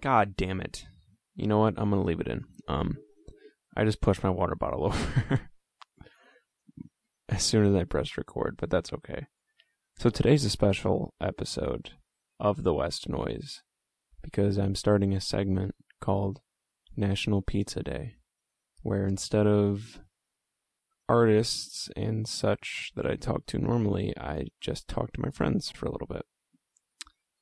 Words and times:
God 0.00 0.36
damn 0.36 0.60
it. 0.60 0.86
You 1.34 1.46
know 1.46 1.58
what? 1.58 1.74
I'm 1.76 1.90
gonna 1.90 2.04
leave 2.04 2.20
it 2.20 2.28
in. 2.28 2.44
Um, 2.68 2.98
I 3.76 3.84
just 3.84 4.00
pushed 4.00 4.22
my 4.22 4.30
water 4.30 4.54
bottle 4.54 4.84
over 4.86 5.40
as 7.28 7.42
soon 7.42 7.66
as 7.66 7.74
I 7.74 7.84
pressed 7.84 8.16
record, 8.16 8.56
but 8.58 8.70
that's 8.70 8.92
okay. 8.92 9.26
So 9.98 10.10
today's 10.10 10.44
a 10.44 10.50
special 10.50 11.14
episode 11.20 11.92
of 12.38 12.62
the 12.62 12.74
West 12.74 13.08
Noise 13.08 13.62
because 14.22 14.56
I'm 14.56 14.74
starting 14.74 15.14
a 15.14 15.20
segment 15.20 15.74
called 16.00 16.40
National 16.96 17.42
Pizza 17.42 17.82
Day, 17.82 18.16
where 18.82 19.06
instead 19.06 19.46
of 19.46 20.00
artists 21.08 21.90
and 21.96 22.26
such 22.26 22.92
that 22.96 23.06
I 23.06 23.16
talk 23.16 23.46
to 23.46 23.58
normally, 23.58 24.14
I 24.18 24.46
just 24.60 24.88
talk 24.88 25.12
to 25.12 25.20
my 25.20 25.30
friends 25.30 25.70
for 25.70 25.86
a 25.86 25.92
little 25.92 26.06
bit. 26.06 26.22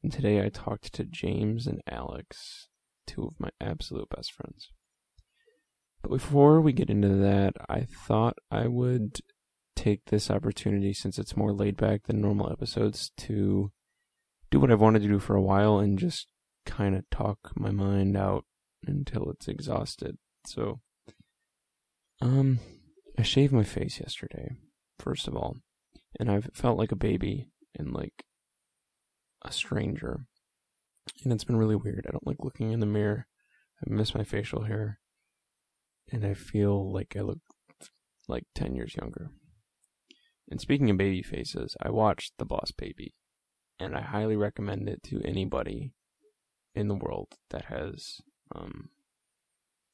And 0.03 0.13
today 0.13 0.45
I 0.45 0.49
talked 0.49 0.93
to 0.95 1.05
James 1.05 1.67
and 1.67 1.81
Alex, 1.91 2.69
two 3.07 3.25
of 3.25 3.35
my 3.39 3.51
absolute 3.61 4.09
best 4.09 4.33
friends. 4.33 4.71
But 6.03 6.11
before 6.11 6.61
we 6.61 6.73
get 6.73 6.91
into 6.91 7.09
that, 7.09 7.55
I 7.69 7.81
thought 7.81 8.39
I 8.51 8.69
would 8.69 9.19
take 9.75 10.07
this 10.07 10.31
opportunity, 10.31 10.93
since 10.93 11.19
it's 11.19 11.37
more 11.37 11.53
laid 11.53 11.77
back 11.77 12.07
than 12.07 12.21
normal 12.21 12.51
episodes, 12.53 13.11
to 13.19 13.73
do 14.51 14.61
what 14.61 14.71
I've 14.71 14.81
wanted 14.81 15.03
to 15.03 15.09
do 15.09 15.19
for 15.19 15.35
a 15.35 15.43
while 15.43 15.79
and 15.79 15.99
just 15.99 16.29
kind 16.65 16.95
of 16.95 17.09
talk 17.11 17.39
my 17.57 17.71
mind 17.71 18.17
out 18.17 18.45
until 18.87 19.31
it's 19.31 19.49
exhausted. 19.49 20.19
So, 20.47 20.81
um, 22.21 22.61
I 23.19 23.23
shaved 23.23 23.53
my 23.53 23.65
face 23.65 23.99
yesterday, 24.01 24.53
first 24.99 25.27
of 25.27 25.37
all, 25.37 25.57
and 26.21 26.31
I've 26.31 26.51
felt 26.55 26.79
like 26.79 26.93
a 26.93 26.97
baby 26.97 27.49
and 27.77 27.93
like 27.93 28.25
a 29.45 29.53
stranger. 29.53 30.25
And 31.25 31.33
it's 31.33 31.45
been 31.45 31.57
really 31.57 31.77
weird. 31.77 32.07
I 32.07 32.13
don't 32.13 32.27
like 32.27 32.45
looking 32.45 32.73
in 32.73 32.81
the 32.81 32.87
mirror. 32.87 33.27
I 33.81 33.93
miss 33.93 34.15
my 34.15 34.25
facial 34.25 34.65
hair. 34.65 35.01
And 36.11 36.25
I 36.25 36.35
feel 36.35 36.93
like 36.93 37.15
I 37.17 37.21
look 37.21 37.41
like 38.29 38.45
10 38.55 38.75
years 38.75 38.97
younger. 38.97 39.31
And 40.51 40.61
speaking 40.61 40.91
of 40.91 40.97
baby 40.97 41.23
faces, 41.23 41.77
I 41.83 41.91
watched 41.91 42.33
The 42.39 42.45
Boss 42.45 42.73
Baby. 42.73 43.15
And 43.79 43.97
I 43.97 44.01
highly 44.01 44.37
recommend 44.37 44.89
it 44.89 45.03
to 45.05 45.21
anybody 45.25 45.93
in 46.75 46.89
the 46.89 46.95
world 46.95 47.29
that 47.51 47.67
has 47.67 48.21
um, 48.55 48.89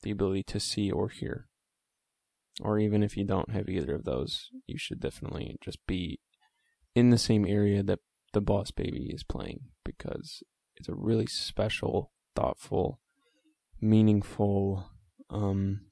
the 0.02 0.10
ability 0.10 0.44
to 0.44 0.60
see 0.60 0.90
or 0.90 1.08
hear. 1.08 1.48
Or 2.60 2.78
even 2.78 3.02
if 3.02 3.16
you 3.16 3.24
don't 3.24 3.50
have 3.50 3.68
either 3.68 3.94
of 3.94 4.04
those, 4.04 4.48
you 4.66 4.78
should 4.78 5.00
definitely 5.00 5.56
just 5.60 5.78
be 5.86 6.20
in 6.94 7.10
the 7.10 7.18
same 7.18 7.44
area 7.44 7.82
that 7.82 7.98
the 8.34 8.40
Boss 8.40 8.70
Baby 8.70 9.10
is 9.12 9.22
playing 9.24 9.60
because 9.84 10.42
it's 10.76 10.88
a 10.88 10.94
really 10.94 11.26
special, 11.26 12.12
thoughtful, 12.36 13.00
meaningful, 13.80 14.90
um, 15.30 15.86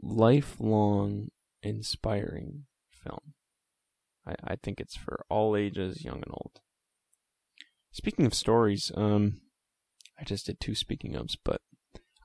lifelong, 0.00 1.28
inspiring 1.62 2.64
film. 2.90 3.34
I, 4.26 4.34
I 4.44 4.56
think 4.56 4.80
it's 4.80 4.96
for 4.96 5.24
all 5.28 5.56
ages, 5.56 6.04
young 6.04 6.22
and 6.22 6.30
old. 6.30 6.60
Speaking 7.92 8.26
of 8.26 8.34
stories, 8.34 8.92
um, 8.94 9.40
I 10.18 10.24
just 10.24 10.46
did 10.46 10.60
two 10.60 10.74
speaking 10.74 11.12
ofs, 11.12 11.36
but 11.44 11.60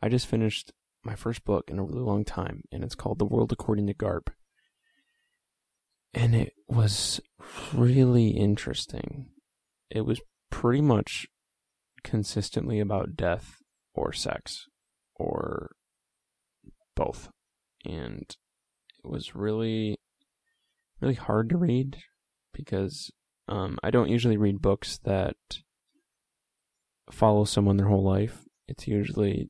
I 0.02 0.10
just 0.10 0.28
finished 0.28 0.74
my 1.04 1.16
first 1.16 1.44
book 1.44 1.70
in 1.70 1.80
a 1.80 1.84
really 1.84 2.02
long 2.02 2.24
time, 2.24 2.64
and 2.72 2.84
it's 2.84 2.96
called 2.96 3.20
The 3.20 3.26
World 3.26 3.52
According 3.52 3.88
to 3.88 3.94
Garp. 3.94 4.28
And 6.14 6.36
it 6.36 6.54
was 6.68 7.22
really 7.74 8.30
interesting. 8.30 9.30
It 9.90 10.02
was 10.02 10.22
pretty 10.50 10.82
much 10.82 11.28
consistently 12.04 12.80
about 12.80 13.16
death 13.16 13.58
or 13.94 14.12
sex 14.12 14.68
or 15.16 15.72
both. 16.96 17.30
And 17.86 18.26
it 19.04 19.10
was 19.10 19.36
really, 19.36 19.98
really 21.00 21.16
hard 21.16 21.50
to 21.50 21.58
read 21.58 21.98
because 22.54 23.12
um, 23.48 23.78
I 23.84 23.92
don't 23.92 24.10
usually 24.10 24.38
read 24.38 24.62
books 24.62 25.00
that 25.04 25.36
follow 27.12 27.46
someone 27.46 27.78
their 27.78 27.88
whole 27.88 28.04
life. 28.04 28.46
It's 28.68 28.88
usually 28.88 29.50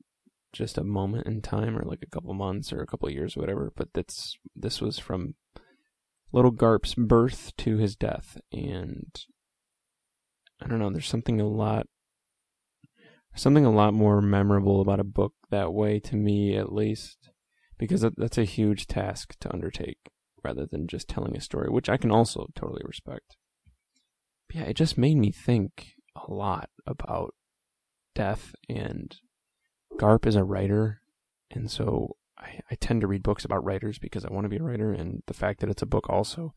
just 0.53 0.77
a 0.77 0.83
moment 0.83 1.27
in 1.27 1.41
time 1.41 1.77
or 1.77 1.83
like 1.83 2.01
a 2.01 2.09
couple 2.09 2.33
months 2.33 2.73
or 2.73 2.81
a 2.81 2.87
couple 2.87 3.09
years 3.09 3.35
or 3.35 3.41
whatever. 3.41 3.71
But 3.75 3.89
that's 3.93 4.37
this 4.55 4.81
was 4.81 4.99
from 4.99 5.35
little 6.31 6.51
Garp's 6.51 6.95
birth 6.95 7.51
to 7.57 7.77
his 7.77 7.95
death, 7.95 8.39
and 8.51 9.25
I 10.61 10.67
don't 10.67 10.79
know. 10.79 10.89
There's 10.89 11.07
something 11.07 11.41
a 11.41 11.47
lot, 11.47 11.87
something 13.35 13.65
a 13.65 13.71
lot 13.71 13.93
more 13.93 14.21
memorable 14.21 14.81
about 14.81 14.99
a 14.99 15.05
book 15.05 15.33
that 15.49 15.73
way 15.73 15.99
to 16.01 16.15
me, 16.15 16.55
at 16.55 16.73
least, 16.73 17.29
because 17.77 18.05
that's 18.17 18.37
a 18.37 18.43
huge 18.43 18.87
task 18.87 19.35
to 19.41 19.51
undertake 19.51 19.97
rather 20.43 20.65
than 20.65 20.87
just 20.87 21.07
telling 21.07 21.35
a 21.35 21.41
story, 21.41 21.69
which 21.69 21.89
I 21.89 21.97
can 21.97 22.11
also 22.11 22.47
totally 22.55 22.81
respect. 22.85 23.37
But 24.47 24.55
yeah, 24.55 24.63
it 24.63 24.75
just 24.75 24.97
made 24.97 25.17
me 25.17 25.31
think 25.31 25.93
a 26.15 26.31
lot 26.31 26.69
about 26.85 27.33
death 28.15 28.53
and 28.67 29.15
Garp 29.99 30.25
is 30.25 30.35
a 30.35 30.43
writer, 30.43 31.01
and 31.51 31.69
so 31.69 32.15
I, 32.41 32.59
I 32.71 32.75
tend 32.75 33.01
to 33.01 33.07
read 33.07 33.23
books 33.23 33.45
about 33.45 33.63
writers 33.63 33.99
because 33.99 34.25
I 34.25 34.33
want 34.33 34.45
to 34.45 34.49
be 34.49 34.57
a 34.57 34.63
writer, 34.63 34.91
and 34.91 35.21
the 35.27 35.33
fact 35.33 35.59
that 35.59 35.69
it's 35.69 35.81
a 35.81 35.87
book 35.87 36.09
also, 36.09 36.53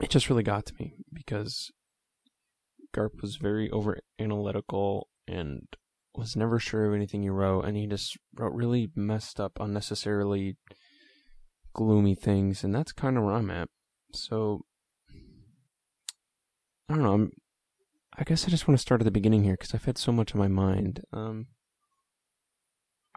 it 0.00 0.10
just 0.10 0.28
really 0.28 0.42
got 0.42 0.66
to 0.66 0.74
me 0.78 0.94
because 1.12 1.70
Garp 2.94 3.22
was 3.22 3.36
very 3.36 3.70
over 3.70 3.98
analytical 4.18 5.08
and 5.26 5.62
was 6.14 6.36
never 6.36 6.58
sure 6.58 6.86
of 6.86 6.94
anything 6.94 7.22
he 7.22 7.30
wrote, 7.30 7.64
and 7.64 7.76
he 7.76 7.86
just 7.86 8.16
wrote 8.34 8.52
really 8.52 8.90
messed 8.94 9.38
up, 9.40 9.52
unnecessarily 9.60 10.56
gloomy 11.74 12.14
things, 12.14 12.64
and 12.64 12.74
that's 12.74 12.92
kind 12.92 13.16
of 13.16 13.24
where 13.24 13.34
I'm 13.34 13.50
at. 13.50 13.68
So 14.12 14.62
I 16.88 16.94
don't 16.94 17.02
know. 17.02 17.12
I'm. 17.12 17.30
I 18.20 18.24
guess 18.24 18.46
I 18.46 18.50
just 18.50 18.66
want 18.66 18.76
to 18.76 18.82
start 18.82 19.00
at 19.00 19.04
the 19.04 19.12
beginning 19.12 19.44
here 19.44 19.52
because 19.54 19.74
I've 19.74 19.84
had 19.84 19.98
so 19.98 20.10
much 20.10 20.34
on 20.34 20.40
my 20.40 20.48
mind. 20.48 21.02
Um, 21.12 21.46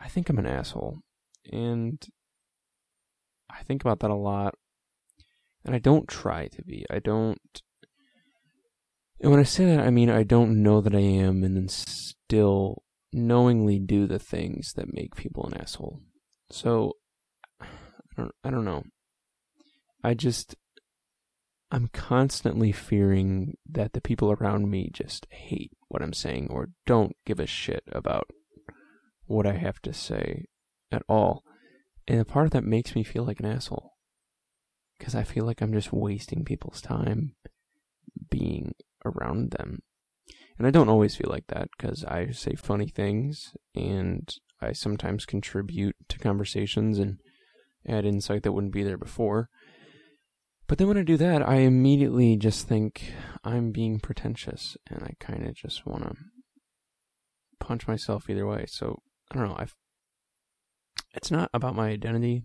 I 0.01 0.07
think 0.07 0.29
I'm 0.29 0.39
an 0.39 0.47
asshole. 0.47 1.00
And 1.51 2.03
I 3.50 3.63
think 3.63 3.81
about 3.81 4.00
that 4.00 4.12
a 4.12 4.16
lot. 4.16 4.56
And 5.63 5.75
I 5.75 5.79
don't 5.79 6.07
try 6.07 6.47
to 6.47 6.63
be. 6.63 6.85
I 6.89 7.00
don't. 7.00 7.62
And 9.19 9.29
when 9.29 9.39
I 9.39 9.44
say 9.44 9.66
that, 9.66 9.81
I 9.81 9.91
mean 9.91 10.09
I 10.09 10.23
don't 10.23 10.63
know 10.63 10.81
that 10.81 10.95
I 10.95 11.00
am 11.00 11.44
and 11.44 11.56
then 11.56 11.67
still 11.67 12.81
knowingly 13.13 13.78
do 13.78 14.07
the 14.07 14.17
things 14.17 14.73
that 14.73 14.94
make 14.94 15.16
people 15.16 15.45
an 15.45 15.53
asshole. 15.53 16.01
So, 16.50 16.94
I 17.59 17.66
don't, 18.18 18.31
I 18.44 18.50
don't 18.50 18.66
know. 18.66 18.83
I 20.03 20.13
just. 20.13 20.56
I'm 21.73 21.88
constantly 21.94 22.73
fearing 22.73 23.56
that 23.69 23.94
the 23.94 24.01
people 24.01 24.29
around 24.29 24.69
me 24.69 24.89
just 24.91 25.25
hate 25.29 25.72
what 25.88 26.01
I'm 26.01 26.12
saying 26.12 26.47
or 26.50 26.72
don't 26.85 27.16
give 27.25 27.39
a 27.39 27.45
shit 27.45 27.83
about 27.94 28.28
what 29.25 29.47
I 29.47 29.53
have 29.53 29.81
to 29.83 29.93
say 29.93 30.45
at 30.91 31.03
all. 31.07 31.43
And 32.07 32.19
a 32.19 32.25
part 32.25 32.45
of 32.45 32.51
that 32.51 32.63
makes 32.63 32.95
me 32.95 33.03
feel 33.03 33.23
like 33.23 33.39
an 33.39 33.45
asshole. 33.45 33.91
Because 34.97 35.15
I 35.15 35.23
feel 35.23 35.45
like 35.45 35.61
I'm 35.61 35.73
just 35.73 35.93
wasting 35.93 36.43
people's 36.43 36.81
time 36.81 37.35
being 38.29 38.73
around 39.05 39.51
them. 39.51 39.79
And 40.57 40.67
I 40.67 40.71
don't 40.71 40.89
always 40.89 41.15
feel 41.15 41.29
like 41.29 41.47
that 41.47 41.69
because 41.75 42.03
I 42.05 42.31
say 42.31 42.55
funny 42.55 42.87
things 42.87 43.53
and 43.75 44.31
I 44.61 44.73
sometimes 44.73 45.25
contribute 45.25 45.95
to 46.09 46.19
conversations 46.19 46.99
and 46.99 47.17
add 47.88 48.05
insight 48.05 48.43
that 48.43 48.51
wouldn't 48.51 48.73
be 48.73 48.83
there 48.83 48.97
before. 48.97 49.49
But 50.67 50.77
then 50.77 50.88
when 50.88 50.97
I 50.97 51.03
do 51.03 51.17
that, 51.17 51.47
I 51.47 51.55
immediately 51.55 52.38
just 52.38 52.67
think 52.67 53.11
I'm 53.43 53.71
being 53.71 53.99
pretentious 53.99 54.77
and 54.88 55.03
I 55.03 55.13
kind 55.19 55.47
of 55.47 55.55
just 55.55 55.85
want 55.85 56.03
to 56.03 56.15
punch 57.59 57.88
myself 57.88 58.29
either 58.29 58.45
way. 58.45 58.65
So 58.67 59.01
I 59.31 59.36
don't 59.36 59.48
know. 59.48 59.56
I've 59.57 59.75
it's 61.13 61.31
not 61.31 61.50
about 61.54 61.75
my 61.75 61.89
identity 61.89 62.44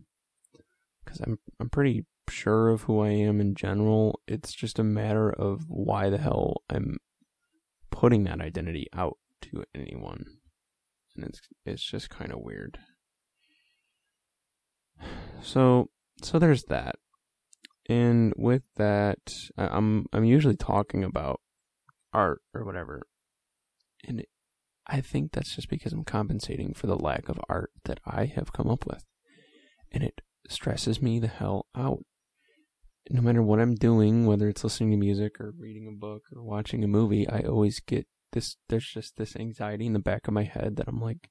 because 1.05 1.21
I'm 1.21 1.39
I'm 1.59 1.69
pretty 1.69 2.05
sure 2.31 2.69
of 2.69 2.83
who 2.83 3.01
I 3.01 3.09
am 3.09 3.41
in 3.41 3.55
general. 3.55 4.21
It's 4.29 4.53
just 4.53 4.79
a 4.79 4.85
matter 4.85 5.31
of 5.31 5.65
why 5.69 6.11
the 6.11 6.19
hell 6.19 6.63
I'm 6.71 6.99
putting 7.91 8.25
that 8.25 8.41
identity 8.41 8.87
out 8.95 9.19
to 9.43 9.65
anyone, 9.75 10.25
and 11.17 11.25
it's 11.25 11.41
it's 11.65 11.83
just 11.83 12.09
kind 12.09 12.33
of 12.33 12.41
weird. 12.41 12.79
So 15.41 15.91
so 16.23 16.39
there's 16.39 16.65
that, 16.65 16.97
and 17.89 18.33
with 18.37 18.63
that, 18.77 19.19
I'm 19.59 20.07
I'm 20.13 20.25
usually 20.25 20.57
talking 20.57 21.03
about 21.03 21.41
art 22.13 22.43
or 22.55 22.65
whatever, 22.65 23.03
and 24.07 24.25
I 24.89 25.01
think 25.01 25.33
that's 25.33 25.55
just 25.55 25.69
because 25.69 25.93
I'm 25.93 26.05
compensating 26.05 26.73
for 26.75 26.87
the 26.87 26.97
lack 26.97 27.29
of 27.29 27.41
art 27.49 27.71
that 27.85 28.01
I 28.07 28.27
have 28.27 28.53
come 28.53 28.69
up 28.69 28.87
with. 28.87 29.05
And 29.91 30.05
it 30.05 30.21
stresses 30.49 31.03
me 31.03 31.19
the 31.19 31.27
hell 31.27 31.67
out. 31.77 32.05
No 33.11 33.21
matter 33.21 33.43
what 33.43 33.61
I'm 33.61 33.75
doing, 33.75 34.27
whether 34.27 34.49
it's 34.49 34.65
listening 34.65 34.91
to 34.93 34.97
music 34.97 35.41
or 35.41 35.53
reading 35.59 35.87
a 35.89 35.97
book 35.97 36.23
or 36.35 36.43
watching 36.43 36.83
a 36.83 36.89
movie, 36.89 37.29
I 37.29 37.41
always 37.41 37.81
get 37.81 38.07
this 38.33 38.57
there's 38.69 38.89
just 38.89 39.17
this 39.17 39.37
anxiety 39.37 39.87
in 39.87 39.93
the 39.93 39.99
back 39.99 40.27
of 40.27 40.35
my 40.35 40.43
head 40.43 40.77
that 40.77 40.89
I'm 40.89 41.01
like, 41.01 41.31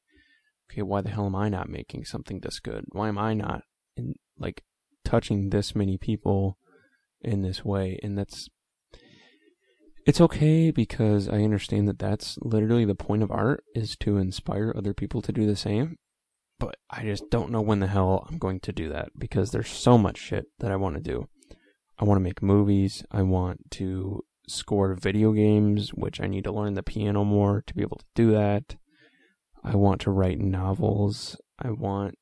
okay, 0.72 0.82
why 0.82 1.02
the 1.02 1.10
hell 1.10 1.26
am 1.26 1.36
I 1.36 1.50
not 1.50 1.70
making 1.70 2.06
something 2.06 2.40
this 2.40 2.60
good? 2.60 2.86
Why 2.90 3.10
am 3.10 3.18
I 3.18 3.34
not 3.34 3.64
in 3.96 4.16
like 4.38 4.64
touching 5.04 5.50
this 5.50 5.76
many 5.76 5.98
people 5.98 6.58
in 7.22 7.42
this 7.42 7.64
way? 7.64 8.00
And 8.02 8.18
that's 8.18 8.50
it's 10.06 10.22
okay 10.22 10.72
because 10.72 11.28
I 11.28 11.44
understand 11.44 11.88
that 11.88 12.00
that's 12.00 12.38
literally 12.42 12.86
the 12.86 12.96
point 12.96 13.24
of 13.24 13.32
art 13.32 13.64
is 13.74 13.96
to 13.98 14.18
inspire 14.18 14.74
other 14.76 14.94
people 14.94 15.22
to 15.24 15.32
do 15.32 15.46
the 15.46 15.56
same. 15.56 15.98
But 16.60 16.76
I 16.90 17.04
just 17.04 17.30
don't 17.30 17.52
know 17.52 17.62
when 17.62 17.80
the 17.80 17.88
hell 17.88 18.26
I'm 18.30 18.38
going 18.38 18.60
to 18.62 18.72
do 18.72 18.88
that 18.90 19.10
because 19.18 19.52
there's 19.52 19.70
so 19.70 19.98
much 19.98 20.18
shit 20.18 20.46
that 20.60 20.72
I 20.72 20.76
want 20.76 20.96
to 20.96 21.02
do. 21.02 21.28
I 21.98 22.06
want 22.06 22.18
to 22.18 22.24
make 22.24 22.42
movies. 22.42 23.04
I 23.12 23.24
want 23.24 23.72
to 23.72 24.24
score 24.48 24.94
video 24.94 25.32
games, 25.32 25.90
which 25.90 26.22
I 26.22 26.28
need 26.28 26.44
to 26.44 26.52
learn 26.52 26.76
the 26.76 26.84
piano 26.84 27.26
more 27.26 27.64
to 27.66 27.74
be 27.74 27.82
able 27.82 27.98
to 27.98 28.06
do 28.14 28.32
that. 28.32 28.76
I 29.64 29.76
want 29.76 30.02
to 30.02 30.12
write 30.12 30.40
novels. 30.40 31.36
I 31.58 31.72
want 31.72 32.16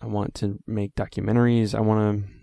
I 0.00 0.06
want 0.06 0.34
to 0.36 0.58
make 0.66 0.94
documentaries. 0.94 1.74
I 1.74 1.80
want 1.80 2.24
to 2.24 2.37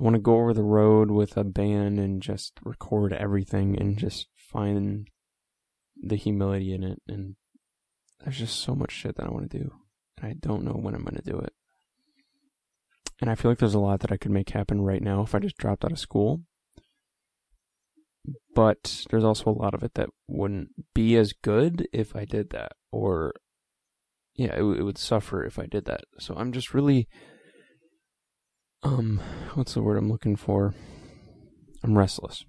I 0.00 0.02
want 0.02 0.14
to 0.14 0.20
go 0.20 0.36
over 0.36 0.54
the 0.54 0.62
road 0.62 1.10
with 1.10 1.36
a 1.36 1.44
band 1.44 1.98
and 1.98 2.22
just 2.22 2.54
record 2.64 3.12
everything 3.12 3.78
and 3.78 3.98
just 3.98 4.28
find 4.34 5.08
the 6.02 6.16
humility 6.16 6.72
in 6.72 6.82
it 6.82 7.02
and 7.06 7.36
there's 8.20 8.38
just 8.38 8.60
so 8.60 8.74
much 8.74 8.92
shit 8.92 9.16
that 9.16 9.26
I 9.26 9.30
want 9.30 9.50
to 9.50 9.58
do. 9.58 9.70
And 10.18 10.30
I 10.30 10.34
don't 10.40 10.64
know 10.64 10.72
when 10.72 10.94
I'm 10.94 11.04
going 11.04 11.16
to 11.16 11.30
do 11.30 11.38
it. 11.38 11.52
And 13.20 13.30
I 13.30 13.34
feel 13.34 13.50
like 13.50 13.58
there's 13.58 13.74
a 13.74 13.78
lot 13.78 14.00
that 14.00 14.12
I 14.12 14.16
could 14.16 14.30
make 14.30 14.50
happen 14.50 14.80
right 14.80 15.02
now 15.02 15.22
if 15.22 15.34
I 15.34 15.38
just 15.38 15.58
dropped 15.58 15.84
out 15.84 15.92
of 15.92 15.98
school 15.98 16.40
but 18.54 19.06
there's 19.10 19.24
also 19.24 19.50
a 19.50 19.52
lot 19.52 19.74
of 19.74 19.82
it 19.82 19.94
that 19.94 20.10
wouldn't 20.28 20.70
be 20.94 21.16
as 21.16 21.32
good 21.32 21.88
if 21.92 22.14
I 22.14 22.24
did 22.24 22.50
that, 22.50 22.72
or 22.92 23.34
yeah, 24.34 24.54
it, 24.54 24.62
it 24.62 24.82
would 24.82 24.98
suffer 24.98 25.44
if 25.44 25.58
I 25.58 25.66
did 25.66 25.84
that. 25.86 26.02
So 26.18 26.34
I'm 26.36 26.52
just 26.52 26.74
really, 26.74 27.08
um, 28.82 29.20
what's 29.54 29.74
the 29.74 29.82
word 29.82 29.96
I'm 29.96 30.10
looking 30.10 30.36
for? 30.36 30.74
I'm 31.82 31.96
restless 31.96 32.44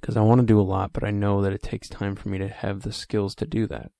because 0.00 0.16
I 0.16 0.22
want 0.22 0.40
to 0.40 0.46
do 0.46 0.60
a 0.60 0.62
lot, 0.62 0.92
but 0.92 1.04
I 1.04 1.10
know 1.10 1.42
that 1.42 1.52
it 1.52 1.62
takes 1.62 1.88
time 1.88 2.16
for 2.16 2.28
me 2.28 2.38
to 2.38 2.48
have 2.48 2.82
the 2.82 2.92
skills 2.92 3.34
to 3.36 3.46
do 3.46 3.66
that. 3.66 3.92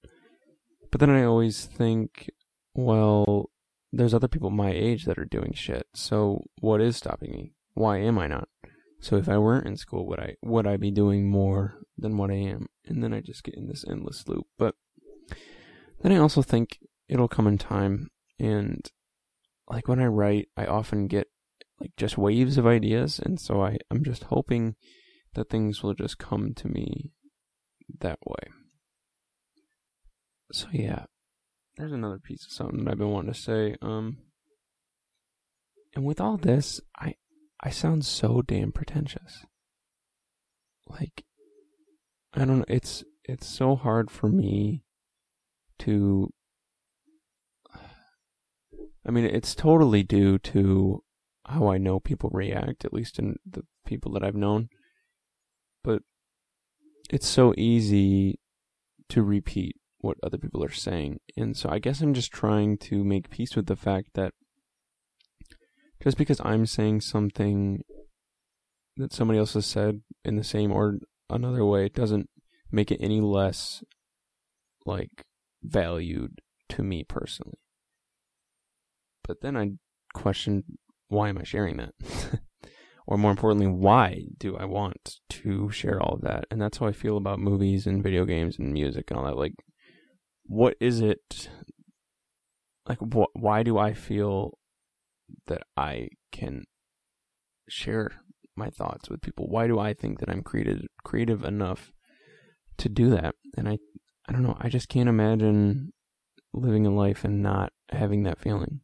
But 0.91 1.01
then 1.01 1.11
I 1.11 1.25
always 1.25 1.67
think, 1.67 2.31
well, 2.75 3.51
there's 3.93 4.15
other 4.15 4.29
people 4.29 4.51
my 4.51 4.71
age 4.71 5.05
that 5.05 5.19
are 5.19 5.25
doing 5.25 5.53
shit. 5.55 5.87
So 5.95 6.45
what 6.61 6.81
is 6.81 6.97
stopping 6.97 7.31
me? 7.31 7.53
Why 7.75 7.99
am 7.99 8.19
I 8.19 8.27
not? 8.27 8.49
So 9.01 9.17
if 9.17 9.29
I 9.29 9.39
weren't 9.39 9.67
in 9.67 9.77
school, 9.77 10.07
would 10.07 10.21
I 10.21 10.37
would 10.43 10.67
I 10.67 10.77
be 10.77 10.91
doing 10.91 11.29
more 11.29 11.79
than 11.97 12.17
what 12.17 12.31
I 12.31 12.35
am? 12.35 12.67
And 12.87 13.03
then 13.03 13.15
I 13.15 13.21
just 13.21 13.45
get 13.45 13.55
in 13.55 13.67
this 13.67 13.85
endless 13.89 14.29
loop. 14.29 14.47
But 14.59 14.75
then 16.03 16.13
I 16.13 16.17
also 16.17 16.43
think 16.43 16.79
it'll 17.09 17.29
come 17.29 17.47
in 17.47 17.59
time 17.59 18.09
and 18.39 18.91
like 19.71 19.89
when 19.89 20.01
I 20.01 20.07
write, 20.07 20.49
I 20.57 20.67
often 20.67 21.07
get 21.07 21.29
like 21.81 21.93
just 21.97 22.19
waves 22.19 22.59
of 22.59 22.67
ideas 22.67 23.19
and 23.19 23.41
so 23.41 23.63
I 23.63 23.79
I'm 23.91 24.05
just 24.05 24.25
hoping 24.25 24.75
that 25.35 25.49
things 25.49 25.83
will 25.83 25.95
just 25.95 26.19
come 26.19 26.53
to 26.55 26.69
me 26.69 27.11
that 28.01 28.19
way. 28.27 28.51
So 30.53 30.67
yeah, 30.73 31.05
there's 31.77 31.93
another 31.93 32.19
piece 32.19 32.45
of 32.45 32.53
something 32.53 32.85
that 32.85 32.93
I've 32.93 32.99
been 32.99 33.11
wanting 33.11 33.33
to 33.33 33.39
say. 33.39 33.77
Um, 33.81 34.19
and 35.95 36.05
with 36.05 36.21
all 36.21 36.37
this, 36.37 36.81
I 36.97 37.15
I 37.63 37.71
sound 37.71 38.05
so 38.05 38.43
damn 38.43 38.73
pretentious. 38.73 39.45
Like, 40.89 41.25
I 42.35 42.45
don't 42.45 42.59
know. 42.59 42.65
It's 42.69 43.05
it's 43.25 43.47
so 43.47 43.77
hard 43.77 44.11
for 44.11 44.29
me 44.29 44.83
to. 45.81 46.31
I 49.11 49.13
mean, 49.13 49.25
it's 49.25 49.57
totally 49.57 50.05
due 50.05 50.39
to 50.39 51.03
how 51.45 51.67
I 51.67 51.79
know 51.79 51.99
people 51.99 52.31
react, 52.33 52.85
at 52.85 52.93
least 52.93 53.19
in 53.19 53.35
the 53.45 53.65
people 53.85 54.13
that 54.13 54.23
I've 54.23 54.37
known. 54.37 54.69
But 55.83 56.03
it's 57.11 57.27
so 57.27 57.53
easy 57.59 58.39
to 59.09 59.25
repeat 59.25 59.75
what 59.99 60.19
other 60.23 60.39
people 60.39 60.63
are 60.63 60.71
saying. 60.71 61.19
And 61.37 61.57
so 61.57 61.69
I 61.69 61.81
guess 61.81 62.01
I'm 62.01 62.15
just 62.15 62.31
trying 62.31 62.79
to 62.79 63.03
make 63.03 63.31
peace 63.31 63.57
with 63.57 63.67
the 63.67 63.75
fact 63.75 64.11
that 64.15 64.33
just 66.01 66.17
because 66.17 66.41
I'm 66.45 66.65
saying 66.65 67.01
something 67.01 67.83
that 68.97 69.13
somebody 69.13 69.41
else 69.41 69.55
has 69.55 69.67
said 69.67 70.03
in 70.25 70.37
the 70.37 70.45
same 70.45 70.71
or 70.71 71.01
another 71.29 71.65
way 71.65 71.89
doesn't 71.89 72.31
make 72.71 72.93
it 72.93 73.01
any 73.03 73.21
less 73.21 73.83
like 74.87 75.25
valued 75.65 76.43
to 76.69 76.85
me 76.85 77.03
personally. 77.03 77.59
But 79.31 79.43
then 79.43 79.57
I 79.57 79.71
question 80.13 80.65
why 81.07 81.29
am 81.29 81.39
I 81.39 81.45
sharing 81.45 81.77
that? 81.77 81.95
or 83.07 83.17
more 83.17 83.31
importantly, 83.31 83.69
why 83.69 84.25
do 84.39 84.57
I 84.57 84.65
want 84.65 85.19
to 85.29 85.71
share 85.71 86.03
all 86.03 86.15
of 86.15 86.23
that? 86.23 86.47
And 86.51 86.61
that's 86.61 86.79
how 86.79 86.87
I 86.87 86.93
feel 86.93 87.17
about 87.17 87.39
movies 87.39 87.87
and 87.87 88.03
video 88.03 88.25
games 88.25 88.59
and 88.59 88.73
music 88.73 89.09
and 89.09 89.21
all 89.21 89.27
that. 89.27 89.37
Like, 89.37 89.55
what 90.47 90.75
is 90.81 91.01
it? 91.01 91.49
Like, 92.89 92.99
wh- 92.99 93.37
why 93.37 93.63
do 93.63 93.79
I 93.79 93.95
feel 93.95 94.59
that 95.47 95.63
I 95.77 96.09
can 96.33 96.65
share 97.69 98.11
my 98.57 98.69
thoughts 98.69 99.09
with 99.09 99.23
people. 99.23 99.47
Why 99.49 99.69
do 99.69 99.79
I 99.79 99.95
think 99.95 100.19
that 100.19 100.29
I'm 100.29 100.43
creative 100.43 100.83
creative 101.05 101.45
enough 101.45 101.93
to 102.79 102.89
do 102.89 103.11
that? 103.11 103.37
And 103.57 103.69
I 103.69 103.79
I 104.29 104.33
don't 104.33 104.43
know, 104.43 104.57
I 104.59 104.69
just 104.69 104.89
can't 104.89 105.09
imagine 105.09 105.93
living 106.53 106.85
a 106.85 106.91
life 106.91 107.25
and 107.25 107.45
not 107.45 107.73
having 107.93 108.25
that 108.25 108.41
feeling. 108.41 108.81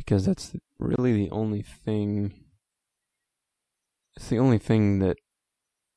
Because 0.00 0.24
that's 0.24 0.56
really 0.78 1.12
the 1.12 1.30
only 1.30 1.62
thing 1.62 2.32
it's 4.16 4.28
the 4.28 4.38
only 4.38 4.58
thing 4.58 4.98
that 5.00 5.18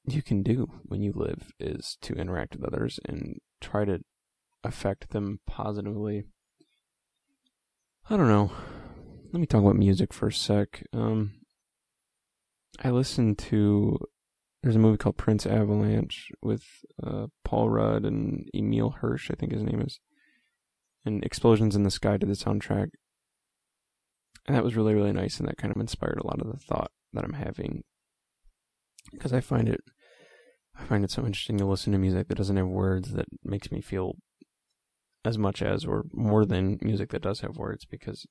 you 0.06 0.22
can 0.22 0.44
do 0.44 0.70
when 0.84 1.02
you 1.02 1.14
live 1.16 1.52
is 1.58 1.98
to 2.02 2.14
interact 2.14 2.56
with 2.56 2.66
others 2.66 3.00
and 3.06 3.40
try 3.62 3.86
to 3.86 4.00
affect 4.64 5.12
them 5.12 5.40
positively. 5.48 6.26
I 8.10 8.18
don't 8.18 8.28
know 8.28 8.52
let 9.34 9.40
me 9.40 9.48
talk 9.48 9.62
about 9.62 9.76
music 9.76 10.14
for 10.14 10.28
a 10.28 10.34
sec. 10.34 10.86
Um, 10.94 11.34
I 12.84 12.92
listened 12.92 13.40
to 13.40 14.00
there's 14.62 14.76
a 14.76 14.80
movie 14.80 14.98
called 14.98 15.18
Prince 15.18 15.48
Avalanche 15.48 16.32
with 16.42 16.64
uh, 17.02 17.28
Paul 17.44 17.70
Rudd 17.70 18.06
and 18.06 18.48
Emile 18.56 18.92
Hirsch, 18.92 19.30
I 19.32 19.34
think 19.34 19.52
his 19.52 19.64
name 19.64 19.82
is, 19.82 20.00
and 21.04 21.24
Explosions 21.24 21.76
in 21.76 21.84
the 21.84 21.92
Sky 21.92 22.18
to 22.18 22.26
the 22.26 22.34
soundtrack. 22.34 22.90
And 24.46 24.56
that 24.56 24.64
was 24.64 24.76
really 24.76 24.94
really 24.94 25.14
nice, 25.14 25.40
and 25.40 25.48
that 25.48 25.58
kind 25.58 25.74
of 25.74 25.80
inspired 25.80 26.20
a 26.20 26.28
lot 26.28 26.42
of 26.42 26.48
the 26.48 26.58
thought 26.58 26.92
that 27.14 27.24
I'm 27.24 27.34
having. 27.34 27.84
Because 29.12 29.34
I 29.34 29.42
find 29.42 29.70
it 29.70 29.82
I 30.76 30.84
find 30.84 31.04
it 31.04 31.12
so 31.12 31.26
interesting 31.26 31.58
to 31.58 31.66
listen 31.66 31.94
to 31.94 32.00
music 32.00 32.28
that 32.28 32.38
doesn't 32.38 32.58
have 32.58 32.68
words 32.68 33.14
that 33.14 33.28
makes 33.44 33.72
me 33.72 33.82
feel 33.82 34.16
as 35.26 35.38
much 35.38 35.62
as 35.62 35.86
or 35.86 36.06
more 36.12 36.46
than 36.46 36.80
music 36.82 37.12
that 37.12 37.22
does 37.22 37.42
have 37.42 37.58
words 37.58 37.86
because 37.86 38.26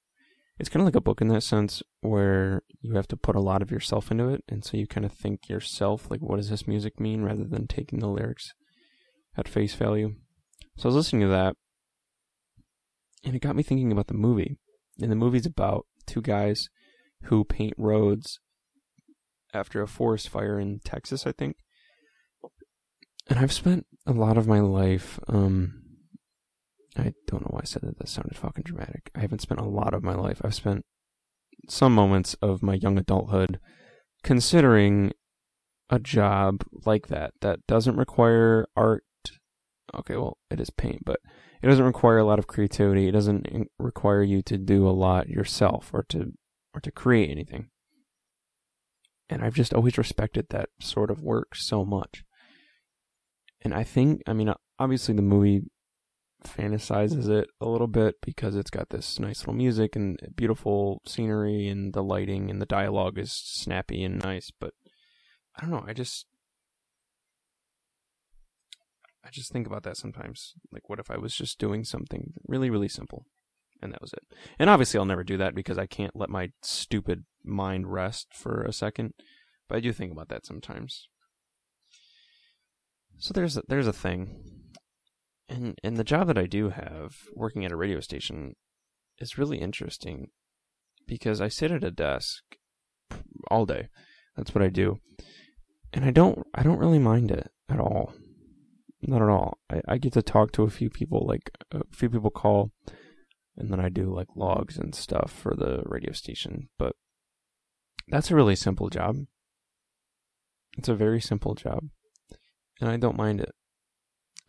it's 0.59 0.69
kind 0.69 0.83
of 0.83 0.87
like 0.87 0.97
a 0.97 1.01
book 1.01 1.21
in 1.21 1.29
that 1.29 1.43
sense 1.43 1.83
where 2.01 2.63
you 2.81 2.95
have 2.95 3.09
to 3.09 3.17
put 3.17 3.37
a 3.37 3.41
lot 3.41 3.63
of 3.63 3.71
yourself 3.71 4.11
into 4.11 4.29
it 4.29 4.45
and 4.49 4.65
so 4.65 4.77
you 4.77 4.87
kind 4.87 5.07
of 5.07 5.13
think 5.13 5.49
yourself 5.49 6.11
like 6.11 6.21
what 6.21 6.37
does 6.37 6.51
this 6.51 6.67
music 6.67 7.01
mean 7.01 7.23
rather 7.23 7.45
than 7.45 7.67
taking 7.67 8.01
the 8.01 8.09
lyrics 8.09 8.53
at 9.37 9.49
face 9.49 9.75
value. 9.75 10.15
So 10.77 10.85
i 10.85 10.89
was 10.89 10.97
listening 10.97 11.23
to 11.23 11.29
that 11.29 11.57
and 13.25 13.35
it 13.35 13.43
got 13.43 13.57
me 13.57 13.63
thinking 13.63 13.93
about 13.93 14.09
the 14.09 14.15
movie 14.15 14.59
and 15.01 15.11
the 15.11 15.17
movie's 15.17 15.47
about 15.47 15.87
two 16.07 16.21
guys 16.21 16.69
who 17.25 17.45
paint 17.45 17.75
roads 17.77 18.41
after 19.55 19.83
a 19.83 19.89
forest 19.89 20.29
fire 20.29 20.59
in 20.59 20.81
texas 20.85 21.27
i 21.27 21.33
think 21.33 21.57
and 23.29 23.39
i've 23.39 23.53
spent 23.53 23.87
a 24.07 24.13
lot 24.13 24.37
of 24.37 24.47
my 24.49 24.61
life 24.61 25.21
um, 25.29 25.83
I 26.97 27.15
don't 27.27 27.43
know 27.43 27.51
why 27.51 27.61
I 27.61 27.65
said 27.65 27.83
that. 27.83 27.99
That 27.99 28.09
sounded 28.09 28.37
fucking 28.37 28.65
dramatic. 28.65 29.11
I 29.15 29.21
haven't 29.21 29.41
spent 29.41 29.61
a 29.61 29.65
lot 29.65 29.95
of 29.95 30.03
my 30.03 30.15
life. 30.15 30.41
I've 30.45 30.55
spent 30.55 30.85
some 31.69 31.95
moments 31.95 32.35
of 32.43 32.63
my 32.63 32.75
young 32.75 32.99
adulthood 32.99 33.59
considering 34.23 35.13
a 35.89 35.99
job 35.99 36.65
like 36.85 37.09
that 37.09 37.33
that 37.41 37.61
doesn't 37.67 37.97
require 37.97 38.67
art. 38.77 39.05
Okay, 39.95 40.17
well, 40.17 40.39
it 40.51 40.61
is 40.61 40.71
paint, 40.71 41.05
but 41.05 41.21
it 41.63 41.67
doesn't 41.69 41.85
require 41.85 42.19
a 42.19 42.25
lot 42.25 42.39
of 42.39 42.47
creativity. 42.47 43.09
It 43.09 43.13
doesn't 43.13 43.47
require 43.79 44.23
you 44.23 44.43
to 44.43 44.59
do 44.59 44.89
a 44.89 44.91
lot 44.91 45.29
yourself 45.29 45.91
or 45.93 46.05
to 46.09 46.33
or 46.75 46.81
to 46.81 46.91
create 46.91 47.31
anything. 47.31 47.69
And 49.29 49.43
I've 49.43 49.55
just 49.55 49.73
always 49.73 49.97
respected 49.97 50.47
that 50.51 50.71
sort 50.81 51.11
of 51.11 51.23
work 51.23 51.55
so 51.55 51.85
much. 51.85 52.25
And 53.63 53.73
I 53.73 53.85
think, 53.85 54.23
I 54.27 54.33
mean, 54.33 54.53
obviously 54.79 55.15
the 55.15 55.23
movie 55.23 55.63
fantasizes 56.43 57.29
it 57.29 57.49
a 57.61 57.69
little 57.69 57.87
bit 57.87 58.17
because 58.21 58.57
it's 58.57 58.71
got 58.71 58.91
this 58.91 59.21
nice 59.21 59.41
little 59.41 59.55
music 59.55 59.95
and 59.95 60.19
beautiful 60.35 61.01
scenery 61.07 61.69
and 61.69 61.93
the 61.93 62.03
lighting 62.03 62.51
and 62.51 62.61
the 62.61 62.67
dialogue 62.67 63.19
is 63.19 63.33
snappy 63.33 64.03
and 64.03 64.23
nice 64.25 64.51
but 64.59 64.75
i 65.57 65.61
don't 65.63 65.71
know 65.71 65.85
i 65.87 65.93
just 65.93 66.27
I 69.25 69.31
just 69.31 69.53
think 69.53 69.67
about 69.67 69.85
that 69.85 69.97
sometimes. 69.97 70.55
Like, 70.73 70.89
what 70.89 70.99
if 70.99 71.11
I 71.11 71.17
was 71.17 71.35
just 71.35 71.59
doing 71.59 71.85
something 71.85 72.33
really, 72.47 72.71
really 72.71 72.89
simple? 72.89 73.27
And 73.81 73.93
that 73.93 74.03
was 74.03 74.13
it. 74.13 74.23
And 74.59 74.71
obviously, 74.71 74.99
I'll 74.99 75.05
never 75.05 75.25
do 75.25 75.37
that 75.39 75.55
because 75.55 75.79
I 75.79 75.87
can't 75.87 76.15
let 76.15 76.29
my 76.31 76.51
stupid 76.63 77.25
mind 77.45 77.93
rest 77.93 78.29
for 78.33 78.63
a 78.63 78.73
second. 78.73 79.15
But 79.69 79.79
I 79.79 79.81
do 79.81 79.93
think 79.93 80.13
about 80.13 80.29
that 80.29 80.47
sometimes. 80.47 81.09
So 83.19 83.33
there's 83.33 83.57
a, 83.57 83.63
there's 83.69 83.87
a 83.87 83.93
thing, 83.93 84.37
and 85.49 85.79
and 85.85 85.97
the 85.97 86.05
job 86.05 86.27
that 86.27 86.39
I 86.39 86.47
do 86.47 86.71
have, 86.71 87.15
working 87.35 87.65
at 87.65 87.71
a 87.71 87.77
radio 87.77 88.01
station, 88.01 88.55
is 89.19 89.39
really 89.39 89.59
interesting 89.59 90.29
because 91.07 91.41
I 91.41 91.49
sit 91.49 91.71
at 91.71 91.85
a 91.85 91.91
desk 91.91 92.43
all 93.51 93.65
day. 93.65 93.89
That's 94.37 94.55
what 94.55 94.65
I 94.65 94.69
do, 94.69 94.99
and 95.93 96.05
I 96.05 96.11
don't 96.11 96.45
I 96.53 96.63
don't 96.65 96.79
really 96.79 96.99
mind 96.99 97.31
it 97.31 97.49
at 97.69 97.79
all. 97.79 98.13
Not 99.03 99.23
at 99.23 99.29
all. 99.29 99.59
I, 99.69 99.81
I 99.89 99.99
get 99.99 100.13
to 100.13 100.23
talk 100.23 100.53
to 100.53 100.63
a 100.63 100.71
few 100.71 100.89
people, 100.89 101.27
like 101.27 101.51
a 101.73 101.83
few 101.91 102.09
people 102.09 102.31
call, 102.31 102.71
and 103.57 103.71
then 103.71 103.81
I 103.81 103.89
do 103.89 104.15
like 104.15 104.29
logs 104.37 104.79
and 104.79 104.95
stuff 104.95 105.33
for 105.33 105.55
the 105.55 105.83
radio 105.85 106.13
station. 106.13 106.69
But 106.79 106.95
that's 108.09 108.31
a 108.31 108.37
really 108.37 108.57
simple 108.57 108.89
job. 108.91 109.17
It's 110.79 110.89
a 110.89 110.95
very 110.95 111.21
simple 111.21 111.55
job, 111.55 111.89
and 112.81 112.89
I 112.89 112.97
don't 112.97 113.17
mind 113.17 113.41
it. 113.41 113.53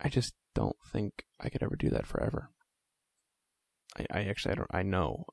I 0.00 0.08
just 0.08 0.34
don't 0.54 0.76
think 0.92 1.24
I 1.40 1.48
could 1.48 1.62
ever 1.62 1.76
do 1.76 1.90
that 1.90 2.06
forever. 2.06 2.50
I, 3.98 4.06
I 4.10 4.24
actually 4.24 4.52
I 4.52 4.54
don't 4.54 4.70
I 4.72 4.82
know. 4.82 5.24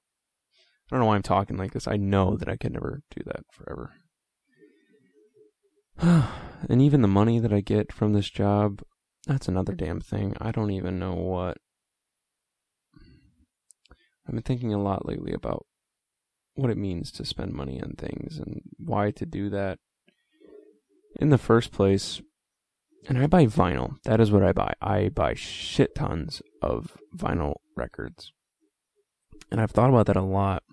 I 0.55 0.95
don't 0.95 0.99
know 0.99 1.05
why 1.05 1.15
I'm 1.15 1.21
talking 1.21 1.57
like 1.57 1.71
this. 1.71 1.87
I 1.87 1.95
know 1.95 2.35
that 2.35 2.49
I 2.49 2.57
could 2.57 2.73
never 2.73 3.01
do 3.15 3.21
that 3.25 3.43
forever. 3.51 3.93
and 6.69 6.81
even 6.81 7.01
the 7.01 7.07
money 7.07 7.39
that 7.39 7.53
I 7.53 7.61
get 7.61 7.93
from 7.93 8.13
this 8.13 8.29
job, 8.29 8.81
that's 9.27 9.47
another 9.47 9.73
damn 9.73 10.01
thing. 10.01 10.35
I 10.39 10.51
don't 10.51 10.71
even 10.71 10.99
know 10.99 11.13
what. 11.13 11.57
I've 14.27 14.33
been 14.33 14.43
thinking 14.43 14.73
a 14.73 14.81
lot 14.81 15.05
lately 15.05 15.33
about 15.33 15.65
what 16.55 16.69
it 16.69 16.77
means 16.77 17.11
to 17.11 17.25
spend 17.25 17.53
money 17.53 17.81
on 17.81 17.93
things 17.97 18.37
and 18.37 18.61
why 18.77 19.11
to 19.11 19.25
do 19.25 19.49
that. 19.49 19.79
In 21.19 21.29
the 21.29 21.37
first 21.37 21.71
place, 21.71 22.21
and 23.07 23.17
I 23.17 23.27
buy 23.27 23.45
vinyl. 23.45 23.95
That 24.03 24.19
is 24.19 24.31
what 24.31 24.43
I 24.43 24.53
buy. 24.53 24.73
I 24.81 25.09
buy 25.09 25.33
shit 25.33 25.95
tons 25.95 26.41
of 26.61 26.97
vinyl 27.15 27.55
records. 27.75 28.31
And 29.51 29.59
I've 29.59 29.71
thought 29.71 29.89
about 29.89 30.05
that 30.05 30.15
a 30.15 30.21
lot. 30.21 30.63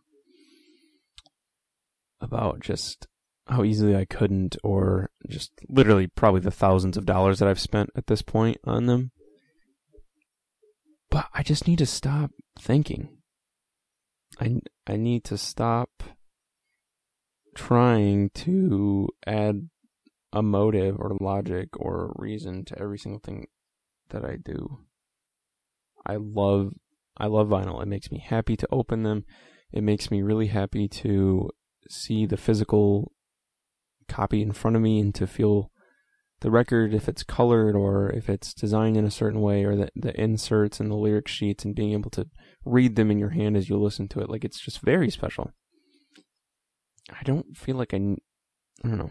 About 2.21 2.61
just 2.61 3.07
how 3.49 3.65
easily 3.65 3.97
I 3.97 4.05
couldn't, 4.05 4.57
or 4.63 5.11
just 5.29 5.53
literally 5.69 6.07
probably 6.07 6.41
the 6.41 6.51
thousands 6.51 6.97
of 6.97 7.07
dollars 7.07 7.39
that 7.39 7.49
I've 7.49 7.61
spent 7.61 7.91
at 7.97 8.07
this 8.07 8.23
point 8.23 8.59
on 8.65 8.87
them. 8.87 9.11
But 11.11 11.27
I 11.33 11.43
just 11.43 11.67
need 11.67 11.79
to 11.79 11.87
stop 11.87 12.31
thinking. 12.61 13.17
I, 14.41 14.61
I 14.87 14.97
need 14.97 15.25
to 15.25 15.39
stop 15.39 16.03
trying 17.55 18.31
to 18.31 19.09
add 19.27 19.69
a 20.33 20.43
motive 20.43 20.97
or 20.99 21.17
logic 21.21 21.69
or 21.77 22.13
reason 22.17 22.65
to 22.67 22.79
every 22.79 22.99
single 22.99 23.21
thing 23.21 23.47
that 24.11 24.25
I 24.25 24.37
do. 24.37 24.81
I 26.07 26.17
love 26.17 26.75
I 27.17 27.27
love 27.27 27.49
vinyl. 27.49 27.83
It 27.83 27.89
makes 27.89 28.13
me 28.13 28.23
happy 28.25 28.57
to 28.57 28.69
open 28.71 29.03
them. 29.03 29.25
It 29.73 29.83
makes 29.83 30.11
me 30.11 30.23
really 30.23 30.47
happy 30.47 30.89
to 30.89 31.51
see 31.91 32.27
the 32.27 32.37
physical 32.37 33.13
copy 34.09 34.43
in 34.43 34.53
front 34.53 34.77
of 34.77 34.83
me 34.83 34.99
and 35.01 35.15
to 35.15 35.27
feel 35.27 35.71
the 36.41 36.51
record 36.51 36.95
if 36.95 37.09
it's 37.09 37.25
colored 37.25 37.75
or 37.75 38.11
if 38.11 38.29
it's 38.29 38.55
designed 38.55 38.97
in 38.97 39.05
a 39.05 39.11
certain 39.11 39.41
way 39.41 39.65
or 39.65 39.75
the, 39.75 39.89
the 39.97 40.19
inserts 40.21 40.79
and 40.79 40.91
the 40.91 40.97
lyric 40.97 41.27
sheets 41.27 41.65
and 41.65 41.75
being 41.75 41.93
able 41.93 42.11
to 42.11 42.27
read 42.65 42.97
them 42.97 43.11
in 43.11 43.19
your 43.19 43.31
hand 43.31 43.57
as 43.57 43.69
you 43.69 43.77
listen 43.77 44.07
to 44.09 44.21
it 44.21 44.31
like 44.31 44.45
it's 44.45 44.61
just 44.61 44.81
very 44.81 45.11
special 45.11 45.51
i 47.11 47.23
don't 47.25 47.57
feel 47.57 47.77
like 47.77 47.93
i, 47.93 47.97
I 47.97 48.89
don't 48.89 48.99
know 48.99 49.11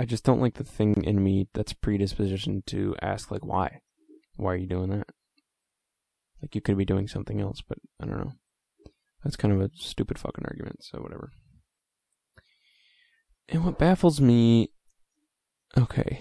I 0.00 0.06
just 0.06 0.24
don't 0.24 0.40
like 0.40 0.54
the 0.54 0.64
thing 0.64 1.04
in 1.04 1.22
me 1.22 1.48
that's 1.52 1.74
predispositioned 1.74 2.64
to 2.68 2.96
ask 3.02 3.30
like 3.30 3.44
why? 3.44 3.80
Why 4.36 4.54
are 4.54 4.56
you 4.56 4.66
doing 4.66 4.88
that? 4.88 5.08
Like 6.40 6.54
you 6.54 6.62
could 6.62 6.78
be 6.78 6.86
doing 6.86 7.06
something 7.06 7.38
else, 7.38 7.60
but 7.60 7.76
I 8.00 8.06
don't 8.06 8.16
know. 8.16 8.32
That's 9.22 9.36
kind 9.36 9.52
of 9.52 9.60
a 9.60 9.68
stupid 9.74 10.18
fucking 10.18 10.46
argument, 10.46 10.84
so 10.84 11.00
whatever. 11.00 11.32
And 13.50 13.64
what 13.64 13.78
baffles 13.78 14.20
me 14.20 14.70
okay. 15.76 16.20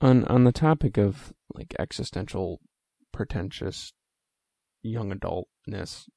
On 0.00 0.24
on 0.24 0.44
the 0.44 0.52
topic 0.52 0.98
of 0.98 1.32
like 1.54 1.74
existential 1.78 2.60
pretentious 3.12 3.92
young 4.82 5.12
adultness 5.12 6.08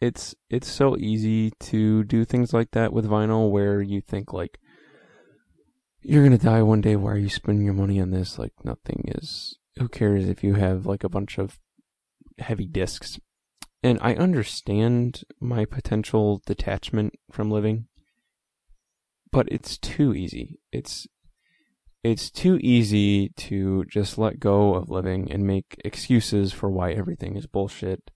it's 0.00 0.34
it's 0.50 0.68
so 0.70 0.96
easy 0.98 1.50
to 1.58 2.04
do 2.04 2.24
things 2.24 2.52
like 2.52 2.70
that 2.72 2.92
with 2.92 3.08
vinyl 3.08 3.50
where 3.50 3.80
you 3.80 4.00
think 4.00 4.32
like 4.32 4.58
you're 6.02 6.22
gonna 6.22 6.38
die 6.38 6.62
one 6.62 6.80
day 6.80 6.94
why 6.94 7.12
are 7.12 7.18
you 7.18 7.28
spending 7.30 7.64
your 7.64 7.74
money 7.74 8.00
on 8.00 8.10
this 8.10 8.38
like 8.38 8.52
nothing 8.62 9.04
is 9.16 9.58
who 9.78 9.88
cares 9.88 10.28
if 10.28 10.44
you 10.44 10.54
have 10.54 10.86
like 10.86 11.02
a 11.02 11.08
bunch 11.08 11.38
of 11.38 11.58
heavy 12.38 12.66
discs 12.66 13.18
and 13.84 13.98
i 14.02 14.14
understand 14.14 15.22
my 15.40 15.64
potential 15.64 16.42
detachment 16.44 17.14
from 17.30 17.50
living 17.50 17.86
but 19.30 19.46
it's 19.48 19.78
too 19.78 20.12
easy 20.12 20.58
it's 20.72 21.06
it's 22.02 22.30
too 22.30 22.58
easy 22.60 23.30
to 23.30 23.84
just 23.84 24.18
let 24.18 24.38
go 24.38 24.74
of 24.74 24.90
living 24.90 25.30
and 25.32 25.46
make 25.46 25.80
excuses 25.84 26.52
for 26.52 26.70
why 26.70 26.92
everything 26.92 27.34
is 27.34 27.46
bullshit 27.46 28.10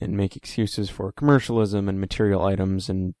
and 0.00 0.16
make 0.16 0.36
excuses 0.36 0.90
for 0.90 1.12
commercialism 1.12 1.88
and 1.88 2.00
material 2.00 2.42
items 2.42 2.90
and 2.90 3.14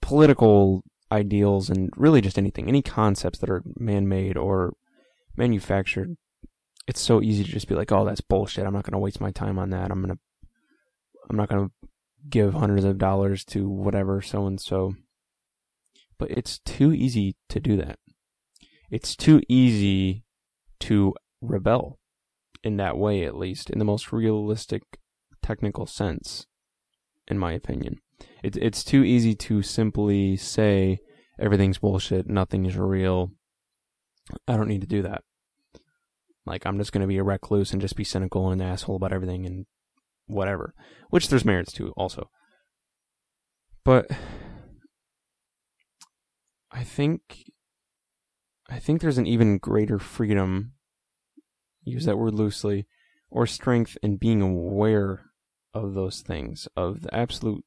political 0.00 0.82
ideals 1.10 1.70
and 1.70 1.90
really 1.96 2.20
just 2.20 2.38
anything, 2.38 2.68
any 2.68 2.82
concepts 2.82 3.38
that 3.38 3.50
are 3.50 3.62
man 3.76 4.08
made 4.08 4.36
or 4.36 4.74
manufactured. 5.36 6.16
It's 6.88 7.02
so 7.02 7.20
easy 7.20 7.44
to 7.44 7.50
just 7.50 7.68
be 7.68 7.74
like, 7.74 7.92
oh, 7.92 8.06
that's 8.06 8.22
bullshit. 8.22 8.66
I'm 8.66 8.72
not 8.72 8.84
going 8.84 8.92
to 8.92 8.98
waste 8.98 9.20
my 9.20 9.30
time 9.30 9.58
on 9.58 9.68
that. 9.70 9.90
I'm 9.90 10.02
going 10.02 10.16
to, 10.16 10.48
I'm 11.28 11.36
not 11.36 11.50
going 11.50 11.66
to 11.66 11.88
give 12.30 12.54
hundreds 12.54 12.84
of 12.84 12.96
dollars 12.96 13.44
to 13.46 13.68
whatever, 13.68 14.22
so 14.22 14.46
and 14.46 14.58
so. 14.58 14.94
But 16.18 16.30
it's 16.30 16.58
too 16.60 16.94
easy 16.94 17.36
to 17.50 17.60
do 17.60 17.76
that. 17.76 17.98
It's 18.90 19.14
too 19.14 19.42
easy 19.50 20.24
to 20.80 21.14
rebel 21.42 21.98
in 22.64 22.78
that 22.78 22.96
way, 22.96 23.22
at 23.24 23.36
least, 23.36 23.68
in 23.68 23.78
the 23.78 23.84
most 23.84 24.10
realistic 24.10 24.82
technical 25.42 25.84
sense, 25.84 26.46
in 27.28 27.38
my 27.38 27.52
opinion. 27.52 27.96
It's 28.42 28.56
it's 28.56 28.82
too 28.82 29.04
easy 29.04 29.34
to 29.34 29.60
simply 29.60 30.38
say 30.38 31.00
everything's 31.38 31.78
bullshit, 31.78 32.28
nothing 32.28 32.64
is 32.64 32.78
real. 32.78 33.32
I 34.48 34.56
don't 34.56 34.68
need 34.68 34.80
to 34.80 34.86
do 34.86 35.02
that. 35.02 35.22
Like 36.48 36.66
I'm 36.66 36.78
just 36.78 36.92
gonna 36.92 37.06
be 37.06 37.18
a 37.18 37.22
recluse 37.22 37.72
and 37.72 37.80
just 37.80 37.96
be 37.96 38.04
cynical 38.04 38.50
and 38.50 38.60
an 38.60 38.68
asshole 38.68 38.96
about 38.96 39.12
everything 39.12 39.46
and 39.46 39.66
whatever. 40.26 40.74
Which 41.10 41.28
there's 41.28 41.44
merits 41.44 41.72
to 41.74 41.92
also. 41.96 42.30
But 43.84 44.10
I 46.72 46.84
think 46.84 47.44
I 48.68 48.78
think 48.78 49.00
there's 49.00 49.18
an 49.18 49.26
even 49.26 49.58
greater 49.58 49.98
freedom 49.98 50.72
use 51.88 52.04
that 52.04 52.18
word 52.18 52.34
loosely, 52.34 52.86
or 53.30 53.46
strength 53.46 53.96
in 54.02 54.16
being 54.16 54.42
aware 54.42 55.30
of 55.74 55.94
those 55.94 56.20
things, 56.20 56.68
of 56.76 57.02
the 57.02 57.14
absolute 57.14 57.64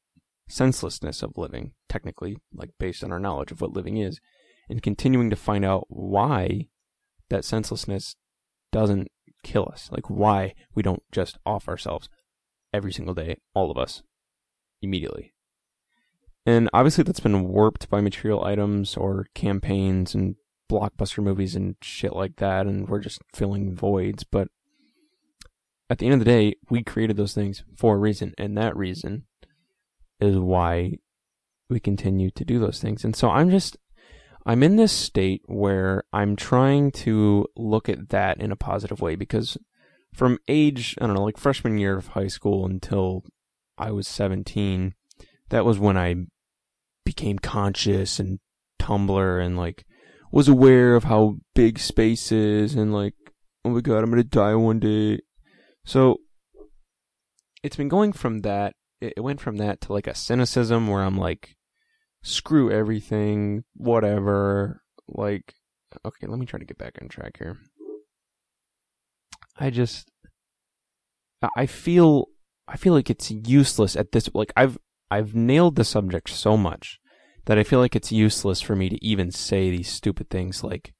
senselessness 0.47 1.23
of 1.23 1.38
living, 1.38 1.73
technically, 1.89 2.38
like 2.53 2.71
based 2.79 3.03
on 3.03 3.11
our 3.11 3.19
knowledge 3.19 3.51
of 3.51 3.61
what 3.61 3.73
living 3.73 3.97
is, 3.97 4.19
and 4.69 4.83
continuing 4.83 5.29
to 5.29 5.35
find 5.35 5.65
out 5.65 5.85
why 5.89 6.67
that 7.29 7.45
senselessness 7.45 8.15
doesn't 8.71 9.09
kill 9.43 9.67
us. 9.71 9.89
Like 9.91 10.09
why 10.09 10.53
we 10.73 10.83
don't 10.83 11.03
just 11.11 11.37
off 11.45 11.67
ourselves 11.67 12.09
every 12.73 12.93
single 12.93 13.13
day, 13.13 13.37
all 13.53 13.71
of 13.71 13.77
us, 13.77 14.03
immediately. 14.81 15.33
And 16.45 16.69
obviously 16.73 17.03
that's 17.03 17.19
been 17.19 17.47
warped 17.49 17.89
by 17.89 18.01
material 18.01 18.43
items 18.43 18.97
or 18.97 19.27
campaigns 19.35 20.15
and 20.15 20.35
blockbuster 20.71 21.21
movies 21.21 21.55
and 21.55 21.75
shit 21.81 22.13
like 22.13 22.37
that, 22.37 22.65
and 22.65 22.87
we're 22.87 22.99
just 22.99 23.21
filling 23.33 23.75
voids. 23.75 24.23
But 24.23 24.47
at 25.89 25.99
the 25.99 26.05
end 26.05 26.13
of 26.13 26.19
the 26.19 26.25
day, 26.25 26.55
we 26.69 26.83
created 26.83 27.17
those 27.17 27.33
things 27.33 27.63
for 27.75 27.95
a 27.95 27.99
reason, 27.99 28.33
and 28.37 28.57
that 28.57 28.75
reason 28.75 29.25
is 30.19 30.37
why 30.37 30.97
we 31.69 31.79
continue 31.79 32.31
to 32.31 32.45
do 32.45 32.59
those 32.59 32.79
things. 32.79 33.03
And 33.03 33.15
so 33.15 33.29
I'm 33.29 33.49
just, 33.49 33.77
I'm 34.45 34.63
in 34.63 34.75
this 34.75 34.91
state 34.91 35.43
where 35.45 36.03
I'm 36.12 36.36
trying 36.36 36.91
to 36.91 37.45
look 37.55 37.89
at 37.89 38.10
that 38.10 38.39
in 38.39 38.51
a 38.51 38.55
positive 38.55 39.01
way 39.01 39.15
because 39.15 39.57
from 40.13 40.39
age, 40.48 40.95
I 41.00 41.05
don't 41.05 41.15
know, 41.15 41.24
like 41.24 41.38
freshman 41.38 41.77
year 41.77 41.98
of 41.98 42.07
high 42.07 42.27
school 42.27 42.65
until 42.65 43.24
I 43.77 43.91
was 43.91 44.07
17, 44.07 44.93
that 45.50 45.65
was 45.65 45.79
when 45.79 45.98
I 45.98 46.15
became 47.05 47.39
conscious 47.39 48.19
and 48.19 48.39
Tumblr 48.79 49.45
and 49.45 49.57
like 49.57 49.86
was 50.31 50.48
aware 50.48 50.95
of 50.95 51.03
how 51.03 51.38
big 51.53 51.77
space 51.77 52.31
is 52.31 52.74
and 52.74 52.93
like 52.93 53.13
oh 53.63 53.69
my 53.69 53.81
god, 53.81 54.03
I'm 54.03 54.10
gonna 54.10 54.24
die 54.24 54.55
one 54.55 54.79
day. 54.79 55.19
So 55.86 56.17
it's 57.63 57.75
been 57.75 57.89
going 57.89 58.13
from 58.13 58.39
that. 58.39 58.74
It 59.00 59.24
went 59.24 59.41
from 59.41 59.57
that 59.57 59.81
to 59.81 59.93
like 59.93 60.07
a 60.07 60.15
cynicism 60.15 60.88
where 60.88 61.03
I'm 61.03 61.17
like, 61.17 61.55
screw 62.23 62.71
everything, 62.71 63.63
whatever. 63.75 64.81
Like, 65.07 65.55
okay, 66.05 66.27
let 66.27 66.39
me 66.39 66.45
try 66.45 66.59
to 66.59 66.65
get 66.65 66.77
back 66.77 66.97
on 67.01 67.07
track 67.07 67.37
here. 67.37 67.57
I 69.57 69.69
just, 69.69 70.09
I 71.55 71.65
feel, 71.65 72.27
I 72.67 72.77
feel 72.77 72.93
like 72.93 73.09
it's 73.09 73.31
useless 73.31 73.95
at 73.95 74.11
this. 74.11 74.29
Like 74.33 74.53
I've, 74.55 74.77
I've 75.09 75.35
nailed 75.35 75.75
the 75.75 75.83
subject 75.83 76.29
so 76.29 76.55
much 76.55 76.99
that 77.45 77.57
I 77.57 77.63
feel 77.63 77.79
like 77.79 77.95
it's 77.95 78.11
useless 78.11 78.61
for 78.61 78.75
me 78.75 78.89
to 78.89 79.05
even 79.05 79.31
say 79.31 79.69
these 79.69 79.89
stupid 79.89 80.29
things 80.29 80.63
like, 80.63 80.93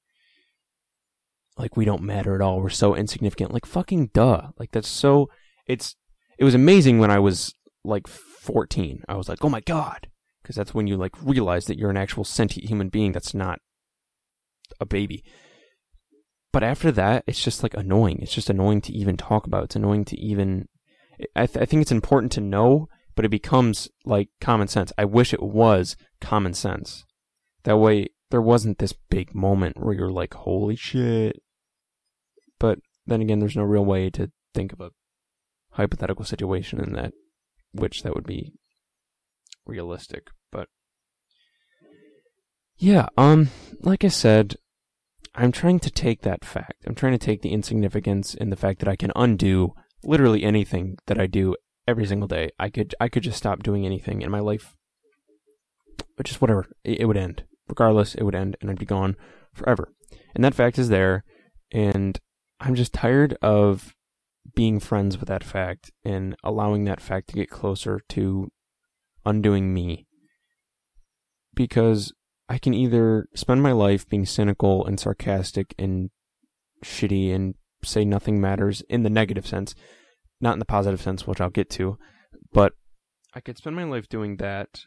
like 1.58 1.78
we 1.78 1.86
don't 1.86 2.02
matter 2.02 2.36
at 2.36 2.42
all. 2.42 2.62
We're 2.62 2.70
so 2.70 2.96
insignificant. 2.96 3.54
Like 3.54 3.66
fucking 3.66 4.12
duh. 4.14 4.50
Like 4.58 4.72
that's 4.72 4.88
so. 4.88 5.30
It's. 5.68 5.96
It 6.40 6.44
was 6.44 6.56
amazing 6.56 6.98
when 6.98 7.12
I 7.12 7.20
was 7.20 7.54
like 7.84 8.08
14. 8.08 9.04
I 9.08 9.16
was 9.16 9.30
like, 9.30 9.44
oh 9.44 9.50
my 9.50 9.60
god, 9.62 10.08
because 10.42 10.56
that's 10.56 10.74
when 10.74 10.88
you 10.88 10.98
like 10.98 11.16
realize 11.22 11.66
that 11.66 11.78
you're 11.78 11.90
an 11.90 11.98
actual 11.98 12.24
sentient 12.24 12.70
human 12.70 12.90
being 12.90 13.12
that's 13.12 13.34
not 13.34 13.60
a 14.80 14.86
baby. 14.86 15.24
But 16.52 16.64
after 16.64 16.92
that, 16.92 17.24
it's 17.28 17.44
just 17.44 17.64
like 17.64 17.74
annoying. 17.76 18.20
It's 18.22 18.34
just 18.34 18.50
annoying 18.50 18.82
to 18.82 18.94
even 18.94 19.16
talk 19.16 19.48
about. 19.48 19.66
It's 19.66 19.76
annoying 19.76 20.06
to 20.06 20.20
even. 20.20 20.68
I, 21.36 21.46
th- 21.46 21.62
I 21.62 21.66
think 21.66 21.82
it's 21.82 21.92
important 21.92 22.32
to 22.34 22.42
know, 22.42 22.88
but 23.16 23.26
it 23.26 23.30
becomes 23.30 23.88
like 24.06 24.30
common 24.42 24.68
sense. 24.68 24.92
I 24.98 25.06
wish 25.06 25.34
it 25.34 25.44
was 25.44 25.96
common 26.20 26.54
sense. 26.54 27.06
That 27.64 27.78
way, 27.78 28.08
there 28.32 28.42
wasn't 28.42 28.80
this 28.80 28.94
big 29.10 29.36
moment 29.36 29.78
where 29.80 29.94
you're 29.94 30.12
like, 30.12 30.34
holy 30.34 30.76
shit. 30.76 31.42
But 32.60 32.80
then 33.06 33.22
again, 33.22 33.40
there's 33.40 33.56
no 33.56 33.64
real 33.64 33.86
way 33.86 34.10
to 34.10 34.32
think 34.54 34.74
of 34.74 34.82
a 34.82 34.92
hypothetical 35.72 36.26
situation 36.26 36.80
in 36.82 36.94
that, 36.94 37.14
which 37.72 38.04
that 38.04 38.16
would 38.16 38.26
be 38.26 38.54
realistic. 39.66 40.28
But 40.52 40.68
yeah, 42.78 43.08
um, 43.18 43.50
like 43.82 44.04
I 44.04 44.10
said, 44.10 44.56
I'm 45.34 45.52
trying 45.52 45.80
to 45.80 45.92
take 45.92 46.22
that 46.22 46.44
fact. 46.44 46.84
I'm 46.86 46.96
trying 46.96 47.14
to 47.14 47.26
take 47.26 47.42
the 47.42 47.52
insignificance 47.54 48.34
in 48.34 48.50
the 48.50 48.56
fact 48.56 48.80
that 48.80 48.90
I 48.90 48.96
can 48.96 49.12
undo 49.16 49.74
literally 50.04 50.44
anything 50.44 50.98
that 51.08 51.20
I 51.20 51.28
do 51.28 51.56
every 51.88 52.06
single 52.06 52.28
day. 52.28 52.50
I 52.60 52.70
could 52.70 52.96
I 53.00 53.08
could 53.08 53.24
just 53.24 53.38
stop 53.38 53.64
doing 53.64 53.86
anything 53.86 54.22
in 54.22 54.32
my 54.32 54.40
life, 54.40 54.76
but 56.18 56.26
just 56.26 56.42
whatever. 56.42 56.66
It, 56.84 57.02
it 57.02 57.06
would 57.06 57.18
end. 57.18 57.44
Regardless, 57.68 58.16
it 58.16 58.24
would 58.24 58.36
end, 58.36 58.58
and 58.60 58.70
I'd 58.70 58.80
be 58.80 58.86
gone 58.86 59.16
forever. 59.54 59.94
And 60.36 60.44
that 60.44 60.56
fact 60.56 60.78
is 60.78 60.90
there, 60.90 61.24
and 61.72 62.20
I'm 62.60 62.76
just 62.76 62.94
tired 62.94 63.38
of 63.42 63.96
being 64.56 64.80
friends 64.80 65.18
with 65.18 65.30
that 65.30 65.44
fact 65.44 65.92
and 66.04 66.36
allowing 66.44 66.84
that 66.86 67.00
fact 67.00 67.30
to 67.30 67.36
get 67.36 67.50
closer 67.50 68.02
to 68.10 68.52
undoing 69.26 69.74
me. 69.74 70.08
Because 71.54 72.14
I 72.48 72.58
can 72.58 72.74
either 72.74 73.28
spend 73.36 73.62
my 73.62 73.72
life 73.72 74.08
being 74.08 74.26
cynical 74.26 74.86
and 74.86 75.00
sarcastic 75.00 75.74
and 75.78 76.10
shitty 76.84 77.34
and 77.34 77.56
say 77.84 78.06
nothing 78.06 78.40
matters 78.40 78.84
in 78.90 79.04
the 79.04 79.10
negative 79.10 79.48
sense, 79.48 79.76
not 80.40 80.54
in 80.54 80.60
the 80.60 80.66
positive 80.66 81.02
sense, 81.02 81.26
which 81.26 81.42
I'll 81.42 81.50
get 81.50 81.70
to, 81.72 81.98
but 82.54 82.74
I 83.34 83.40
could 83.40 83.58
spend 83.58 83.76
my 83.76 83.84
life 83.84 84.10
doing 84.10 84.38
that, 84.38 84.82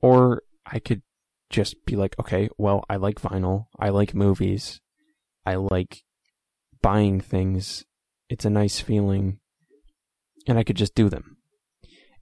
or 0.00 0.42
I 0.64 0.78
could 0.78 1.02
just 1.50 1.84
be 1.84 1.96
like, 1.96 2.14
okay, 2.20 2.48
well, 2.58 2.84
I 2.88 2.96
like 2.96 3.20
vinyl, 3.20 3.66
I 3.78 3.88
like 3.88 4.14
movies, 4.14 4.80
I 5.44 5.56
like 5.56 6.02
buying 6.82 7.20
things. 7.20 7.84
It's 8.28 8.44
a 8.44 8.50
nice 8.50 8.78
feeling, 8.80 9.40
and 10.46 10.58
I 10.58 10.62
could 10.62 10.76
just 10.76 10.94
do 10.94 11.08
them. 11.08 11.37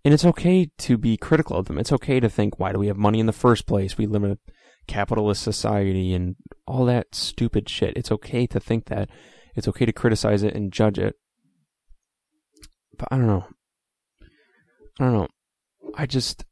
And 0.06 0.14
it's 0.14 0.24
okay 0.24 0.70
to 0.78 0.96
be 0.96 1.16
critical 1.16 1.56
of 1.56 1.66
them. 1.66 1.78
It's 1.78 1.90
okay 1.90 2.20
to 2.20 2.28
think, 2.28 2.60
why 2.60 2.70
do 2.70 2.78
we 2.78 2.86
have 2.86 2.96
money 2.96 3.18
in 3.18 3.26
the 3.26 3.32
first 3.32 3.66
place? 3.66 3.98
We 3.98 4.06
live 4.06 4.22
in 4.22 4.30
a 4.30 4.38
capitalist 4.86 5.42
society 5.42 6.14
and 6.14 6.36
all 6.64 6.84
that 6.84 7.12
stupid 7.12 7.68
shit. 7.68 7.96
It's 7.96 8.12
okay 8.12 8.46
to 8.46 8.60
think 8.60 8.84
that. 8.84 9.10
It's 9.56 9.66
okay 9.66 9.84
to 9.84 9.92
criticize 9.92 10.44
it 10.44 10.54
and 10.54 10.72
judge 10.72 11.00
it. 11.00 11.16
But 12.96 13.08
I 13.10 13.16
don't 13.16 13.26
know. 13.26 13.46
I 15.00 15.04
don't 15.06 15.12
know. 15.12 15.28
I 15.96 16.06
just, 16.06 16.44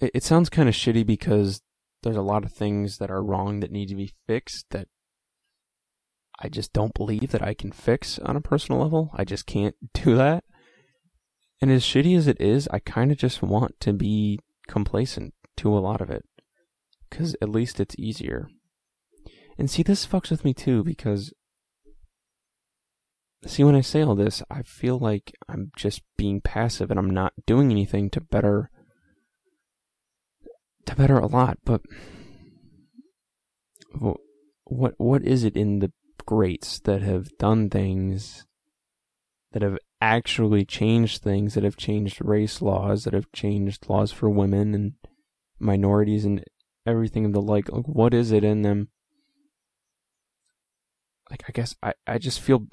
it, 0.00 0.12
it 0.14 0.22
sounds 0.22 0.48
kind 0.48 0.70
of 0.70 0.74
shitty 0.74 1.04
because 1.04 1.60
there's 2.04 2.16
a 2.16 2.22
lot 2.22 2.42
of 2.42 2.52
things 2.52 2.96
that 2.96 3.10
are 3.10 3.22
wrong 3.22 3.60
that 3.60 3.70
need 3.70 3.90
to 3.90 3.96
be 3.96 4.14
fixed 4.26 4.64
that 4.70 4.88
I 6.40 6.48
just 6.48 6.72
don't 6.72 6.94
believe 6.94 7.32
that 7.32 7.42
I 7.42 7.52
can 7.52 7.70
fix 7.70 8.18
on 8.20 8.34
a 8.34 8.40
personal 8.40 8.80
level. 8.80 9.10
I 9.12 9.24
just 9.24 9.44
can't 9.44 9.76
do 9.92 10.16
that. 10.16 10.44
And 11.64 11.72
as 11.72 11.82
shitty 11.82 12.14
as 12.14 12.26
it 12.26 12.38
is, 12.42 12.68
I 12.72 12.78
kind 12.78 13.10
of 13.10 13.16
just 13.16 13.40
want 13.40 13.80
to 13.80 13.94
be 13.94 14.38
complacent 14.68 15.32
to 15.56 15.74
a 15.74 15.80
lot 15.80 16.02
of 16.02 16.10
it. 16.10 16.26
Because 17.08 17.34
at 17.40 17.48
least 17.48 17.80
it's 17.80 17.96
easier. 17.98 18.48
And 19.56 19.70
see, 19.70 19.82
this 19.82 20.06
fucks 20.06 20.30
with 20.30 20.44
me 20.44 20.52
too, 20.52 20.84
because. 20.84 21.32
See, 23.46 23.64
when 23.64 23.74
I 23.74 23.80
say 23.80 24.02
all 24.02 24.14
this, 24.14 24.42
I 24.50 24.60
feel 24.60 24.98
like 24.98 25.32
I'm 25.48 25.70
just 25.74 26.02
being 26.18 26.42
passive 26.42 26.90
and 26.90 27.00
I'm 27.00 27.08
not 27.08 27.32
doing 27.46 27.70
anything 27.70 28.10
to 28.10 28.20
better. 28.20 28.68
to 30.84 30.94
better 30.94 31.16
a 31.16 31.26
lot, 31.26 31.56
but. 31.64 31.80
What 34.64 34.92
what 34.98 35.22
is 35.22 35.44
it 35.44 35.56
in 35.56 35.78
the 35.78 35.92
greats 36.26 36.78
that 36.80 37.00
have 37.00 37.30
done 37.38 37.70
things 37.70 38.44
that 39.54 39.62
have 39.62 39.78
actually 40.00 40.64
changed 40.64 41.22
things, 41.22 41.54
that 41.54 41.62
have 41.62 41.76
changed 41.76 42.18
race 42.20 42.60
laws, 42.60 43.04
that 43.04 43.14
have 43.14 43.30
changed 43.30 43.88
laws 43.88 44.10
for 44.10 44.28
women 44.28 44.74
and 44.74 44.94
minorities 45.60 46.24
and 46.24 46.42
everything 46.84 47.24
of 47.24 47.32
the 47.32 47.40
like. 47.40 47.70
Like, 47.70 47.86
what 47.86 48.12
is 48.12 48.32
it 48.32 48.42
in 48.42 48.62
them? 48.62 48.88
Like, 51.30 51.44
I 51.48 51.52
guess 51.52 51.76
I, 51.84 51.92
I 52.04 52.18
just 52.18 52.40
feel 52.40 52.66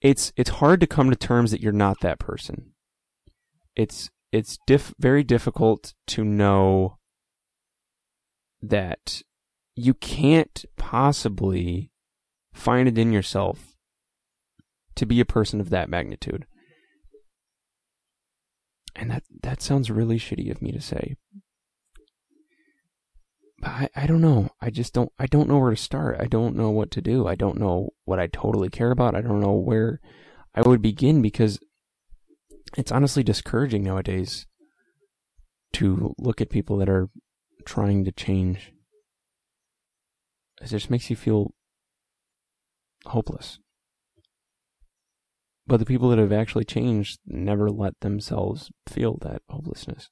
it's 0.00 0.32
it's 0.36 0.50
hard 0.50 0.80
to 0.80 0.88
come 0.88 1.10
to 1.10 1.16
terms 1.16 1.52
that 1.52 1.60
you're 1.60 1.72
not 1.72 2.00
that 2.00 2.18
person. 2.18 2.72
It's 3.76 4.10
it's 4.32 4.58
diff, 4.66 4.92
very 4.98 5.22
difficult 5.22 5.94
to 6.08 6.24
know 6.24 6.98
that 8.60 9.22
you 9.76 9.94
can't 9.94 10.64
possibly 10.76 11.92
find 12.52 12.88
it 12.88 12.98
in 12.98 13.12
yourself 13.12 13.75
to 14.96 15.06
be 15.06 15.20
a 15.20 15.24
person 15.24 15.60
of 15.60 15.70
that 15.70 15.88
magnitude. 15.88 16.46
And 18.94 19.10
that 19.10 19.24
that 19.42 19.62
sounds 19.62 19.90
really 19.90 20.18
shitty 20.18 20.50
of 20.50 20.62
me 20.62 20.72
to 20.72 20.80
say. 20.80 21.16
But 23.58 23.68
I, 23.68 23.88
I 23.94 24.06
don't 24.06 24.22
know. 24.22 24.50
I 24.60 24.70
just 24.70 24.92
don't 24.94 25.12
I 25.18 25.26
don't 25.26 25.48
know 25.48 25.58
where 25.58 25.70
to 25.70 25.76
start. 25.76 26.16
I 26.18 26.26
don't 26.26 26.56
know 26.56 26.70
what 26.70 26.90
to 26.92 27.02
do. 27.02 27.26
I 27.26 27.34
don't 27.34 27.58
know 27.58 27.90
what 28.04 28.18
I 28.18 28.26
totally 28.26 28.70
care 28.70 28.90
about. 28.90 29.14
I 29.14 29.20
don't 29.20 29.40
know 29.40 29.52
where 29.52 30.00
I 30.54 30.62
would 30.66 30.80
begin 30.80 31.20
because 31.20 31.58
it's 32.76 32.92
honestly 32.92 33.22
discouraging 33.22 33.84
nowadays 33.84 34.46
to 35.74 36.14
look 36.18 36.40
at 36.40 36.50
people 36.50 36.78
that 36.78 36.88
are 36.88 37.08
trying 37.66 38.04
to 38.04 38.12
change. 38.12 38.72
It 40.62 40.68
just 40.68 40.90
makes 40.90 41.10
you 41.10 41.16
feel 41.16 41.52
hopeless. 43.04 43.58
But 45.66 45.78
the 45.78 45.86
people 45.86 46.10
that 46.10 46.18
have 46.18 46.32
actually 46.32 46.64
changed 46.64 47.18
never 47.26 47.70
let 47.70 47.98
themselves 48.00 48.70
feel 48.88 49.18
that 49.22 49.42
hopelessness. 49.48 50.10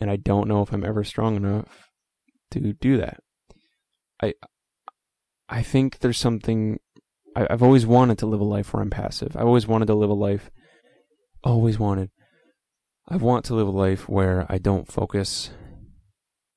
And 0.00 0.10
I 0.10 0.16
don't 0.16 0.48
know 0.48 0.62
if 0.62 0.72
I'm 0.72 0.84
ever 0.84 1.04
strong 1.04 1.36
enough 1.36 1.88
to 2.50 2.72
do 2.72 2.96
that. 2.98 3.20
I 4.22 4.34
I 5.48 5.62
think 5.62 5.98
there's 5.98 6.18
something 6.18 6.78
I, 7.36 7.46
have 7.50 7.62
always 7.62 7.86
wanted 7.86 8.18
to 8.18 8.26
live 8.26 8.40
a 8.40 8.44
life 8.44 8.72
where 8.72 8.82
I'm 8.82 8.90
passive. 8.90 9.36
I've 9.36 9.46
always 9.46 9.66
wanted 9.66 9.86
to 9.86 9.94
live 9.94 10.10
a 10.10 10.14
life 10.14 10.50
always 11.44 11.78
wanted. 11.78 12.10
I 13.08 13.16
want 13.16 13.44
to 13.46 13.54
live 13.54 13.66
a 13.66 13.70
life 13.70 14.08
where 14.08 14.46
I 14.48 14.58
don't 14.58 14.90
focus 14.90 15.50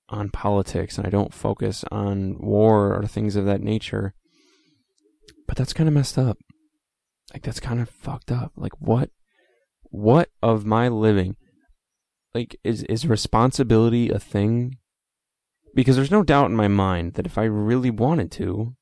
on 0.10 0.30
politics 0.30 0.98
and 0.98 1.08
I 1.08 1.10
don't 1.10 1.34
focus 1.34 1.84
on 1.92 2.38
war 2.40 2.96
or 2.96 3.08
things 3.08 3.36
of 3.36 3.46
that 3.46 3.62
nature. 3.62 4.14
But 5.48 5.58
that's 5.58 5.74
kind 5.74 5.88
of 5.88 5.96
messed 5.96 6.18
up. 6.18 6.38
Like 7.34 7.44
that's 7.44 7.60
kind 7.60 7.82
of 7.82 7.90
fucked 7.90 8.32
up. 8.32 8.54
Like 8.56 8.80
what 8.80 9.10
what 9.84 10.30
of 10.42 10.66
my 10.66 10.88
living 10.88 11.38
like 12.34 12.58
is 12.64 12.84
is 12.84 13.08
responsibility 13.08 14.10
a 14.10 14.20
thing? 14.20 14.78
Because 15.74 15.96
there's 15.96 16.12
no 16.12 16.24
doubt 16.24 16.50
in 16.50 16.56
my 16.56 16.68
mind 16.68 17.16
that 17.16 17.26
if 17.26 17.38
I 17.38 17.44
really 17.44 17.90
wanted 17.90 18.32
to, 18.34 18.76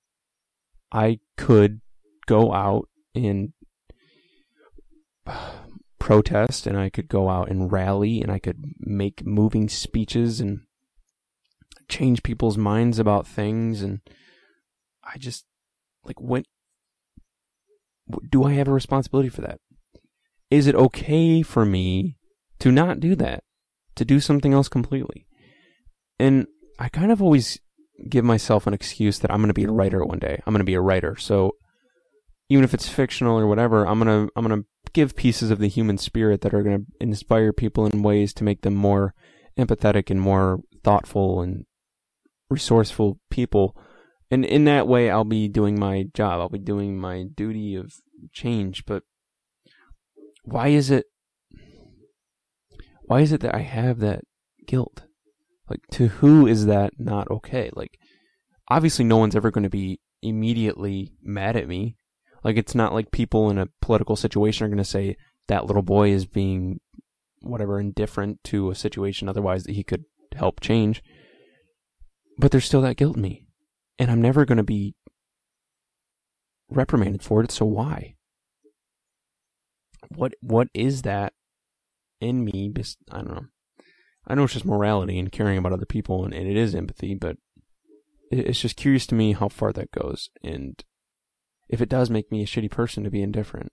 I 0.92 1.20
could 1.38 1.82
go 2.28 2.54
out 2.54 2.88
and 3.16 3.54
protest 6.00 6.68
and 6.68 6.78
I 6.78 6.90
could 6.90 7.08
go 7.08 7.30
out 7.30 7.50
and 7.50 7.72
rally 7.72 8.22
and 8.22 8.32
I 8.32 8.40
could 8.40 8.64
make 8.80 9.26
moving 9.26 9.70
speeches 9.70 10.40
and 10.40 10.62
change 11.88 12.24
people's 12.24 12.58
minds 12.58 13.00
about 13.00 13.28
things 13.28 13.82
and 13.82 14.02
I 15.04 15.18
just 15.18 15.46
like 16.04 16.20
when 16.20 16.44
do 18.30 18.44
I 18.44 18.54
have 18.54 18.68
a 18.68 18.74
responsibility 18.74 19.30
for 19.30 19.42
that? 19.42 19.60
Is 20.50 20.68
it 20.68 20.76
okay 20.76 21.42
for 21.42 21.66
me 21.66 22.18
to 22.60 22.72
not 22.72 23.00
do 23.00 23.16
that? 23.16 23.44
To 23.96 24.06
do 24.06 24.20
something 24.20 24.54
else 24.54 24.68
completely? 24.68 25.28
And 26.20 26.48
I 26.80 26.90
kind 26.90 27.12
of 27.12 27.22
always 27.22 27.60
give 28.10 28.26
myself 28.26 28.68
an 28.68 28.74
excuse 28.74 29.20
that 29.20 29.32
I'm 29.32 29.40
going 29.40 29.50
to 29.50 29.54
be 29.54 29.66
a 29.66 29.72
writer 29.72 30.04
one 30.04 30.20
day. 30.20 30.42
I'm 30.46 30.54
going 30.54 30.60
to 30.60 30.66
be 30.66 30.74
a 30.74 30.82
writer. 30.82 31.16
So 31.16 31.56
even 32.50 32.64
if 32.64 32.74
it's 32.74 32.90
fictional 32.90 33.38
or 33.38 33.48
whatever, 33.48 33.88
I'm 33.88 34.00
going 34.00 34.28
to 34.28 34.32
I'm 34.36 34.46
going 34.46 34.62
to 34.62 34.68
give 34.94 35.16
pieces 35.16 35.52
of 35.52 35.60
the 35.60 35.68
human 35.68 35.98
spirit 35.98 36.42
that 36.42 36.54
are 36.54 36.64
going 36.64 36.80
to 36.80 36.86
inspire 37.00 37.54
people 37.54 37.86
in 37.86 38.04
ways 38.04 38.34
to 38.36 38.44
make 38.44 38.62
them 38.62 38.76
more 38.76 39.14
empathetic 39.58 40.10
and 40.10 40.20
more 40.20 40.60
thoughtful 40.84 41.42
and 41.42 41.66
resourceful 42.50 43.20
people. 43.30 43.76
And 44.34 44.44
in 44.44 44.64
that 44.64 44.88
way, 44.88 45.12
I'll 45.12 45.26
be 45.26 45.48
doing 45.48 45.80
my 45.80 46.06
job. 46.12 46.40
I'll 46.42 46.50
be 46.50 46.58
doing 46.58 46.98
my 46.98 47.26
duty 47.36 47.76
of 47.76 47.94
change. 48.32 48.84
But 48.84 49.04
why 50.44 50.70
is 50.70 50.90
it, 50.90 51.06
why 53.04 53.22
is 53.22 53.32
it 53.32 53.42
that 53.42 53.54
I 53.54 53.60
have 53.60 54.00
that 54.00 54.22
guilt? 54.66 55.04
Like, 55.70 55.82
to 55.92 56.08
who 56.08 56.48
is 56.48 56.66
that 56.66 56.94
not 56.98 57.30
okay? 57.30 57.70
Like, 57.76 58.00
obviously, 58.70 59.06
no 59.06 59.18
one's 59.18 59.36
ever 59.36 59.52
going 59.52 59.66
to 59.66 59.70
be 59.70 60.00
immediately 60.24 61.14
mad 61.22 61.56
at 61.56 61.68
me. 61.68 61.96
Like, 62.44 62.58
it's 62.58 62.74
not 62.74 62.92
like 62.92 63.12
people 63.12 63.52
in 63.52 63.60
a 63.60 63.68
political 63.82 64.16
situation 64.16 64.66
are 64.66 64.70
going 64.70 64.80
to 64.80 64.84
say 64.84 65.16
that 65.48 65.68
little 65.68 65.84
boy 65.84 66.10
is 66.10 66.26
being 66.26 66.80
whatever 67.42 67.80
indifferent 67.80 68.44
to 68.46 68.72
a 68.72 68.76
situation 68.76 69.30
otherwise 69.30 69.66
that 69.66 69.76
he 69.76 69.84
could 69.84 70.06
help 70.36 70.60
change. 70.60 71.04
But 72.40 72.50
there's 72.50 72.66
still 72.66 72.82
that 72.82 72.98
guilt 72.98 73.16
in 73.18 73.22
me. 73.22 73.43
And 74.00 74.10
I'm 74.10 74.22
never 74.22 74.46
going 74.46 74.58
to 74.58 74.64
be 74.64 74.96
reprimanded 76.70 77.24
for 77.24 77.44
it, 77.44 77.52
so 77.52 77.66
why? 77.66 78.16
What 80.10 80.34
what 80.42 80.68
is 80.74 81.04
that 81.04 81.34
in 82.20 82.44
me? 82.44 82.74
I 83.12 83.18
don't 83.18 83.34
know. 83.34 83.46
I 84.28 84.36
know 84.36 84.44
it's 84.44 84.54
just 84.54 84.66
morality 84.66 85.20
and 85.20 85.32
caring 85.32 85.58
about 85.58 85.74
other 85.74 85.86
people, 85.86 86.26
and, 86.26 86.34
and 86.34 86.48
it 86.48 86.58
is 86.58 86.74
empathy, 86.74 87.14
but 87.14 87.38
it's 88.32 88.60
just 88.60 88.76
curious 88.76 89.06
to 89.08 89.16
me 89.16 89.34
how 89.34 89.48
far 89.48 89.72
that 89.74 89.92
goes, 89.92 90.30
and 90.44 90.84
if 91.70 91.82
it 91.82 91.90
does 91.90 92.10
make 92.10 92.32
me 92.32 92.42
a 92.42 92.48
shitty 92.48 92.72
person 92.72 93.04
to 93.04 93.12
be 93.12 93.22
indifferent, 93.22 93.72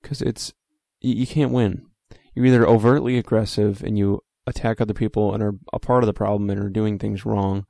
because 0.00 0.22
it's 0.22 0.52
you, 1.00 1.14
you 1.14 1.26
can't 1.26 1.52
win. 1.52 1.86
You're 2.34 2.46
either 2.46 2.66
overtly 2.66 3.18
aggressive 3.18 3.82
and 3.82 3.98
you 3.98 4.20
attack 4.46 4.80
other 4.80 4.94
people 4.94 5.34
and 5.34 5.42
are 5.42 5.54
a 5.72 5.78
part 5.78 6.02
of 6.02 6.06
the 6.06 6.14
problem 6.14 6.48
and 6.50 6.60
are 6.60 6.70
doing 6.70 6.98
things 6.98 7.26
wrong. 7.26 7.66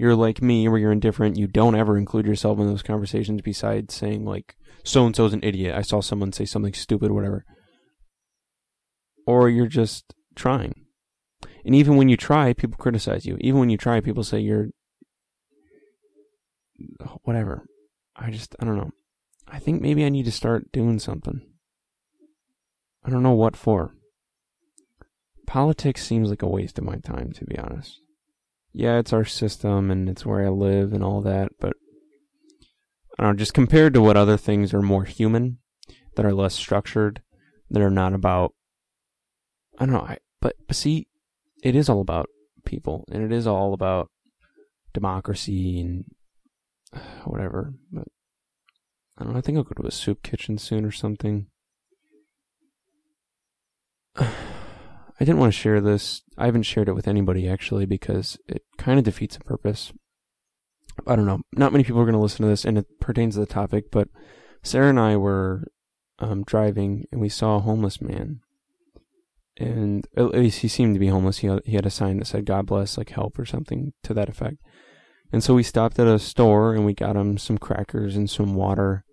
You're 0.00 0.16
like 0.16 0.40
me, 0.40 0.66
where 0.66 0.78
you're 0.78 0.92
indifferent. 0.92 1.36
You 1.36 1.46
don't 1.46 1.74
ever 1.74 1.98
include 1.98 2.24
yourself 2.24 2.58
in 2.58 2.66
those 2.66 2.82
conversations 2.82 3.42
besides 3.42 3.92
saying, 3.92 4.24
like, 4.24 4.56
so 4.82 5.04
and 5.04 5.14
so's 5.14 5.34
an 5.34 5.42
idiot. 5.42 5.76
I 5.76 5.82
saw 5.82 6.00
someone 6.00 6.32
say 6.32 6.46
something 6.46 6.72
stupid, 6.72 7.10
whatever. 7.10 7.44
Or 9.26 9.50
you're 9.50 9.66
just 9.66 10.14
trying. 10.34 10.86
And 11.66 11.74
even 11.74 11.96
when 11.96 12.08
you 12.08 12.16
try, 12.16 12.54
people 12.54 12.78
criticize 12.78 13.26
you. 13.26 13.36
Even 13.42 13.60
when 13.60 13.68
you 13.68 13.76
try, 13.76 14.00
people 14.00 14.24
say 14.24 14.40
you're 14.40 14.68
whatever. 17.24 17.66
I 18.16 18.30
just, 18.30 18.56
I 18.58 18.64
don't 18.64 18.78
know. 18.78 18.92
I 19.48 19.58
think 19.58 19.82
maybe 19.82 20.06
I 20.06 20.08
need 20.08 20.24
to 20.24 20.32
start 20.32 20.72
doing 20.72 20.98
something. 20.98 21.42
I 23.04 23.10
don't 23.10 23.22
know 23.22 23.32
what 23.32 23.54
for 23.54 23.92
politics 25.46 26.06
seems 26.06 26.30
like 26.30 26.40
a 26.40 26.48
waste 26.48 26.78
of 26.78 26.84
my 26.84 26.96
time, 26.96 27.32
to 27.32 27.44
be 27.44 27.58
honest. 27.58 28.00
Yeah, 28.72 28.98
it's 28.98 29.12
our 29.12 29.24
system 29.24 29.90
and 29.90 30.08
it's 30.08 30.24
where 30.24 30.44
I 30.44 30.48
live 30.48 30.92
and 30.92 31.02
all 31.02 31.20
that, 31.22 31.50
but 31.58 31.74
I 33.18 33.24
don't 33.24 33.32
know, 33.32 33.38
just 33.38 33.54
compared 33.54 33.94
to 33.94 34.00
what 34.00 34.16
other 34.16 34.36
things 34.36 34.72
are 34.72 34.82
more 34.82 35.04
human, 35.04 35.58
that 36.14 36.24
are 36.24 36.32
less 36.32 36.54
structured, 36.54 37.22
that 37.70 37.82
are 37.82 37.90
not 37.90 38.14
about, 38.14 38.54
I 39.78 39.86
don't 39.86 39.94
know, 39.94 40.02
I, 40.02 40.18
but, 40.40 40.54
but 40.66 40.76
see, 40.76 41.08
it 41.62 41.74
is 41.74 41.88
all 41.88 42.00
about 42.00 42.28
people 42.64 43.04
and 43.10 43.22
it 43.24 43.32
is 43.32 43.46
all 43.46 43.74
about 43.74 44.08
democracy 44.94 45.80
and 45.80 46.04
whatever, 47.24 47.74
but 47.92 48.08
I 49.18 49.24
don't 49.24 49.32
know, 49.32 49.38
I 49.38 49.42
think 49.42 49.58
I'll 49.58 49.64
go 49.64 49.82
to 49.82 49.88
a 49.88 49.92
soup 49.92 50.22
kitchen 50.22 50.58
soon 50.58 50.84
or 50.84 50.92
something. 50.92 51.48
I 55.20 55.24
didn't 55.24 55.38
want 55.38 55.52
to 55.52 55.58
share 55.58 55.82
this. 55.82 56.22
I 56.38 56.46
haven't 56.46 56.62
shared 56.62 56.88
it 56.88 56.94
with 56.94 57.06
anybody 57.06 57.46
actually 57.46 57.84
because 57.84 58.38
it 58.48 58.62
kind 58.78 58.98
of 58.98 59.04
defeats 59.04 59.36
the 59.36 59.44
purpose. 59.44 59.92
I 61.06 61.14
don't 61.14 61.26
know. 61.26 61.42
Not 61.52 61.72
many 61.72 61.84
people 61.84 62.00
are 62.00 62.06
going 62.06 62.14
to 62.14 62.20
listen 62.20 62.42
to 62.42 62.48
this, 62.48 62.64
and 62.64 62.78
it 62.78 62.86
pertains 63.00 63.34
to 63.34 63.40
the 63.40 63.46
topic. 63.46 63.90
But 63.90 64.08
Sarah 64.62 64.88
and 64.88 64.98
I 64.98 65.16
were 65.16 65.68
um, 66.18 66.42
driving, 66.44 67.04
and 67.12 67.20
we 67.20 67.28
saw 67.28 67.56
a 67.56 67.60
homeless 67.60 68.00
man, 68.00 68.40
and 69.58 70.06
at 70.16 70.30
least 70.30 70.60
he 70.60 70.68
seemed 70.68 70.94
to 70.94 71.00
be 71.00 71.08
homeless. 71.08 71.38
He 71.38 71.50
he 71.66 71.74
had 71.74 71.86
a 71.86 71.90
sign 71.90 72.18
that 72.18 72.26
said 72.26 72.46
"God 72.46 72.66
bless," 72.66 72.96
like 72.96 73.10
help 73.10 73.38
or 73.38 73.44
something 73.44 73.92
to 74.04 74.14
that 74.14 74.30
effect. 74.30 74.56
And 75.32 75.44
so 75.44 75.54
we 75.54 75.62
stopped 75.62 75.98
at 75.98 76.06
a 76.06 76.18
store, 76.18 76.74
and 76.74 76.86
we 76.86 76.94
got 76.94 77.16
him 77.16 77.36
some 77.36 77.58
crackers 77.58 78.16
and 78.16 78.28
some 78.28 78.54
water, 78.54 79.04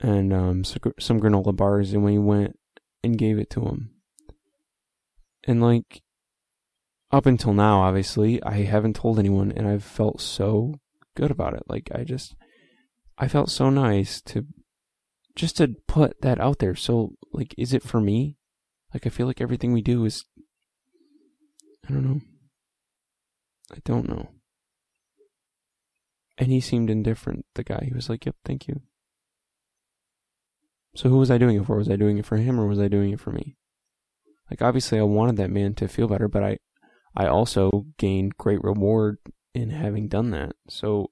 and 0.00 0.32
um, 0.34 0.64
some 0.64 1.20
granola 1.20 1.56
bars, 1.56 1.92
and 1.94 2.04
we 2.04 2.18
went 2.18 2.58
and 3.02 3.18
gave 3.18 3.38
it 3.38 3.50
to 3.50 3.62
him 3.62 3.90
and 5.48 5.62
like, 5.62 6.02
up 7.10 7.24
until 7.24 7.54
now, 7.54 7.80
obviously, 7.80 8.42
I 8.42 8.64
haven't 8.64 8.96
told 8.96 9.18
anyone, 9.18 9.50
and 9.50 9.66
I've 9.66 9.82
felt 9.82 10.20
so 10.20 10.74
good 11.16 11.30
about 11.30 11.54
it. 11.54 11.62
Like, 11.66 11.88
I 11.94 12.04
just, 12.04 12.36
I 13.16 13.28
felt 13.28 13.50
so 13.50 13.70
nice 13.70 14.20
to 14.22 14.44
just 15.34 15.56
to 15.56 15.74
put 15.86 16.20
that 16.20 16.38
out 16.38 16.58
there. 16.58 16.74
So, 16.74 17.12
like, 17.32 17.54
is 17.56 17.72
it 17.72 17.82
for 17.82 18.00
me? 18.00 18.36
Like, 18.92 19.06
I 19.06 19.10
feel 19.10 19.26
like 19.26 19.40
everything 19.40 19.72
we 19.72 19.80
do 19.80 20.04
is, 20.04 20.24
I 21.88 21.94
don't 21.94 22.04
know. 22.04 22.20
I 23.72 23.78
don't 23.84 24.08
know. 24.08 24.28
And 26.36 26.52
he 26.52 26.60
seemed 26.60 26.90
indifferent, 26.90 27.46
the 27.54 27.64
guy. 27.64 27.84
He 27.86 27.94
was 27.94 28.10
like, 28.10 28.26
yep, 28.26 28.36
thank 28.44 28.68
you. 28.68 28.82
So 30.94 31.08
who 31.08 31.16
was 31.16 31.30
I 31.30 31.38
doing 31.38 31.56
it 31.56 31.64
for? 31.64 31.76
Was 31.76 31.90
I 31.90 31.96
doing 31.96 32.18
it 32.18 32.26
for 32.26 32.36
him 32.36 32.60
or 32.60 32.66
was 32.66 32.80
I 32.80 32.88
doing 32.88 33.12
it 33.12 33.20
for 33.20 33.30
me? 33.30 33.56
Like 34.50 34.62
obviously 34.62 34.98
I 34.98 35.02
wanted 35.02 35.36
that 35.36 35.50
man 35.50 35.74
to 35.74 35.88
feel 35.88 36.08
better, 36.08 36.28
but 36.28 36.42
I 36.42 36.58
I 37.16 37.26
also 37.26 37.86
gained 37.98 38.36
great 38.36 38.62
reward 38.62 39.18
in 39.54 39.70
having 39.70 40.08
done 40.08 40.30
that. 40.30 40.52
So 40.68 41.10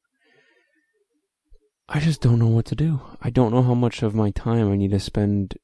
I 1.89 2.01
just 2.01 2.21
don't 2.21 2.39
know 2.39 2.49
what 2.49 2.67
to 2.67 2.75
do. 2.75 3.01
I 3.21 3.31
don't 3.31 3.53
know 3.53 3.63
how 3.63 3.75
much 3.75 4.03
of 4.03 4.15
my 4.15 4.31
time 4.31 4.71
I 4.71 4.77
need 4.77 4.91
to 4.91 5.01
spend 5.01 5.55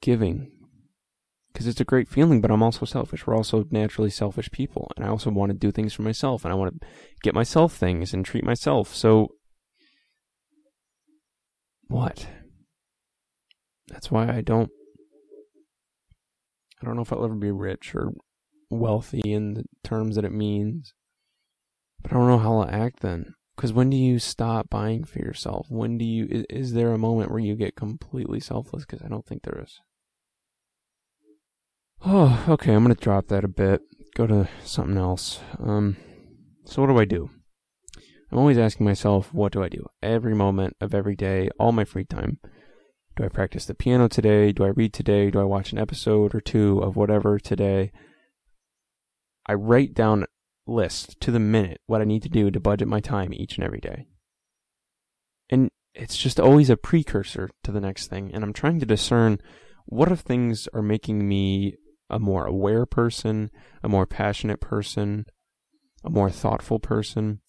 giving. 0.00 0.52
Because 1.52 1.66
it's 1.66 1.80
a 1.80 1.84
great 1.84 2.08
feeling, 2.08 2.40
but 2.40 2.50
I'm 2.50 2.62
also 2.62 2.84
selfish. 2.84 3.26
We're 3.26 3.36
also 3.36 3.64
naturally 3.70 4.10
selfish 4.10 4.50
people. 4.52 4.92
And 4.96 5.04
I 5.04 5.08
also 5.08 5.30
want 5.30 5.50
to 5.50 5.58
do 5.58 5.72
things 5.72 5.92
for 5.92 6.02
myself. 6.02 6.44
And 6.44 6.52
I 6.52 6.54
want 6.54 6.80
to 6.80 6.86
get 7.22 7.34
myself 7.34 7.74
things 7.74 8.14
and 8.14 8.24
treat 8.24 8.44
myself. 8.44 8.94
So, 8.94 9.28
what? 11.88 12.28
That's 13.88 14.10
why 14.10 14.28
I 14.28 14.40
don't 14.40 14.70
I 16.80 16.86
don't 16.86 16.96
know 16.96 17.02
if 17.02 17.12
I'll 17.12 17.24
ever 17.24 17.34
be 17.34 17.50
rich 17.50 17.94
or 17.94 18.12
wealthy 18.70 19.20
in 19.24 19.54
the 19.54 19.64
terms 19.82 20.16
that 20.16 20.24
it 20.24 20.32
means. 20.32 20.94
But 22.02 22.12
I 22.12 22.14
don't 22.14 22.28
know 22.28 22.38
how 22.38 22.58
I'll 22.58 22.70
act 22.70 23.00
then. 23.00 23.34
Because 23.56 23.72
when 23.72 23.90
do 23.90 23.96
you 23.96 24.20
stop 24.20 24.70
buying 24.70 25.02
for 25.02 25.18
yourself? 25.18 25.66
When 25.68 25.98
do 25.98 26.04
you, 26.04 26.28
is, 26.30 26.44
is 26.48 26.72
there 26.74 26.92
a 26.92 26.98
moment 26.98 27.30
where 27.30 27.40
you 27.40 27.56
get 27.56 27.74
completely 27.74 28.38
selfless? 28.38 28.84
Because 28.84 29.04
I 29.04 29.08
don't 29.08 29.26
think 29.26 29.42
there 29.42 29.60
is. 29.60 29.80
Oh, 32.06 32.44
okay, 32.48 32.72
I'm 32.72 32.84
going 32.84 32.94
to 32.94 33.02
drop 33.02 33.26
that 33.28 33.42
a 33.42 33.48
bit. 33.48 33.82
Go 34.14 34.28
to 34.28 34.48
something 34.62 34.96
else. 34.96 35.40
Um, 35.58 35.96
so 36.64 36.82
what 36.82 36.88
do 36.88 36.98
I 36.98 37.04
do? 37.04 37.30
I'm 38.30 38.38
always 38.38 38.58
asking 38.58 38.86
myself, 38.86 39.34
what 39.34 39.52
do 39.52 39.62
I 39.62 39.68
do? 39.68 39.84
Every 40.02 40.34
moment 40.34 40.76
of 40.80 40.94
every 40.94 41.16
day, 41.16 41.48
all 41.58 41.72
my 41.72 41.84
free 41.84 42.04
time. 42.04 42.38
Do 43.18 43.24
I 43.24 43.28
practice 43.28 43.66
the 43.66 43.74
piano 43.74 44.06
today? 44.06 44.52
Do 44.52 44.62
I 44.62 44.68
read 44.68 44.92
today? 44.92 45.28
Do 45.32 45.40
I 45.40 45.44
watch 45.44 45.72
an 45.72 45.78
episode 45.78 46.36
or 46.36 46.40
two 46.40 46.78
of 46.78 46.94
whatever 46.94 47.40
today? 47.40 47.90
I 49.44 49.54
write 49.54 49.92
down 49.92 50.26
list 50.68 51.18
to 51.22 51.32
the 51.32 51.40
minute 51.40 51.80
what 51.86 52.00
I 52.00 52.04
need 52.04 52.22
to 52.22 52.28
do 52.28 52.48
to 52.52 52.60
budget 52.60 52.86
my 52.86 53.00
time 53.00 53.34
each 53.34 53.56
and 53.56 53.64
every 53.64 53.80
day. 53.80 54.06
And 55.50 55.68
it's 55.94 56.16
just 56.16 56.38
always 56.38 56.70
a 56.70 56.76
precursor 56.76 57.50
to 57.64 57.72
the 57.72 57.80
next 57.80 58.06
thing. 58.06 58.30
And 58.32 58.44
I'm 58.44 58.52
trying 58.52 58.78
to 58.78 58.86
discern 58.86 59.40
what 59.86 60.12
if 60.12 60.20
things 60.20 60.68
are 60.72 60.82
making 60.82 61.26
me 61.28 61.74
a 62.08 62.20
more 62.20 62.46
aware 62.46 62.86
person, 62.86 63.50
a 63.82 63.88
more 63.88 64.06
passionate 64.06 64.60
person, 64.60 65.26
a 66.04 66.10
more 66.10 66.30
thoughtful 66.30 66.78
person. 66.78 67.40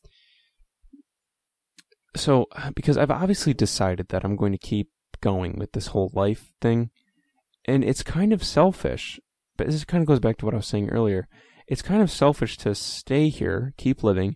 So, 2.15 2.47
because 2.73 2.97
I've 2.97 3.11
obviously 3.11 3.53
decided 3.53 4.07
that 4.07 4.23
I'm 4.23 4.35
going 4.35 4.51
to 4.51 4.57
keep 4.57 4.89
going 5.21 5.57
with 5.57 5.71
this 5.73 5.87
whole 5.87 6.11
life 6.13 6.51
thing. 6.61 6.89
And 7.65 7.83
it's 7.83 8.03
kind 8.03 8.33
of 8.33 8.43
selfish, 8.43 9.19
but 9.57 9.67
this 9.67 9.83
kind 9.85 10.01
of 10.01 10.07
goes 10.07 10.19
back 10.19 10.37
to 10.37 10.45
what 10.45 10.53
I 10.53 10.57
was 10.57 10.67
saying 10.67 10.89
earlier. 10.89 11.27
it's 11.69 11.83
kind 11.83 12.01
of 12.01 12.09
selfish 12.09 12.57
to 12.57 12.73
stay 12.73 13.29
here, 13.29 13.73
keep 13.77 14.03
living, 14.03 14.35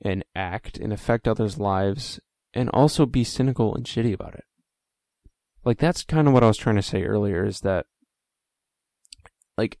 and 0.00 0.24
act 0.36 0.78
and 0.78 0.92
affect 0.92 1.26
others' 1.26 1.58
lives, 1.58 2.20
and 2.54 2.70
also 2.70 3.04
be 3.04 3.24
cynical 3.24 3.74
and 3.74 3.84
shitty 3.84 4.14
about 4.14 4.34
it. 4.34 4.44
Like, 5.64 5.78
that's 5.78 6.04
kind 6.04 6.28
of 6.28 6.34
what 6.34 6.44
I 6.44 6.46
was 6.46 6.56
trying 6.56 6.76
to 6.76 6.82
say 6.82 7.02
earlier 7.02 7.44
is 7.44 7.60
that, 7.60 7.86
like, 9.56 9.78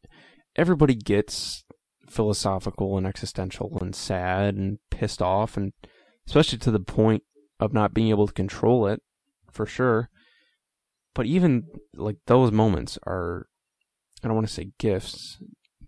everybody 0.56 0.96
gets 0.96 1.64
philosophical 2.10 2.98
and 2.98 3.06
existential 3.06 3.78
and 3.80 3.94
sad 3.94 4.56
and 4.56 4.80
pissed 4.90 5.22
off, 5.22 5.56
and 5.56 5.72
especially 6.26 6.58
to 6.58 6.72
the 6.72 6.80
point 6.80 7.22
of 7.60 7.72
not 7.72 7.94
being 7.94 8.08
able 8.08 8.26
to 8.26 8.32
control 8.32 8.88
it, 8.88 9.02
for 9.52 9.66
sure. 9.66 10.10
But 11.18 11.26
even 11.26 11.64
like 11.96 12.18
those 12.26 12.52
moments 12.52 12.96
are, 13.04 13.48
I 14.22 14.28
don't 14.28 14.36
want 14.36 14.46
to 14.46 14.54
say 14.54 14.70
gifts, 14.78 15.42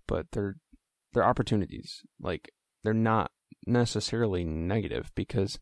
but 0.08 0.26
they're 0.32 0.56
they're 1.12 1.24
opportunities. 1.24 2.02
Like 2.20 2.50
they're 2.82 2.92
not 2.92 3.30
necessarily 3.64 4.42
negative 4.42 5.12
because 5.14 5.60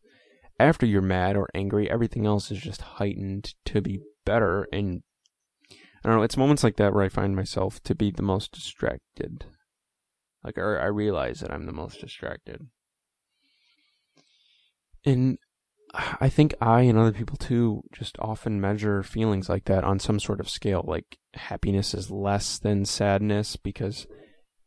after 0.59 0.87
you're 0.87 1.03
mad 1.03 1.35
or 1.35 1.49
angry, 1.53 1.87
everything 1.87 2.25
else 2.25 2.49
is 2.49 2.57
just 2.57 2.81
heightened 2.81 3.53
to 3.65 3.79
be 3.79 3.99
better. 4.25 4.67
And 4.73 5.03
I 6.03 6.07
don't 6.07 6.17
know, 6.17 6.23
it's 6.23 6.35
moments 6.35 6.63
like 6.63 6.77
that 6.77 6.91
where 6.91 7.03
I 7.03 7.09
find 7.09 7.35
myself 7.35 7.79
to 7.83 7.93
be 7.93 8.09
the 8.09 8.23
most 8.23 8.51
distracted. 8.51 9.45
Like 10.43 10.57
I, 10.57 10.85
realize 10.85 11.41
that 11.41 11.51
I'm 11.51 11.67
the 11.67 11.73
most 11.73 12.01
distracted. 12.01 12.69
And 15.05 15.37
I 15.93 16.29
think 16.29 16.53
I 16.61 16.81
and 16.81 16.97
other 16.97 17.11
people 17.11 17.37
too 17.37 17.81
just 17.91 18.17
often 18.19 18.61
measure 18.61 19.01
feelings 19.01 19.49
like 19.49 19.65
that 19.65 19.83
on 19.83 19.99
some 19.99 20.19
sort 20.19 20.39
of 20.39 20.49
scale. 20.49 20.83
Like 20.85 21.17
happiness 21.33 21.93
is 21.93 22.11
less 22.11 22.59
than 22.59 22.85
sadness 22.85 23.55
because, 23.55 24.05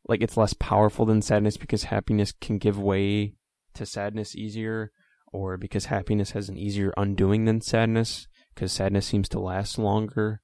like, 0.08 0.20
it's 0.20 0.37
less 0.37 0.54
powerful 0.54 1.06
than 1.06 1.22
sadness 1.22 1.56
because 1.56 1.85
happiness 1.85 2.32
can 2.40 2.58
give 2.58 2.78
way 2.78 3.35
to 3.74 3.87
sadness 3.87 4.35
easier, 4.35 4.90
or 5.32 5.56
because 5.56 5.87
happiness 5.87 6.32
has 6.32 6.48
an 6.48 6.58
easier 6.58 6.92
undoing 6.96 7.44
than 7.44 7.61
sadness 7.61 8.26
because 8.54 8.72
sadness 8.72 9.06
seems 9.06 9.28
to 9.30 9.40
last 9.40 9.78
longer, 9.78 10.40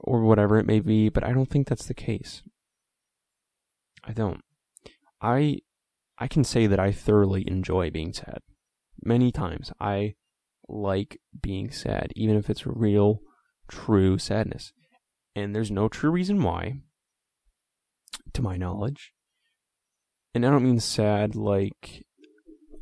or 0.00 0.22
whatever 0.22 0.58
it 0.58 0.66
may 0.66 0.80
be. 0.80 1.08
But 1.08 1.24
I 1.24 1.32
don't 1.32 1.48
think 1.48 1.68
that's 1.68 1.86
the 1.86 1.94
case. 1.94 2.42
I 4.02 4.12
don't. 4.12 4.40
I 5.20 5.58
I 6.18 6.26
can 6.26 6.42
say 6.42 6.66
that 6.66 6.80
I 6.80 6.90
thoroughly 6.90 7.44
enjoy 7.46 7.90
being 7.90 8.12
sad 8.12 8.40
many 9.04 9.32
times. 9.32 9.72
I 9.80 10.14
like 10.68 11.20
being 11.40 11.70
sad, 11.70 12.12
even 12.16 12.36
if 12.36 12.48
it's 12.48 12.66
real, 12.66 13.20
true 13.68 14.18
sadness. 14.18 14.72
And 15.34 15.54
there's 15.54 15.70
no 15.70 15.88
true 15.88 16.10
reason 16.10 16.42
why, 16.42 16.80
to 18.34 18.42
my 18.42 18.56
knowledge. 18.56 19.12
And 20.34 20.46
I 20.46 20.50
don't 20.50 20.64
mean 20.64 20.80
sad 20.80 21.34
like, 21.34 22.04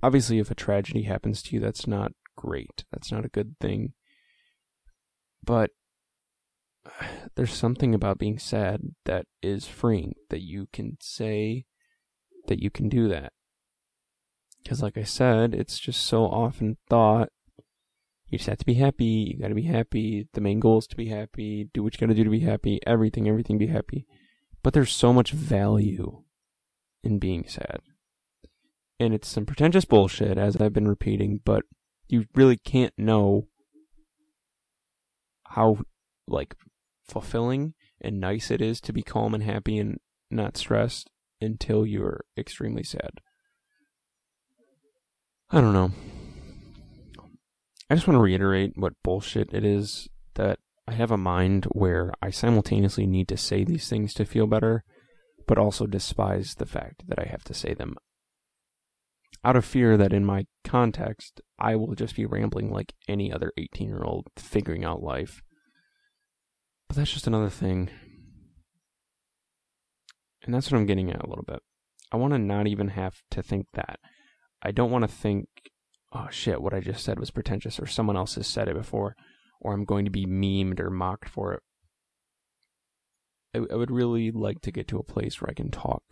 obviously, 0.03 0.39
if 0.39 0.51
a 0.51 0.55
tragedy 0.55 1.03
happens 1.03 1.43
to 1.43 1.57
you, 1.57 1.61
that's 1.61 1.87
not 1.87 2.13
great. 2.37 2.85
That's 2.93 3.11
not 3.11 3.25
a 3.25 3.29
good 3.29 3.57
thing. 3.61 3.93
But 5.43 5.71
there's 7.35 7.53
something 7.53 7.95
about 7.95 8.19
being 8.19 8.39
sad 8.39 8.81
that 9.05 9.27
is 9.43 9.67
freeing, 9.67 10.15
that 10.31 10.43
you 10.43 10.69
can 10.73 10.97
say 11.01 11.67
that 12.47 12.63
you 12.63 12.71
can 12.71 12.89
do 12.89 13.09
that. 13.09 13.33
Because, 14.63 14.83
like 14.83 14.99
I 14.99 15.05
said, 15.05 15.55
it's 15.55 15.79
just 15.79 16.05
so 16.05 16.25
often 16.25 16.77
thought 16.89 17.31
you 18.27 18.39
just 18.39 18.49
have 18.49 18.59
to 18.59 18.67
be 18.67 18.75
happy. 18.75 19.33
You 19.35 19.39
got 19.41 19.49
to 19.49 19.55
be 19.55 19.63
happy. 19.63 20.29
The 20.33 20.41
main 20.41 20.61
goal 20.61 20.79
is 20.79 20.87
to 20.89 20.97
be 20.97 21.09
happy. 21.09 21.69
Do 21.75 21.83
what 21.83 21.95
you 21.95 21.99
got 21.99 22.07
to 22.13 22.15
do 22.15 22.25
to 22.25 22.31
be 22.31 22.41
happy. 22.41 22.79
Everything, 22.87 23.29
everything, 23.29 23.59
be 23.59 23.67
happy. 23.67 24.07
But 24.63 24.73
there's 24.73 24.93
so 24.93 25.13
much 25.13 25.33
value 25.33 26.23
in 27.03 27.19
being 27.19 27.47
sad. 27.49 27.81
And 29.01 29.15
it's 29.15 29.29
some 29.29 29.47
pretentious 29.47 29.85
bullshit, 29.85 30.37
as 30.39 30.57
I've 30.57 30.75
been 30.75 30.87
repeating, 30.87 31.41
but 31.45 31.65
you 32.07 32.27
really 32.35 32.59
can't 32.59 32.93
know 32.99 33.49
how, 35.47 35.79
like, 36.29 36.55
fulfilling 37.09 37.75
and 38.01 38.21
nice 38.21 38.51
it 38.51 38.61
is 38.61 38.81
to 38.83 38.93
be 38.93 39.03
calm 39.03 39.35
and 39.35 39.43
happy 39.43 39.79
and 39.79 39.99
not 40.31 40.57
stressed 40.57 41.11
until 41.41 41.85
you're 41.87 42.25
extremely 42.37 42.85
sad. 42.85 43.21
I 45.53 45.61
don't 45.61 45.73
know. 45.73 45.91
I 47.91 47.97
just 47.97 48.07
want 48.07 48.17
to 48.17 48.23
reiterate 48.23 48.75
what 48.77 49.03
bullshit 49.03 49.53
it 49.53 49.65
is 49.65 50.09
that 50.35 50.61
I 50.87 50.93
have 50.93 51.11
a 51.11 51.17
mind 51.17 51.65
where 51.73 52.13
I 52.23 52.31
simultaneously 52.31 53.05
need 53.05 53.27
to 53.29 53.37
say 53.37 53.65
these 53.65 53.89
things 53.89 54.15
to 54.15 54.25
feel 54.25 54.47
better, 54.47 54.85
but 55.49 55.59
also 55.59 55.87
despise 55.87 56.55
the 56.55 56.67
fact 56.67 57.03
that 57.09 57.19
I 57.19 57.29
have 57.29 57.43
to 57.45 57.55
say 57.55 57.75
them. 57.75 57.97
Out 59.45 59.57
of 59.57 59.65
fear 59.65 59.97
that 59.97 60.13
in 60.13 60.25
my 60.25 60.47
context, 60.63 61.41
I 61.59 61.75
will 61.75 61.97
just 61.97 62.15
be 62.15 62.27
rambling 62.27 62.71
like 62.71 62.93
any 63.09 63.33
other 63.33 63.53
18 63.59 63.89
year 63.89 64.05
old 64.05 64.29
figuring 64.37 64.85
out 64.85 65.03
life. 65.03 65.43
But 66.89 66.97
that's 66.97 67.13
just 67.13 67.27
another 67.27 67.51
thing. 67.51 67.91
And 70.45 70.55
that's 70.55 70.71
what 70.71 70.79
I'm 70.79 70.87
getting 70.87 71.11
at 71.11 71.25
a 71.25 71.29
little 71.29 71.45
bit. 71.45 71.61
I 72.13 72.19
want 72.19 72.35
to 72.35 72.39
not 72.39 72.69
even 72.69 72.89
have 72.89 73.17
to 73.33 73.43
think 73.43 73.67
that. 73.75 73.99
I 74.63 74.71
don't 74.71 74.91
want 74.91 75.03
to 75.03 75.09
think, 75.09 75.47
oh 76.13 76.29
shit, 76.31 76.61
what 76.61 76.75
I 76.75 76.81
just 76.81 77.05
said 77.05 77.19
was 77.19 77.31
pretentious, 77.31 77.79
or 77.79 77.87
someone 77.87 78.17
else 78.17 78.35
has 78.35 78.47
said 78.47 78.69
it 78.69 78.75
before, 78.75 79.17
or 79.61 79.73
I'm 79.73 79.85
going 79.85 80.05
to 80.05 80.11
be 80.11 80.27
memed 80.27 80.81
or 80.81 80.91
mocked 80.91 81.29
for 81.29 81.55
it. 81.55 81.63
I, 83.55 83.73
I 83.73 83.77
would 83.77 83.91
really 83.91 84.31
like 84.31 84.61
to 84.63 84.73
get 84.73 84.89
to 84.89 84.99
a 84.99 85.05
place 85.05 85.41
where 85.41 85.51
I 85.51 85.55
can 85.55 85.71
talk 85.71 86.03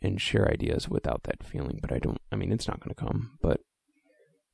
and 0.00 0.20
share 0.20 0.50
ideas 0.50 0.88
without 0.88 1.22
that 1.24 1.44
feeling, 1.44 1.78
but 1.80 1.92
I 1.92 1.98
don't, 1.98 2.18
I 2.30 2.36
mean, 2.36 2.52
it's 2.52 2.68
not 2.68 2.80
going 2.80 2.94
to 2.94 3.00
come. 3.00 3.38
But 3.40 3.60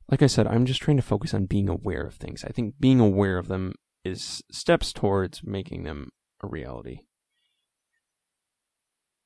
like 0.09 0.21
I 0.21 0.27
said, 0.27 0.47
I'm 0.47 0.65
just 0.65 0.81
trying 0.81 0.97
to 0.97 1.03
focus 1.03 1.33
on 1.33 1.45
being 1.45 1.69
aware 1.69 2.05
of 2.05 2.15
things. 2.15 2.43
I 2.43 2.49
think 2.49 2.75
being 2.79 2.99
aware 2.99 3.37
of 3.37 3.47
them 3.47 3.73
is 4.03 4.41
steps 4.51 4.93
towards 4.93 5.43
making 5.43 5.83
them 5.83 6.09
a 6.43 6.47
reality. 6.47 6.99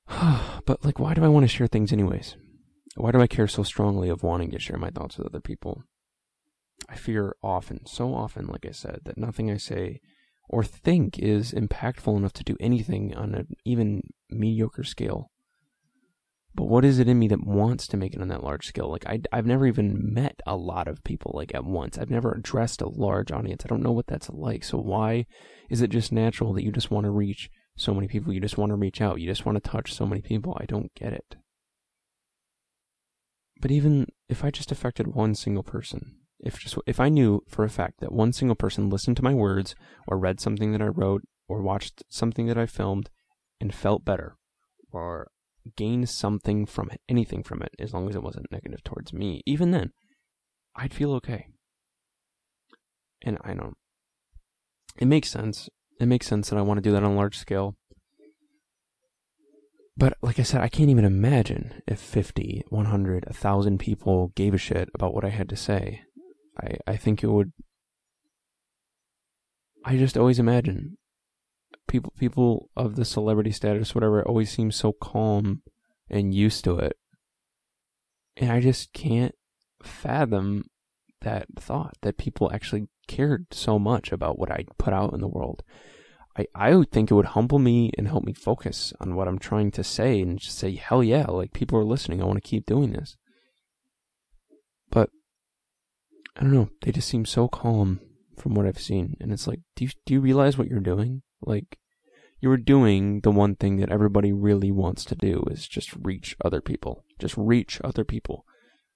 but 0.66 0.84
like, 0.84 1.00
why 1.00 1.14
do 1.14 1.24
I 1.24 1.30
want 1.30 1.44
to 1.44 1.48
share 1.48 1.68
things 1.68 1.92
anyways? 1.92 2.36
Why 2.96 3.12
do 3.12 3.22
I 3.22 3.28
care 3.28 3.48
so 3.48 3.64
strongly 3.64 4.10
of 4.10 4.24
wanting 4.24 4.52
to 4.52 4.60
share 4.60 4.78
my 4.78 4.90
thoughts 4.90 5.18
with 5.18 5.28
other 5.28 5.40
people? 5.40 5.84
I 6.90 6.96
fear 6.96 7.36
often, 7.42 7.86
so 7.86 8.14
often, 8.14 8.48
like 8.48 8.66
I 8.66 8.72
said, 8.72 9.02
that 9.06 9.18
nothing 9.18 9.50
I 9.50 9.58
say 9.58 10.00
or 10.50 10.64
think 10.64 11.18
is 11.18 11.52
impactful 11.52 12.16
enough 12.16 12.34
to 12.34 12.44
do 12.44 12.58
anything 12.60 13.16
on 13.16 13.34
an 13.34 13.48
even 13.66 14.02
mediocre 14.30 14.84
scale. 14.84 15.32
But 16.56 16.66
what 16.66 16.86
is 16.86 17.00
it 17.00 17.08
in 17.08 17.18
me 17.18 17.28
that 17.30 17.48
wants 17.48 17.88
to 17.88 17.98
make 17.98 18.14
it 18.14 18.22
on 18.22 18.28
that 18.28 18.44
large 18.44 18.68
scale? 18.68 18.92
Like 18.92 19.08
I, 19.08 19.22
I've 19.32 19.48
never 19.48 19.66
even 19.66 20.14
met 20.14 20.40
a 20.46 20.56
lot 20.56 20.88
of 20.88 21.04
people 21.04 21.32
like 21.34 21.56
at 21.56 21.66
once. 21.66 21.98
I've 21.98 22.12
never 22.12 22.32
addressed 22.32 22.82
a 22.82 22.90
large 22.90 23.32
audience. 23.32 23.64
I 23.66 23.70
don't 23.70 23.82
know 23.82 23.92
what 23.92 24.06
that's 24.06 24.30
like. 24.30 24.64
So 24.64 24.78
why 24.78 25.26
is 25.70 25.82
it 25.82 25.90
just 25.90 26.12
natural 26.12 26.54
that 26.54 26.64
you 26.64 26.72
just 26.72 26.92
want 26.92 27.06
to 27.06 27.12
reach 27.12 27.50
so 27.76 27.96
many 27.96 28.08
people? 28.08 28.32
You 28.34 28.40
just 28.40 28.58
want 28.58 28.70
to 28.70 28.76
reach 28.76 29.02
out. 29.02 29.20
You 29.20 29.26
just 29.26 29.48
want 29.48 29.56
to 29.56 29.68
touch 29.68 29.94
so 29.94 30.06
many 30.06 30.22
people. 30.22 30.56
I 30.60 30.66
don't 30.66 30.94
get 30.94 31.14
it. 31.14 31.38
But 33.64 33.72
even 33.72 34.08
if 34.28 34.44
I 34.44 34.52
just 34.52 34.74
affected 34.74 35.16
one 35.16 35.36
single 35.36 35.64
person, 35.64 36.18
if 36.42 36.60
just 36.60 36.78
if 36.86 37.00
I 37.00 37.08
knew 37.08 37.46
for 37.48 37.64
a 37.64 37.70
fact 37.70 38.02
that 38.02 38.12
one 38.12 38.34
single 38.34 38.58
person 38.58 38.90
listened 38.90 39.16
to 39.16 39.24
my 39.24 39.34
words 39.34 39.74
or 40.06 40.20
read 40.20 40.42
something 40.42 40.74
that 40.74 40.82
I 40.82 40.88
wrote 40.88 41.22
or 41.48 41.62
watched 41.62 42.04
something 42.10 42.48
that 42.48 42.58
I 42.58 42.66
filmed 42.66 43.10
and 43.62 43.74
felt 43.74 44.04
better 44.04 44.36
or 44.92 45.30
gained 45.78 46.10
something 46.10 46.66
from 46.66 46.90
it, 46.92 47.00
anything 47.08 47.42
from 47.42 47.62
it, 47.62 47.70
as 47.80 47.94
long 47.94 48.10
as 48.10 48.18
it 48.18 48.22
wasn't 48.22 48.52
negative 48.52 48.84
towards 48.84 49.14
me, 49.14 49.42
even 49.46 49.72
then, 49.72 49.92
I'd 50.76 50.94
feel 50.94 51.14
okay. 51.14 51.48
And 53.22 53.38
I 53.46 53.54
don't. 53.54 53.78
it 54.98 55.06
makes 55.06 55.32
sense. 55.32 55.70
It 56.02 56.08
makes 56.08 56.28
sense 56.28 56.50
that 56.50 56.60
I 56.60 56.64
want 56.64 56.80
to 56.80 56.82
do 56.82 56.92
that 56.92 57.04
on 57.04 57.14
a 57.14 57.16
large 57.16 57.38
scale. 57.38 57.78
But 59.96 60.18
like 60.22 60.40
I 60.40 60.44
said, 60.44 60.62
I 60.62 60.70
can't 60.70 60.90
even 60.90 61.06
imagine 61.06 61.82
if 61.88 62.00
50, 62.00 62.64
100, 62.70 63.26
1,000 63.26 63.78
people 63.78 64.32
gave 64.36 64.54
a 64.54 64.58
shit 64.58 64.90
about 64.96 65.14
what 65.14 65.24
I 65.24 65.30
had 65.30 65.50
to 65.50 65.56
say. 65.56 66.02
I, 66.60 66.78
I 66.88 66.98
think 66.98 67.24
it 67.24 67.28
would. 67.28 67.52
I 69.86 69.98
just 69.98 70.18
always 70.18 70.40
imagine 70.40 70.98
people 71.88 72.14
people 72.18 72.70
of 72.76 72.96
the 72.96 73.06
celebrity 73.06 73.52
status, 73.52 73.94
whatever, 73.94 74.24
always 74.24 74.50
seem 74.50 74.72
so 74.72 74.94
calm 74.94 75.62
and 76.10 76.34
used 76.34 76.64
to 76.64 76.78
it. 76.80 76.98
And 78.38 78.52
I 78.52 78.62
just 78.62 78.94
can't 78.94 79.36
fathom 79.84 80.66
that 81.22 81.48
thought 81.58 81.96
that 82.02 82.18
people 82.18 82.52
actually 82.52 82.88
cared 83.08 83.48
so 83.52 83.78
much 83.78 84.12
about 84.12 84.40
what 84.40 84.52
I 84.52 84.66
put 84.78 84.94
out 84.94 85.14
in 85.14 85.22
the 85.22 85.28
world. 85.28 85.64
I, 86.38 86.48
I 86.56 86.76
would 86.76 86.92
think 86.92 87.12
it 87.12 87.14
would 87.14 87.28
humble 87.28 87.60
me 87.60 87.92
and 87.98 88.08
help 88.08 88.24
me 88.24 88.34
focus 88.34 88.94
on 89.00 89.16
what 89.16 89.28
I'm 89.28 89.40
trying 89.40 89.72
to 89.72 89.84
say 89.84 90.20
and 90.22 90.40
just 90.40 90.58
say, 90.58 90.76
hell 90.76 91.04
yeah, 91.04 91.26
like 91.26 91.54
people 91.54 91.78
are 91.78 91.84
listening. 91.84 92.22
I 92.22 92.26
want 92.26 92.44
to 92.44 92.50
keep 92.50 92.66
doing 92.66 92.92
this. 92.94 93.18
But 94.90 95.10
I 96.36 96.42
don't 96.42 96.54
know. 96.54 96.70
They 96.82 96.92
just 96.92 97.08
seem 97.08 97.26
so 97.26 97.48
calm 97.48 98.00
from 98.38 98.56
what 98.56 98.66
I've 98.66 98.80
seen. 98.80 99.16
And 99.22 99.32
it's 99.32 99.48
like, 99.48 99.60
do 99.76 99.86
you, 99.86 99.92
do 100.06 100.14
you 100.16 100.22
realize 100.22 100.58
what 100.58 100.68
you're 100.68 100.80
doing? 100.80 101.22
Like, 101.42 101.78
you're 102.40 102.58
doing 102.58 103.22
the 103.22 103.32
one 103.32 103.56
thing 103.56 103.78
that 103.78 103.92
everybody 103.92 104.34
really 104.34 104.72
wants 104.72 105.06
to 105.06 105.16
do 105.16 105.44
is 105.50 105.68
just 105.68 105.94
reach 105.96 106.36
other 106.44 106.62
people. 106.62 107.06
Just 107.20 107.38
reach 107.38 107.80
other 107.84 108.04
people 108.04 108.44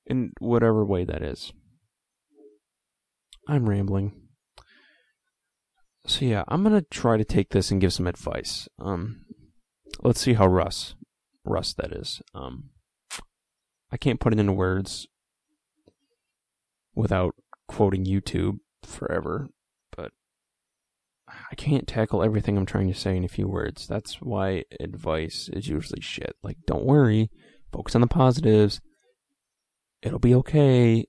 in 0.06 0.32
whatever 0.40 0.84
way 0.84 1.06
that 1.06 1.22
is. 1.22 1.54
I'm 3.48 3.70
rambling. 3.70 4.27
So 6.08 6.24
yeah, 6.24 6.46
I'm 6.48 6.64
gonna 6.64 6.82
try 6.82 7.18
to 7.18 7.26
take 7.26 7.50
this 7.50 7.70
and 7.70 7.82
give 7.82 7.92
some 7.94 8.08
advice. 8.08 8.70
Um, 8.80 9.26
let's 10.02 10.22
see 10.22 10.34
how 10.34 10.48
Russ, 10.48 10.96
Russ 11.44 11.74
that 11.74 11.92
is. 11.92 12.22
Um, 12.34 12.70
I 13.92 13.98
can't 13.98 14.20
put 14.20 14.32
it 14.32 14.40
into 14.40 14.54
words 14.54 15.08
without 16.96 17.36
quoting 17.68 18.06
YouTube 18.06 18.60
forever, 18.84 19.50
but 19.96 20.12
I 21.28 21.56
can't 21.56 21.88
tackle 21.88 22.24
everything 22.24 22.58
I'm 22.58 22.66
trying 22.66 22.88
to 22.88 22.98
say 22.98 23.18
in 23.18 23.26
a 23.26 23.30
few 23.30 23.48
words. 23.50 23.86
That's 23.86 24.22
why 24.22 24.64
advice 24.80 25.50
is 25.52 25.68
usually 25.68 26.02
shit. 26.02 26.38
Like, 26.42 26.58
don't 26.66 26.86
worry, 26.86 27.30
focus 27.74 27.96
on 27.96 28.02
the 28.02 28.08
positives. 28.08 28.80
It'll 30.02 30.20
be 30.20 30.36
okay. 30.36 31.06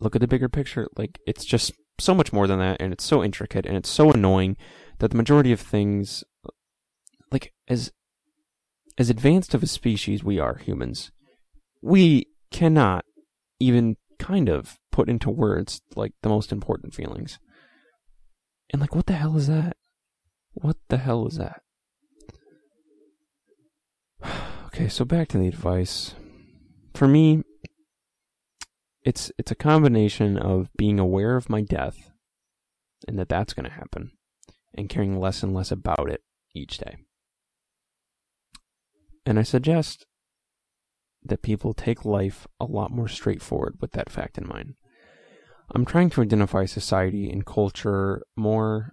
Look 0.00 0.14
at 0.14 0.22
the 0.22 0.28
bigger 0.28 0.48
picture. 0.48 0.88
Like, 0.96 1.18
it's 1.26 1.44
just 1.44 1.72
so 2.00 2.14
much 2.14 2.32
more 2.32 2.46
than 2.46 2.58
that, 2.58 2.80
and 2.80 2.92
it's 2.92 3.04
so 3.04 3.22
intricate, 3.22 3.66
and 3.66 3.76
it's 3.76 3.90
so 3.90 4.10
annoying 4.10 4.56
that 4.98 5.10
the 5.10 5.16
majority 5.16 5.52
of 5.52 5.60
things, 5.60 6.24
like, 7.30 7.52
as 7.68 7.92
as 8.98 9.10
advanced 9.10 9.54
of 9.54 9.62
a 9.62 9.66
species 9.66 10.24
we 10.24 10.40
are, 10.40 10.56
humans, 10.56 11.12
we 11.80 12.26
cannot 12.50 13.04
even 13.60 13.96
kind 14.18 14.48
of 14.48 14.78
put 14.90 15.08
into 15.08 15.30
words 15.30 15.80
like 15.94 16.12
the 16.22 16.28
most 16.28 16.50
important 16.50 16.94
feelings. 16.94 17.38
And 18.70 18.80
like, 18.80 18.94
what 18.94 19.06
the 19.06 19.14
hell 19.14 19.36
is 19.36 19.46
that? 19.46 19.76
What 20.52 20.76
the 20.88 20.98
hell 20.98 21.26
is 21.28 21.36
that? 21.36 21.62
okay, 24.66 24.88
so 24.88 25.04
back 25.04 25.28
to 25.28 25.38
the 25.38 25.46
advice. 25.46 26.14
For 26.94 27.06
me, 27.06 27.44
it's 29.08 29.32
it's 29.38 29.50
a 29.50 29.54
combination 29.54 30.36
of 30.36 30.68
being 30.76 30.98
aware 30.98 31.34
of 31.36 31.48
my 31.48 31.62
death 31.62 32.10
and 33.06 33.18
that 33.18 33.30
that's 33.30 33.54
going 33.54 33.64
to 33.64 33.74
happen 33.74 34.10
and 34.74 34.90
caring 34.90 35.18
less 35.18 35.42
and 35.42 35.54
less 35.54 35.72
about 35.72 36.10
it 36.10 36.20
each 36.54 36.76
day. 36.76 36.94
And 39.24 39.38
I 39.38 39.44
suggest 39.44 40.04
that 41.24 41.40
people 41.40 41.72
take 41.72 42.04
life 42.04 42.46
a 42.60 42.66
lot 42.66 42.90
more 42.90 43.08
straightforward 43.08 43.78
with 43.80 43.92
that 43.92 44.10
fact 44.10 44.36
in 44.36 44.46
mind. 44.46 44.74
I'm 45.74 45.86
trying 45.86 46.10
to 46.10 46.20
identify 46.20 46.66
society 46.66 47.30
and 47.30 47.46
culture 47.46 48.22
more 48.36 48.92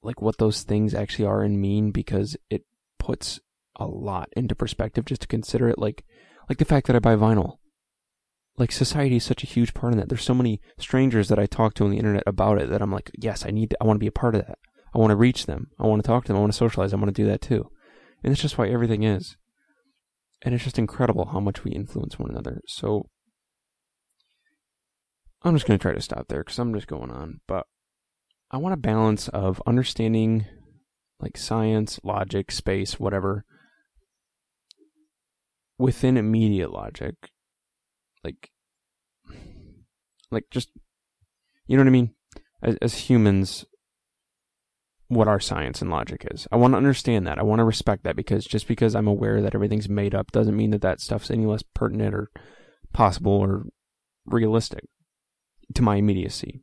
like 0.00 0.22
what 0.22 0.38
those 0.38 0.62
things 0.62 0.94
actually 0.94 1.26
are 1.26 1.42
and 1.42 1.60
mean 1.60 1.90
because 1.90 2.36
it 2.50 2.62
puts 3.00 3.40
a 3.74 3.86
lot 3.86 4.28
into 4.36 4.54
perspective 4.54 5.06
just 5.06 5.22
to 5.22 5.26
consider 5.26 5.68
it 5.68 5.78
like 5.78 6.04
like 6.48 6.58
the 6.58 6.64
fact 6.64 6.86
that 6.86 6.94
I 6.94 7.00
buy 7.00 7.16
vinyl. 7.16 7.56
Like 8.56 8.70
society 8.70 9.16
is 9.16 9.24
such 9.24 9.42
a 9.42 9.48
huge 9.48 9.74
part 9.74 9.92
of 9.92 9.98
that. 9.98 10.08
There's 10.08 10.22
so 10.22 10.34
many 10.34 10.60
strangers 10.78 11.28
that 11.28 11.38
I 11.38 11.46
talk 11.46 11.74
to 11.74 11.84
on 11.84 11.90
the 11.90 11.98
internet 11.98 12.22
about 12.26 12.60
it 12.60 12.70
that 12.70 12.80
I'm 12.80 12.92
like, 12.92 13.10
yes, 13.18 13.44
I 13.44 13.50
need 13.50 13.70
to, 13.70 13.76
I 13.80 13.84
want 13.84 13.96
to 13.96 14.04
be 14.04 14.06
a 14.06 14.12
part 14.12 14.34
of 14.34 14.46
that. 14.46 14.58
I 14.94 14.98
want 14.98 15.10
to 15.10 15.16
reach 15.16 15.46
them. 15.46 15.68
I 15.78 15.86
want 15.86 16.02
to 16.02 16.06
talk 16.06 16.24
to 16.24 16.28
them. 16.28 16.36
I 16.36 16.40
want 16.40 16.52
to 16.52 16.58
socialize. 16.58 16.92
I 16.92 16.96
want 16.96 17.08
to 17.08 17.22
do 17.22 17.26
that 17.26 17.40
too. 17.40 17.68
And 18.22 18.30
that's 18.30 18.42
just 18.42 18.56
why 18.56 18.68
everything 18.68 19.02
is. 19.02 19.36
And 20.42 20.54
it's 20.54 20.64
just 20.64 20.78
incredible 20.78 21.26
how 21.26 21.40
much 21.40 21.64
we 21.64 21.72
influence 21.72 22.18
one 22.18 22.30
another. 22.30 22.60
So 22.68 23.08
I'm 25.42 25.54
just 25.54 25.66
going 25.66 25.78
to 25.78 25.82
try 25.82 25.92
to 25.92 26.00
stop 26.00 26.28
there 26.28 26.44
because 26.44 26.58
I'm 26.58 26.74
just 26.74 26.86
going 26.86 27.10
on. 27.10 27.40
But 27.48 27.66
I 28.50 28.58
want 28.58 28.74
a 28.74 28.78
balance 28.78 29.28
of 29.28 29.60
understanding 29.66 30.46
like 31.18 31.36
science, 31.36 31.98
logic, 32.04 32.52
space, 32.52 33.00
whatever, 33.00 33.44
within 35.76 36.16
immediate 36.16 36.70
logic. 36.70 37.14
Like, 38.24 38.50
like 40.30 40.44
just, 40.50 40.70
you 41.66 41.76
know 41.76 41.82
what 41.82 41.88
I 41.88 41.92
mean? 41.92 42.14
As, 42.62 42.76
as 42.80 42.94
humans, 42.94 43.66
what 45.08 45.28
our 45.28 45.40
science 45.40 45.82
and 45.82 45.90
logic 45.90 46.26
is. 46.30 46.48
I 46.50 46.56
want 46.56 46.72
to 46.72 46.78
understand 46.78 47.26
that. 47.26 47.38
I 47.38 47.42
want 47.42 47.60
to 47.60 47.64
respect 47.64 48.04
that 48.04 48.16
because 48.16 48.44
just 48.44 48.66
because 48.66 48.94
I'm 48.94 49.06
aware 49.06 49.42
that 49.42 49.54
everything's 49.54 49.88
made 49.88 50.14
up 50.14 50.32
doesn't 50.32 50.56
mean 50.56 50.70
that 50.70 50.82
that 50.82 51.00
stuff's 51.00 51.30
any 51.30 51.46
less 51.46 51.62
pertinent 51.74 52.14
or 52.14 52.30
possible 52.92 53.32
or 53.32 53.66
realistic 54.26 54.84
to 55.74 55.82
my 55.82 55.96
immediacy. 55.96 56.62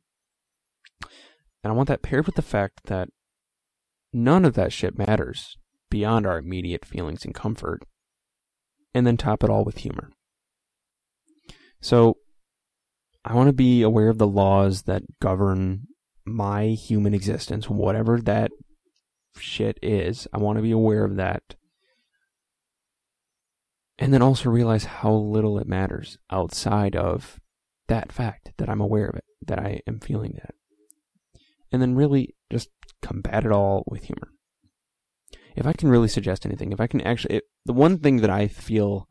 And 1.63 1.71
I 1.71 1.75
want 1.75 1.87
that 1.89 2.01
paired 2.01 2.25
with 2.25 2.35
the 2.35 2.41
fact 2.41 2.85
that 2.85 3.09
none 4.11 4.45
of 4.45 4.55
that 4.55 4.73
shit 4.73 4.97
matters 4.97 5.57
beyond 5.89 6.25
our 6.25 6.39
immediate 6.39 6.85
feelings 6.85 7.23
and 7.23 7.35
comfort. 7.35 7.83
And 8.93 9.07
then 9.07 9.15
top 9.15 9.43
it 9.43 9.49
all 9.49 9.63
with 9.63 9.79
humor. 9.79 10.11
So, 11.81 12.17
I 13.23 13.35
want 13.35 13.47
to 13.47 13.53
be 13.53 13.81
aware 13.81 14.09
of 14.09 14.17
the 14.17 14.27
laws 14.27 14.83
that 14.83 15.03
govern 15.19 15.87
my 16.25 16.67
human 16.67 17.13
existence, 17.13 17.69
whatever 17.69 18.19
that 18.21 18.51
shit 19.37 19.77
is. 19.81 20.27
I 20.33 20.37
want 20.39 20.57
to 20.57 20.63
be 20.63 20.71
aware 20.71 21.03
of 21.03 21.15
that. 21.17 21.55
And 23.99 24.13
then 24.13 24.21
also 24.21 24.49
realize 24.49 24.85
how 24.85 25.13
little 25.13 25.59
it 25.59 25.67
matters 25.67 26.17
outside 26.31 26.95
of 26.95 27.39
that 27.87 28.11
fact 28.11 28.53
that 28.57 28.69
I'm 28.69 28.81
aware 28.81 29.07
of 29.07 29.15
it, 29.15 29.25
that 29.45 29.59
I 29.59 29.81
am 29.87 29.99
feeling 29.99 30.33
that. 30.35 30.55
And 31.71 31.81
then 31.81 31.95
really 31.95 32.35
just 32.51 32.69
combat 33.01 33.45
it 33.45 33.51
all 33.51 33.83
with 33.85 34.05
humor. 34.05 34.29
If 35.55 35.67
I 35.67 35.73
can 35.73 35.89
really 35.89 36.07
suggest 36.07 36.45
anything, 36.45 36.71
if 36.71 36.79
I 36.79 36.87
can 36.87 37.01
actually, 37.01 37.37
it, 37.37 37.43
the 37.65 37.73
one 37.73 37.99
thing 37.99 38.17
that 38.17 38.29
I 38.29 38.47
feel 38.47 39.07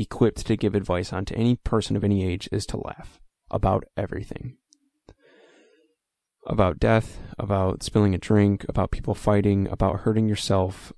equipped 0.00 0.46
to 0.46 0.56
give 0.56 0.74
advice 0.74 1.12
on 1.12 1.24
to 1.26 1.36
any 1.36 1.56
person 1.56 1.96
of 1.96 2.04
any 2.04 2.24
age 2.24 2.48
is 2.52 2.66
to 2.66 2.76
laugh 2.76 3.20
about 3.50 3.84
everything. 3.96 4.56
About 6.46 6.78
death, 6.78 7.18
about 7.38 7.82
spilling 7.82 8.14
a 8.14 8.18
drink, 8.18 8.64
about 8.68 8.90
people 8.90 9.14
fighting, 9.14 9.68
about 9.68 10.00
hurting 10.00 10.28
yourself, 10.28 10.92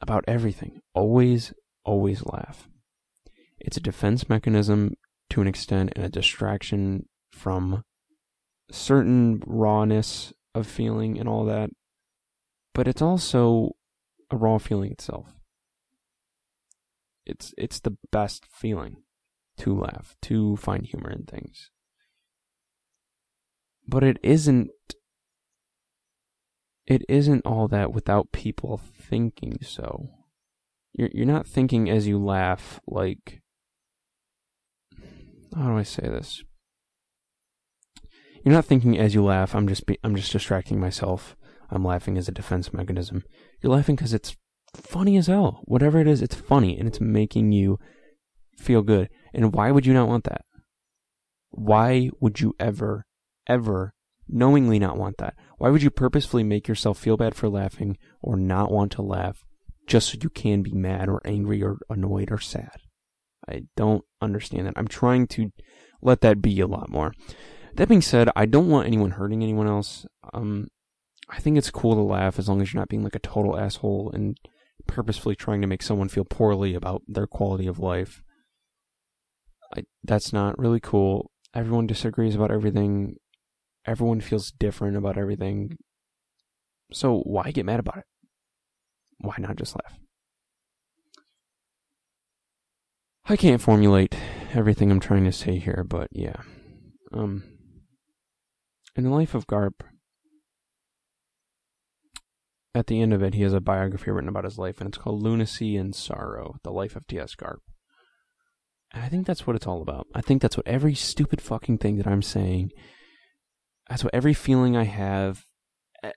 about 0.00 0.24
everything. 0.26 0.80
Always, 0.94 1.52
always 1.84 2.24
laugh. 2.24 2.68
It's 3.58 3.76
a 3.76 3.80
defense 3.82 4.28
mechanism 4.28 4.94
to 5.30 5.40
an 5.40 5.46
extent 5.46 5.92
and 5.94 6.04
a 6.04 6.08
distraction 6.08 7.06
from 7.32 7.82
certain 8.70 9.42
rawness 9.46 10.32
of 10.54 10.66
feeling 10.66 11.18
and 11.18 11.28
all 11.28 11.44
that. 11.46 11.70
But 12.72 12.88
it's 12.88 13.02
also 13.02 13.72
a 14.30 14.36
raw 14.36 14.58
feeling 14.58 14.92
itself. 14.92 15.37
It's 17.28 17.54
it's 17.58 17.80
the 17.80 17.96
best 18.10 18.46
feeling 18.50 19.02
to 19.58 19.78
laugh, 19.78 20.16
to 20.22 20.56
find 20.56 20.86
humor 20.86 21.10
in 21.10 21.24
things. 21.24 21.70
But 23.86 24.02
it 24.02 24.18
isn't 24.22 24.70
it 26.86 27.02
isn't 27.08 27.44
all 27.44 27.68
that 27.68 27.92
without 27.92 28.32
people 28.32 28.78
thinking 28.78 29.58
so. 29.62 30.10
You're 30.94 31.10
you're 31.12 31.26
not 31.26 31.46
thinking 31.46 31.90
as 31.90 32.06
you 32.06 32.18
laugh 32.18 32.80
like 32.86 33.42
how 35.54 35.68
do 35.68 35.78
I 35.78 35.82
say 35.82 36.02
this? 36.02 36.42
You're 38.44 38.54
not 38.54 38.64
thinking 38.64 38.98
as 38.98 39.14
you 39.14 39.24
laugh. 39.24 39.54
I'm 39.54 39.68
just 39.68 39.86
be, 39.86 39.98
I'm 40.04 40.14
just 40.14 40.32
distracting 40.32 40.78
myself. 40.78 41.36
I'm 41.70 41.84
laughing 41.84 42.16
as 42.16 42.28
a 42.28 42.32
defense 42.32 42.72
mechanism. 42.72 43.24
You're 43.60 43.72
laughing 43.72 43.96
because 43.96 44.14
it's 44.14 44.36
funny 44.74 45.16
as 45.16 45.26
hell. 45.26 45.62
Whatever 45.64 46.00
it 46.00 46.06
is, 46.06 46.22
it's 46.22 46.34
funny 46.34 46.78
and 46.78 46.86
it's 46.86 47.00
making 47.00 47.52
you 47.52 47.78
feel 48.56 48.82
good. 48.82 49.08
And 49.32 49.52
why 49.52 49.70
would 49.70 49.86
you 49.86 49.94
not 49.94 50.08
want 50.08 50.24
that? 50.24 50.42
Why 51.50 52.10
would 52.20 52.40
you 52.40 52.54
ever, 52.60 53.06
ever 53.46 53.94
knowingly 54.28 54.78
not 54.78 54.98
want 54.98 55.18
that? 55.18 55.34
Why 55.56 55.70
would 55.70 55.82
you 55.82 55.90
purposefully 55.90 56.44
make 56.44 56.68
yourself 56.68 56.98
feel 56.98 57.16
bad 57.16 57.34
for 57.34 57.48
laughing 57.48 57.96
or 58.22 58.36
not 58.36 58.70
want 58.70 58.92
to 58.92 59.02
laugh 59.02 59.44
just 59.86 60.10
so 60.10 60.18
you 60.20 60.28
can 60.28 60.62
be 60.62 60.72
mad 60.72 61.08
or 61.08 61.22
angry 61.24 61.62
or 61.62 61.78
annoyed 61.88 62.30
or 62.30 62.38
sad? 62.38 62.80
I 63.48 63.62
don't 63.76 64.04
understand 64.20 64.66
that. 64.66 64.74
I'm 64.76 64.88
trying 64.88 65.26
to 65.28 65.50
let 66.02 66.20
that 66.20 66.42
be 66.42 66.60
a 66.60 66.66
lot 66.66 66.90
more. 66.90 67.14
That 67.74 67.88
being 67.88 68.02
said, 68.02 68.28
I 68.36 68.46
don't 68.46 68.68
want 68.68 68.86
anyone 68.86 69.12
hurting 69.12 69.42
anyone 69.42 69.66
else. 69.66 70.04
Um, 70.34 70.68
I 71.30 71.38
think 71.38 71.56
it's 71.56 71.70
cool 71.70 71.94
to 71.94 72.00
laugh 72.00 72.38
as 72.38 72.48
long 72.48 72.60
as 72.60 72.72
you're 72.72 72.80
not 72.80 72.88
being 72.88 73.04
like 73.04 73.14
a 73.14 73.20
total 73.20 73.58
asshole 73.58 74.10
and 74.12 74.36
purposefully 74.88 75.36
trying 75.36 75.60
to 75.60 75.68
make 75.68 75.82
someone 75.82 76.08
feel 76.08 76.24
poorly 76.24 76.74
about 76.74 77.02
their 77.06 77.28
quality 77.28 77.68
of 77.68 77.78
life. 77.78 78.22
I, 79.76 79.84
that's 80.02 80.32
not 80.32 80.58
really 80.58 80.80
cool. 80.80 81.30
Everyone 81.54 81.86
disagrees 81.86 82.34
about 82.34 82.50
everything. 82.50 83.16
Everyone 83.86 84.20
feels 84.20 84.50
different 84.50 84.96
about 84.96 85.16
everything. 85.16 85.76
So 86.92 87.20
why 87.20 87.52
get 87.52 87.66
mad 87.66 87.78
about 87.78 87.98
it? 87.98 88.04
Why 89.18 89.34
not 89.38 89.56
just 89.56 89.76
laugh? 89.76 89.98
I 93.26 93.36
can't 93.36 93.60
formulate 93.60 94.16
everything 94.54 94.90
I'm 94.90 95.00
trying 95.00 95.24
to 95.24 95.32
say 95.32 95.58
here, 95.58 95.84
but 95.86 96.08
yeah. 96.12 96.40
Um, 97.12 97.44
in 98.96 99.04
the 99.04 99.10
life 99.10 99.34
of 99.34 99.46
Garp, 99.46 99.80
at 102.78 102.86
the 102.86 103.00
end 103.00 103.12
of 103.12 103.22
it, 103.22 103.34
he 103.34 103.42
has 103.42 103.52
a 103.52 103.60
biography 103.60 104.10
written 104.10 104.28
about 104.28 104.44
his 104.44 104.58
life, 104.58 104.80
and 104.80 104.88
it's 104.88 104.98
called 104.98 105.22
Lunacy 105.22 105.76
and 105.76 105.94
Sorrow: 105.94 106.56
The 106.62 106.70
Life 106.70 106.96
of 106.96 107.06
T.S. 107.06 107.34
Garp. 107.34 107.58
And 108.92 109.02
I 109.02 109.08
think 109.08 109.26
that's 109.26 109.46
what 109.46 109.56
it's 109.56 109.66
all 109.66 109.82
about. 109.82 110.06
I 110.14 110.20
think 110.20 110.40
that's 110.40 110.56
what 110.56 110.66
every 110.66 110.94
stupid 110.94 111.40
fucking 111.40 111.78
thing 111.78 111.96
that 111.96 112.06
I'm 112.06 112.22
saying. 112.22 112.70
That's 113.88 114.04
what 114.04 114.14
every 114.14 114.34
feeling 114.34 114.76
I 114.76 114.84
have, 114.84 115.44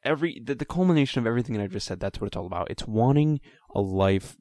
every 0.03 0.41
the, 0.43 0.55
the 0.55 0.65
culmination 0.65 1.19
of 1.19 1.27
everything 1.27 1.55
that 1.55 1.63
I've 1.63 1.71
just 1.71 1.87
said. 1.87 1.99
That's 1.99 2.19
what 2.19 2.27
it's 2.27 2.37
all 2.37 2.45
about. 2.45 2.71
It's 2.71 2.87
wanting 2.87 3.39
a 3.75 3.81
life 3.81 4.35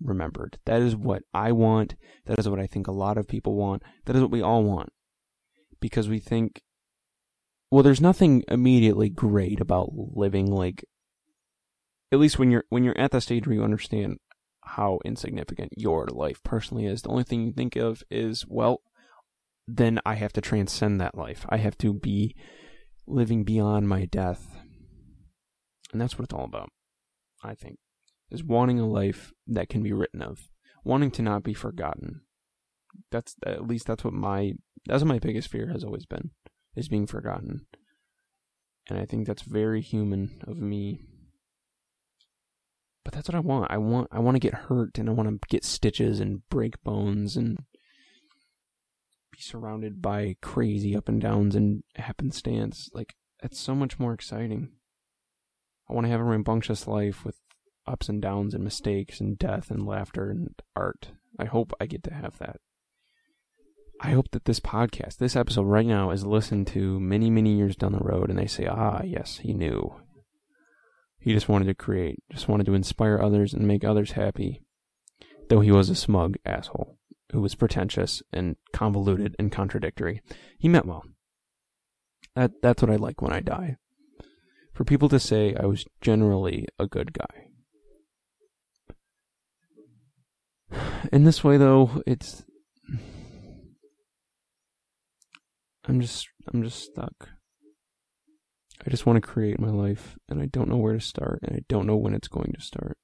remembered. 0.00 0.58
That 0.66 0.82
is 0.82 0.96
what 0.96 1.22
I 1.32 1.52
want. 1.52 1.94
That 2.26 2.38
is 2.38 2.48
what 2.48 2.60
I 2.60 2.66
think 2.66 2.86
a 2.86 2.92
lot 2.92 3.18
of 3.18 3.28
people 3.28 3.56
want. 3.56 3.82
That 4.06 4.16
is 4.16 4.22
what 4.22 4.30
we 4.30 4.42
all 4.42 4.64
want. 4.64 4.90
Because 5.80 6.08
we 6.08 6.18
think, 6.18 6.62
well, 7.70 7.82
there's 7.82 8.00
nothing 8.00 8.44
immediately 8.48 9.08
great 9.08 9.60
about 9.60 9.90
living 9.92 10.46
like, 10.46 10.84
at 12.14 12.20
least 12.20 12.38
when 12.38 12.50
you're 12.50 12.64
when 12.70 12.84
you're 12.84 12.98
at 12.98 13.10
that 13.10 13.22
stage 13.22 13.46
where 13.46 13.56
you 13.56 13.64
understand 13.64 14.18
how 14.62 14.98
insignificant 15.04 15.72
your 15.76 16.06
life 16.06 16.42
personally 16.42 16.86
is. 16.86 17.02
The 17.02 17.10
only 17.10 17.24
thing 17.24 17.44
you 17.44 17.52
think 17.52 17.76
of 17.76 18.02
is, 18.10 18.46
well, 18.48 18.80
then 19.68 20.00
I 20.06 20.14
have 20.14 20.32
to 20.34 20.40
transcend 20.40 21.00
that 21.00 21.18
life. 21.18 21.44
I 21.50 21.58
have 21.58 21.76
to 21.78 21.92
be 21.92 22.34
living 23.06 23.44
beyond 23.44 23.88
my 23.88 24.06
death. 24.06 24.56
And 25.92 26.00
that's 26.00 26.18
what 26.18 26.24
it's 26.24 26.34
all 26.34 26.44
about, 26.44 26.70
I 27.42 27.54
think 27.54 27.78
is 28.30 28.42
wanting 28.42 28.80
a 28.80 28.86
life 28.86 29.32
that 29.46 29.68
can 29.68 29.82
be 29.82 29.92
written 29.92 30.22
of, 30.22 30.48
wanting 30.84 31.10
to 31.12 31.22
not 31.22 31.44
be 31.44 31.54
forgotten. 31.54 32.22
That's 33.10 33.36
at 33.46 33.66
least 33.66 33.86
that's 33.86 34.04
what 34.04 34.14
my 34.14 34.52
that's 34.86 35.02
what 35.02 35.08
my 35.08 35.18
biggest 35.18 35.48
fear 35.48 35.68
has 35.68 35.84
always 35.84 36.06
been, 36.06 36.30
is 36.76 36.88
being 36.88 37.06
forgotten. 37.06 37.66
And 38.88 38.98
I 38.98 39.06
think 39.06 39.26
that's 39.26 39.42
very 39.42 39.80
human 39.80 40.42
of 40.46 40.58
me. 40.58 41.00
But 43.04 43.12
that's 43.12 43.28
what 43.28 43.36
I 43.36 43.40
want. 43.40 43.70
I 43.70 43.78
want 43.78 44.08
I 44.10 44.18
want 44.18 44.34
to 44.36 44.40
get 44.40 44.54
hurt 44.54 44.98
and 44.98 45.08
I 45.08 45.12
want 45.12 45.28
to 45.28 45.48
get 45.48 45.64
stitches 45.64 46.20
and 46.20 46.48
break 46.48 46.82
bones 46.82 47.36
and 47.36 47.58
be 49.30 49.40
surrounded 49.40 50.00
by 50.00 50.36
crazy 50.40 50.96
up 50.96 51.08
and 51.08 51.20
downs 51.20 51.54
and 51.54 51.82
happenstance. 51.96 52.88
Like 52.94 53.14
that's 53.42 53.58
so 53.58 53.74
much 53.74 53.98
more 53.98 54.14
exciting. 54.14 54.70
I 55.88 55.92
want 55.92 56.06
to 56.06 56.10
have 56.10 56.20
a 56.20 56.24
rambunctious 56.24 56.86
life 56.86 57.24
with 57.24 57.38
ups 57.86 58.08
and 58.08 58.22
downs 58.22 58.54
and 58.54 58.64
mistakes 58.64 59.20
and 59.20 59.38
death 59.38 59.70
and 59.70 59.86
laughter 59.86 60.30
and 60.30 60.48
art. 60.74 61.10
I 61.38 61.44
hope 61.44 61.72
I 61.78 61.86
get 61.86 62.02
to 62.04 62.14
have 62.14 62.38
that. 62.38 62.56
I 64.00 64.10
hope 64.10 64.30
that 64.32 64.44
this 64.44 64.60
podcast, 64.60 65.18
this 65.18 65.36
episode 65.36 65.66
right 65.66 65.86
now, 65.86 66.10
is 66.10 66.26
listened 66.26 66.66
to 66.68 66.98
many, 67.00 67.30
many 67.30 67.54
years 67.54 67.76
down 67.76 67.92
the 67.92 67.98
road 67.98 68.30
and 68.30 68.38
they 68.38 68.46
say, 68.46 68.66
ah, 68.66 69.02
yes, 69.04 69.38
he 69.42 69.52
knew. 69.52 69.94
He 71.24 71.32
just 71.32 71.48
wanted 71.48 71.64
to 71.64 71.74
create, 71.74 72.22
just 72.30 72.48
wanted 72.48 72.66
to 72.66 72.74
inspire 72.74 73.18
others 73.18 73.54
and 73.54 73.66
make 73.66 73.82
others 73.82 74.12
happy. 74.12 74.60
Though 75.48 75.60
he 75.60 75.72
was 75.72 75.88
a 75.88 75.94
smug 75.94 76.36
asshole 76.44 76.98
who 77.32 77.40
was 77.40 77.54
pretentious 77.54 78.22
and 78.30 78.56
convoluted 78.74 79.34
and 79.38 79.50
contradictory, 79.50 80.20
he 80.58 80.68
meant 80.68 80.84
well. 80.84 81.02
That, 82.36 82.50
that's 82.60 82.82
what 82.82 82.90
I 82.90 82.96
like 82.96 83.22
when 83.22 83.32
I 83.32 83.40
die. 83.40 83.78
For 84.74 84.84
people 84.84 85.08
to 85.08 85.18
say 85.18 85.54
I 85.58 85.64
was 85.64 85.86
generally 86.02 86.68
a 86.78 86.86
good 86.86 87.14
guy. 87.14 87.46
In 91.10 91.24
this 91.24 91.42
way, 91.42 91.56
though, 91.56 92.02
it's. 92.06 92.44
I'm 95.86 96.02
just. 96.02 96.28
I'm 96.52 96.62
just 96.62 96.82
stuck. 96.82 97.30
I 98.86 98.90
just 98.90 99.06
want 99.06 99.16
to 99.16 99.26
create 99.28 99.58
my 99.58 99.70
life, 99.70 100.16
and 100.28 100.42
I 100.42 100.46
don't 100.46 100.68
know 100.68 100.76
where 100.76 100.92
to 100.92 101.00
start, 101.00 101.40
and 101.42 101.56
I 101.56 101.60
don't 101.68 101.86
know 101.86 101.96
when 101.96 102.14
it's 102.14 102.28
going 102.28 102.52
to 102.52 102.60
start. 102.60 102.98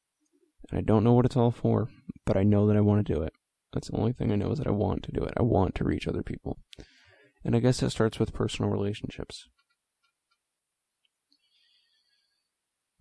And 0.70 0.78
I 0.78 0.82
don't 0.82 1.04
know 1.04 1.14
what 1.14 1.24
it's 1.24 1.36
all 1.36 1.50
for, 1.50 1.88
but 2.26 2.36
I 2.36 2.42
know 2.42 2.66
that 2.66 2.76
I 2.76 2.80
want 2.80 3.06
to 3.06 3.12
do 3.12 3.22
it. 3.22 3.32
That's 3.72 3.88
the 3.88 3.96
only 3.96 4.12
thing 4.12 4.30
I 4.30 4.36
know 4.36 4.50
is 4.52 4.58
that 4.58 4.66
I 4.66 4.72
want 4.72 5.02
to 5.04 5.12
do 5.12 5.22
it. 5.22 5.34
I 5.36 5.42
want 5.42 5.74
to 5.76 5.84
reach 5.84 6.06
other 6.06 6.22
people. 6.22 6.58
And 7.44 7.56
I 7.56 7.60
guess 7.60 7.82
it 7.82 7.90
starts 7.90 8.18
with 8.18 8.34
personal 8.34 8.70
relationships. 8.70 9.48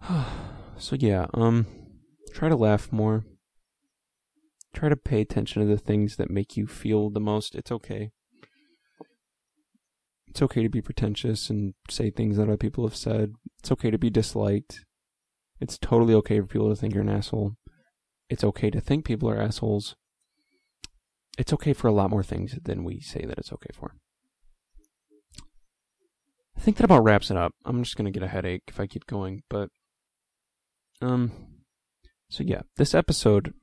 so 0.77 0.95
yeah, 0.97 1.27
um 1.33 1.65
try 2.33 2.49
to 2.49 2.55
laugh 2.55 2.91
more. 2.91 3.25
Try 4.73 4.89
to 4.89 4.95
pay 4.95 5.21
attention 5.21 5.61
to 5.61 5.67
the 5.67 5.77
things 5.77 6.15
that 6.15 6.29
make 6.29 6.55
you 6.55 6.67
feel 6.67 7.09
the 7.09 7.19
most. 7.19 7.55
It's 7.55 7.71
okay. 7.71 8.11
It's 10.29 10.41
okay 10.41 10.61
to 10.63 10.69
be 10.69 10.81
pretentious 10.81 11.49
and 11.49 11.73
say 11.89 12.09
things 12.09 12.37
that 12.37 12.43
other 12.43 12.57
people 12.57 12.85
have 12.85 12.95
said. 12.95 13.33
It's 13.59 13.71
okay 13.71 13.89
to 13.91 13.97
be 13.97 14.09
disliked. 14.09 14.85
It's 15.59 15.77
totally 15.77 16.13
okay 16.15 16.39
for 16.39 16.47
people 16.47 16.69
to 16.69 16.75
think 16.75 16.93
you're 16.93 17.03
an 17.03 17.09
asshole. 17.09 17.55
It's 18.29 18.43
okay 18.43 18.69
to 18.69 18.79
think 18.79 19.05
people 19.05 19.29
are 19.29 19.41
assholes. 19.41 19.95
It's 21.37 21.53
okay 21.53 21.73
for 21.73 21.87
a 21.87 21.93
lot 21.93 22.09
more 22.09 22.23
things 22.23 22.57
than 22.63 22.83
we 22.83 22.99
say 22.99 23.25
that 23.25 23.37
it's 23.37 23.51
okay 23.53 23.71
for. 23.73 23.95
I 26.55 26.61
think 26.61 26.77
that 26.77 26.83
about 26.83 27.03
wraps 27.03 27.31
it 27.31 27.37
up. 27.37 27.53
I'm 27.65 27.83
just 27.83 27.95
gonna 27.95 28.11
get 28.11 28.23
a 28.23 28.27
headache 28.27 28.63
if 28.67 28.79
I 28.79 28.87
keep 28.87 29.07
going, 29.07 29.43
but 29.49 29.69
um 31.01 31.31
so 32.29 32.43
yeah, 32.43 32.61
this 32.75 32.93
episode 32.93 33.53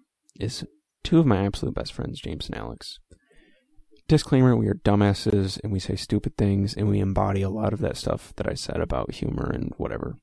is 0.41 0.65
two 1.05 1.19
of 1.21 1.27
my 1.27 1.45
absolute 1.45 1.75
best 1.75 1.93
friends, 1.93 2.21
James 2.21 2.49
and 2.49 2.57
Alex. 2.57 2.99
Disclaimer, 4.09 4.55
we 4.55 4.69
are 4.69 4.75
dumbasses 4.75 5.61
and 5.65 5.73
we 5.73 5.81
say 5.81 5.97
stupid 5.97 6.37
things 6.37 6.75
and 6.75 6.89
we 6.89 7.01
embody 7.01 7.43
a 7.43 7.51
lot 7.51 7.73
of 7.73 7.81
that 7.81 7.97
stuff 7.97 8.33
that 8.37 8.49
I 8.49 8.55
said 8.55 8.81
about 8.81 9.15
humor 9.15 9.51
and 9.53 9.73
whatever. 9.79 10.17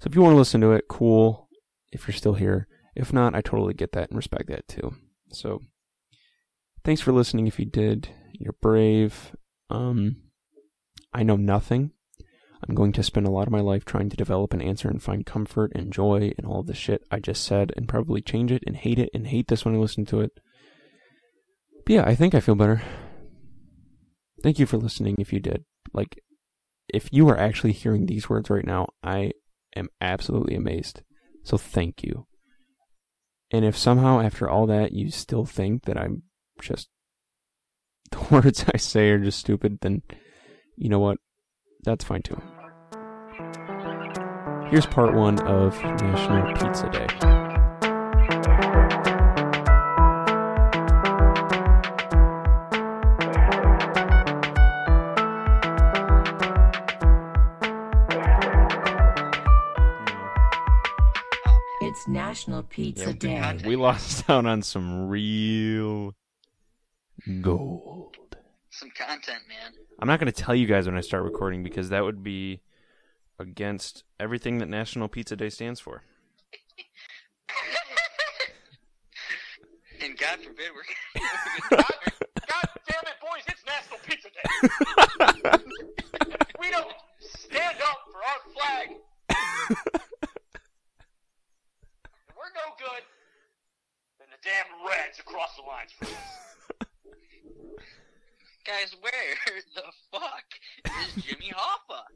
So 0.00 0.08
if 0.08 0.14
you 0.14 0.20
want 0.20 0.34
to 0.34 0.38
listen 0.38 0.60
to 0.60 0.72
it, 0.72 0.88
cool. 0.88 1.48
If 1.90 2.06
you're 2.06 2.14
still 2.14 2.34
here. 2.34 2.68
If 2.94 3.12
not, 3.12 3.34
I 3.34 3.40
totally 3.40 3.72
get 3.72 3.92
that 3.92 4.10
and 4.10 4.16
respect 4.16 4.48
that 4.48 4.68
too. 4.68 4.94
So 5.32 5.62
thanks 6.84 7.00
for 7.00 7.12
listening 7.12 7.46
if 7.46 7.58
you 7.58 7.64
did. 7.64 8.10
You're 8.32 8.56
brave. 8.60 9.34
Um 9.70 10.16
I 11.14 11.22
know 11.22 11.36
nothing. 11.36 11.92
I'm 12.68 12.74
going 12.74 12.92
to 12.92 13.02
spend 13.02 13.26
a 13.26 13.30
lot 13.30 13.46
of 13.46 13.52
my 13.52 13.60
life 13.60 13.84
trying 13.84 14.10
to 14.10 14.16
develop 14.16 14.52
an 14.52 14.60
answer 14.60 14.88
and 14.88 15.02
find 15.02 15.24
comfort 15.24 15.72
and 15.74 15.92
joy 15.92 16.32
and 16.36 16.46
all 16.46 16.62
the 16.62 16.74
shit 16.74 17.04
I 17.10 17.20
just 17.20 17.44
said 17.44 17.72
and 17.76 17.88
probably 17.88 18.20
change 18.20 18.52
it 18.52 18.64
and 18.66 18.76
hate 18.76 18.98
it 18.98 19.10
and 19.14 19.28
hate 19.28 19.48
this 19.48 19.64
when 19.64 19.74
I 19.74 19.78
listen 19.78 20.04
to 20.06 20.20
it. 20.20 20.32
But 21.88 21.94
yeah, 21.94 22.04
I 22.04 22.14
think 22.14 22.34
I 22.34 22.40
feel 22.40 22.54
better. 22.54 22.82
Thank 24.42 24.58
you 24.58 24.66
for 24.66 24.76
listening 24.76 25.16
if 25.18 25.32
you 25.32 25.40
did. 25.40 25.64
Like, 25.94 26.20
if 26.92 27.08
you 27.12 27.26
are 27.30 27.38
actually 27.38 27.72
hearing 27.72 28.04
these 28.04 28.28
words 28.28 28.50
right 28.50 28.66
now, 28.66 28.88
I 29.02 29.32
am 29.74 29.88
absolutely 29.98 30.54
amazed. 30.54 31.00
So 31.44 31.56
thank 31.56 32.02
you. 32.02 32.26
And 33.50 33.64
if 33.64 33.74
somehow 33.74 34.20
after 34.20 34.50
all 34.50 34.66
that 34.66 34.92
you 34.92 35.10
still 35.10 35.46
think 35.46 35.86
that 35.86 35.96
I'm 35.96 36.24
just 36.60 36.90
the 38.10 38.18
words 38.30 38.66
I 38.74 38.76
say 38.76 39.08
are 39.08 39.18
just 39.18 39.38
stupid, 39.38 39.78
then 39.80 40.02
you 40.76 40.90
know 40.90 40.98
what? 40.98 41.16
That's 41.84 42.04
fine 42.04 42.20
too. 42.20 42.38
Here's 44.68 44.84
part 44.84 45.14
one 45.14 45.40
of 45.40 45.74
National 45.82 46.52
Pizza 46.52 46.90
Day. 46.90 47.28
It's 61.88 62.06
National 62.06 62.62
Pizza 62.64 63.14
Day. 63.14 63.62
We 63.64 63.74
lost 63.74 64.28
out 64.28 64.44
on 64.44 64.60
some 64.60 65.08
real 65.08 66.14
gold. 67.40 68.18
Some 68.68 68.90
content, 68.90 69.38
man. 69.48 69.72
I'm 69.98 70.06
not 70.06 70.20
going 70.20 70.30
to 70.30 70.42
tell 70.42 70.54
you 70.54 70.66
guys 70.66 70.84
when 70.84 70.98
I 70.98 71.00
start 71.00 71.22
recording 71.22 71.62
because 71.62 71.88
that 71.88 72.04
would 72.04 72.22
be 72.22 72.60
against 73.38 74.04
everything 74.20 74.58
that 74.58 74.68
National 74.68 75.08
Pizza 75.08 75.34
Day 75.34 75.48
stands 75.48 75.80
for. 75.80 76.02
and 80.04 80.14
God 80.18 80.40
forbid 80.40 80.70
we're. 80.74 80.82
God, 81.70 81.70
God 82.48 82.68
damn 82.86 83.06
it, 83.06 83.18
boys, 83.22 83.44
it's 83.48 83.64
National 83.64 83.98
Pizza 84.04 84.28
Day. 84.28 84.42
If 86.20 86.60
we 86.60 86.70
don't 86.70 86.92
stand 87.20 87.78
up 87.80 88.00
for 88.10 88.18
our 88.18 88.40
flag, 88.52 88.88
and 89.30 89.38
we're 92.38 92.54
no 92.54 92.70
good, 92.78 93.02
then 94.18 94.28
the 94.30 94.37
damn 94.48 94.80
Reds 94.80 95.18
across 95.20 95.56
the 95.56 95.62
lines 95.62 95.92
for 95.92 96.06
us. 96.06 96.88
Guys, 98.64 98.96
where 99.00 99.12
the 99.74 99.84
fuck 100.12 100.48
is 100.84 101.22
Jimmy 101.24 101.52
Hoffa? 101.52 102.02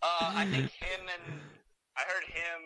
Uh, 0.00 0.30
I 0.36 0.44
think 0.44 0.70
him 0.70 1.00
and 1.10 1.40
I 1.96 2.02
heard 2.06 2.22
him 2.22 2.60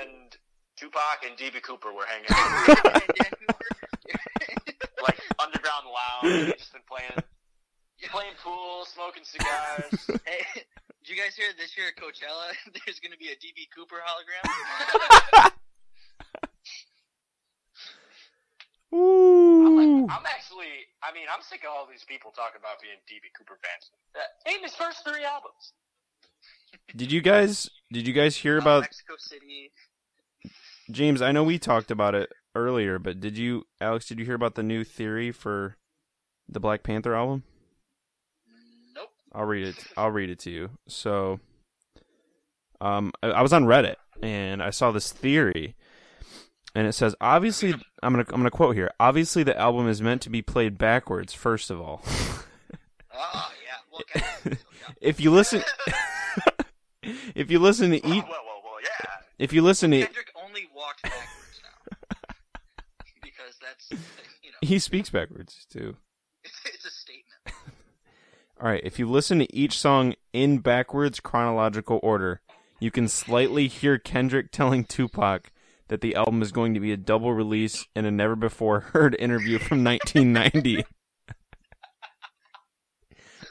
and 0.00 0.34
Tupac 0.74 1.20
and 1.22 1.36
DB 1.36 1.62
Cooper 1.62 1.92
were 1.92 2.06
hanging 2.06 2.32
out, 2.32 2.66
like 5.02 5.20
underground 5.38 5.84
lounge. 5.84 6.56
Just 6.56 6.72
been 6.72 6.80
playing, 6.88 7.12
playing 8.10 8.32
pool, 8.42 8.86
smoking 8.86 9.22
cigars. 9.22 10.22
hey, 10.24 10.64
Did 11.04 11.14
you 11.14 11.22
guys 11.22 11.36
hear 11.36 11.48
this 11.58 11.76
year 11.76 11.88
at 11.88 12.02
Coachella? 12.02 12.56
There's 12.86 13.00
going 13.00 13.12
to 13.12 13.18
be 13.18 13.28
a 13.28 13.36
DB 13.36 13.68
Cooper 13.76 13.96
hologram. 14.00 15.52
Ooh. 18.94 19.66
I'm, 19.66 20.10
I'm 20.10 20.26
actually, 20.26 20.66
I 21.02 21.12
mean, 21.14 21.26
I'm 21.34 21.42
sick 21.42 21.64
of 21.64 21.70
all 21.70 21.86
these 21.90 22.04
people 22.04 22.30
talking 22.30 22.58
about 22.60 22.80
being 22.82 22.96
DB 23.08 23.32
Cooper 23.36 23.58
fans. 23.62 23.90
Uh, 24.14 24.50
name 24.50 24.62
his 24.62 24.74
first 24.74 25.04
three 25.04 25.24
albums. 25.24 25.72
Did 26.94 27.10
you 27.12 27.20
guys 27.20 27.70
did 27.92 28.06
you 28.06 28.12
guys 28.12 28.36
hear 28.36 28.58
Uh, 28.58 28.62
about 28.62 28.80
Mexico 28.82 29.14
City? 29.18 29.72
James? 30.90 31.22
I 31.22 31.32
know 31.32 31.42
we 31.44 31.58
talked 31.58 31.90
about 31.90 32.14
it 32.14 32.30
earlier, 32.54 32.98
but 32.98 33.20
did 33.20 33.38
you 33.38 33.66
Alex, 33.80 34.06
did 34.06 34.18
you 34.18 34.24
hear 34.24 34.34
about 34.34 34.54
the 34.56 34.62
new 34.62 34.84
theory 34.84 35.32
for 35.32 35.76
the 36.48 36.60
Black 36.60 36.82
Panther 36.82 37.14
album? 37.14 37.44
Nope. 38.94 39.10
I'll 39.32 39.44
read 39.46 39.68
it. 39.68 39.76
I'll 39.96 40.10
read 40.10 40.28
it 40.30 40.38
to 40.40 40.50
you. 40.50 40.70
So, 40.88 41.40
um, 42.80 43.12
I, 43.22 43.28
I 43.28 43.42
was 43.42 43.52
on 43.52 43.64
Reddit 43.64 43.96
and 44.22 44.62
I 44.62 44.70
saw 44.70 44.90
this 44.90 45.12
theory, 45.12 45.76
and 46.74 46.86
it 46.86 46.92
says 46.92 47.14
obviously 47.20 47.74
I'm 48.02 48.12
gonna 48.12 48.24
I'm 48.28 48.36
gonna 48.36 48.50
quote 48.50 48.74
here. 48.76 48.90
Obviously, 48.98 49.42
the 49.42 49.58
album 49.58 49.88
is 49.88 50.00
meant 50.02 50.22
to 50.22 50.30
be 50.30 50.42
played 50.42 50.78
backwards. 50.78 51.32
First 51.32 51.70
of 51.70 51.80
all, 51.80 52.02
Oh 53.14 53.52
yeah. 53.64 53.78
Well, 53.90 54.02
okay. 54.16 54.56
if 55.00 55.20
you 55.20 55.30
listen, 55.30 55.62
if 57.34 57.50
you 57.50 57.58
listen 57.58 57.90
to 57.90 57.96
each, 57.96 58.04
well, 58.04 58.24
well, 58.24 58.62
well, 58.64 58.80
yeah. 58.82 59.10
if 59.38 59.52
you 59.52 59.62
listen 59.62 59.90
to, 59.90 60.04
Kendrick 60.04 60.32
only 60.42 60.68
walked 60.74 61.02
backwards 61.02 61.60
now 61.62 62.16
because 63.22 63.54
that's 63.60 63.90
you 64.42 64.50
know 64.50 64.56
he 64.62 64.78
speaks 64.78 65.10
backwards 65.10 65.66
too. 65.70 65.96
it's 66.44 66.84
a 66.84 66.90
statement. 66.90 67.22
All 68.60 68.68
right, 68.68 68.80
if 68.84 68.98
you 68.98 69.10
listen 69.10 69.40
to 69.40 69.56
each 69.56 69.78
song 69.78 70.14
in 70.32 70.58
backwards 70.58 71.18
chronological 71.18 71.98
order, 72.02 72.40
you 72.78 72.92
can 72.92 73.08
slightly 73.08 73.66
hear 73.66 73.98
Kendrick 73.98 74.52
telling 74.52 74.84
Tupac 74.84 75.50
that 75.92 76.00
the 76.00 76.14
album 76.14 76.40
is 76.40 76.52
going 76.52 76.72
to 76.72 76.80
be 76.80 76.90
a 76.90 76.96
double 76.96 77.34
release 77.34 77.86
in 77.94 78.06
a 78.06 78.10
never 78.10 78.34
before 78.34 78.80
heard 78.80 79.14
interview 79.18 79.58
from 79.58 79.84
1990. 79.84 80.86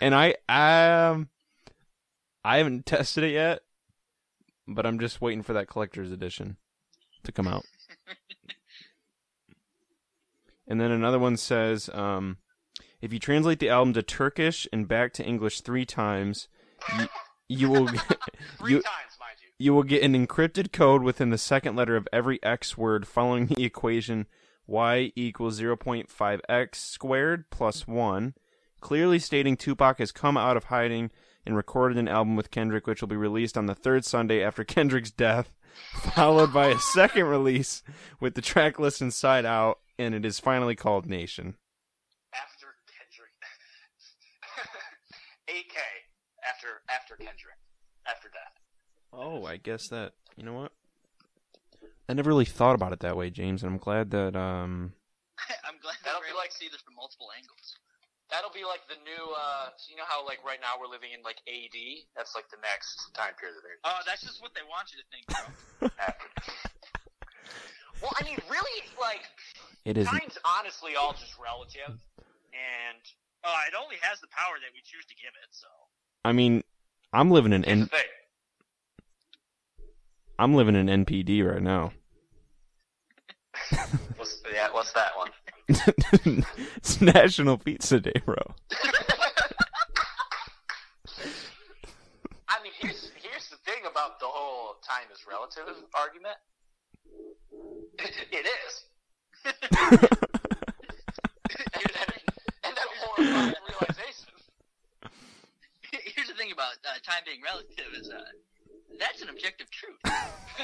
and 0.01 0.15
I 0.15 0.29
um 0.49 1.29
I 2.43 2.57
haven't 2.57 2.87
tested 2.87 3.25
it 3.25 3.33
yet, 3.33 3.59
but 4.67 4.87
I'm 4.87 4.97
just 4.97 5.21
waiting 5.21 5.43
for 5.43 5.53
that 5.53 5.67
collector's 5.67 6.11
edition 6.11 6.57
to 7.25 7.31
come 7.31 7.47
out. 7.47 7.63
And 10.67 10.81
then 10.81 10.89
another 10.89 11.19
one 11.19 11.37
says 11.37 11.91
um 11.93 12.37
if 13.01 13.13
you 13.13 13.19
translate 13.19 13.59
the 13.59 13.69
album 13.69 13.93
to 13.93 14.01
Turkish 14.01 14.67
and 14.73 14.87
back 14.87 15.13
to 15.13 15.23
English 15.23 15.61
three 15.61 15.85
times, 15.85 16.47
you, 16.97 17.07
you 17.47 17.69
will 17.69 17.87
you 18.67 18.81
you. 19.61 19.73
will 19.73 19.83
get 19.83 20.03
an 20.03 20.13
encrypted 20.13 20.71
code 20.71 21.03
within 21.03 21.29
the 21.29 21.37
second 21.37 21.75
letter 21.75 21.95
of 21.95 22.07
every 22.11 22.41
X 22.43 22.77
word 22.77 23.07
following 23.07 23.47
the 23.47 23.63
equation 23.63 24.27
y 24.67 25.11
equals 25.15 25.59
0.5x 25.59 26.75
squared 26.75 27.49
plus 27.49 27.87
1, 27.87 28.33
clearly 28.79 29.19
stating 29.19 29.57
Tupac 29.57 29.99
has 29.99 30.11
come 30.11 30.37
out 30.37 30.57
of 30.57 30.65
hiding 30.65 31.11
and 31.45 31.55
recorded 31.55 31.97
an 31.97 32.07
album 32.07 32.35
with 32.35 32.51
Kendrick, 32.51 32.87
which 32.87 33.01
will 33.01 33.07
be 33.07 33.15
released 33.15 33.57
on 33.57 33.65
the 33.65 33.75
third 33.75 34.05
Sunday 34.05 34.43
after 34.43 34.63
Kendrick's 34.63 35.11
death, 35.11 35.51
followed 36.15 36.53
by 36.53 36.67
a 36.67 36.79
second 36.79 37.25
release 37.25 37.83
with 38.19 38.35
the 38.35 38.41
track 38.41 38.79
list 38.79 39.01
inside 39.01 39.45
out, 39.45 39.79
and 39.97 40.13
it 40.13 40.25
is 40.25 40.39
finally 40.39 40.75
called 40.75 41.05
Nation. 41.05 41.55
After 42.33 42.67
Kendrick. 42.87 43.33
8K 45.49 45.79
after 46.47 46.81
after 46.89 47.15
Kendrick. 47.15 47.57
After 48.07 48.29
death. 48.29 48.50
Oh, 49.13 49.45
I 49.45 49.57
guess 49.57 49.87
that 49.89 50.13
you 50.37 50.43
know 50.43 50.53
what? 50.53 50.71
I 52.09 52.13
never 52.13 52.29
really 52.29 52.45
thought 52.45 52.75
about 52.75 52.93
it 52.93 52.99
that 53.01 53.15
way, 53.15 53.29
James, 53.29 53.63
and 53.63 53.71
I'm 53.71 53.77
glad 53.77 54.11
that 54.11 54.35
um 54.35 54.93
I'm 55.67 55.77
glad 55.81 55.95
that 56.03 56.05
That'll 56.05 56.21
we're 56.21 56.25
be 56.25 56.29
able 56.31 56.39
like- 56.39 56.51
to 56.51 56.57
see 56.57 56.69
this 56.71 56.81
from 56.81 56.95
multiple 56.95 57.27
angles. 57.37 57.75
That'll 58.31 58.55
be 58.55 58.63
like 58.63 58.79
the 58.87 58.95
new, 59.03 59.23
uh, 59.35 59.75
so 59.75 59.91
you 59.91 59.99
know 59.99 60.07
how 60.07 60.23
like 60.23 60.39
right 60.47 60.59
now 60.63 60.79
we're 60.79 60.87
living 60.87 61.11
in 61.11 61.19
like 61.19 61.43
AD? 61.51 61.75
That's 62.15 62.31
like 62.31 62.47
the 62.47 62.63
next 62.63 63.11
time 63.11 63.35
period 63.35 63.59
that 63.59 63.63
they're 63.67 63.75
Oh, 63.83 63.99
that's 64.07 64.23
just 64.23 64.39
what 64.41 64.55
they 64.55 64.63
want 64.63 64.87
you 64.95 65.03
to 65.03 65.07
think, 65.11 65.27
bro. 65.27 65.91
well, 68.01 68.15
I 68.15 68.23
mean, 68.23 68.39
really, 68.47 68.79
like, 68.95 69.27
it 69.83 69.97
is 69.99 70.07
time's 70.07 70.39
honestly 70.47 70.95
all 70.95 71.11
just 71.11 71.35
relative. 71.43 71.99
And 72.55 73.03
oh, 73.43 73.57
it 73.67 73.75
only 73.75 73.99
has 73.99 74.23
the 74.23 74.31
power 74.31 74.55
that 74.63 74.71
we 74.71 74.79
choose 74.79 75.03
to 75.11 75.15
give 75.19 75.35
it. 75.43 75.51
So 75.51 75.67
I 76.23 76.31
mean, 76.31 76.63
I'm 77.11 77.31
living 77.31 77.51
in 77.51 77.63
here's 77.63 77.83
N- 77.83 77.91
the 77.91 77.99
thing. 77.99 78.11
I'm 80.41 80.55
living 80.55 80.75
in 80.75 80.87
NPD 80.87 81.47
right 81.47 81.61
now. 81.61 81.93
What's, 84.17 84.41
yeah, 84.51 84.69
what's 84.71 84.91
that 84.93 85.11
one? 85.15 85.29
it's 86.77 86.99
National 86.99 87.59
Pizza 87.59 87.99
Day, 87.99 88.19
bro. 88.25 88.33
I 92.49 92.57
mean, 92.63 92.71
here's 92.79 93.11
here's 93.21 93.49
the 93.49 93.57
thing 93.57 93.83
about 93.89 94.19
the 94.19 94.25
whole 94.25 94.77
time 94.81 95.05
is 95.13 95.19
relative 95.29 95.75
argument. 95.93 96.37
it 97.99 98.47
is. 98.47 98.85
and, 99.45 99.55
then, 99.61 100.09
and 102.63 102.75
that 102.75 102.87
horrifying 102.97 103.53
realization. 103.69 104.33
here's 105.91 106.29
the 106.29 106.33
thing 106.33 106.51
about 106.51 106.73
uh, 106.83 106.97
time 107.05 107.21
being 107.27 107.41
relative 107.43 107.93
is 107.95 108.09
uh, 108.09 108.23
that's 108.99 109.21
an 109.21 109.29
objective 109.29 109.69
truth. 109.69 109.97
it, 110.05 110.13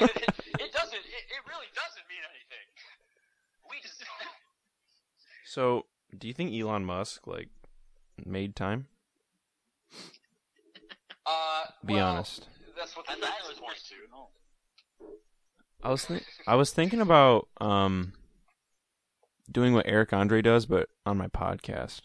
it 0.00 0.72
doesn't. 0.72 0.98
It, 0.98 1.24
it 1.28 1.42
really 1.46 1.70
doesn't 1.74 2.06
mean 2.08 2.24
anything. 2.24 2.66
We 3.70 3.76
just. 3.82 4.02
So, 5.44 5.86
do 6.16 6.28
you 6.28 6.34
think 6.34 6.52
Elon 6.52 6.84
Musk 6.84 7.26
like 7.26 7.48
made 8.26 8.54
time? 8.54 8.86
Uh, 11.24 11.64
Be 11.82 11.94
well, 11.94 12.06
honest. 12.06 12.46
That's 12.76 12.94
what 12.94 13.06
I 13.08 13.14
the 13.14 13.22
thought 13.22 13.30
facts 13.30 13.48
was 13.48 13.58
point 13.58 13.78
to. 13.88 13.94
no. 14.12 14.28
I 15.82 15.90
was 15.90 16.04
think 16.04 16.24
I 16.46 16.54
was 16.54 16.70
thinking 16.70 17.00
about 17.00 17.48
um 17.62 18.12
doing 19.50 19.72
what 19.72 19.86
Eric 19.86 20.12
Andre 20.12 20.42
does, 20.42 20.66
but 20.66 20.90
on 21.06 21.16
my 21.16 21.28
podcast, 21.28 22.02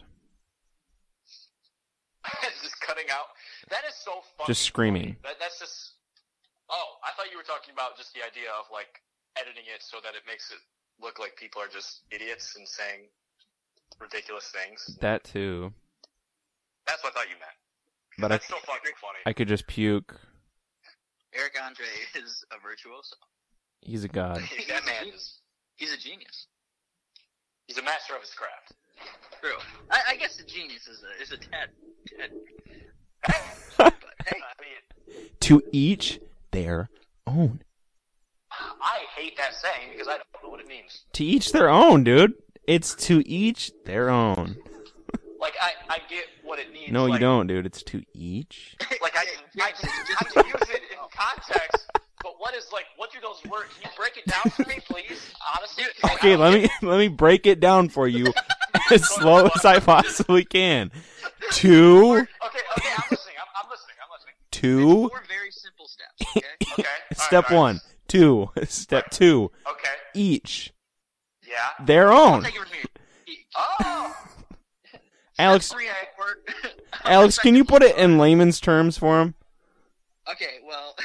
just 2.64 2.80
cutting 2.80 3.06
out. 3.12 3.26
That 3.70 3.84
is 3.88 3.96
so 3.96 4.12
funny. 4.38 4.48
just 4.48 4.62
screaming. 4.62 5.18
That, 5.24 5.40
that's 5.40 5.60
just. 5.60 5.83
Oh, 6.74 6.98
I 7.06 7.14
thought 7.16 7.30
you 7.30 7.38
were 7.38 7.46
talking 7.46 7.72
about 7.74 7.96
just 7.98 8.14
the 8.18 8.26
idea 8.26 8.50
of 8.58 8.66
like 8.74 8.98
editing 9.38 9.70
it 9.70 9.86
so 9.86 9.98
that 10.02 10.18
it 10.18 10.26
makes 10.26 10.50
it 10.50 10.58
look 10.98 11.20
like 11.20 11.38
people 11.38 11.62
are 11.62 11.70
just 11.70 12.02
idiots 12.10 12.56
and 12.58 12.68
saying 12.68 13.06
ridiculous 14.00 14.50
things. 14.50 14.98
That 15.00 15.24
too, 15.24 15.72
That's 16.88 17.04
what 17.04 17.14
I 17.14 17.20
thought 17.20 17.30
you 17.30 17.38
meant. 17.38 17.58
but 18.18 18.32
I 18.32 18.36
That's 18.36 18.48
so 18.48 18.58
fucking 18.66 18.98
funny. 19.00 19.22
I 19.26 19.34
could 19.34 19.48
just 19.48 19.68
puke. 19.68 20.18
Eric 21.36 21.54
Andre 21.64 21.86
is 22.16 22.44
a 22.52 22.60
virtuoso. 22.62 23.16
He's 23.82 24.04
a 24.04 24.08
god. 24.08 24.38
that 24.70 24.86
man 24.86 25.14
is. 25.14 25.40
He's 25.76 25.94
a 25.94 25.98
genius. 25.98 26.48
He's 27.68 27.78
a 27.78 27.84
master 27.84 28.16
of 28.16 28.22
his 28.22 28.34
craft. 28.34 28.74
True. 29.42 29.58
I, 29.92 30.14
I 30.14 30.16
guess 30.18 30.40
a 30.40 30.46
genius 30.46 30.88
is 30.88 31.04
a 31.04 31.22
is 31.22 31.32
a 31.32 31.38
tad. 31.38 31.70
tad 32.18 32.32
but 33.78 33.94
hey, 34.26 34.40
I 34.42 34.62
mean, 34.62 35.30
to 35.40 35.62
each 35.72 36.20
their 36.54 36.90
own. 37.28 37.62
I 38.52 39.00
hate 39.18 39.36
that 39.38 39.54
saying 39.56 39.90
because 39.92 40.08
I 40.08 40.12
don't 40.18 40.44
know 40.44 40.50
what 40.50 40.60
it 40.62 40.68
means. 40.68 41.04
To 41.14 41.26
each 41.26 41.52
their 41.52 41.70
own, 41.70 42.04
dude. 42.04 42.34
It's 42.68 42.96
to 43.08 43.28
each 43.28 43.72
their 43.86 44.10
own. 44.10 44.56
Like 45.40 45.54
I, 45.62 45.72
I 45.90 45.98
get 46.10 46.26
what 46.44 46.60
it 46.60 46.72
means. 46.72 46.92
No, 46.92 47.08
you 47.08 47.20
don't, 47.20 47.48
dude. 47.48 47.66
It's 47.66 47.84
to 47.84 48.02
each. 48.14 48.76
Like 49.02 49.18
I, 49.18 49.26
can- 49.26 49.62
I, 49.62 49.72
can, 49.72 49.90
I 50.18 50.24
can 50.24 50.46
use 50.46 50.70
it 50.70 50.82
in 50.92 50.98
context, 51.14 51.88
but 52.22 52.36
what 52.40 52.56
is 52.56 52.70
like? 52.72 52.86
What 52.96 53.12
do 53.12 53.20
those 53.22 53.44
words? 53.52 53.70
Can 53.82 53.90
you 53.92 53.98
break 53.98 54.16
it 54.18 54.26
down 54.28 54.50
for 54.52 54.62
me, 54.70 54.80
please? 54.88 55.34
Honestly. 55.58 55.84
'Cause, 55.84 55.94
like, 56.04 56.12
I 56.12 56.16
Okay, 56.16 56.36
let 56.38 56.62
get 56.62 56.72
me 56.82 56.88
let 56.88 56.98
me 57.00 57.08
break 57.10 57.46
it 57.48 57.60
down 57.60 57.90
for 57.90 58.08
you 58.08 58.32
as 58.92 59.04
slow 59.10 59.48
as 59.54 59.66
I 59.66 59.80
possibly 59.80 60.46
can. 60.46 60.90
Two, 61.52 62.12
Okay, 62.14 62.26
okay, 62.78 62.90
I'm 62.96 63.04
listening. 63.12 63.36
I'm, 63.42 63.66
I'm 63.66 63.70
listening. 63.70 63.96
Two. 64.64 65.10
four 65.10 65.24
very 65.28 65.52
simple 65.52 65.88
steps. 65.88 66.38
Okay. 66.38 66.48
Okay. 66.80 66.90
Step 67.14 67.50
right, 67.50 67.52
all 67.58 67.64
right. 67.66 67.74
one, 67.74 67.82
two. 68.08 68.50
Step 68.68 69.10
two, 69.12 69.52
Okay. 69.70 69.94
each 70.16 70.74
Yeah. 71.48 71.70
their 71.86 72.12
own. 72.12 72.44
Take 72.44 72.56
it 72.56 72.60
with 72.60 72.72
me. 72.72 72.80
Oh. 73.56 74.16
Alex, 75.40 75.72
Three. 75.72 75.88
Alex, 77.04 77.38
can 77.38 77.56
you 77.56 77.64
put 77.66 77.84
it 77.84 77.96
in 77.98 78.18
layman's 78.18 78.60
terms 78.60 78.98
for 78.98 79.20
him? 79.22 79.36
Okay, 80.32 80.60
well, 80.66 80.96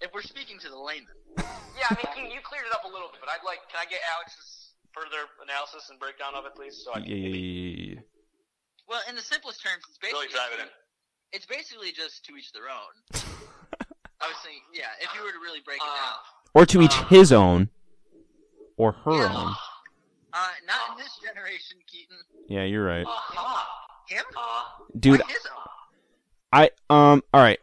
if 0.00 0.10
we're 0.12 0.22
speaking 0.22 0.58
to 0.60 0.68
the 0.68 0.76
layman, 0.78 1.06
Yeah. 1.38 1.88
I 1.90 1.94
mean, 1.96 2.26
you, 2.28 2.34
you 2.34 2.40
cleared 2.44 2.66
it 2.66 2.72
up 2.74 2.84
a 2.84 2.88
little 2.92 3.08
bit, 3.10 3.20
but 3.20 3.30
I'd 3.30 3.42
like. 3.46 3.58
Can 3.72 3.80
I 3.80 3.88
get 3.90 4.00
Alex's 4.14 4.74
further 4.92 5.26
analysis 5.42 5.88
and 5.90 5.98
breakdown 5.98 6.34
of 6.36 6.44
it, 6.46 6.54
please? 6.54 6.82
So 6.84 6.92
I 6.92 7.00
can 7.00 7.08
yeah, 7.10 7.14
maybe 7.16 7.38
yeah, 7.38 7.94
yeah. 7.94 8.00
well, 8.86 9.00
in 9.08 9.16
the 9.16 9.22
simplest 9.22 9.62
terms, 9.62 9.82
it's 9.88 9.98
basically 9.98 10.28
really 10.28 10.32
drive 10.34 10.52
it 10.54 10.60
in. 10.62 10.68
It's 11.32 11.46
basically 11.46 11.92
just 11.92 12.24
to 12.26 12.36
each 12.36 12.52
their 12.52 12.68
own. 12.68 12.92
I 14.20 14.28
was 14.28 14.36
thinking, 14.44 14.62
yeah, 14.72 14.84
if 15.00 15.08
you 15.16 15.24
were 15.24 15.32
to 15.32 15.38
really 15.42 15.60
break 15.64 15.78
it 15.78 15.82
Uh, 15.82 15.94
down. 15.96 16.14
Or 16.54 16.66
to 16.66 16.80
each 16.82 16.94
Uh. 16.94 17.04
his 17.06 17.32
own. 17.32 17.68
Or 18.76 18.92
her 18.92 19.12
Yeah. 19.12 19.36
own. 19.36 19.54
Uh, 20.34 20.48
not 20.66 20.90
in 20.92 20.96
this 21.04 21.18
generation, 21.22 21.78
Keaton. 21.86 22.16
Yeah, 22.48 22.64
you're 22.64 22.84
right. 22.84 23.06
uh, 23.06 23.64
Him? 24.08 24.24
Dude, 24.98 25.20
Why 25.20 25.26
his 25.32 25.46
own? 25.46 25.62
I 26.52 26.70
um 26.90 27.22
all 27.32 27.40
right. 27.40 27.58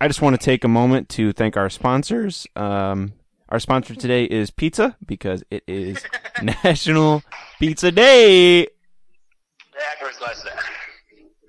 I 0.00 0.06
just 0.08 0.20
want 0.20 0.38
to 0.38 0.44
take 0.44 0.64
a 0.64 0.68
moment 0.68 1.08
to 1.10 1.32
thank 1.32 1.56
our 1.56 1.70
sponsors. 1.70 2.46
Um 2.56 3.14
our 3.48 3.58
sponsor 3.60 3.94
today 3.94 4.24
is 4.24 4.50
pizza 4.50 4.96
because 5.06 5.42
it 5.50 5.64
is 5.66 6.04
National 6.42 7.22
Pizza 7.58 7.90
Day. 7.92 8.60
Yeah, 8.62 8.66
first 10.00 10.18
class 10.18 10.42
that. 10.42 10.62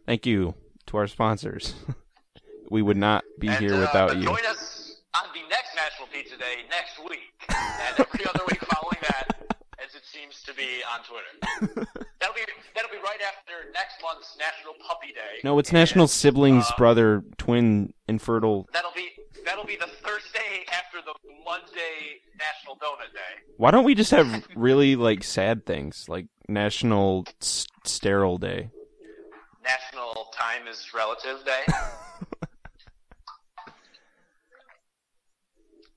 Thank 0.06 0.26
you 0.26 0.54
to 0.88 0.98
our 0.98 1.08
sponsors. 1.08 1.76
we 2.70 2.82
would 2.82 2.98
not 2.98 3.24
be 3.40 3.48
And, 3.48 3.58
here 3.58 3.76
uh, 3.76 3.80
without 3.82 4.18
you. 4.18 4.24
Join 4.24 4.46
us 4.48 5.02
on 5.16 5.24
the 5.34 5.42
next 5.50 5.76
National 5.76 6.08
Pizza 6.08 6.38
Day 6.38 6.64
next 6.70 7.00
week, 7.08 7.32
and 7.50 8.00
every 8.00 8.26
other 8.28 8.42
week 8.50 8.60
following 8.66 8.98
that, 9.02 9.56
as 9.84 9.96
it 9.96 10.04
seems 10.04 10.42
to 10.44 10.54
be 10.54 10.82
on 10.92 11.00
Twitter. 11.04 11.88
that'll 12.20 12.36
be 12.36 12.42
that'll 12.76 12.92
be 12.92 12.98
right 12.98 13.20
after 13.28 13.54
next 13.74 14.02
month's 14.02 14.38
National 14.38 14.74
Puppy 14.88 15.08
Day. 15.08 15.40
No, 15.44 15.58
it's 15.60 15.72
National 15.72 16.08
Siblings, 16.08 16.66
Uh, 16.70 16.74
Brother, 16.78 17.24
Twin, 17.38 17.94
Infertile. 18.08 18.68
That'll 18.74 18.92
be 18.96 19.10
that'll 19.46 19.66
be 19.66 19.76
the 19.78 19.88
Thursday 19.88 20.66
after 20.74 20.98
the 21.06 21.14
Monday 21.46 22.20
National 22.38 22.76
Donut 22.78 23.14
Day. 23.14 23.44
Why 23.58 23.72
don't 23.72 23.84
we 23.86 23.96
just 23.96 24.12
have 24.12 24.46
really 24.56 24.96
like 24.96 25.24
sad 25.24 25.66
things 25.66 26.06
like 26.10 26.26
National 26.50 27.26
S- 27.42 27.68
Sterile 27.86 28.38
Day? 28.38 28.72
National 29.66 30.28
Time 30.32 30.68
is 30.68 30.94
Relative 30.94 31.44
Day. 31.44 31.64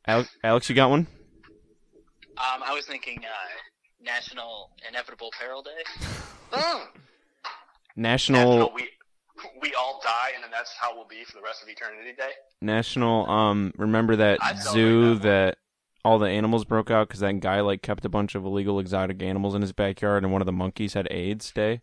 Alex, 0.06 0.30
Alex, 0.42 0.68
you 0.70 0.74
got 0.74 0.88
one? 0.90 1.06
Um, 2.38 2.62
I 2.64 2.72
was 2.72 2.86
thinking 2.86 3.18
uh, 3.18 3.28
National 4.02 4.70
Inevitable 4.88 5.30
Peril 5.38 5.62
Day. 5.62 5.70
Mm. 6.50 6.86
National 7.94 8.40
National 8.40 8.72
we 8.74 8.88
we 9.60 9.74
all 9.74 10.00
die, 10.02 10.30
and 10.34 10.42
then 10.42 10.50
that's 10.50 10.72
how 10.80 10.96
we'll 10.96 11.06
be 11.06 11.24
for 11.24 11.34
the 11.36 11.42
rest 11.42 11.62
of 11.62 11.68
eternity 11.68 12.14
day. 12.16 12.30
National 12.62 13.28
um 13.28 13.74
remember 13.76 14.16
that 14.16 14.38
I'd 14.42 14.58
zoo 14.62 15.16
that 15.16 15.22
that 15.22 15.58
all 16.06 16.18
the 16.18 16.30
animals 16.30 16.64
broke 16.64 16.90
out 16.90 17.10
cuz 17.10 17.20
that 17.20 17.40
guy 17.40 17.60
like 17.60 17.82
kept 17.82 18.06
a 18.06 18.08
bunch 18.08 18.34
of 18.34 18.46
illegal 18.46 18.80
exotic 18.80 19.22
animals 19.22 19.54
in 19.54 19.60
his 19.60 19.72
backyard 19.74 20.22
and 20.24 20.32
one 20.32 20.40
of 20.40 20.46
the 20.46 20.52
monkeys 20.52 20.94
had 20.94 21.06
AIDS 21.10 21.52
day? 21.52 21.82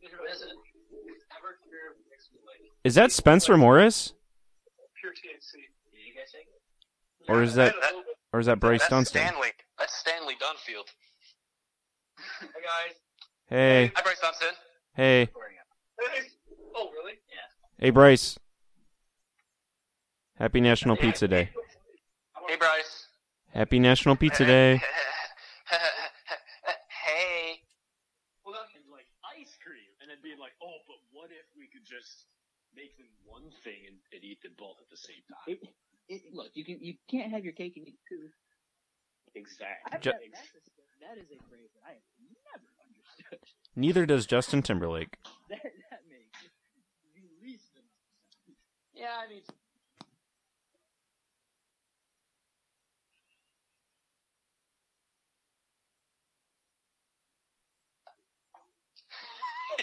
Who 0.00 0.24
is 0.24 0.40
it? 0.40 0.48
Is 2.84 2.94
that 2.96 3.12
Spencer 3.12 3.56
Morris 3.56 4.12
Pure 5.00 5.12
THC. 5.12 5.54
You 5.92 6.14
guys 6.14 6.30
think? 6.32 6.46
or 7.28 7.42
is 7.42 7.54
that 7.54 7.74
or 8.32 8.40
is 8.40 8.46
that 8.46 8.58
Bryce 8.60 8.80
that's 8.80 8.90
Dunstan? 8.90 9.28
Stanley. 9.28 9.48
That's 9.78 9.94
Stanley 9.96 10.34
Dunfield. 10.34 10.88
Hey 12.40 12.46
guys. 12.62 12.94
Hey, 13.48 13.92
Hi, 13.94 14.02
Bryce 14.02 14.20
Dunstan. 14.20 14.54
hey, 14.94 15.28
Oh 16.74 16.90
really? 16.92 17.12
Yeah. 17.30 17.84
hey 17.84 17.90
Bryce. 17.90 18.38
Happy 20.38 20.60
National 20.60 20.96
Pizza 20.96 21.28
Day. 21.28 21.50
Hey, 22.48 22.56
Bryce. 22.56 23.06
Happy 23.54 23.78
National 23.78 24.16
Pizza 24.16 24.44
Day. 24.44 24.74
hey. 27.06 27.60
Well, 28.44 28.54
that 28.54 28.66
and 28.74 28.82
like 28.90 29.06
ice 29.38 29.54
cream, 29.62 29.86
and 30.00 30.10
then 30.10 30.16
being 30.22 30.38
like, 30.38 30.52
oh, 30.62 30.78
but 30.88 30.96
what 31.12 31.30
if 31.30 31.46
we 31.56 31.68
could 31.68 31.84
just 31.86 32.26
make 32.76 32.96
them 32.98 33.08
one 33.24 33.50
thing 33.64 33.86
and, 33.88 33.96
and 34.12 34.24
eat 34.24 34.42
them 34.42 34.52
both 34.58 34.76
at 34.80 34.88
the 34.90 34.96
same 34.96 35.22
time? 35.28 35.46
It, 35.46 35.60
it, 36.08 36.22
look, 36.34 36.50
you 36.54 36.64
can 36.64 36.78
you 36.80 36.94
can't 37.10 37.30
have 37.32 37.44
your 37.44 37.54
cake 37.54 37.76
and 37.76 37.86
eat 37.88 37.94
it 37.98 38.06
too. 38.08 38.28
exactly. 39.34 39.98
Ju- 40.00 40.10
never- 40.12 40.32
that's 40.32 40.54
a, 40.56 40.60
that 41.04 41.16
is 41.18 41.28
a 41.32 41.38
phrase 41.48 41.70
that 41.74 41.84
I 41.86 41.92
have 41.98 42.08
never 42.20 42.68
understood. 42.84 43.40
Neither 43.76 44.06
does 44.06 44.26
Justin 44.26 44.62
Timberlake. 44.62 45.18
That 45.50 45.60
that 45.90 46.02
makes 46.08 46.40
the 47.14 47.24
least 47.44 47.76
amount 47.76 47.92
of 47.92 48.44
sense. 48.46 48.58
Yeah, 48.94 49.16
I 49.20 49.28
mean, 49.28 49.42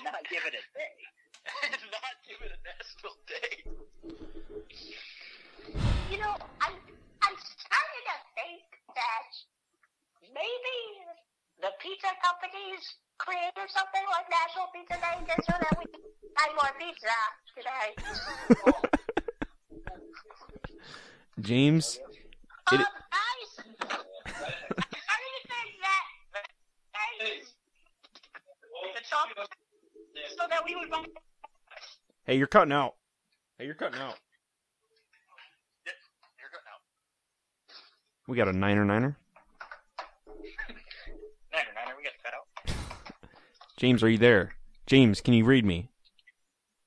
Not 0.04 0.24
give 0.30 0.44
it 0.46 0.54
a 0.54 0.62
day. 1.50 1.70
Not 1.92 2.16
give 2.28 2.40
it 2.46 2.52
a 2.54 2.60
national 2.66 3.16
day. 3.28 3.54
You 6.12 6.18
know, 6.18 6.34
I'm 6.62 6.76
I'm 7.26 7.36
starting 7.38 8.06
to 8.10 8.18
think 8.38 8.66
that 8.96 9.30
maybe 10.34 10.78
the 11.62 11.72
pizza 11.82 12.10
companies 12.24 12.82
created 13.18 13.68
something 13.70 14.06
like 14.10 14.26
National 14.32 14.68
Pizza 14.74 14.96
Day 14.98 15.18
just 15.28 15.46
so 15.46 15.54
that 15.60 15.74
we 15.78 15.86
buy 16.38 16.48
more 16.56 16.74
pizza 16.80 17.18
today. 17.54 17.94
James, 21.42 22.00
Um, 22.72 22.80
It- 22.80 22.88
guys, 23.12 23.52
I 23.90 25.16
think 25.18 25.70
that 25.82 26.46
guys, 26.94 27.54
the 28.94 29.04
top 29.10 29.28
so 30.38 30.44
that 30.50 30.62
we 30.66 30.76
would 30.76 30.90
buy 30.90 31.04
hey, 32.30 32.38
you're 32.38 32.48
cutting 32.48 32.72
out. 32.72 32.94
Hey, 33.58 33.66
you're 33.66 33.74
cutting 33.74 34.00
out. 34.00 34.16
You're 36.38 36.50
good 36.52 36.60
now. 36.64 36.78
We 38.28 38.38
got 38.38 38.48
a 38.48 38.54
niner 38.54 38.86
niner. 38.86 39.18
Niner, 41.52 41.70
niner, 41.76 41.96
we 41.98 42.04
got 42.04 42.14
to 42.14 42.20
cut 42.24 42.34
out. 42.36 42.46
James, 43.78 44.04
are 44.04 44.10
you 44.10 44.20
there? 44.20 44.54
James, 44.86 45.22
can 45.22 45.34
you 45.34 45.44
read 45.44 45.66
me? 45.66 45.90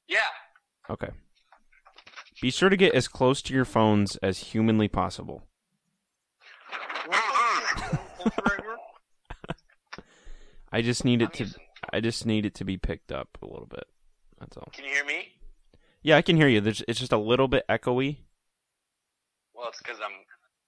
Yeah. 0.07 0.19
Okay. 0.89 1.11
Be 2.41 2.53
sure 2.53 2.69
to 2.69 2.77
get 2.77 2.95
as 2.95 3.09
close 3.09 3.43
to 3.43 3.53
your 3.53 3.65
phones 3.65 4.15
as 4.17 4.39
humanly 4.39 4.87
possible. 4.87 5.43
I 10.73 10.83
just 10.83 11.05
need 11.05 11.21
it 11.21 11.33
to 11.35 11.49
I 11.93 12.01
just 12.01 12.25
need 12.27 12.47
it 12.47 12.55
to 12.55 12.65
be 12.65 12.79
picked 12.79 13.11
up 13.11 13.37
a 13.43 13.47
little 13.47 13.67
bit. 13.67 13.85
That's 14.43 14.57
all. 14.57 14.69
Can 14.73 14.85
you 14.85 14.91
hear 14.91 15.05
me? 15.05 15.22
Yeah, 16.03 16.17
I 16.17 16.23
can 16.23 16.37
hear 16.37 16.49
you. 16.49 16.61
There's, 16.61 16.83
it's 16.89 16.99
just 16.99 17.13
a 17.13 17.19
little 17.19 17.49
bit 17.49 17.65
echoey. 17.69 18.19
Well, 19.55 19.69
it's 19.69 19.79
because 19.79 19.99
I'm 20.05 20.13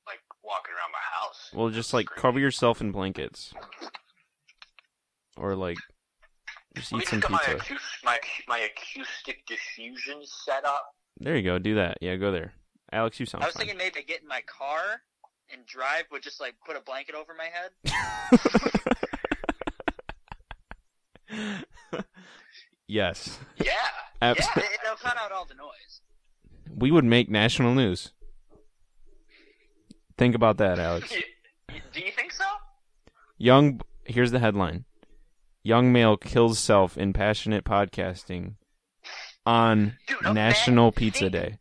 like 0.07 0.21
walking 0.45 0.73
around 0.73 0.93
my 0.93 0.99
house. 1.21 1.51
Well, 1.53 1.71
just 1.71 1.93
like 1.93 2.07
cover 2.07 2.39
yourself 2.39 2.81
in 2.81 2.93
blankets. 2.93 3.53
Or 5.37 5.57
like 5.57 5.79
just 6.77 6.93
eat 6.93 7.09
some 7.09 7.21
get 7.21 7.31
my, 7.31 7.39
pizza. 7.39 7.77
my 8.05 8.19
my 8.47 8.59
acoustic 8.59 9.45
diffusion 9.47 10.21
set 10.25 10.65
up. 10.65 10.95
There 11.19 11.37
you 11.37 11.43
go. 11.43 11.59
Do 11.59 11.75
that. 11.75 11.99
Yeah, 12.01 12.15
go 12.15 12.31
there. 12.31 12.53
Alex, 12.93 13.19
you 13.19 13.27
sound 13.27 13.43
I 13.43 13.49
was 13.49 13.55
fine. 13.55 13.67
thinking 13.67 13.79
maybe 13.79 14.05
get 14.07 14.23
in 14.23 14.29
my 14.29 14.43
car 14.43 15.03
and 15.53 15.67
drive, 15.67 16.05
but 16.11 16.23
just 16.23 16.41
like 16.41 16.55
put 16.65 16.77
a 16.77 16.81
blanket 16.81 17.17
over 17.17 17.35
my 17.37 17.49
head. 17.51 17.71
yes. 22.87 23.39
Yeah. 23.57 23.73
Yeah, 24.33 24.33
it, 24.57 24.71
it'll 24.85 24.97
cut 24.97 25.17
out 25.17 25.33
all 25.33 25.45
the 25.47 25.55
noise. 25.55 25.71
We 26.77 26.91
would 26.91 27.05
make 27.05 27.31
national 27.31 27.75
news. 27.75 28.13
Think 30.19 30.35
about 30.35 30.57
that, 30.59 30.79
Alex. 30.79 31.11
Do 31.93 32.01
you 32.01 32.11
think 32.11 32.33
so? 32.33 32.45
Young 33.39 33.81
here's 34.05 34.31
the 34.33 34.39
headline. 34.39 34.85
Young 35.63 35.93
male 35.93 36.17
kills 36.17 36.59
self 36.59 36.97
in 36.99 37.13
passionate 37.13 37.65
podcasting 37.65 38.55
on 39.47 39.97
Dude, 40.07 40.35
National. 40.35 40.93
Pizza 40.93 41.21
Think- 41.21 41.33
Day. 41.33 41.59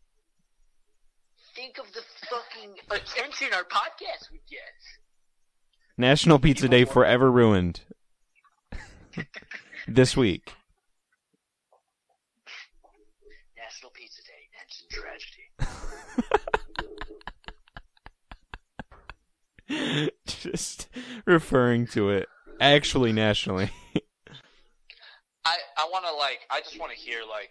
Think 1.54 1.78
of 1.78 1.86
the 1.92 2.02
fucking 2.28 2.74
uh, 2.90 2.96
attention 2.96 3.48
our 3.54 3.64
podcast 3.64 4.30
would 4.32 4.40
get. 4.50 4.60
National 5.96 6.38
Pizza 6.38 6.68
Day 6.68 6.84
forever 6.84 7.30
ruined. 7.30 7.82
this 9.88 10.16
week. 10.16 10.52
National 13.56 13.90
Pizza 13.92 14.22
Day 14.22 14.48
ends 14.60 14.82
in 14.82 14.88
tragedy. 14.90 16.03
Just 20.26 20.88
referring 21.26 21.86
to 21.88 22.10
it 22.10 22.28
actually 22.60 23.12
nationally. 23.12 23.70
I 25.44 25.56
I 25.76 25.88
want 25.90 26.04
to 26.06 26.14
like 26.14 26.40
I 26.50 26.60
just 26.60 26.78
want 26.78 26.92
to 26.92 26.98
hear 26.98 27.20
like 27.28 27.50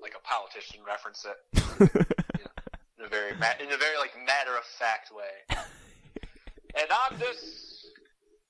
like 0.00 0.14
a 0.16 0.20
politician 0.26 0.80
reference 0.86 1.24
it 1.24 1.36
in 2.98 3.04
a 3.04 3.08
very 3.08 3.36
ma- 3.38 3.58
in 3.60 3.72
a 3.72 3.76
very 3.76 3.96
like 3.98 4.12
matter 4.26 4.56
of 4.56 4.64
fact 4.64 5.10
way. 5.14 5.56
And 6.74 6.90
on 6.90 7.18
this, 7.18 7.86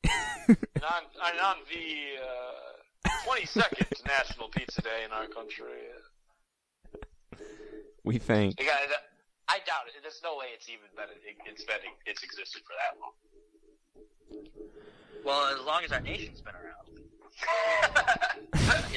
and 0.04 0.84
on 0.84 1.02
and 1.24 1.40
on 1.40 1.56
the 1.68 2.18
uh, 2.22 3.08
22nd 3.26 4.06
National 4.06 4.48
Pizza 4.48 4.80
Day 4.80 5.04
in 5.04 5.12
our 5.12 5.26
country. 5.26 5.64
We 8.04 8.18
thank. 8.18 8.60
You 8.60 8.66
I 9.52 9.60
doubt 9.68 9.84
it. 9.86 10.00
There's 10.00 10.22
no 10.24 10.38
way 10.38 10.46
it's 10.56 10.66
even 10.70 10.88
been 10.96 11.12
it, 11.12 11.36
it's 11.44 11.64
been 11.64 11.84
it's 12.06 12.22
existed 12.24 12.62
for 12.64 12.72
that 12.80 12.96
long. 12.96 13.12
Well, 15.22 15.52
as 15.52 15.60
long 15.66 15.84
as 15.84 15.92
our 15.92 16.00
nation's 16.00 16.40
been 16.40 16.54
around, 16.56 16.88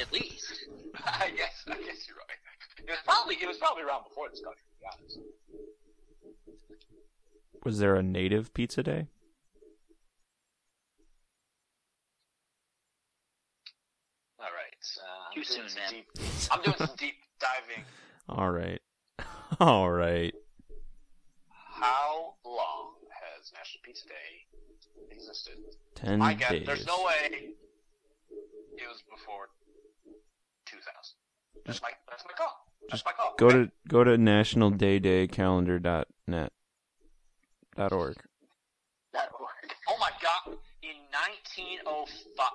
at 0.00 0.12
least. 0.12 0.64
I 1.04 1.28
guess 1.36 1.60
I 1.68 1.76
guess 1.76 2.08
you're 2.08 2.16
right. 2.16 2.40
It 2.78 2.88
was 2.88 2.98
probably 3.04 3.34
it 3.36 3.46
was 3.46 3.58
probably 3.58 3.82
around 3.82 4.04
before 4.08 4.30
this 4.30 4.40
country, 4.40 4.64
to 4.64 4.80
be 4.80 4.86
honest. 4.88 5.18
Was 7.62 7.78
there 7.78 7.94
a 7.96 8.02
native 8.02 8.54
pizza 8.54 8.82
day? 8.82 9.08
All 14.40 14.46
right. 14.46 14.72
Uh, 14.96 15.28
I'm 15.28 15.34
Too 15.34 15.44
soon, 15.44 15.64
man. 15.64 15.90
Deep, 15.90 16.06
I'm 16.50 16.62
doing 16.62 16.76
some 16.78 16.96
deep 16.96 17.16
diving. 17.40 17.84
All 18.30 18.50
right. 18.50 18.80
All 19.60 19.90
right. 19.90 20.34
How 21.78 22.34
long 22.44 22.94
has 23.10 23.52
National 23.52 23.82
Pizza 23.84 24.06
Day 24.08 24.46
existed? 25.10 25.58
Ten 25.94 26.22
I 26.22 26.32
guess 26.34 26.50
days. 26.50 26.66
there's 26.66 26.86
no 26.86 27.04
way 27.04 27.50
it 28.78 28.88
was 28.88 29.02
before 29.10 29.48
2000. 30.66 30.90
That's 31.66 31.82
my 31.82 31.90
that's 32.08 32.24
my 32.24 32.32
call. 32.32 32.66
That's 32.88 33.04
my 33.04 33.12
call. 33.12 33.34
Go 33.38 33.50
to 33.50 33.70
go 33.88 34.04
to 34.04 34.16
nationaldaydaycalendar.net 34.16 36.52
dot 37.76 37.92
org. 37.92 38.16
That 39.12 39.30
work. 39.38 39.76
Oh 39.88 39.98
my 40.00 40.10
god! 40.22 40.56
In 40.82 40.96
1905. 41.44 42.46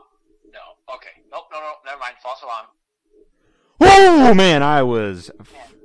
No. 0.51 0.59
Okay. 0.95 1.21
Nope. 1.31 1.45
No. 1.51 1.59
No. 1.59 1.73
Never 1.85 1.99
mind. 1.99 2.15
False 2.23 2.41
alarm. 2.41 2.65
Oh 3.81 4.33
man, 4.33 4.63
I 4.63 4.81
was 4.83 5.29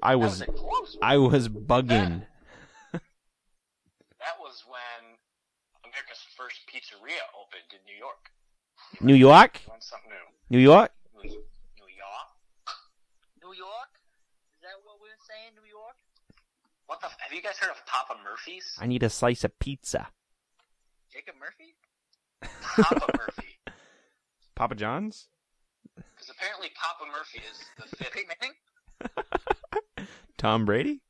I 0.02 0.16
was 0.16 0.40
was 0.40 0.48
close. 0.56 0.96
I 1.02 1.16
was 1.18 1.48
bugging. 1.48 2.22
That 2.92 4.38
was 4.40 4.64
when 4.66 5.16
America's 5.84 6.24
first 6.36 6.66
pizzeria 6.86 7.22
opened 7.34 7.66
in 7.72 7.80
New 7.86 7.98
York. 7.98 8.30
New 9.00 9.14
York? 9.14 9.60
Learned 9.68 9.82
something 9.82 10.10
new. 10.10 10.56
New 10.56 10.62
York? 10.62 10.92
New 11.14 11.22
New 11.22 11.90
York. 11.90 12.28
New 13.42 13.52
York? 13.54 13.90
Is 14.54 14.62
that 14.62 14.78
what 14.84 14.96
we're 15.00 15.18
saying, 15.26 15.54
New 15.56 15.68
York? 15.68 15.96
What 16.86 17.00
the? 17.00 17.06
f- 17.08 17.16
Have 17.18 17.32
you 17.32 17.42
guys 17.42 17.56
heard 17.58 17.70
of 17.70 17.84
Papa 17.86 18.14
Murphy's? 18.22 18.76
I 18.80 18.86
need 18.86 19.02
a 19.02 19.10
slice 19.10 19.42
of 19.44 19.58
pizza. 19.58 20.08
Jacob 21.12 21.34
Murphy? 21.40 21.74
Papa 22.62 23.12
Murphy. 23.18 23.58
Papa 24.54 24.74
John's? 24.76 25.28
Because 25.96 26.30
apparently 26.30 26.68
Papa 26.80 27.04
Murphy 27.10 27.40
is 27.50 27.64
the 27.76 27.96
fifth. 27.96 28.12
Peyton 28.12 28.30
Manning? 28.40 30.08
Tom 30.38 30.64
Brady? 30.64 31.00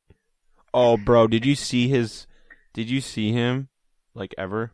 Oh, 0.72 0.96
bro, 0.96 1.26
did 1.26 1.44
you 1.44 1.54
see 1.54 1.88
his? 1.88 2.26
Did 2.72 2.88
you 2.90 3.00
see 3.00 3.32
him? 3.32 3.68
Like 4.14 4.34
ever? 4.38 4.72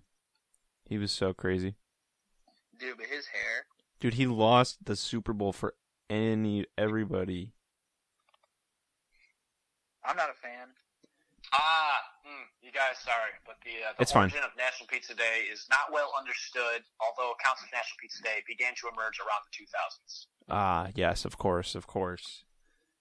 He 0.92 0.98
was 1.00 1.08
so 1.10 1.32
crazy, 1.32 1.72
Dude, 2.78 2.98
but 3.00 3.06
his 3.06 3.24
hair. 3.32 3.64
dude. 3.98 4.12
He 4.20 4.26
lost 4.26 4.84
the 4.84 4.94
Super 4.94 5.32
Bowl 5.32 5.50
for 5.50 5.72
any 6.10 6.66
everybody. 6.76 7.52
I'm 10.04 10.16
not 10.20 10.28
a 10.28 10.36
fan. 10.36 10.68
Ah, 11.54 11.96
mm, 12.28 12.44
you 12.60 12.68
guys, 12.72 13.00
sorry, 13.00 13.32
but 13.46 13.56
the, 13.64 13.70
uh, 13.88 13.96
the 13.96 14.02
It's 14.02 14.12
fine. 14.12 14.24
origin 14.28 14.44
of 14.44 14.50
National 14.58 14.86
Pizza 14.86 15.14
Day 15.14 15.48
is 15.50 15.64
not 15.70 15.88
well 15.90 16.12
understood, 16.12 16.84
although 17.00 17.32
accounts 17.40 17.62
of 17.64 17.72
National 17.72 17.96
Pizza 17.98 18.20
Day 18.22 18.44
began 18.46 18.74
to 18.76 18.88
emerge 18.92 19.16
around 19.16 19.40
the 19.48 19.64
2000s. 19.64 20.26
Ah, 20.50 20.88
yes, 20.94 21.24
of 21.24 21.38
course, 21.38 21.74
of 21.74 21.86
course. 21.86 22.44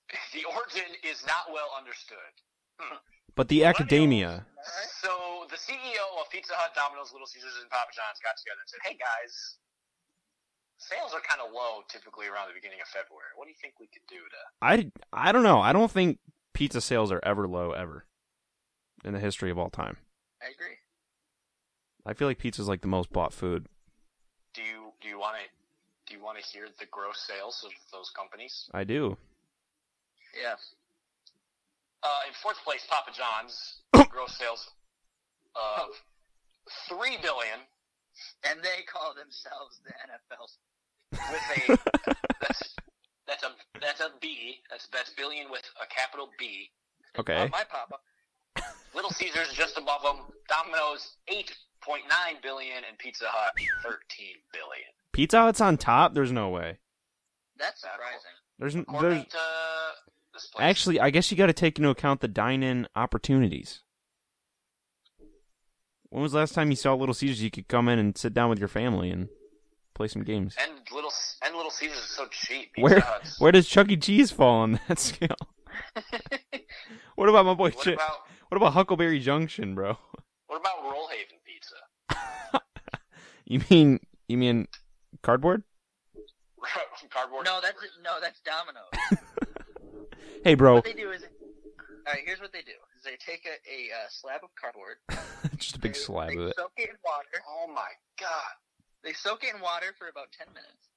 The 0.32 0.46
origin 0.48 0.96
is 1.04 1.26
not 1.28 1.52
well 1.52 1.76
understood. 1.78 2.40
But 3.36 3.48
the 3.48 3.64
academia. 3.66 4.46
So 5.02 5.46
the 5.50 5.58
CEO 5.58 6.06
of 6.20 6.30
Pizza 6.30 6.54
Hut, 6.56 6.72
Domino's, 6.76 7.12
Little 7.12 7.28
Caesars, 7.28 7.58
and 7.62 7.70
Papa 7.70 7.92
John's 7.96 8.20
got 8.22 8.38
together 8.38 8.60
and 8.62 8.70
said, 8.70 8.80
"Hey 8.84 8.98
guys, 8.98 9.58
sales 10.78 11.14
are 11.14 11.22
kind 11.22 11.42
of 11.42 11.52
low 11.52 11.82
typically 11.90 12.28
around 12.28 12.50
the 12.50 12.54
beginning 12.54 12.80
of 12.82 12.88
February. 12.88 13.34
What 13.36 13.46
do 13.46 13.52
you 13.52 13.60
think 13.62 13.80
we 13.80 13.88
could 13.88 14.06
do 14.08 14.20
to?" 14.20 14.42
I 14.62 14.92
I 15.12 15.32
don't 15.32 15.44
know. 15.44 15.62
I 15.62 15.74
don't 15.74 15.92
think 15.92 16.20
pizza 16.54 16.82
sales 16.82 17.12
are 17.12 17.22
ever 17.24 17.48
low 17.48 17.72
ever 17.72 18.06
in 19.04 19.14
the 19.14 19.20
history 19.20 19.50
of 19.50 19.58
all 19.58 19.70
time. 19.70 19.98
I 20.42 20.52
agree. 20.52 20.78
I 22.06 22.14
feel 22.14 22.28
like 22.28 22.40
pizza's 22.40 22.68
like 22.68 22.82
the 22.82 22.88
most 22.88 23.12
bought 23.12 23.34
food. 23.34 23.68
Do 24.54 24.62
you 24.62 24.92
do 25.02 25.08
you 25.08 25.20
want 25.20 25.38
to 25.38 25.44
do 26.06 26.18
you 26.18 26.24
want 26.24 26.38
to 26.38 26.44
hear 26.44 26.68
the 26.80 26.86
gross 26.88 27.20
sales 27.20 27.64
of 27.66 27.72
those 27.92 28.10
companies? 28.10 28.70
I 28.74 28.84
do. 28.84 29.18
Yeah. 30.40 30.56
Uh, 32.04 32.28
in 32.28 32.34
fourth 32.42 32.58
place, 32.64 32.86
Papa 32.90 33.12
John's 33.14 33.82
gross 34.10 34.38
sales 34.38 34.72
of 35.56 35.90
three 36.88 37.18
billion 37.22 37.60
And 38.44 38.60
they 38.62 38.84
call 38.92 39.14
themselves 39.14 39.80
the 39.86 39.92
NFL's. 40.10 40.58
with 41.12 41.70
a 41.70 42.14
that's 42.42 42.76
that's 43.28 43.44
a 43.44 43.52
that's 43.80 44.00
a 44.02 44.10
B. 44.22 44.60
That's 44.70 44.88
that's 44.88 45.12
billion 45.14 45.50
with 45.50 45.64
a 45.82 45.86
capital 45.94 46.30
B. 46.40 46.70
Okay. 47.18 47.36
Uh, 47.36 47.48
my 47.50 47.64
papa. 47.70 47.98
Little 48.94 49.12
Caesars 49.12 49.54
just 49.54 49.78
above 49.78 50.02
them. 50.04 50.26
Domino's 50.50 51.16
eight 51.28 51.56
point 51.82 52.04
nine 52.10 52.36
billion, 52.44 52.78
and 52.88 52.98
Pizza 52.98 53.26
Hut 53.28 53.54
thirteen 53.84 54.36
billion. 54.52 54.90
Pizza 55.14 55.40
Hut's 55.40 55.62
on 55.62 55.78
top? 55.78 56.14
There's 56.14 56.32
no 56.32 56.50
way. 56.50 56.78
That's 57.58 57.82
surprising. 57.82 58.36
There's 58.60 58.76
According 58.76 59.10
there's 59.10 59.26
to 59.26 59.38
this 60.42 60.50
place. 60.54 60.64
actually 60.64 61.00
I 61.00 61.10
guess 61.10 61.32
you 61.32 61.38
got 61.38 61.48
to 61.48 61.54
take 61.54 61.78
into 61.78 61.90
account 61.90 62.22
the 62.22 62.28
dine-in 62.28 62.88
opportunities. 62.96 63.82
When 66.10 66.22
was 66.24 66.34
the 66.34 66.40
last 66.40 66.54
time 66.54 66.70
you 66.70 66.76
saw 66.76 66.94
Little 66.94 67.14
Caesars? 67.14 67.42
You 67.42 67.52
could 67.52 67.68
come 67.68 67.88
in 67.88 67.98
and 67.98 68.18
sit 68.18 68.34
down 68.34 68.50
with 68.50 68.60
your 68.60 68.68
family 68.68 69.10
and 69.12 69.30
play 69.94 70.08
some 70.08 70.24
games. 70.24 70.56
and 70.62 70.72
little 70.94 71.12
and 71.46 71.56
Little 71.56 71.72
Caesars 71.72 71.98
is 71.98 72.04
so 72.10 72.26
cheap. 72.28 72.74
Pizza 72.74 72.82
Where 72.84 73.00
Hut's- 73.00 73.40
where 73.40 73.52
does 73.52 73.68
Chuck 73.68 73.90
E. 73.90 73.98
Cheese 73.98 74.32
fall 74.32 74.62
on 74.62 74.80
that 74.88 75.00
scale? 75.10 75.36
What 77.16 77.30
about 77.30 77.46
my 77.46 77.54
boy? 77.54 77.70
What 77.70 77.84
Chi- 77.86 77.92
about 77.92 78.18
what 78.50 78.58
about 78.58 78.74
Huckleberry 78.74 79.20
Junction, 79.20 79.76
bro? 79.76 79.98
what 80.48 80.58
about 80.60 80.84
Rollhaven 80.84 81.40
Pizza? 81.46 81.76
You 83.46 83.62
mean 83.70 84.00
you 84.28 84.38
mean 84.38 84.68
cardboard? 85.22 85.64
Cardboard. 87.10 87.46
No, 87.46 87.60
that's 87.62 87.78
no, 88.04 88.18
that's 88.22 88.40
Domino's. 88.42 89.20
Hey, 90.44 90.56
bro, 90.56 90.76
What 90.76 90.86
they 90.86 90.94
do 90.94 91.12
is, 91.12 91.22
all 91.24 92.14
right. 92.14 92.22
Here's 92.26 92.40
what 92.40 92.52
they 92.52 92.62
do: 92.62 92.72
is 92.98 93.04
they 93.04 93.18
take 93.24 93.46
a, 93.46 93.56
a 93.70 93.94
uh, 93.94 94.08
slab 94.10 94.42
of 94.44 94.50
cardboard, 94.60 94.98
just 95.58 95.76
a 95.76 95.80
big 95.80 95.94
they, 95.94 96.00
slab 96.00 96.30
they 96.30 96.38
of 96.38 96.48
it. 96.48 96.56
soak 96.58 96.72
it 96.78 96.90
in 96.90 96.96
water. 97.06 97.44
Oh 97.48 97.68
my 97.74 97.90
god. 98.20 98.54
They 99.04 99.14
soak 99.14 99.44
it 99.44 99.54
in 99.56 99.62
water 99.62 99.88
for 99.98 100.08
about 100.08 100.28
ten 100.36 100.48
minutes. 100.54 100.90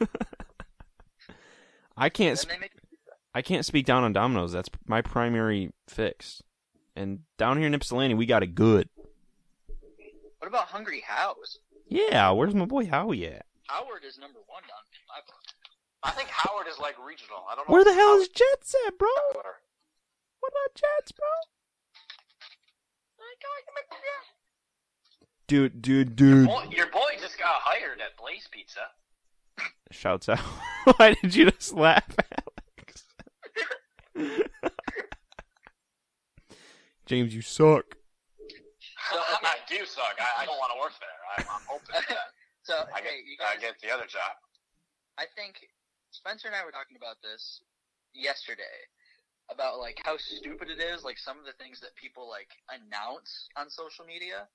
Then, 0.00 0.08
I 1.96 2.08
can't 2.08 2.38
then 2.38 2.42
sp- 2.44 2.48
they 2.48 2.58
make. 2.58 2.72
I 3.34 3.42
can't 3.42 3.66
speak 3.66 3.84
down 3.84 4.02
on 4.02 4.14
Domino's. 4.14 4.52
That's 4.52 4.70
my 4.86 5.02
primary 5.02 5.72
fix. 5.88 6.42
And 6.96 7.20
down 7.36 7.58
here 7.58 7.66
in 7.66 7.74
Ypsilanti, 7.74 8.14
we 8.14 8.24
got 8.24 8.42
it 8.42 8.54
good. 8.54 8.88
What 10.38 10.48
about 10.48 10.68
Hungry 10.68 11.02
Howie's? 11.06 11.58
Yeah, 11.88 12.30
where's 12.30 12.54
my 12.54 12.64
boy 12.64 12.86
Howie 12.86 13.26
at? 13.26 13.44
Howard 13.66 14.04
is 14.08 14.18
number 14.18 14.38
one 14.46 14.62
down 14.62 14.80
in 14.92 15.04
my 15.06 15.20
book. 15.26 15.42
I 16.02 16.10
think 16.12 16.28
Howard 16.28 16.66
is 16.68 16.78
like 16.78 16.94
regional. 17.04 17.44
I 17.50 17.54
don't 17.56 17.68
know. 17.68 17.72
Where 17.72 17.84
the 17.84 17.94
hell 17.94 18.08
Howard- 18.08 18.22
is 18.22 18.28
Jets 18.28 18.74
at, 18.86 18.98
bro? 18.98 19.08
What 19.34 20.52
about 20.52 20.74
Jets, 20.74 21.12
bro? 21.12 21.26
Dude, 25.48 25.80
dude, 25.80 26.16
dude. 26.16 26.48
Boy, 26.48 26.64
your 26.70 26.88
boy 26.88 27.14
just 27.20 27.38
got 27.38 27.54
hired 27.62 28.00
at 28.00 28.16
Blaze 28.16 28.48
Pizza. 28.50 28.80
Shouts 29.92 30.28
out. 30.28 30.40
Why 30.96 31.14
did 31.22 31.34
you 31.36 31.50
just 31.52 31.72
laugh, 31.72 32.04
Alex? 32.18 33.04
James, 37.06 37.32
you 37.32 37.42
suck. 37.42 37.96
So, 39.12 39.18
okay. 39.18 39.46
I 39.46 39.56
do 39.68 39.86
suck. 39.86 40.16
I, 40.18 40.42
I 40.42 40.46
don't 40.46 40.58
want 40.58 40.72
to 40.74 40.80
work 40.80 40.92
there. 40.98 41.08
I, 41.38 41.54
I'm 41.54 41.62
hoping 41.68 41.94
that 42.08 42.18
So, 42.64 42.74
I 42.92 43.00
get 43.00 43.10
hey, 43.10 43.22
you 43.24 43.36
I 43.40 43.56
get 43.60 43.78
the 43.80 43.94
other 43.94 44.06
job. 44.06 44.34
I 45.16 45.26
think 45.36 45.60
Spencer 46.16 46.48
and 46.48 46.56
I 46.56 46.64
were 46.64 46.72
talking 46.72 46.96
about 46.96 47.20
this 47.22 47.60
yesterday 48.14 48.88
about 49.52 49.78
like 49.78 50.00
how 50.04 50.16
stupid 50.16 50.70
it 50.70 50.80
is, 50.80 51.04
like 51.04 51.18
some 51.18 51.38
of 51.38 51.44
the 51.44 51.52
things 51.62 51.78
that 51.80 51.94
people 51.94 52.26
like 52.28 52.48
announce 52.72 53.48
on 53.56 53.68
social 53.70 54.04
media. 54.06 54.48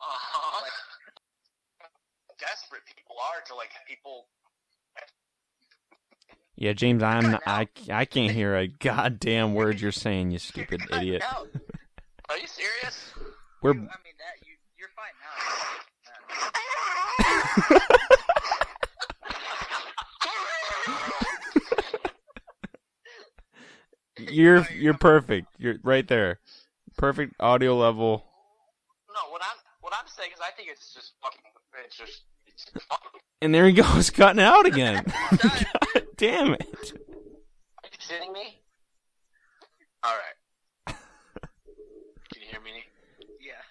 Uh-huh. 0.00 0.60
Like- 0.62 0.72
Desperate 2.38 2.82
people 2.86 3.16
are 3.20 3.42
to 3.48 3.54
like 3.54 3.68
people. 3.86 4.26
Yeah, 6.56 6.72
James, 6.74 7.02
I'm 7.02 7.36
I, 7.46 7.68
I 7.90 8.04
can't 8.06 8.32
hear 8.32 8.56
a 8.56 8.66
goddamn 8.66 9.52
word 9.54 9.78
you're 9.80 9.92
saying, 9.92 10.30
you 10.30 10.38
stupid 10.38 10.80
Cut 10.88 11.02
idiot. 11.02 11.22
out. 11.22 11.48
Are 12.30 12.38
you 12.38 12.46
serious? 12.46 13.12
We're 13.62 13.74
You- 13.74 13.80
I 13.80 13.98
mean 14.04 14.14
that 14.18 14.46
you 14.46 14.54
you're 14.78 14.88
fine 14.96 15.12
now. 15.20 15.36
Uh, 24.09 24.09
you're 24.28 24.66
you're 24.72 24.94
perfect. 24.94 25.48
You're 25.58 25.76
right 25.82 26.06
there. 26.06 26.40
Perfect 26.96 27.34
audio 27.40 27.76
level. 27.76 28.24
No, 29.08 29.30
what 29.30 29.42
I'm 29.42 29.56
what 29.80 29.92
I'm 29.98 30.06
saying 30.08 30.30
is 30.34 30.40
I 30.40 30.50
think 30.56 30.68
it's 30.70 30.92
just 30.94 31.12
fucking. 31.22 31.40
It's 31.84 31.96
just. 31.96 32.22
It's 32.46 32.64
fucking. 32.88 33.20
And 33.42 33.54
there 33.54 33.64
he 33.64 33.72
goes, 33.72 34.10
cutting 34.10 34.42
out 34.42 34.66
again. 34.66 35.02
God 35.30 36.06
damn 36.18 36.52
it. 36.52 36.92
Are 36.92 37.88
you 37.90 37.98
kidding 37.98 38.34
me? 38.34 38.60
All 40.02 40.12
right. 40.12 40.94
Can 42.32 42.42
you 42.42 42.48
hear 42.50 42.60
me? 42.60 42.84
Yeah. 43.40 43.62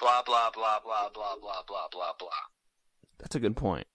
Blah 0.00 0.22
blah 0.26 0.50
blah 0.52 0.80
blah 0.84 1.08
blah 1.14 1.36
blah 1.40 1.62
blah 1.68 1.86
blah 1.92 2.12
blah. 2.18 2.28
That's 3.20 3.36
a 3.36 3.38
good 3.38 3.56
point. 3.56 3.86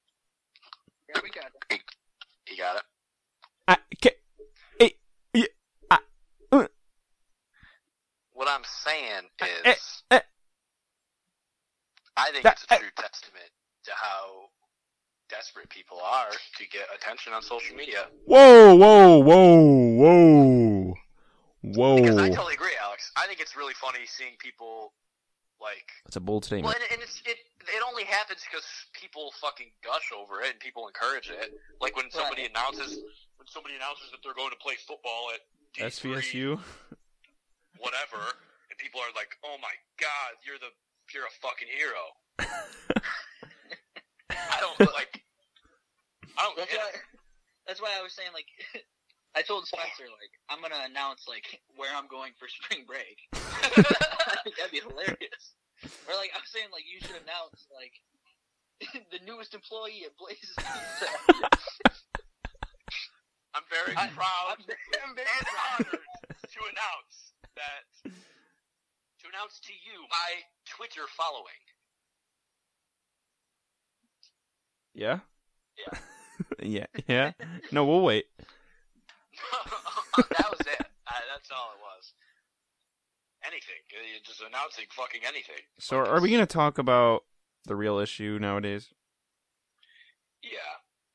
Yeah, 1.10 1.22
we 1.24 1.30
got 1.30 1.52
it. 1.70 1.82
You 2.50 2.58
got 2.58 2.78
it. 2.78 2.84
I 3.68 3.78
ca 4.02 4.10
eh, 4.80 4.90
yeah, 5.34 5.46
I, 5.92 6.00
uh, 6.52 6.68
What 8.40 8.48
I'm 8.48 8.64
saying 8.64 9.24
is, 9.42 10.02
eh, 10.12 10.16
eh. 10.16 10.20
I 12.16 12.32
think 12.32 12.44
That- 12.44 12.54
it's 12.54 12.64
a 12.72 12.74
eh. 12.76 12.78
true 12.78 12.92
testament 12.96 13.52
to 13.84 13.92
how 13.92 14.50
desperate 15.28 15.68
people 15.68 16.00
are 16.00 16.32
to 16.56 16.66
get 16.68 16.88
attention 16.96 17.34
on 17.34 17.42
social 17.42 17.76
media. 17.76 18.08
Whoa, 18.24 18.76
whoa, 18.76 19.18
whoa, 19.20 19.60
whoa, 20.00 20.94
whoa. 21.64 21.96
Because 21.98 22.18
I 22.18 22.30
totally 22.30 22.54
agree, 22.54 22.78
Alex. 22.82 23.12
I 23.18 23.28
think 23.28 23.42
it's 23.42 23.58
really 23.58 23.74
funny 23.74 24.06
seeing 24.06 24.38
people 24.38 24.94
like. 25.60 25.92
That's 26.06 26.16
a 26.16 26.22
bold 26.22 26.46
statement. 26.46 26.74
Well, 26.74 26.82
and, 26.82 26.94
and 26.94 27.02
it's 27.02 27.22
it. 27.26 27.40
It 27.68 27.84
only 27.86 28.06
happens 28.06 28.40
because 28.50 28.64
people 28.94 29.34
fucking 29.42 29.74
gush 29.84 30.14
over 30.18 30.40
it 30.44 30.52
and 30.52 30.60
people 30.62 30.88
encourage 30.88 31.30
it. 31.30 31.60
Like 31.82 31.98
when 31.98 32.10
somebody 32.10 32.46
announces 32.46 33.04
when 33.36 33.48
somebody 33.48 33.76
announces 33.76 34.12
that 34.12 34.20
they're 34.24 34.34
going 34.34 34.52
to 34.52 34.64
play 34.64 34.76
football 34.88 35.32
at 35.34 35.42
D3, 35.76 36.16
SVSU. 36.16 36.60
whatever, 37.80 38.20
and 38.70 38.76
people 38.78 39.02
are 39.02 39.12
like, 39.16 39.36
"Oh 39.44 39.58
my 39.64 39.74
god, 40.00 40.38
you're 40.46 40.60
the 40.60 40.72
you're 41.12 41.26
a 41.26 41.36
fucking 41.42 41.68
hero." 41.72 42.04
I 44.30 44.60
don't 44.62 44.80
like. 44.94 45.24
I 46.38 46.44
don't 46.44 46.56
That's 46.58 46.72
why. 46.76 46.92
That's 47.68 47.82
why 47.82 47.92
I 47.98 48.04
was 48.04 48.14
saying 48.14 48.32
like. 48.34 48.48
I 49.38 49.44
told 49.46 49.68
Spencer 49.68 50.10
like 50.10 50.34
I'm 50.50 50.58
gonna 50.58 50.90
announce 50.90 51.30
like 51.30 51.62
where 51.78 51.94
I'm 51.94 52.10
going 52.10 52.34
for 52.42 52.50
spring 52.50 52.82
break. 52.90 53.30
That'd 54.58 54.74
be 54.74 54.82
hilarious. 54.82 55.54
Or 56.10 56.18
like 56.18 56.34
I'm 56.34 56.42
saying 56.50 56.74
like 56.74 56.84
you 56.90 56.98
should 56.98 57.14
announce 57.22 57.70
like 57.70 57.94
the 59.14 59.22
newest 59.30 59.54
employee 59.54 60.02
at 60.10 60.18
Blaze's 60.18 60.50
Pizza. 60.58 61.08
I'm 63.54 63.64
very 63.70 63.94
proud 63.94 64.58
I'm 64.58 64.66
I'm 64.66 65.14
very 65.14 65.30
and 65.30 65.46
proud. 65.46 65.94
honored 65.94 66.02
to 66.02 66.60
announce 66.74 67.29
that 67.60 68.12
to 69.20 69.26
announce 69.28 69.60
to 69.60 69.74
you 69.74 70.00
my 70.10 70.30
Twitter 70.66 71.04
following. 71.16 71.60
Yeah. 74.94 75.20
Yeah. 75.78 76.00
yeah. 76.98 77.04
Yeah. 77.08 77.32
No, 77.72 77.86
we'll 77.86 78.02
wait. 78.02 78.26
that 80.18 80.50
was 80.50 80.60
it. 80.62 80.82
Uh, 80.82 81.14
that's 81.34 81.52
all 81.52 81.72
it 81.76 81.82
was. 81.82 82.14
Anything. 83.46 83.80
You're 83.90 84.24
just 84.24 84.42
announcing 84.42 84.86
fucking 84.92 85.22
anything. 85.28 85.64
So, 85.80 85.98
are 86.00 86.20
we 86.20 86.32
gonna 86.32 86.46
talk 86.46 86.78
about 86.78 87.24
the 87.66 87.76
real 87.76 88.00
issue 88.00 88.38
nowadays? 88.42 88.90
Yeah. 90.44 90.60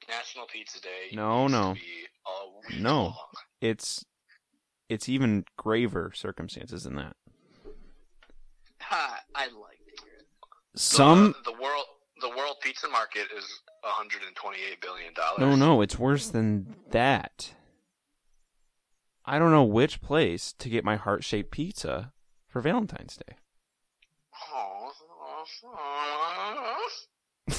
National 0.09 0.47
Pizza 0.47 0.81
Day. 0.81 1.15
No, 1.15 1.49
no. 1.49 1.75
be 1.75 1.81
a 2.27 2.71
week 2.71 2.81
No. 2.81 3.03
long. 3.03 3.15
It's 3.61 4.05
it's 4.95 5.09
even 5.09 5.45
graver 5.59 6.13
circumstances 6.15 6.85
than 6.85 6.95
that. 6.95 7.17
Ha, 8.81 9.21
I 9.35 9.45
like 9.47 9.53
to 9.53 10.05
hear 10.05 10.19
it. 10.21 10.27
Some 10.77 11.35
the, 11.45 11.53
the 11.53 11.61
world 11.61 11.85
the 12.21 12.29
world 12.29 12.57
pizza 12.63 12.89
market 12.89 13.27
is 13.37 13.45
128 13.83 14.81
billion 14.81 15.13
dollars. 15.15 15.41
no, 15.41 15.57
no, 15.57 15.83
it's 15.83 15.99
worse 15.99 16.29
than 16.29 16.77
that. 16.91 17.53
I 19.27 19.39
don't 19.39 19.51
know 19.51 19.65
which 19.65 20.01
place 20.01 20.55
to 20.59 20.69
get 20.69 20.85
my 20.85 20.97
heart 20.97 21.25
shaped 21.25 21.51
pizza 21.51 22.13
for 22.47 22.61
Valentine's 22.61 23.17
Day. 23.17 23.37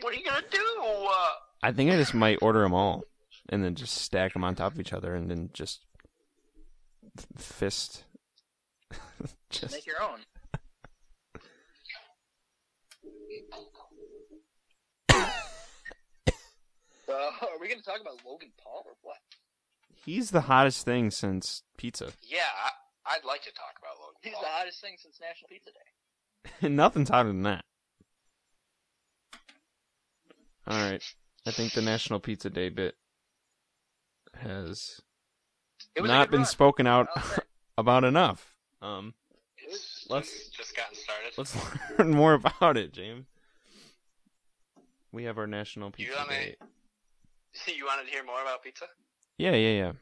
what 0.00 0.12
are 0.12 0.16
you 0.16 0.24
gonna 0.24 0.42
do? 0.50 0.58
Uh, 0.82 1.28
I 1.62 1.72
think 1.72 1.90
I 1.90 1.96
just 1.96 2.14
might 2.14 2.38
order 2.42 2.62
them 2.62 2.74
all 2.74 3.04
and 3.48 3.64
then 3.64 3.74
just 3.74 3.94
stack 3.96 4.32
them 4.32 4.44
on 4.44 4.54
top 4.54 4.72
of 4.74 4.80
each 4.80 4.92
other 4.92 5.14
and 5.14 5.30
then 5.30 5.50
just 5.52 5.84
fist. 7.36 8.04
just 9.50 9.72
Make 9.72 9.86
your 9.86 10.02
own. 10.02 10.20
So, 17.06 17.12
uh, 17.14 17.30
are 17.46 17.58
we 17.60 17.68
gonna 17.68 17.82
talk 17.82 18.00
about 18.00 18.20
Logan 18.26 18.50
Paul 18.62 18.82
or 18.86 18.92
what? 19.02 19.16
he's 20.04 20.30
the 20.30 20.42
hottest 20.42 20.84
thing 20.84 21.10
since 21.10 21.62
pizza. 21.76 22.12
yeah, 22.22 22.38
I, 22.64 23.14
I'd 23.16 23.24
like 23.24 23.42
to 23.42 23.52
talk 23.52 23.74
about 23.78 23.96
Logan 24.00 24.18
He's 24.22 24.32
Paul. 24.34 24.42
the 24.42 24.48
hottest 24.48 24.80
thing 24.80 24.94
since 24.98 25.18
National 25.20 25.48
Pizza 25.48 25.70
Day. 25.70 26.68
Nothing's 26.74 27.08
hotter 27.08 27.28
than 27.28 27.42
that. 27.42 27.64
All 30.66 30.90
right, 30.90 31.02
I 31.46 31.50
think 31.50 31.72
the 31.72 31.82
National 31.82 32.20
Pizza 32.20 32.50
Day 32.50 32.68
bit 32.68 32.94
has 34.36 35.00
It 35.94 36.04
not 36.04 36.30
been 36.30 36.40
run. 36.40 36.46
spoken 36.46 36.86
out 36.86 37.08
about 37.78 38.04
enough. 38.04 38.54
Um, 38.82 39.14
It's 39.58 40.06
Let's- 40.08 40.30
just, 40.32 40.54
just 40.56 40.76
gotten 40.76 40.94
started. 40.96 41.32
let's 41.36 41.56
learn 41.98 42.10
more 42.12 42.34
about 42.34 42.76
it, 42.76 42.92
James. 42.92 43.26
We 45.12 45.24
have 45.24 45.38
our 45.38 45.46
National 45.46 45.90
Pizza 45.90 46.14
wanna- 46.16 46.28
Day. 46.30 46.56
you 47.66 47.86
wanted 47.86 48.04
to 48.06 48.10
hear 48.10 48.24
more 48.24 48.40
about 48.42 48.62
pizza? 48.62 48.86
Yeah, 49.38 49.52
yeah, 49.54 49.78
yeah. 49.82 49.92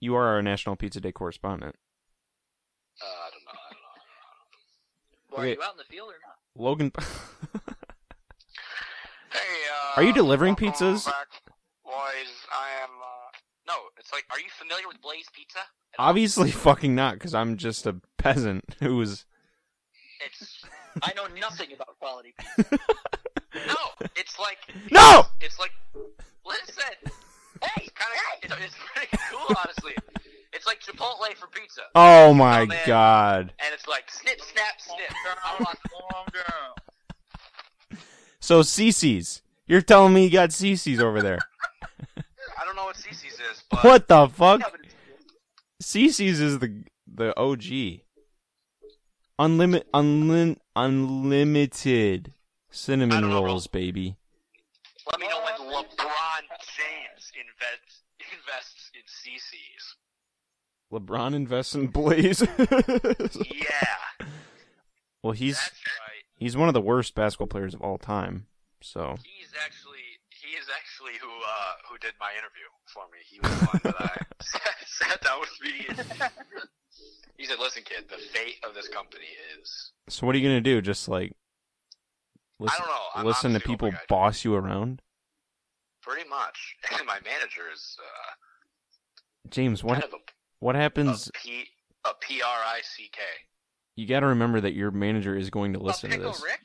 You 0.00 0.14
are 0.16 0.26
our 0.26 0.42
National 0.42 0.76
Pizza 0.76 1.00
Day 1.00 1.12
correspondent. 1.12 1.74
Uh, 3.00 3.04
I 3.04 3.30
don't 3.30 3.44
know. 3.44 3.50
I 3.52 3.72
don't 3.72 3.80
know. 3.82 5.36
Well, 5.36 5.40
Okay. 5.40 5.50
Are 5.50 5.54
you 5.54 5.62
out 5.62 5.72
in 5.72 5.78
the 5.78 5.84
field 5.84 6.08
or 6.10 6.18
not? 6.26 6.36
Logan, 6.62 6.92
Hey, 9.32 9.38
uh, 9.70 9.92
Are 9.96 10.02
you 10.02 10.12
delivering 10.12 10.56
pizzas? 10.56 11.04
back, 11.06 11.26
boys, 11.84 11.92
I 12.52 12.82
am. 12.82 12.90
Uh, 12.90 13.25
no, 13.66 13.74
it's 13.98 14.12
like, 14.12 14.24
are 14.30 14.38
you 14.38 14.46
familiar 14.58 14.86
with 14.88 15.00
Blaze 15.02 15.26
Pizza? 15.32 15.58
obviously 15.98 16.50
fucking 16.50 16.94
not, 16.94 17.14
because 17.14 17.34
I'm 17.34 17.56
just 17.56 17.86
a 17.86 17.96
peasant 18.18 18.64
who 18.80 18.96
was. 18.96 19.24
It's 20.24 20.62
I 21.02 21.12
know 21.14 21.26
nothing 21.38 21.72
about 21.74 21.98
quality 21.98 22.34
pizza. 22.56 22.78
no, 23.66 24.06
it's 24.16 24.38
like 24.38 24.58
No! 24.90 25.24
it's 25.40 25.58
like 25.58 25.72
listen. 26.44 26.84
Hey, 27.62 27.84
it's 27.84 27.92
kind 27.94 28.12
of 28.52 28.58
it's, 28.60 28.64
it's 28.66 28.74
pretty 28.94 29.16
cool, 29.30 29.56
honestly. 29.62 29.92
It's 30.52 30.66
like 30.66 30.80
Chipotle 30.80 31.34
for 31.36 31.48
pizza, 31.48 31.82
Oh 31.94 32.32
my 32.34 32.62
Oh, 32.62 32.66
god. 32.86 33.52
and 33.62 33.74
it's 33.74 33.86
like 33.86 34.10
snip, 34.10 34.40
snap, 34.40 34.78
snip. 34.80 35.10
I 35.44 35.62
want 35.62 35.78
Calm 35.90 36.26
down. 36.32 37.98
So 38.40 38.60
CiCi's. 38.60 39.42
You're 39.66 39.82
telling 39.82 40.14
me 40.14 40.24
you 40.24 40.30
got 40.30 40.50
CiCi's 40.50 41.00
over 41.00 41.20
there. 41.20 41.38
I 42.60 42.64
don't 42.64 42.76
know 42.76 42.84
what 42.84 42.96
CiCi's 42.96 43.34
is, 43.34 43.62
but 43.70 43.84
What 43.84 44.08
the 44.08 44.28
fuck? 44.28 44.60
Yeah, 44.60 44.66
CiCi's 45.82 46.40
is 46.40 46.58
the 46.58 46.84
the 47.12 47.38
OG. 47.38 48.00
Unlimited 49.38 49.86
unlim, 49.92 50.56
unlimited 50.74 52.32
cinnamon 52.70 53.20
don't 53.20 53.30
know, 53.30 53.40
bro. 53.40 53.50
rolls, 53.50 53.66
baby. 53.66 54.16
let 55.10 55.20
me 55.20 55.28
know 55.28 55.40
when 55.40 55.54
LeBron 55.74 56.42
James 56.74 57.32
invest, 57.38 58.02
invests 58.18 58.90
in 58.94 59.02
CiCi's. 59.02 59.96
LeBron 60.92 61.34
invests 61.34 61.74
in 61.74 61.88
Blaze. 61.88 62.40
Yeah, 63.54 64.26
well, 65.22 65.32
he's 65.32 65.56
right. 65.56 66.22
he's 66.38 66.56
one 66.56 66.68
of 66.68 66.74
the 66.74 66.80
worst 66.80 67.14
basketball 67.14 67.48
players 67.48 67.74
of 67.74 67.82
all 67.82 67.98
time. 67.98 68.46
So 68.80 69.16
He's 69.24 69.50
actually 69.64 69.85
is 70.58 70.66
actually 70.72 71.12
who 71.20 71.28
uh 71.28 71.72
who 71.88 71.98
did 71.98 72.12
my 72.20 72.30
interview 72.32 72.68
for 72.86 73.04
me. 73.12 73.18
He 73.28 73.40
was 73.40 73.50
the 73.60 73.66
one 73.66 73.80
that 73.84 74.00
I 74.00 74.16
sat, 74.42 74.76
sat 74.86 75.20
down 75.22 75.40
with 75.40 75.50
me. 75.62 75.86
And 75.88 75.98
he 77.36 77.44
said, 77.46 77.58
"Listen, 77.58 77.82
kid, 77.84 78.08
the 78.08 78.16
fate 78.16 78.56
of 78.66 78.74
this 78.74 78.88
company 78.88 79.26
is 79.60 79.92
so 80.08 80.26
what 80.26 80.34
are 80.34 80.38
you 80.38 80.48
gonna 80.48 80.60
do? 80.60 80.80
Just 80.80 81.08
like 81.08 81.32
listen, 82.58 82.76
I 82.76 82.78
don't 82.84 82.88
know. 82.94 83.02
I'm 83.14 83.26
listen 83.26 83.52
to 83.52 83.60
people 83.60 83.90
hoping 83.90 84.00
boss 84.08 84.44
you 84.44 84.54
around? 84.54 85.02
pretty 86.02 86.28
much." 86.28 86.76
And 86.98 87.06
my 87.06 87.18
manager 87.24 87.62
is 87.72 87.96
uh, 88.00 88.30
James, 89.50 89.82
what 89.84 89.94
kind 89.94 90.04
of 90.04 90.14
a, 90.14 90.18
what 90.60 90.76
a 90.76 90.78
happens? 90.78 91.30
P 91.34 91.64
a 92.04 92.10
P 92.20 92.42
R 92.42 92.48
I 92.64 92.80
C 92.82 93.08
K. 93.12 93.20
You 93.96 94.06
got 94.06 94.20
to 94.20 94.26
remember 94.26 94.60
that 94.60 94.74
your 94.74 94.90
manager 94.90 95.36
is 95.36 95.50
going 95.50 95.72
to 95.72 95.78
listen 95.78 96.10
a 96.10 96.12
to 96.12 96.18
pickle 96.18 96.32
this. 96.32 96.42
Rick? 96.42 96.60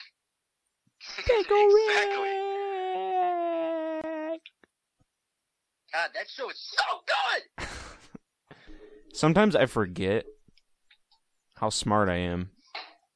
exactly. 1.18 2.38
God, 5.94 6.10
that 6.14 6.30
show 6.30 6.50
is 6.50 6.58
so 6.58 6.84
good. 7.06 7.68
Sometimes 9.14 9.56
I 9.56 9.66
forget 9.66 10.26
how 11.56 11.70
smart 11.70 12.10
I 12.10 12.18
am 12.18 12.52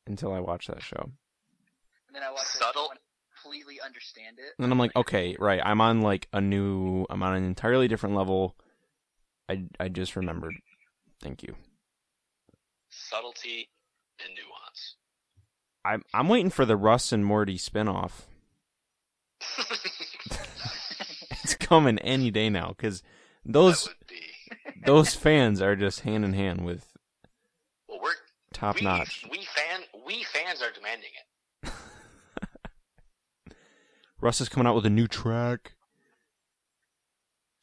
until 0.06 0.34
I 0.34 0.40
watch 0.40 0.68
that 0.68 0.84
show. 0.84 1.12
And 2.08 2.16
then 2.16 2.24
I 2.24 2.32
watch 2.32 2.46
subtle. 2.46 2.92
It 2.94 3.00
completely 3.42 3.80
understand 3.84 4.38
it. 4.40 4.54
And 4.58 4.66
then 4.66 4.72
I'm 4.72 4.80
like, 4.80 4.96
okay, 4.96 5.36
right, 5.40 5.62
I'm 5.64 5.82
on 5.82 6.02
like 6.02 6.28
a 6.34 6.42
new, 6.42 7.06
I'm 7.10 7.24
on 7.24 7.36
an 7.36 7.46
entirely 7.46 7.88
different 7.88 8.16
level. 8.16 8.56
I 9.48 9.64
I 9.80 9.90
just 9.90 10.16
remembered. 10.16 10.56
Thank 11.22 11.44
you. 11.44 11.56
Subtlety 12.90 13.70
and 14.24 14.34
nuance. 14.34 14.96
I'm 15.84 16.04
I'm 16.14 16.28
waiting 16.28 16.50
for 16.50 16.66
the 16.66 16.76
Russ 16.76 17.12
and 17.12 17.26
Morty 17.26 17.58
spinoff. 17.58 18.24
Coming 21.66 21.98
any 22.00 22.30
day 22.30 22.52
now 22.52 22.76
because 22.78 23.02
those 23.44 23.90
be. 24.08 24.22
those 24.86 25.16
fans 25.16 25.64
are 25.64 25.76
just 25.76 26.02
hand 26.02 26.24
in 26.24 26.34
hand 26.34 26.64
with 26.64 26.96
Well, 27.90 28.00
we're 28.04 28.12
top 28.54 28.76
we, 28.76 28.82
notch. 28.82 29.26
We 29.32 29.40
fan 29.46 29.82
we 30.06 30.24
fans 30.24 30.62
are 30.62 30.72
demanding 30.72 31.10
it. 31.64 31.74
Russ 34.22 34.42
is 34.42 34.48
coming 34.48 34.68
out 34.68 34.76
with 34.76 34.86
a 34.86 34.92
new 34.92 35.08
track. 35.08 35.74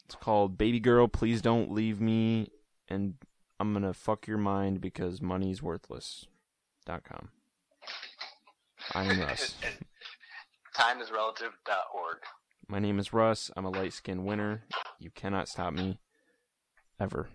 It's 0.07 0.17
called 0.17 0.59
"Baby 0.59 0.81
Girl, 0.81 1.07
Please 1.07 1.41
Don't 1.41 1.71
Leave 1.71 2.01
Me," 2.01 2.51
and 2.89 3.15
I'm 3.61 3.73
gonna 3.73 3.95
fuck 3.95 4.27
your 4.27 4.39
mind 4.39 4.81
because 4.81 5.23
money's 5.23 5.63
worthless. 5.63 6.27
Dot 6.85 7.05
com. 7.05 7.29
I 8.95 9.05
am 9.05 9.21
Russ. 9.29 9.55
And 9.65 9.87
timeisrelative.org. 10.77 12.19
My 12.73 12.79
name 12.79 12.99
is 12.99 13.13
Russ. 13.13 13.51
I'm 13.55 13.67
a 13.67 13.69
light 13.69 13.93
skinned 13.93 14.25
winner. 14.25 14.63
You 14.99 15.11
cannot 15.11 15.47
stop 15.47 15.75
me. 15.75 15.99
Ever. 16.99 17.29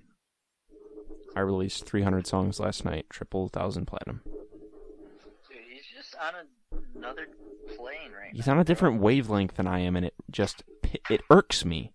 I 1.35 1.41
released 1.41 1.85
300 1.85 2.25
songs 2.25 2.59
last 2.59 2.83
night, 2.83 3.05
triple 3.11 3.47
thousand 3.47 3.85
platinum. 3.85 4.21
Dude, 4.25 5.59
he's 5.71 5.83
just 5.95 6.15
on 6.15 6.33
a, 6.33 6.97
another 6.97 7.27
plane 7.75 8.11
right 8.19 8.31
He's 8.33 8.47
now. 8.47 8.53
on 8.53 8.59
a 8.61 8.63
different 8.63 8.99
wavelength 8.99 9.53
than 9.57 9.67
I 9.67 9.81
am, 9.81 9.95
and 9.95 10.07
it 10.07 10.15
just 10.31 10.63
it 11.07 11.21
irks 11.29 11.63
me. 11.63 11.93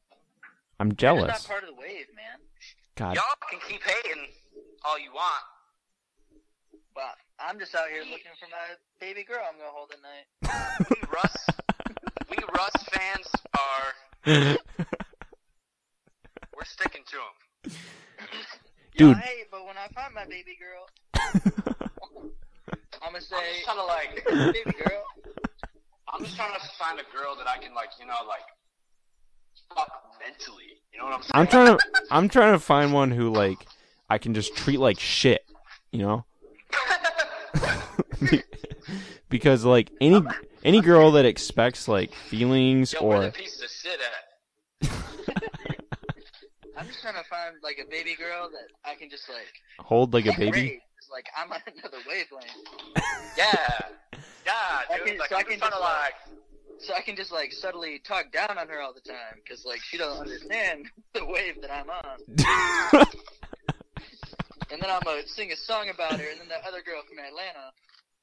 I'm 0.79 0.95
jealous. 0.95 1.33
just 1.33 1.49
not 1.49 1.55
part 1.55 1.69
of 1.69 1.75
the 1.75 1.81
wave, 1.81 2.07
man. 2.15 2.39
God, 2.95 3.17
Y'all 3.17 3.25
can 3.51 3.59
keep 3.69 3.83
hating 3.83 4.29
all 4.85 5.01
you 5.01 5.11
want. 5.13 5.43
But 6.95 7.17
I'm 7.41 7.59
just 7.59 7.75
out 7.75 7.89
here 7.89 8.03
looking 8.03 8.31
for 8.39 8.47
my 8.53 8.77
baby 9.01 9.25
girl 9.25 9.41
I'm 9.51 9.59
gonna 9.59 9.71
hold 9.73 9.91
at 9.91 9.99
night. 10.01 11.09
Russ, 11.13 11.47
we 12.33 12.45
Russ 12.55 12.73
fans 12.93 13.29
are 13.55 13.95
we're 16.57 16.65
sticking 16.65 17.03
to 17.07 17.17
him. 17.17 17.77
Dude. 18.97 19.17
Yeah, 19.17 19.23
hey, 19.23 19.45
but 19.51 19.67
when 19.67 19.77
I 19.77 19.89
find 19.95 20.15
my 20.15 20.25
baby 20.25 20.57
girl, 20.61 20.87
I'm 23.03 23.13
gonna 23.13 23.21
say. 23.21 23.37
I'm 23.37 23.43
just 23.55 23.65
trying 23.65 23.77
to 23.77 23.85
like, 23.85 24.25
baby 24.53 24.77
girl. 24.85 25.03
I'm 26.09 26.25
just 26.25 26.37
trying 26.37 26.53
to 26.53 26.61
find 26.79 27.01
a 27.01 27.17
girl 27.17 27.35
that 27.37 27.49
I 27.49 27.57
can 27.59 27.75
like, 27.75 27.89
you 27.99 28.07
know, 28.07 28.15
like 28.29 28.43
fuck 29.75 29.91
mentally. 30.21 30.81
You 30.93 30.99
know 30.99 31.07
what 31.07 31.15
I'm 31.15 31.23
saying? 31.23 31.31
I'm 31.35 31.47
trying 31.47 31.77
to 31.77 31.79
I'm 32.11 32.29
trying 32.29 32.53
to 32.53 32.59
find 32.59 32.93
one 32.93 33.11
who 33.11 33.31
like 33.31 33.67
I 34.11 34.19
can 34.19 34.35
just 34.35 34.57
treat 34.57 34.79
like 34.79 35.01
shit, 35.01 35.45
you 35.91 36.01
know? 36.01 36.25
because 39.29 39.65
like 39.65 39.91
any 40.01 40.23
any 40.65 40.81
girl 40.81 41.11
that 41.13 41.25
expects 41.25 41.89
like 41.89 42.13
feelings 42.15 42.93
Yo, 42.93 43.03
where 43.05 43.19
or 43.19 43.25
the 43.27 43.31
pieces 43.33 43.63
of 43.63 43.71
shit 43.71 43.99
at? 44.01 44.91
I'm 46.77 46.87
just 46.87 47.01
trying 47.03 47.15
to 47.15 47.25
find 47.25 47.57
like 47.63 47.79
a 47.85 47.89
baby 47.91 48.15
girl 48.19 48.49
that 48.51 48.69
I 48.91 48.95
can 48.95 49.11
just 49.11 49.29
like 49.29 49.47
hold 49.79 50.15
like 50.15 50.27
a 50.27 50.33
baby, 50.37 50.81
It's 50.99 51.11
like 51.11 51.27
I'm 51.37 51.53
on 51.53 51.61
another 51.79 51.99
wavelength, 52.09 52.47
Yeah, 53.37 53.53
yeah, 54.47 54.53
I 54.91 54.97
dude. 54.99 55.07
can- 55.07 55.19
like 55.19 55.29
so 55.31 55.37
I 55.37 55.43
can 55.43 55.59
just 55.59 55.61
trying 55.61 55.73
to 55.73 55.77
just, 55.79 55.81
like. 55.83 56.15
so 56.79 56.95
I 56.95 57.01
can 57.03 57.17
just 57.17 57.33
like 57.33 57.53
subtly 57.53 57.99
talk 58.01 58.33
down 58.33 58.57
on 58.59 58.69
her 58.69 58.81
all 58.81 58.93
the 58.95 59.01
time 59.01 59.37
because 59.45 59.65
like 59.65 59.81
she 59.81 59.99
doesn't 59.99 60.21
understand 60.23 60.87
the 61.13 61.25
wave 61.25 61.61
that 61.61 61.71
I'm 61.71 61.91
on. 61.91 63.07
And 64.73 64.81
then 64.81 64.89
I'm 64.89 65.03
gonna 65.05 65.27
sing 65.27 65.53
a 65.53 65.57
song 65.57 65.91
about 65.91 66.19
her, 66.19 66.31
and 66.31 66.41
then 66.41 66.49
that 66.49 66.63
other 66.67 66.81
girl 66.81 67.03
from 67.07 67.19
Atlanta, 67.19 67.73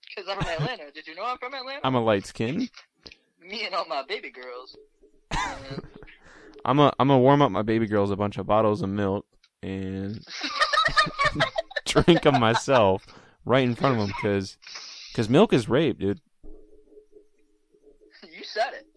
because 0.07 0.27
I'm 0.27 0.37
from 0.41 0.51
Atlanta. 0.51 0.91
Did 0.91 1.05
you 1.05 1.13
know 1.13 1.23
I'm 1.23 1.37
from 1.37 1.53
Atlanta? 1.53 1.81
I'm 1.83 1.93
a 1.93 2.03
light 2.03 2.25
skin. 2.25 2.67
Me 3.39 3.65
and 3.67 3.75
all 3.75 3.85
my 3.87 4.03
baby 4.07 4.31
girls. 4.31 4.75
I'm 6.65 6.79
a 6.79 6.91
I'm 6.99 7.11
a 7.11 7.19
warm 7.19 7.43
up 7.43 7.51
my 7.51 7.61
baby 7.61 7.85
girls 7.85 8.09
a 8.09 8.15
bunch 8.15 8.37
of 8.39 8.47
bottles 8.47 8.81
of 8.81 8.89
milk 8.89 9.25
and 9.61 10.25
drink 11.85 12.23
them 12.23 12.39
myself 12.39 13.05
right 13.45 13.63
in 13.63 13.75
front 13.75 13.95
of 13.95 14.01
them 14.01 14.15
because 14.15 14.57
cause 15.13 15.29
milk 15.29 15.53
is 15.53 15.69
rape, 15.69 15.99
dude. 15.99 16.19
you 18.23 18.43
said 18.43 18.73
it. 18.73 18.87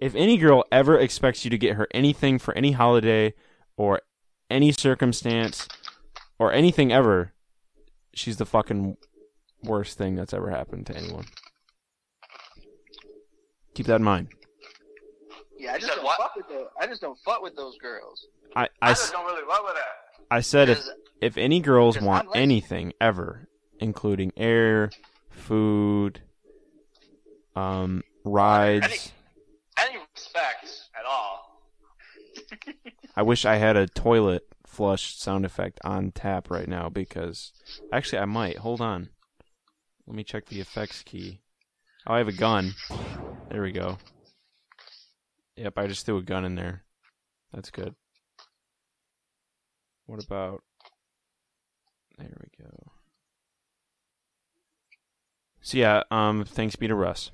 if 0.00 0.14
any 0.14 0.38
girl 0.38 0.64
ever 0.72 0.98
expects 0.98 1.44
you 1.44 1.50
to 1.50 1.58
get 1.58 1.76
her 1.76 1.86
anything 1.92 2.38
for 2.38 2.56
any 2.56 2.72
holiday 2.72 3.34
or 3.76 4.00
any 4.50 4.72
circumstance 4.72 5.68
or 6.42 6.52
anything 6.52 6.92
ever, 6.92 7.32
she's 8.14 8.36
the 8.36 8.44
fucking 8.46 8.96
worst 9.62 9.96
thing 9.96 10.16
that's 10.16 10.34
ever 10.34 10.50
happened 10.50 10.86
to 10.86 10.96
anyone. 10.96 11.24
Keep 13.74 13.86
that 13.86 13.96
in 13.96 14.02
mind. 14.02 14.28
Yeah, 15.56 15.74
I 15.74 15.78
just 15.78 15.94
don't 15.94 16.04
what? 16.04 16.18
fuck 16.18 16.34
with 16.34 16.48
those. 16.48 16.66
I 16.80 16.86
just 16.88 17.00
don't 17.00 17.16
fuck 17.24 17.42
with 17.42 17.54
those 17.54 17.78
girls. 17.78 18.26
I, 18.56 18.64
I, 18.64 18.68
I, 18.82 18.88
just 18.90 19.12
don't 19.12 19.24
really 19.24 19.46
love 19.46 19.60
with 19.64 19.74
that. 19.74 20.24
I 20.30 20.40
said 20.40 20.68
if, 20.68 20.78
'Cause- 20.78 20.90
if 21.20 21.36
any 21.38 21.60
girls 21.60 22.00
want 22.00 22.26
I'm 22.26 22.32
lazy. 22.32 22.42
anything 22.42 22.92
ever, 23.00 23.48
including 23.78 24.32
air, 24.36 24.90
food, 25.30 26.20
um, 27.54 28.02
rides, 28.24 29.12
Any 29.78 29.98
respect 30.14 30.88
at 30.98 31.04
all? 31.06 31.62
I 33.14 33.22
wish 33.22 33.44
I 33.44 33.56
had 33.56 33.76
a 33.76 33.86
toilet 33.86 34.42
flush 34.72 35.14
sound 35.16 35.44
effect 35.44 35.78
on 35.84 36.10
tap 36.12 36.50
right 36.50 36.66
now 36.66 36.88
because 36.88 37.52
actually 37.92 38.18
I 38.18 38.24
might. 38.24 38.58
Hold 38.58 38.80
on. 38.80 39.10
Let 40.06 40.16
me 40.16 40.24
check 40.24 40.46
the 40.46 40.60
effects 40.60 41.02
key. 41.02 41.40
Oh, 42.06 42.14
I 42.14 42.18
have 42.18 42.28
a 42.28 42.32
gun. 42.32 42.74
There 43.50 43.62
we 43.62 43.70
go. 43.70 43.98
Yep, 45.56 45.76
I 45.76 45.86
just 45.86 46.06
threw 46.06 46.16
a 46.16 46.22
gun 46.22 46.44
in 46.46 46.54
there. 46.54 46.84
That's 47.52 47.70
good. 47.70 47.94
What 50.06 50.24
about 50.24 50.62
There 52.18 52.28
we 52.40 52.64
go. 52.64 52.92
So 55.60 55.76
yeah, 55.76 56.02
um 56.10 56.44
thanks 56.44 56.76
be 56.76 56.88
to 56.88 56.94
Russ. 56.94 57.30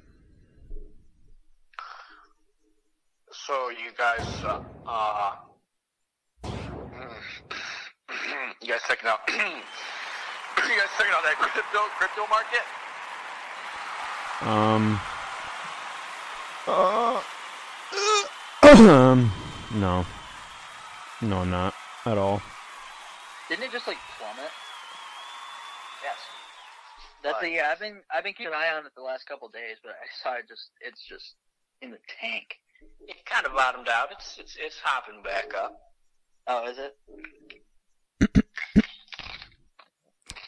So 3.30 3.70
you 3.70 3.93
guys, 3.97 4.26
uh, 4.45 4.62
uh 4.86 5.36
you 8.63 8.69
guys 8.69 8.81
checking 8.87 9.09
out? 9.09 9.21
you 9.29 9.35
guys 9.37 10.89
checking 10.97 11.13
out 11.13 11.23
that 11.25 11.37
crypto 11.39 11.89
crypto 11.99 12.27
market? 12.29 12.65
Um. 14.43 15.01
Uh, 16.67 17.21
um. 18.63 19.33
No. 19.75 20.05
No, 21.21 21.39
I'm 21.39 21.51
not 21.51 21.75
at 22.07 22.19
all. 22.19 22.41
Didn't 23.49 23.65
it 23.65 23.73
just 23.73 23.87
like 23.87 23.97
plummet? 24.19 24.51
Yes. 26.03 26.17
That's 27.23 27.35
Right. 27.43 27.51
the 27.51 27.51
yeah. 27.57 27.71
I've 27.73 27.81
been 27.81 28.03
I've 28.15 28.23
been 28.25 28.35
keeping 28.35 28.53
an 28.53 28.59
eye 28.59 28.71
on 28.77 28.87
it 28.87 28.93
the 28.95 29.03
last 29.03 29.27
couple 29.27 29.49
days, 29.49 29.79
but 29.83 29.93
I 29.93 30.07
saw 30.23 30.35
it 30.35 30.47
just 30.49 30.71
it's 30.81 31.03
just 31.03 31.35
in 31.83 31.91
the 31.91 31.99
tank. 32.21 32.57
It 33.01 33.25
kind 33.27 33.47
of 33.47 33.53
bottomed 33.55 33.89
out. 33.89 34.13
It's 34.13 34.39
it's 34.39 34.57
it's 34.61 34.79
hopping 34.83 35.23
back 35.23 35.55
up. 35.55 35.81
Oh, 36.49 36.66
is 36.66 36.78
it? 36.78 36.96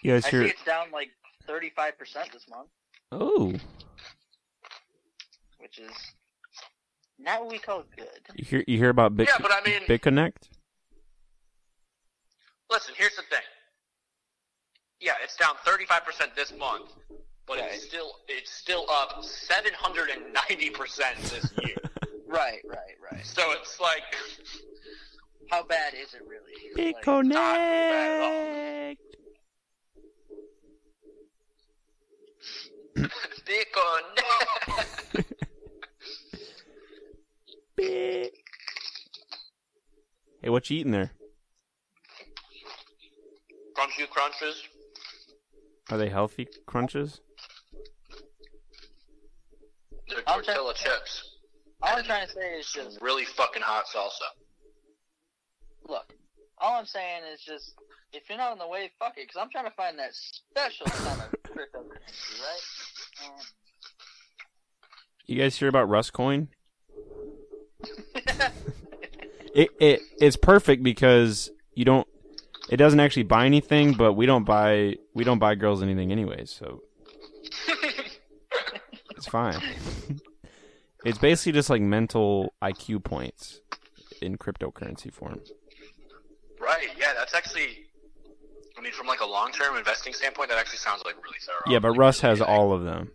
You 0.02 0.12
guys 0.12 0.24
I 0.24 0.30
hear? 0.30 0.44
see 0.44 0.50
it's 0.50 0.64
down 0.64 0.90
like 0.92 1.10
thirty 1.46 1.70
five 1.76 1.98
percent 1.98 2.32
this 2.32 2.48
month, 2.48 2.68
Oh, 3.12 3.52
which 5.58 5.78
is 5.78 5.92
not 7.18 7.40
what 7.42 7.50
we 7.52 7.58
call 7.58 7.84
good. 7.96 8.08
you 8.34 8.44
hear? 8.46 8.64
You 8.66 8.78
hear 8.78 8.88
about 8.88 9.14
Bit? 9.14 9.28
Yeah, 9.28 9.36
but 9.40 9.52
I 9.52 9.60
mean- 9.62 9.82
BitConnect? 9.82 10.48
Listen, 12.70 12.94
here's 12.96 13.16
the 13.16 13.22
thing. 13.22 13.42
Yeah, 15.00 15.14
it's 15.22 15.34
down 15.36 15.54
35% 15.66 16.34
this 16.36 16.52
month, 16.56 16.92
but 17.46 17.58
Right. 17.58 17.72
it's 17.72 17.84
still 17.84 18.12
it's 18.28 18.50
still 18.52 18.86
up 18.90 19.22
790% 19.22 21.16
this 21.30 21.52
year. 21.62 21.76
Right, 22.26 22.60
right, 22.64 22.94
right. 23.10 23.26
so 23.26 23.50
it's 23.50 23.80
like 23.80 24.04
How 25.48 25.62
bad 25.64 25.94
is 25.94 26.14
it 26.14 26.22
really? 26.26 26.52
Like, 26.94 27.02
BitConnect. 27.04 28.96
Bitcoin. 33.46 35.24
Bit. 37.76 38.34
Hey, 40.42 40.48
what 40.48 40.68
you 40.70 40.78
eating 40.78 40.92
there? 40.92 41.10
Crunchy 43.76 44.08
crunches. 44.08 44.62
Are 45.90 45.98
they 45.98 46.08
healthy 46.08 46.46
crunches? 46.66 47.20
They're 50.08 50.18
I'm 50.26 50.42
tortilla 50.42 50.74
trying- 50.74 50.98
chips. 50.98 51.26
All 51.82 51.96
I'm 51.96 52.04
trying 52.04 52.26
to 52.26 52.32
say 52.32 52.58
is 52.58 52.70
just 52.70 53.00
Really 53.00 53.24
fucking 53.24 53.62
hot 53.62 53.86
salsa. 53.86 54.28
Look. 55.90 56.14
All 56.58 56.78
I'm 56.78 56.86
saying 56.86 57.22
is 57.32 57.40
just 57.40 57.74
if 58.12 58.28
you're 58.28 58.38
not 58.38 58.52
on 58.52 58.58
the 58.58 58.66
wave, 58.66 58.90
fuck 58.98 59.16
it, 59.16 59.26
because 59.26 59.40
I'm 59.40 59.50
trying 59.50 59.64
to 59.64 59.70
find 59.72 59.98
that 59.98 60.14
special 60.14 60.86
kind 60.86 61.20
of 61.20 61.30
cryptocurrency, 61.42 62.40
right? 62.40 63.26
Um, 63.26 63.40
You 65.26 65.36
guys 65.40 65.56
hear 65.56 65.68
about 65.68 65.88
Rustcoin? 65.88 66.48
It 69.52 69.70
it 69.80 70.00
it's 70.20 70.36
perfect 70.36 70.82
because 70.82 71.50
you 71.74 71.84
don't. 71.84 72.06
It 72.70 72.76
doesn't 72.76 73.00
actually 73.00 73.24
buy 73.24 73.46
anything, 73.46 73.94
but 73.94 74.12
we 74.12 74.26
don't 74.26 74.44
buy 74.44 74.96
we 75.12 75.24
don't 75.24 75.40
buy 75.40 75.56
girls 75.56 75.82
anything 75.82 76.12
anyways, 76.12 76.50
so 76.50 76.82
it's 79.16 79.26
fine. 79.26 79.60
it's 81.04 81.18
basically 81.18 81.52
just 81.52 81.68
like 81.68 81.82
mental 81.82 82.52
IQ 82.62 83.02
points 83.02 83.60
in 84.22 84.38
cryptocurrency 84.38 85.12
form. 85.12 85.40
Right, 87.32 87.34
yeah, 87.34 87.40
that's 87.40 87.44
actually. 87.46 87.86
I 88.78 88.82
mean, 88.82 88.92
from 88.92 89.06
like 89.06 89.20
a 89.20 89.26
long-term 89.26 89.76
investing 89.76 90.12
standpoint, 90.14 90.48
that 90.48 90.58
actually 90.58 90.78
sounds 90.78 91.02
like 91.04 91.16
really 91.22 91.38
thorough. 91.40 91.70
Yeah, 91.70 91.80
but 91.80 91.90
Like, 91.90 91.98
Russ 91.98 92.20
has 92.20 92.38
good. 92.38 92.46
all 92.48 92.72
of 92.72 92.84
them, 92.84 93.10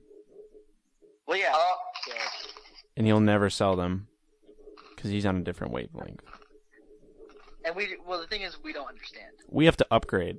well, 1.28 1.38
yeah. 1.38 1.54
Uh, 1.56 1.60
so- 2.06 2.14
and 2.98 3.06
he'll 3.08 3.20
never 3.20 3.50
sell 3.50 3.76
them 3.76 4.08
because 4.96 5.10
he's 5.12 5.26
on 5.26 5.38
a 5.38 5.42
different 5.42 5.74
wavelength. 5.74 6.22
and 7.66 7.76
we 7.76 7.98
well, 8.06 8.22
the 8.22 8.28
thing 8.28 8.44
is, 8.44 8.58
we 8.64 8.74
don't 8.74 8.88
understand. 8.88 9.34
We 9.50 9.66
have 9.66 9.78
to 9.78 9.88
upgrade, 9.90 10.38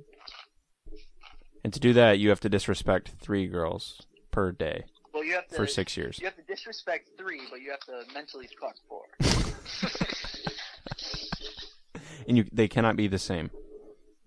and 1.63 1.73
to 1.73 1.79
do 1.79 1.93
that, 1.93 2.19
you 2.19 2.29
have 2.29 2.39
to 2.41 2.49
disrespect 2.49 3.11
three 3.19 3.47
girls 3.47 4.01
per 4.31 4.51
day 4.51 4.85
Well, 5.13 5.23
you 5.25 5.33
have 5.33 5.47
to 5.49 5.55
for 5.55 5.67
six 5.67 5.97
years. 5.97 6.19
You 6.19 6.25
have 6.25 6.35
to 6.37 6.43
disrespect 6.43 7.09
three, 7.17 7.41
but 7.49 7.61
you 7.61 7.71
have 7.71 7.81
to 7.81 8.03
mentally 8.13 8.47
fuck 8.59 8.75
four. 8.87 9.03
and 12.27 12.37
you 12.37 12.45
they 12.51 12.67
cannot 12.67 12.95
be 12.95 13.07
the 13.07 13.19
same. 13.19 13.49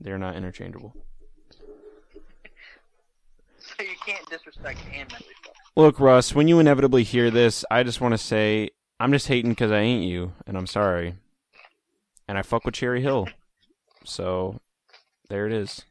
They're 0.01 0.19
not 0.19 0.37
interchangeable. 0.37 0.95
so 3.59 3.83
you 3.83 3.97
can't 4.05 4.29
disrespect 4.31 4.79
and 4.93 5.11
mentally 5.11 5.35
fuck. 5.45 5.55
Look, 5.77 6.01
Russ, 6.01 6.35
when 6.35 6.49
you 6.49 6.59
inevitably 6.59 7.05
hear 7.05 7.31
this, 7.31 7.65
I 7.71 7.83
just 7.83 8.01
want 8.01 8.13
to 8.13 8.19
say 8.19 8.71
I'm 8.99 9.13
just 9.13 9.29
hating 9.29 9.53
because 9.53 9.71
I 9.71 9.79
ain't 9.81 10.05
you, 10.05 10.33
and 10.47 10.57
I'm 10.57 10.67
sorry. 10.67 11.15
And 12.27 12.39
I 12.39 12.43
fuck 12.43 12.65
with 12.65 12.75
Cherry 12.75 13.03
Hill, 13.03 13.29
so 14.05 14.61
there 15.29 15.47
it 15.47 15.53
is. 15.53 15.85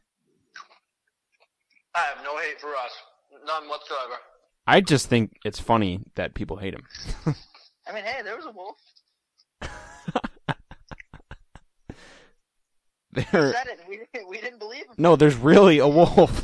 I 1.94 2.00
have 2.00 2.24
no 2.24 2.36
hate 2.38 2.60
for 2.60 2.70
Russ, 2.70 2.92
none 3.46 3.68
whatsoever. 3.68 4.14
I 4.66 4.80
just 4.80 5.08
think 5.08 5.36
it's 5.44 5.58
funny 5.60 6.00
that 6.14 6.34
people 6.34 6.56
hate 6.56 6.74
him. 6.74 6.84
I 7.86 7.92
mean, 7.92 8.04
hey, 8.04 8.22
there 8.22 8.36
was 8.36 8.46
a 8.46 8.52
wolf. 8.52 8.76
He 12.99 12.99
there, 13.12 13.52
said 13.52 13.66
it. 13.66 13.80
and 13.80 13.88
We 13.88 14.00
we 14.28 14.40
didn't 14.40 14.58
believe 14.58 14.86
him. 14.86 14.94
no, 14.98 15.16
there's 15.16 15.36
really 15.36 15.78
a 15.78 15.88
wolf. 15.88 16.42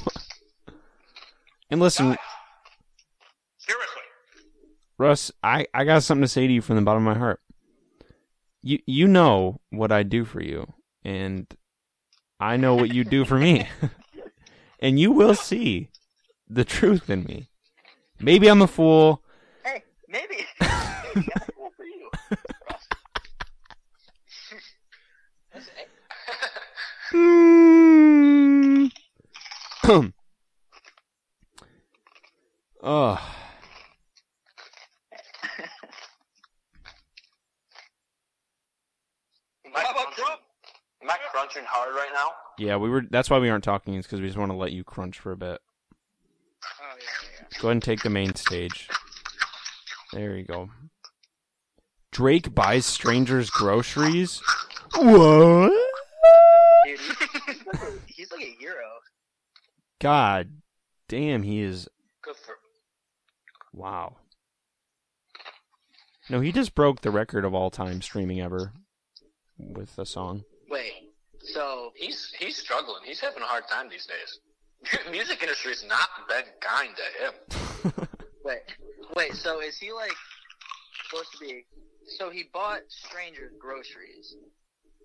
and 1.70 1.80
listen, 1.80 2.16
seriously, 3.58 4.02
Russ, 4.98 5.30
I, 5.42 5.66
I 5.74 5.84
got 5.84 6.02
something 6.02 6.22
to 6.22 6.28
say 6.28 6.46
to 6.46 6.52
you 6.52 6.60
from 6.62 6.76
the 6.76 6.82
bottom 6.82 7.06
of 7.06 7.14
my 7.14 7.18
heart. 7.18 7.40
You 8.62 8.80
you 8.86 9.06
know 9.06 9.60
what 9.70 9.92
I 9.92 10.02
do 10.02 10.24
for 10.24 10.40
you, 10.42 10.72
and 11.04 11.46
I 12.40 12.56
know 12.56 12.74
what 12.74 12.92
you 12.92 13.04
do 13.04 13.24
for 13.24 13.38
me. 13.38 13.68
and 14.80 14.98
you 14.98 15.12
will 15.12 15.34
see 15.34 15.90
the 16.48 16.64
truth 16.64 17.08
in 17.08 17.24
me. 17.24 17.48
Maybe 18.18 18.48
I'm 18.48 18.62
a 18.62 18.66
fool. 18.66 19.22
Hey, 19.64 19.82
maybe. 20.08 20.46
maybe 20.60 21.28
I'm 21.34 21.42
cool 21.54 21.70
for 21.76 21.84
you. 21.84 22.10
Hmm. 27.10 28.86
Ugh. 32.82 33.18
am 39.64 39.72
I, 39.74 39.80
How 39.80 39.90
about 39.90 39.94
crunching, 39.94 40.24
Trump? 40.24 40.40
am 41.02 41.10
I 41.10 41.16
crunching 41.30 41.62
hard 41.66 41.94
right 41.94 42.10
now? 42.12 42.30
Yeah, 42.58 42.76
we 42.76 42.90
were. 42.90 43.02
That's 43.10 43.30
why 43.30 43.38
we 43.38 43.50
aren't 43.50 43.64
talking. 43.64 43.94
Is 43.94 44.06
because 44.06 44.20
we 44.20 44.26
just 44.26 44.38
want 44.38 44.50
to 44.50 44.56
let 44.56 44.72
you 44.72 44.82
crunch 44.82 45.18
for 45.18 45.32
a 45.32 45.36
bit. 45.36 45.60
Oh 46.64 46.96
yeah, 46.98 47.04
yeah. 47.40 47.60
Go 47.60 47.68
ahead 47.68 47.72
and 47.76 47.82
take 47.82 48.02
the 48.02 48.10
main 48.10 48.34
stage. 48.34 48.88
There 50.12 50.36
you 50.36 50.44
go. 50.44 50.70
Drake 52.10 52.54
buys 52.54 52.86
strangers 52.86 53.50
groceries. 53.50 54.40
What? 54.96 55.85
Dude, 56.86 56.98
he's, 56.98 57.16
he's, 57.46 57.66
like 57.66 57.82
a, 57.82 57.92
he's 58.06 58.32
like 58.32 58.42
a 58.42 58.56
hero. 58.58 58.88
God 60.00 60.50
damn, 61.08 61.42
he 61.42 61.60
is. 61.60 61.88
Good 62.22 62.36
for. 62.36 62.54
Wow. 63.72 64.16
No, 66.28 66.40
he 66.40 66.50
just 66.52 66.74
broke 66.74 67.02
the 67.02 67.10
record 67.10 67.44
of 67.44 67.54
all 67.54 67.70
time 67.70 68.02
streaming 68.02 68.40
ever 68.40 68.72
with 69.58 69.96
a 69.98 70.06
song. 70.06 70.44
Wait, 70.68 70.92
so 71.40 71.86
He's 71.96 72.32
he's 72.38 72.56
struggling. 72.56 73.02
He's 73.04 73.20
having 73.20 73.42
a 73.42 73.46
hard 73.46 73.64
time 73.68 73.88
these 73.88 74.06
days. 74.06 75.00
Music 75.10 75.42
industry's 75.42 75.84
not 75.88 76.08
been 76.28 76.44
kind 76.60 76.90
to 76.94 77.92
him. 77.94 78.08
wait, 78.44 78.60
wait, 79.16 79.34
so 79.34 79.60
is 79.60 79.78
he 79.78 79.92
like 79.92 80.14
supposed 81.04 81.32
to 81.32 81.38
be? 81.38 81.64
So 82.18 82.30
he 82.30 82.44
bought 82.52 82.82
strangers 82.88 83.52
groceries. 83.58 84.36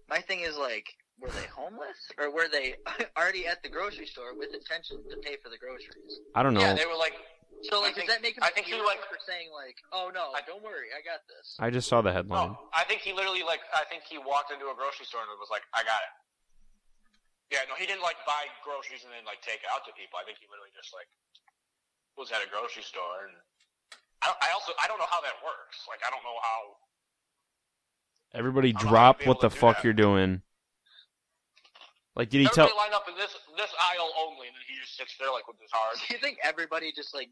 My 0.09 0.19
thing 0.19 0.41
is 0.41 0.57
like, 0.57 0.85
were 1.21 1.29
they 1.29 1.45
homeless 1.53 2.09
or 2.17 2.33
were 2.33 2.49
they 2.49 2.75
already 3.17 3.45
at 3.45 3.61
the 3.61 3.69
grocery 3.69 4.05
store 4.09 4.33
with 4.33 4.53
intention 4.57 4.97
to 5.09 5.15
pay 5.21 5.37
for 5.37 5.49
the 5.53 5.57
groceries? 5.61 6.19
I 6.35 6.41
don't 6.41 6.53
know. 6.57 6.61
Yeah, 6.65 6.73
they 6.73 6.89
were 6.89 6.97
like, 6.97 7.13
So 7.61 7.77
I 7.79 7.93
like, 7.93 7.95
think- 7.95 8.09
does 8.09 8.15
that 8.17 8.25
make 8.25 8.35
him? 8.37 8.43
I 8.43 8.49
a 8.49 8.55
think 8.57 8.65
he, 8.65 8.73
hero 8.73 8.85
like- 8.89 9.05
for 9.05 9.21
saying 9.21 9.53
like, 9.53 9.77
oh 9.93 10.09
no, 10.09 10.33
I- 10.33 10.41
don't 10.49 10.65
worry, 10.65 10.89
I 10.91 11.05
got 11.05 11.21
this. 11.29 11.55
I 11.61 11.69
just 11.69 11.85
saw 11.87 12.01
the 12.01 12.09
headline. 12.11 12.57
no, 12.57 12.73
I 12.73 12.83
think 12.89 13.05
he 13.05 13.13
literally 13.13 13.45
like, 13.45 13.61
I 13.77 13.85
think 13.85 14.03
he 14.09 14.17
walked 14.17 14.49
into 14.49 14.65
a 14.67 14.75
grocery 14.75 15.05
store 15.05 15.21
and 15.21 15.29
was 15.37 15.53
like, 15.53 15.63
I 15.77 15.85
got 15.85 16.01
it. 16.01 16.13
Yeah, 17.53 17.67
no, 17.69 17.75
he 17.77 17.85
didn't 17.85 18.01
like 18.01 18.17
buy 18.25 18.47
groceries 18.65 19.03
and 19.05 19.11
then 19.13 19.21
like 19.29 19.43
take 19.45 19.61
it 19.61 19.69
out 19.69 19.83
to 19.85 19.91
people. 19.93 20.17
I 20.17 20.25
think 20.25 20.39
he 20.41 20.47
literally 20.49 20.71
just 20.73 20.89
like 20.95 21.05
was 22.17 22.31
at 22.33 22.41
a 22.41 22.49
grocery 22.49 22.83
store 22.83 23.29
and. 23.29 23.35
I, 24.23 24.29
I 24.37 24.49
also 24.53 24.71
I 24.77 24.85
don't 24.87 24.99
know 25.01 25.09
how 25.09 25.19
that 25.21 25.33
works. 25.43 25.81
Like 25.89 25.99
I 26.05 26.09
don't 26.13 26.21
know 26.23 26.37
how. 26.45 26.77
Everybody 28.33 28.71
drop 28.71 29.25
what 29.25 29.41
the 29.41 29.47
able 29.47 29.49
to 29.49 29.49
do 29.49 29.59
fuck 29.59 29.75
that. 29.77 29.83
you're 29.83 29.93
doing. 29.97 30.41
Like, 32.15 32.29
did 32.29 32.41
he 32.41 32.47
tell? 32.47 32.65
Everybody 32.65 32.77
line 32.77 32.93
up 32.93 33.07
in 33.07 33.15
this 33.15 33.31
this 33.57 33.71
aisle 33.79 34.11
only, 34.19 34.47
and 34.47 34.55
then 34.55 34.63
he 34.67 34.75
just 34.81 34.97
sits 34.97 35.15
there 35.19 35.31
like 35.31 35.47
with 35.47 35.59
his 35.61 35.71
heart. 35.71 35.95
Do 36.07 36.13
you 36.13 36.19
think 36.19 36.37
everybody 36.43 36.91
just 36.95 37.13
like 37.13 37.29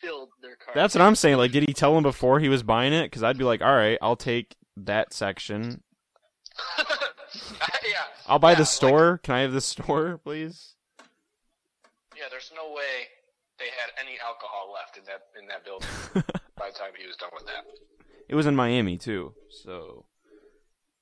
filled 0.00 0.28
their 0.40 0.56
cart? 0.56 0.74
That's 0.74 0.94
what 0.94 1.02
I'm 1.02 1.16
saying. 1.16 1.36
Like, 1.36 1.50
did 1.52 1.64
he 1.66 1.74
tell 1.74 1.96
him 1.96 2.02
before 2.02 2.38
he 2.40 2.48
was 2.48 2.62
buying 2.62 2.92
it? 2.92 3.04
Because 3.06 3.22
I'd 3.22 3.38
be 3.38 3.44
like, 3.44 3.60
all 3.60 3.74
right, 3.74 3.98
I'll 4.00 4.16
take 4.16 4.54
that 4.76 5.12
section. 5.12 5.82
yeah. 6.78 8.04
I'll 8.26 8.38
buy 8.38 8.50
Yeah, 8.50 8.56
the 8.56 8.60
like- 8.62 8.68
store. 8.68 9.18
Can 9.22 9.34
I 9.34 9.40
have 9.40 9.52
the 9.52 9.60
store, 9.60 10.18
please? 10.22 10.74
Yeah, 12.16 12.24
there's 12.30 12.52
no 12.54 12.72
way 12.72 13.08
they 13.58 13.64
had 13.66 13.90
any 14.00 14.16
alcohol 14.24 14.72
left 14.72 14.96
in 14.96 15.04
that 15.04 15.22
in 15.40 15.48
that 15.48 15.64
building 15.64 15.88
by 16.56 16.70
the 16.70 16.78
time 16.78 16.92
he 16.96 17.06
was 17.06 17.16
done 17.16 17.30
with 17.34 17.46
that. 17.46 17.64
It 18.28 18.34
was 18.36 18.46
in 18.46 18.54
Miami 18.54 18.96
too, 18.96 19.34
so 19.50 20.04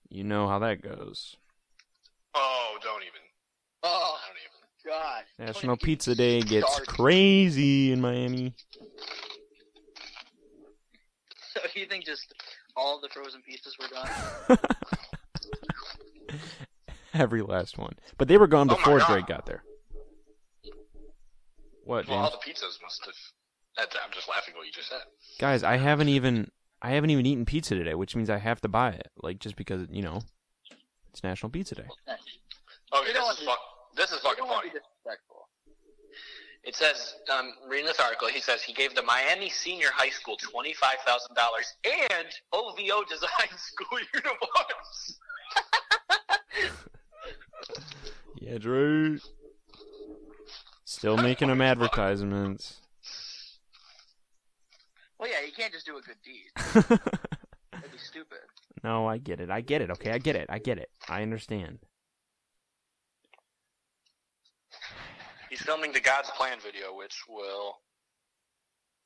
you 0.08 0.24
know 0.24 0.48
how 0.48 0.58
that 0.60 0.80
goes. 0.82 1.36
Oh, 2.34 2.76
don't 2.82 3.02
even. 3.02 3.20
Oh 3.82 4.16
I 4.16 4.28
don't 4.28 4.36
even. 4.36 4.50
God. 4.86 5.24
National 5.38 5.76
Pizza 5.76 6.14
Day 6.14 6.40
gets 6.40 6.72
start. 6.72 6.88
crazy 6.88 7.92
in 7.92 8.00
Miami. 8.00 8.54
So 11.52 11.60
you 11.74 11.86
think 11.86 12.04
just 12.06 12.32
all 12.76 13.00
the 13.00 13.08
frozen 13.08 13.40
pizzas 13.42 13.76
were 13.78 13.88
gone? 13.88 14.58
Every 17.14 17.42
last 17.42 17.76
one, 17.76 17.94
but 18.18 18.28
they 18.28 18.38
were 18.38 18.46
gone 18.46 18.70
Oh 18.70 18.76
before 18.76 18.98
God. 19.00 19.08
Drake 19.08 19.26
got 19.26 19.46
there. 19.46 19.64
What, 21.84 22.06
Well, 22.06 22.18
all 22.18 22.30
the 22.30 22.36
pizzas 22.36 22.80
must 22.82 23.04
have. 23.04 23.14
That's, 23.76 23.96
I'm 23.96 24.12
just 24.12 24.28
laughing 24.28 24.54
at 24.54 24.58
what 24.58 24.66
you 24.66 24.72
just 24.72 24.88
said. 24.90 25.00
Guys, 25.40 25.64
I 25.64 25.76
haven't 25.76 26.08
even 26.08 26.50
I 26.80 26.90
haven't 26.90 27.10
even 27.10 27.26
eaten 27.26 27.44
pizza 27.44 27.74
today, 27.74 27.94
which 27.94 28.14
means 28.14 28.30
I 28.30 28.38
have 28.38 28.60
to 28.60 28.68
buy 28.68 28.90
it. 28.90 29.08
Like 29.20 29.40
just 29.40 29.56
because 29.56 29.88
you 29.90 30.02
know 30.02 30.20
it's 31.10 31.22
National 31.22 31.50
Pizza 31.50 31.74
Day. 31.74 31.86
Okay, 32.08 33.12
this 33.12 33.28
is 33.38 33.44
fuck. 33.46 33.58
This 33.96 34.12
is 34.12 34.20
fucking 34.20 34.44
funny. 34.44 34.68
to 34.68 34.74
be 34.74 34.78
disrespectful. 34.78 35.48
It 36.62 36.74
says, 36.76 37.14
um, 37.32 37.52
reading 37.68 37.86
this 37.86 37.98
article, 37.98 38.28
he 38.28 38.40
says 38.40 38.62
he 38.62 38.72
gave 38.74 38.94
the 38.94 39.02
Miami 39.02 39.48
Senior 39.48 39.88
High 39.92 40.10
School 40.10 40.36
twenty 40.36 40.72
five 40.74 40.96
thousand 41.06 41.34
dollars 41.34 41.72
and 41.84 42.26
OVO 42.52 43.04
design 43.08 43.50
school 43.56 43.98
uniforms. 44.14 45.18
Yeah, 48.40 48.56
Drew. 48.56 49.18
Still 50.84 51.18
making 51.18 51.48
them 51.48 51.60
advertisements. 51.60 52.78
Well, 55.18 55.28
yeah, 55.30 55.46
you 55.46 55.52
can't 55.52 55.72
just 55.72 55.84
do 55.84 55.98
a 55.98 56.00
good 56.00 56.16
deed. 56.24 56.50
That'd 57.70 57.92
be 57.92 57.98
stupid. 57.98 58.38
No, 58.82 59.06
I 59.06 59.18
get 59.18 59.40
it. 59.40 59.50
I 59.50 59.60
get 59.60 59.82
it. 59.82 59.90
Okay, 59.90 60.12
I 60.12 60.18
get 60.18 60.36
it. 60.36 60.46
I 60.48 60.58
get 60.58 60.78
it. 60.78 60.90
I 61.08 61.22
understand. 61.22 61.78
He's 65.48 65.60
filming 65.62 65.92
the 65.92 66.00
God's 66.00 66.30
Plan 66.30 66.58
video, 66.62 66.94
which 66.94 67.24
will 67.28 67.82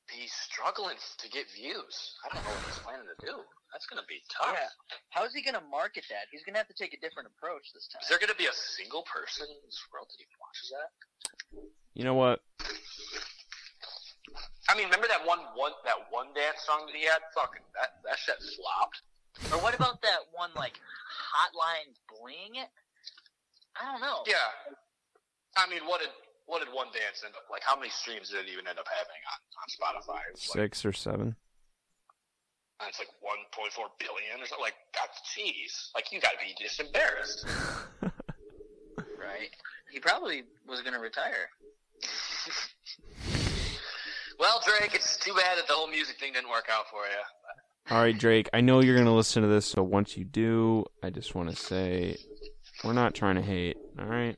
be 0.07 0.27
struggling 0.27 0.95
to 1.17 1.29
get 1.29 1.49
views. 1.49 2.15
I 2.23 2.33
don't 2.33 2.43
know 2.45 2.53
what 2.53 2.65
he's 2.69 2.79
planning 2.85 3.09
to 3.09 3.25
do. 3.25 3.33
That's 3.73 3.89
going 3.89 3.99
to 3.99 4.07
be 4.07 4.21
tough. 4.29 4.53
Yeah. 4.53 4.69
How 5.09 5.25
is 5.25 5.33
he 5.33 5.41
going 5.41 5.57
to 5.57 5.65
market 5.67 6.05
that? 6.13 6.29
He's 6.31 6.45
going 6.45 6.53
to 6.53 6.61
have 6.61 6.69
to 6.69 6.77
take 6.77 6.93
a 6.93 7.01
different 7.01 7.33
approach 7.33 7.73
this 7.73 7.89
time. 7.89 7.99
Is 8.05 8.07
there 8.07 8.21
going 8.21 8.31
to 8.31 8.37
be 8.37 8.45
a 8.45 8.53
single 8.53 9.03
person 9.09 9.49
in 9.49 9.59
this 9.65 9.81
world 9.91 10.07
that 10.07 10.21
even 10.21 10.37
watches 10.37 10.69
that? 10.71 10.89
You 11.97 12.05
know 12.05 12.13
what? 12.13 12.39
I 14.69 14.77
mean, 14.77 14.85
remember 14.85 15.07
that 15.09 15.25
one 15.25 15.39
one 15.53 15.73
that 15.85 16.09
one 16.09 16.33
dance 16.33 16.61
song 16.65 16.85
that 16.87 16.95
he 16.95 17.05
had? 17.05 17.21
Fucking 17.33 17.61
that 17.77 18.01
that 18.05 18.17
shit 18.17 18.37
flopped. 18.57 19.01
Or 19.51 19.59
what 19.59 19.75
about 19.75 20.01
that 20.01 20.27
one 20.33 20.49
like 20.55 20.79
Hotline 21.35 21.93
Bling? 22.09 22.55
It? 22.61 22.69
I 23.79 23.91
don't 23.91 24.01
know. 24.01 24.23
Yeah. 24.27 24.49
I 25.57 25.69
mean, 25.69 25.81
what 25.87 25.99
did 26.01 26.09
what 26.45 26.63
did 26.63 26.73
one 26.73 26.87
dance 26.87 27.23
end 27.25 27.33
up 27.35 27.43
like? 27.51 27.63
How 27.63 27.75
many 27.75 27.89
streams 27.89 28.29
did 28.29 28.45
it 28.45 28.51
even 28.51 28.67
end 28.67 28.79
up 28.79 28.87
having 28.87 29.21
on 29.31 29.39
on 29.59 29.67
Spotify? 29.71 30.19
It 30.29 30.35
was 30.35 30.49
like, 30.55 30.59
Six 30.71 30.85
or 30.85 30.93
seven. 30.93 31.35
uh, 32.79 32.85
it's 32.87 32.99
like 32.99 33.09
1.4 33.23 33.71
billion 33.99 34.41
or 34.41 34.45
something. 34.45 34.61
Like, 34.63 34.75
God, 34.93 35.07
jeez, 35.35 35.89
like 35.95 36.11
you 36.11 36.19
got 36.19 36.31
to 36.31 36.39
be 36.43 36.53
just 36.59 36.79
embarrassed. 36.79 37.45
Right. 39.17 39.49
He 39.91 39.99
probably 39.99 40.43
was 40.67 40.81
going 40.81 40.93
to 40.93 40.99
retire. 40.99 41.49
Well, 44.37 44.61
Drake, 44.67 44.93
it's 44.93 45.15
too 45.17 45.33
bad 45.33 45.57
that 45.57 45.67
the 45.67 45.73
whole 45.73 45.87
music 45.87 46.19
thing 46.19 46.33
didn't 46.33 46.49
work 46.49 46.67
out 46.69 46.85
for 46.91 47.05
you. 47.07 47.23
All 47.91 47.99
right, 48.01 48.17
Drake. 48.17 48.49
I 48.53 48.61
know 48.61 48.79
you're 48.81 48.97
gonna 48.97 49.15
listen 49.15 49.43
to 49.43 49.47
this, 49.47 49.65
so 49.65 49.83
once 49.83 50.17
you 50.17 50.25
do, 50.25 50.85
I 51.03 51.11
just 51.11 51.35
want 51.35 51.49
to 51.51 51.55
say, 51.55 52.17
we're 52.83 52.93
not 52.93 53.13
trying 53.13 53.35
to 53.35 53.41
hate. 53.43 53.77
All 53.99 54.05
right. 54.05 54.37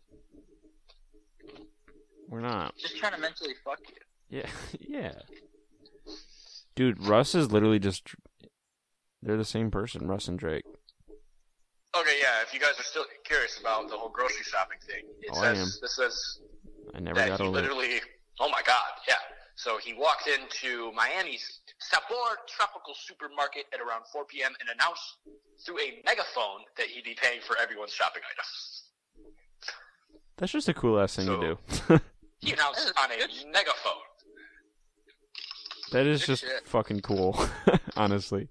We're 2.28 2.42
not. 2.42 2.76
Just 2.78 2.98
trying 2.98 3.14
to 3.14 3.20
mentally 3.20 3.54
fuck 3.64 3.80
you. 3.88 4.40
Yeah, 4.40 4.50
yeah. 4.80 5.14
Dude, 6.76 7.06
Russ 7.08 7.36
is 7.36 7.52
literally 7.52 7.80
just. 7.80 8.14
They're 9.24 9.38
the 9.38 9.46
same 9.46 9.72
person, 9.72 10.08
Russ 10.08 10.28
and 10.28 10.38
Drake. 10.38 10.66
Okay, 11.98 12.18
yeah. 12.22 12.42
If 12.44 12.54
you 12.54 12.60
guys 12.60 12.78
are 12.78 12.84
still 12.84 13.06
curious 13.24 13.58
about 13.60 13.90
the 13.90 13.96
whole 13.98 14.10
grocery 14.10 14.44
shopping 14.44 14.78
thing, 14.86 15.06
it 15.22 15.30
Oh, 15.34 15.40
I 15.40 15.54
says 15.54 15.60
am. 15.60 15.70
this 15.82 15.96
says 15.96 16.40
I 16.94 17.00
never 17.00 17.16
that 17.16 17.30
got 17.30 17.40
he 17.40 17.48
literally. 17.48 18.02
Oh 18.42 18.50
my 18.50 18.62
God, 18.68 18.84
yeah. 19.08 19.16
So 19.56 19.78
he 19.78 19.94
walked 19.94 20.28
into 20.28 20.92
Miami's 20.92 21.62
Sabor 21.80 22.38
Tropical 22.48 22.94
Supermarket 22.96 23.66
at 23.74 23.80
around 23.80 24.04
4 24.12 24.26
p.m. 24.26 24.52
and 24.60 24.70
announced 24.70 25.18
through 25.66 25.80
a 25.80 26.02
megaphone 26.06 26.62
that 26.78 26.88
he'd 26.88 27.04
be 27.04 27.16
paying 27.22 27.40
for 27.46 27.56
everyone's 27.58 27.94
shopping 27.94 28.22
items. 28.32 28.84
That's 30.38 30.52
just 30.52 30.70
a 30.70 30.74
cool 30.74 31.00
ass 31.00 31.16
thing 31.16 31.26
So- 31.28 31.40
to 31.42 31.58
do. 31.90 32.00
He 32.40 32.54
announced 32.54 32.94
on 33.04 33.12
a 33.12 33.18
megaphone. 33.52 33.94
that 35.92 36.06
is 36.06 36.22
Good 36.22 36.28
just 36.28 36.44
shit. 36.44 36.68
fucking 36.68 37.00
cool, 37.02 37.36
honestly. 37.98 38.48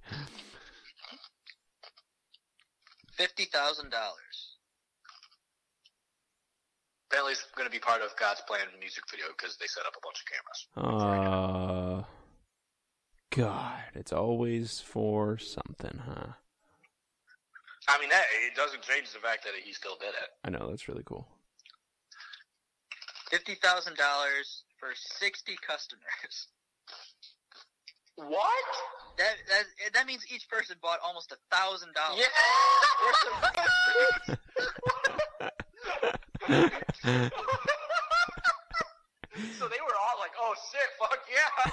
$50,000. 3.17 3.93
Apparently, 7.09 7.33
he's 7.33 7.45
going 7.55 7.67
to 7.67 7.71
be 7.71 7.79
part 7.79 8.03
of 8.03 8.11
God's 8.19 8.43
Plan 8.49 8.67
music 8.81 9.05
video 9.09 9.27
because 9.39 9.57
they 9.57 9.67
set 9.69 9.87
up 9.87 9.95
a 9.97 10.01
bunch 10.03 10.19
of 10.21 10.27
cameras. 10.27 12.01
Uh, 12.03 12.03
God, 13.37 13.75
it's 13.95 14.15
always 14.15 14.81
for 14.81 15.37
something, 15.37 16.01
huh? 16.07 16.33
I 17.87 18.01
mean, 18.01 18.09
hey, 18.09 18.47
it 18.47 18.57
doesn't 18.57 18.81
change 18.81 19.13
the 19.13 19.19
fact 19.19 19.45
that 19.45 19.53
he 19.63 19.75
still 19.75 19.99
did 20.01 20.09
it. 20.09 20.31
I 20.43 20.49
know 20.49 20.71
that's 20.71 20.89
really 20.89 21.03
cool. 21.05 21.29
$50,000 23.31 23.59
for 24.81 24.89
60 24.95 25.57
customers. 25.69 26.49
What? 28.15 28.65
That, 29.19 29.35
that, 29.51 29.65
that 29.93 30.07
means 30.07 30.25
each 30.35 30.49
person 30.49 30.77
bought 30.81 31.01
almost 31.07 31.31
a 31.31 31.37
thousand 31.55 31.93
dollars. 31.93 32.25
Yeah. 36.49 37.29
so 39.59 39.69
they 39.69 39.77
were 39.85 39.85
all 39.85 39.85
like, 39.85 39.86
"Oh 40.47 40.55
shit, 40.71 40.89
fuck 41.01 41.19
yeah!" 41.31 41.73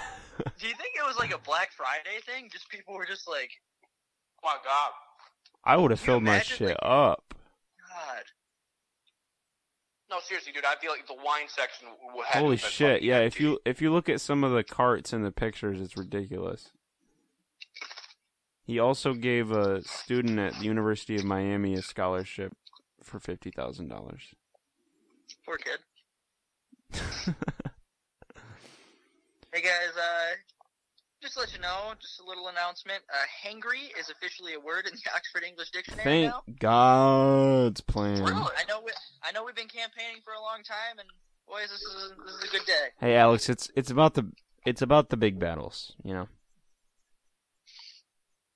Do 0.60 0.68
you 0.68 0.74
think 0.76 0.96
it 0.98 1.06
was 1.06 1.18
like 1.18 1.34
a 1.34 1.38
Black 1.40 1.72
Friday 1.74 2.20
thing? 2.26 2.50
Just 2.52 2.70
people 2.70 2.96
were 2.96 3.06
just 3.06 3.28
like, 3.28 3.52
Oh 4.44 4.50
my 4.50 4.56
god. 4.64 4.92
I 5.64 5.78
would 5.78 5.92
have 5.92 6.00
filled 6.00 6.24
my 6.24 6.40
shit 6.42 6.70
like- 6.70 6.78
up. 6.82 7.34
God. 7.90 8.24
No, 10.10 10.18
seriously, 10.22 10.52
dude. 10.52 10.66
I 10.66 10.76
feel 10.76 10.92
like 10.92 11.08
the 11.08 11.16
wine 11.16 11.48
section 11.48 11.88
had 12.28 12.42
Holy 12.42 12.58
shit! 12.58 13.02
Yeah, 13.02 13.20
if 13.20 13.40
you 13.40 13.60
if 13.66 13.82
you 13.82 13.92
look 13.92 14.10
at 14.10 14.22
some 14.22 14.44
of 14.44 14.52
the 14.52 14.64
carts 14.64 15.14
in 15.14 15.24
the 15.24 15.32
pictures, 15.32 15.80
it's 15.82 15.98
ridiculous. 15.98 16.72
He 18.66 18.80
also 18.80 19.14
gave 19.14 19.52
a 19.52 19.82
student 19.84 20.40
at 20.40 20.54
the 20.56 20.66
University 20.66 21.16
of 21.16 21.24
Miami 21.26 21.74
a 21.74 21.82
scholarship 21.82 22.54
for 23.02 23.20
fifty 23.20 23.50
thousand 23.50 23.88
dollars. 23.88 24.22
Poor 25.46 25.58
kid. 25.58 25.80
Hey 29.54 29.62
guys, 29.62 29.96
uh, 29.96 30.34
just 31.22 31.36
to 31.36 31.42
let 31.42 31.54
you 31.54 31.60
know, 31.60 31.94
just 32.02 32.20
a 32.20 32.28
little 32.28 32.48
announcement. 32.48 33.04
Uh, 33.08 33.48
hangry 33.48 33.96
is 34.00 34.10
officially 34.10 34.56
a 34.56 34.60
word 34.60 34.88
in 34.88 34.94
the 34.94 35.12
Oxford 35.16 35.44
English 35.44 35.70
Dictionary 35.70 36.04
Thank 36.04 36.32
now. 36.32 36.42
God's 36.58 37.80
plan. 37.80 38.24
I 38.24 38.64
know 38.68 38.82
we, 38.84 38.92
I 39.22 39.32
know 39.32 39.44
we've 39.44 39.54
been 39.54 39.68
campaigning 39.68 40.24
for 40.26 40.34
a 40.34 40.42
long 40.42 40.64
time, 40.64 40.98
and 40.98 41.08
boys, 41.48 41.70
this 41.70 41.84
is 41.84 42.14
this 42.26 42.34
is 42.34 42.44
a 42.46 42.52
good 42.52 42.66
day. 42.66 42.88
Hey 43.00 43.16
Alex, 43.16 43.48
it's 43.48 43.70
it's 43.76 43.92
about 43.92 44.16
the 44.16 44.32
it's 44.66 44.82
about 44.82 45.10
the 45.10 45.18
big 45.18 45.38
battles, 45.38 45.94
you 46.04 46.16
know. 46.16 46.28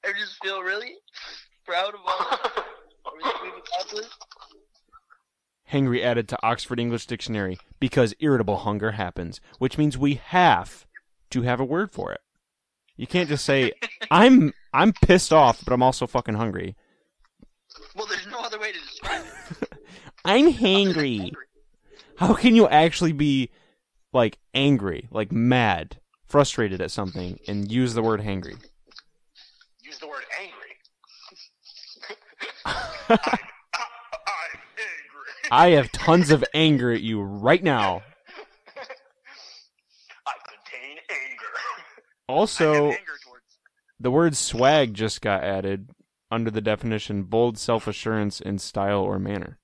I 0.03 0.13
just 0.17 0.43
feel 0.43 0.63
really 0.63 0.95
proud 1.63 1.93
of 1.93 1.99
all 2.07 2.39
everything 3.13 3.39
we've 3.43 3.63
accomplished. 3.63 4.17
Hangry 5.71 6.01
added 6.01 6.27
to 6.29 6.39
Oxford 6.41 6.79
English 6.79 7.05
Dictionary 7.05 7.59
because 7.79 8.15
irritable 8.19 8.57
hunger 8.57 8.93
happens, 8.93 9.39
which 9.59 9.77
means 9.77 9.95
we 9.95 10.15
have 10.15 10.86
to 11.31 11.41
have 11.43 11.59
a 11.59 11.65
word 11.65 11.91
for 11.91 12.11
it. 12.11 12.21
You 12.95 13.07
can't 13.07 13.29
just 13.29 13.45
say 13.45 13.73
I'm 14.11 14.53
I'm 14.73 14.93
pissed 14.93 15.33
off, 15.33 15.63
but 15.63 15.73
I'm 15.73 15.83
also 15.83 16.07
fucking 16.07 16.35
hungry. 16.35 16.75
Well, 17.95 18.07
there's 18.07 18.27
no 18.27 18.39
other 18.39 18.59
way 18.59 18.71
to 18.71 18.79
describe 18.79 19.25
it. 19.61 19.69
I'm 20.25 20.53
hangry. 20.53 21.31
How 22.17 22.33
can 22.33 22.55
you 22.55 22.67
actually 22.67 23.11
be 23.11 23.51
like 24.13 24.39
angry, 24.53 25.07
like 25.11 25.31
mad, 25.31 25.99
frustrated 26.25 26.81
at 26.81 26.91
something 26.91 27.39
and 27.47 27.71
use 27.71 27.93
the 27.93 28.01
word 28.01 28.21
hangry? 28.21 28.57
Use 29.83 29.99
the 29.99 30.07
word 30.07 30.23
angry. 30.39 30.53
I'm 32.65 33.17
angry. 34.77 35.49
I 35.51 35.69
have 35.71 35.91
tons 35.91 36.31
of 36.31 36.43
anger 36.53 36.91
at 36.91 37.01
you 37.01 37.21
right 37.21 37.63
now. 37.63 38.01
I 40.25 40.33
contain 40.45 40.97
anger. 41.09 41.53
I 41.55 41.81
Also, 42.27 42.73
have 42.73 42.83
anger 42.83 43.17
towards. 43.23 43.45
The 43.99 44.11
word 44.11 44.35
swag 44.35 44.93
just 44.93 45.21
got 45.21 45.43
added 45.43 45.89
under 46.29 46.51
the 46.51 46.61
definition 46.61 47.23
bold 47.23 47.57
self 47.57 47.87
assurance 47.87 48.39
in 48.41 48.59
style 48.59 48.99
or 49.01 49.17
manner. 49.19 49.59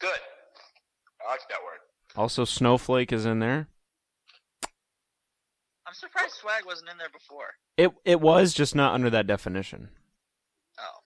Good. 0.00 0.18
I 1.26 1.30
like 1.32 1.40
that 1.48 1.58
word. 1.62 1.78
Also, 2.16 2.44
snowflake 2.44 3.12
is 3.12 3.26
in 3.26 3.38
there. 3.40 3.68
I'm 5.86 5.94
surprised 5.94 6.34
swag 6.34 6.64
wasn't 6.64 6.90
in 6.90 6.98
there 6.98 7.08
before. 7.12 7.54
It 7.76 7.90
it 8.04 8.20
was 8.20 8.54
just 8.54 8.74
not 8.74 8.94
under 8.94 9.10
that 9.10 9.26
definition. 9.26 9.90
Oh, 10.78 11.00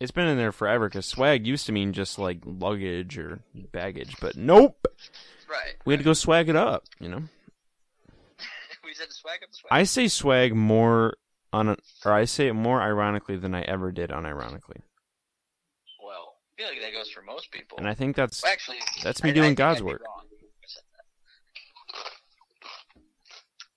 It's 0.00 0.10
been 0.10 0.26
in 0.26 0.36
there 0.36 0.52
forever 0.52 0.88
because 0.88 1.06
swag 1.06 1.46
used 1.46 1.66
to 1.66 1.72
mean 1.72 1.92
just 1.92 2.18
like 2.18 2.40
luggage 2.44 3.16
or 3.16 3.40
baggage, 3.72 4.16
but 4.20 4.36
nope. 4.36 4.86
right. 5.48 5.76
We 5.84 5.92
had 5.94 6.00
to 6.00 6.04
go 6.04 6.12
swag 6.14 6.48
it 6.48 6.56
up, 6.56 6.84
you 7.00 7.08
know. 7.08 7.22
We 8.94 8.98
said 8.98 9.08
to 9.10 9.14
swag 9.14 9.40
up 9.42 9.50
the 9.50 9.56
swag. 9.56 9.68
I 9.72 9.84
say 9.84 10.06
swag 10.08 10.54
more 10.54 11.16
on, 11.52 11.68
a, 11.70 11.76
or 12.04 12.12
I 12.12 12.24
say 12.26 12.46
it 12.48 12.52
more 12.54 12.80
ironically 12.80 13.36
than 13.36 13.54
I 13.54 13.62
ever 13.62 13.90
did 13.92 14.10
unironically, 14.10 14.82
Well, 16.04 16.36
I 16.58 16.62
feel 16.62 16.68
like 16.68 16.80
that 16.80 16.92
goes 16.92 17.10
for 17.10 17.22
most 17.22 17.50
people. 17.50 17.78
and 17.78 17.88
I 17.88 17.94
think 17.94 18.14
that's 18.16 18.42
Well, 18.42 18.52
actually, 18.52 18.78
that's 19.02 19.22
me 19.22 19.30
I- 19.30 19.32
I 19.32 19.34
doing 19.34 19.48
think 19.50 19.58
God's 19.58 19.82
work. 19.82 20.02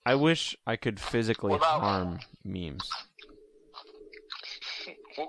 I 0.06 0.14
wish 0.14 0.56
I 0.66 0.76
could 0.76 0.98
physically 1.00 1.54
about- 1.54 1.80
harm 1.80 2.20
memes. 2.44 2.88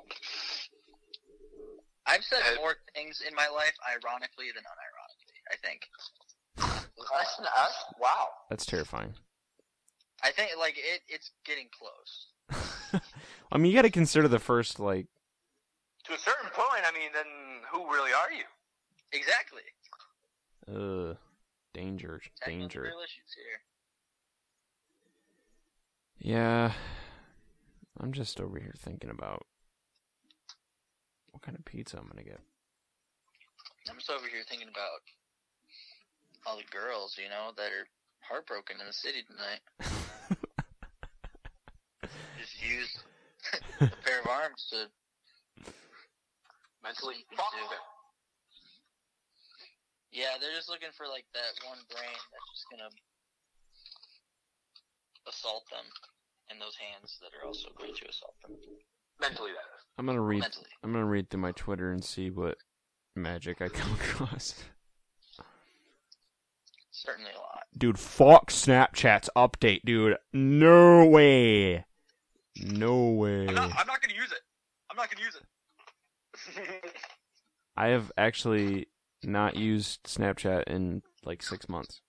I've 2.06 2.24
said 2.24 2.42
more 2.58 2.76
things 2.96 3.22
in 3.28 3.36
my 3.36 3.48
life, 3.50 3.74
ironically 3.88 4.48
than 4.56 4.64
unironically. 4.64 5.42
I 5.52 5.56
think. 5.68 5.88
That's, 7.12 7.38
that's, 7.38 7.84
wow. 8.00 8.28
That's 8.50 8.66
terrifying. 8.66 9.14
I 10.24 10.32
think 10.32 10.52
like 10.58 10.76
it. 10.78 11.02
It's 11.08 11.32
getting 11.46 11.68
close. 11.78 13.02
I 13.52 13.58
mean, 13.58 13.72
you 13.72 13.78
got 13.78 13.84
to 13.84 13.90
consider 13.92 14.28
the 14.28 14.40
first 14.40 14.80
like 14.80 15.08
To 16.06 16.14
a 16.14 16.18
certain 16.18 16.50
point, 16.52 16.84
I 16.86 16.92
mean, 16.92 17.10
then 17.14 17.26
who 17.72 17.86
really 17.92 18.12
are 18.12 18.32
you? 18.32 18.44
Exactly. 19.12 19.62
uh 20.68 21.16
danger, 21.74 22.22
Tackling 22.42 22.60
the 22.60 22.68
danger. 22.68 22.82
real 22.82 23.00
issues 23.00 23.34
here. 23.36 23.62
Yeah, 26.36 26.74
I'm 28.00 28.12
just 28.12 28.40
over 28.42 28.60
here 28.60 28.74
thinking 28.78 29.10
about 29.10 29.46
what 31.32 31.42
kind 31.44 31.58
of 31.58 31.64
pizza 31.66 31.98
I'm 31.98 32.08
gonna 32.08 32.24
get. 32.24 32.40
I'm 33.90 33.96
just 33.98 34.10
over 34.10 34.28
here 34.28 34.44
thinking 34.50 34.68
about 34.68 35.02
all 36.46 36.58
the 36.58 36.64
girls, 36.72 37.18
you 37.22 37.30
know, 37.30 37.52
that 37.56 37.72
are 37.72 37.88
heartbroken 38.30 38.78
in 38.80 38.88
the 38.88 38.94
city 38.94 39.24
tonight. 39.26 39.62
Just 42.40 42.62
use 42.64 42.98
a 43.82 43.90
pair 44.06 44.22
of 44.22 44.28
arms 44.28 44.68
to 44.72 44.88
Mentally 46.82 47.26
fuck 47.36 47.52
them. 47.52 47.80
Yeah, 50.12 50.40
they're 50.40 50.56
just 50.56 50.70
looking 50.70 50.90
for 50.96 51.06
like 51.08 51.26
that 51.34 51.54
one 51.68 51.78
brain 51.92 52.18
that's 52.32 52.50
just 52.56 52.66
gonna 52.72 52.90
assault 55.28 55.66
them, 55.70 55.86
and 56.50 56.60
those 56.60 56.76
hands 56.78 57.20
that 57.22 57.30
are 57.38 57.46
also 57.46 57.70
going 57.78 57.94
to 57.94 58.10
assault 58.10 58.34
them 58.48 58.56
Mentally, 59.20 59.52
that 59.52 59.68
is. 59.78 59.84
I'm 59.98 60.06
gonna 60.06 60.22
read. 60.22 60.40
mentally. 60.40 60.70
I'm 60.84 60.94
gonna 60.94 61.06
read 61.06 61.30
through 61.30 61.42
my 61.42 61.52
Twitter 61.52 61.92
and 61.92 62.04
see 62.04 62.32
what 62.32 62.58
magic 63.16 63.62
I 63.62 63.68
come 63.68 63.94
across. 64.02 64.56
Certainly 67.10 67.32
a 67.36 67.40
lot. 67.40 67.64
Dude, 67.76 67.98
fuck 67.98 68.52
Snapchat's 68.52 69.30
update, 69.36 69.82
dude. 69.84 70.18
No 70.32 71.06
way. 71.06 71.86
No 72.58 73.10
way. 73.10 73.48
I'm 73.48 73.56
not, 73.56 73.72
I'm 73.78 73.88
not 73.88 74.02
gonna 74.02 74.14
use 74.14 74.32
it. 74.32 74.42
I'm 74.92 74.98
not 74.98 75.10
gonna 75.10 75.26
use 75.26 75.36
it. 75.36 76.84
I 77.78 77.88
have 77.88 78.12
actually 78.18 78.90
not 79.24 79.56
used 79.56 80.04
Snapchat 80.04 80.64
in 80.68 81.02
like 81.24 81.42
six 81.42 81.68
months. 81.68 82.02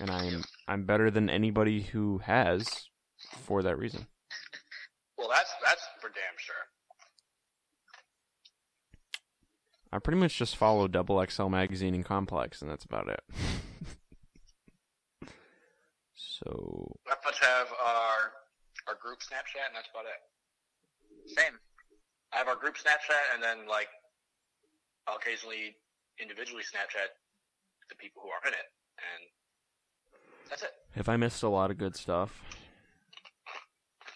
And 0.00 0.10
I'm 0.10 0.42
I'm 0.66 0.84
better 0.84 1.10
than 1.10 1.30
anybody 1.30 1.82
who 1.82 2.18
has 2.18 2.88
for 3.42 3.62
that 3.62 3.78
reason. 3.78 4.06
well, 5.16 5.28
that's 5.28 5.52
that's 5.64 5.86
for 6.00 6.08
damn 6.08 6.38
sure. 6.38 6.69
I 9.92 9.98
pretty 9.98 10.20
much 10.20 10.36
just 10.38 10.56
follow 10.56 10.86
Double 10.86 11.24
XL 11.24 11.48
magazine 11.48 11.94
and 11.94 12.04
Complex, 12.04 12.62
and 12.62 12.70
that's 12.70 12.84
about 12.84 13.08
it. 13.08 13.20
so 16.14 16.96
We 17.04 17.10
have 17.10 17.22
to 17.22 17.44
have 17.44 17.66
our 17.84 18.32
our 18.86 18.94
group 19.02 19.18
Snapchat, 19.20 19.66
and 19.66 19.74
that's 19.74 19.88
about 19.92 20.06
it. 20.06 21.34
Same. 21.36 21.58
I 22.32 22.38
have 22.38 22.48
our 22.48 22.56
group 22.56 22.76
Snapchat, 22.76 23.34
and 23.34 23.42
then 23.42 23.66
like 23.68 23.88
I'll 25.08 25.16
occasionally 25.16 25.76
individually 26.20 26.62
Snapchat 26.62 27.10
the 27.88 27.96
people 27.96 28.22
who 28.22 28.30
are 28.30 28.46
in 28.46 28.54
it, 28.54 28.70
and 29.02 29.20
that's 30.48 30.62
it. 30.62 30.70
have 30.94 31.08
I 31.08 31.16
missed 31.16 31.42
a 31.42 31.48
lot 31.48 31.70
of 31.70 31.78
good 31.78 31.96
stuff? 31.96 32.40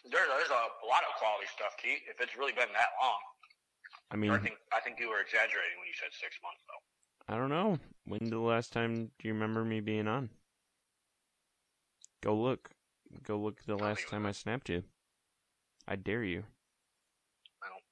There, 0.06 0.22
there's 0.30 0.50
a, 0.54 0.62
a 0.62 0.86
lot 0.86 1.02
of 1.02 1.18
quality 1.18 1.50
stuff, 1.50 1.74
Keith. 1.82 2.06
If 2.06 2.20
it's 2.20 2.38
really 2.38 2.52
been 2.52 2.70
that 2.70 2.94
long, 3.02 3.18
I 4.10 4.16
mean, 4.16 4.30
I 4.30 4.38
think 4.38 4.56
I 4.72 4.80
think 4.80 4.98
you 5.00 5.08
were 5.08 5.20
exaggerating 5.20 5.78
when 5.78 5.86
you 5.88 5.94
said 5.98 6.10
six 6.12 6.36
months, 6.42 6.62
though. 6.68 7.34
I 7.34 7.38
don't 7.38 7.50
know. 7.50 7.78
When 8.04 8.30
the 8.30 8.38
last 8.38 8.72
time 8.72 9.10
do 9.18 9.28
you 9.28 9.32
remember 9.34 9.64
me 9.64 9.80
being 9.80 10.06
on? 10.06 10.30
Go 12.22 12.36
look. 12.36 12.70
Go 13.22 13.38
look 13.38 13.64
the 13.64 13.76
last 13.76 14.08
time 14.08 14.26
I 14.26 14.32
snapped 14.32 14.68
you. 14.68 14.82
I 15.86 15.96
dare 15.96 16.24
you. 16.24 16.44
I 17.62 17.68
don't. 17.68 17.82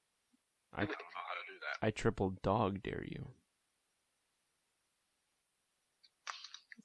I 0.73 0.81
I 0.81 0.85
don't 0.85 0.91
know 0.91 1.05
how 1.13 1.33
to 1.33 1.47
do 1.47 1.59
that. 1.61 1.85
I 1.87 1.91
triple 1.91 2.33
dog 2.41 2.83
dare 2.83 3.05
you. 3.07 3.27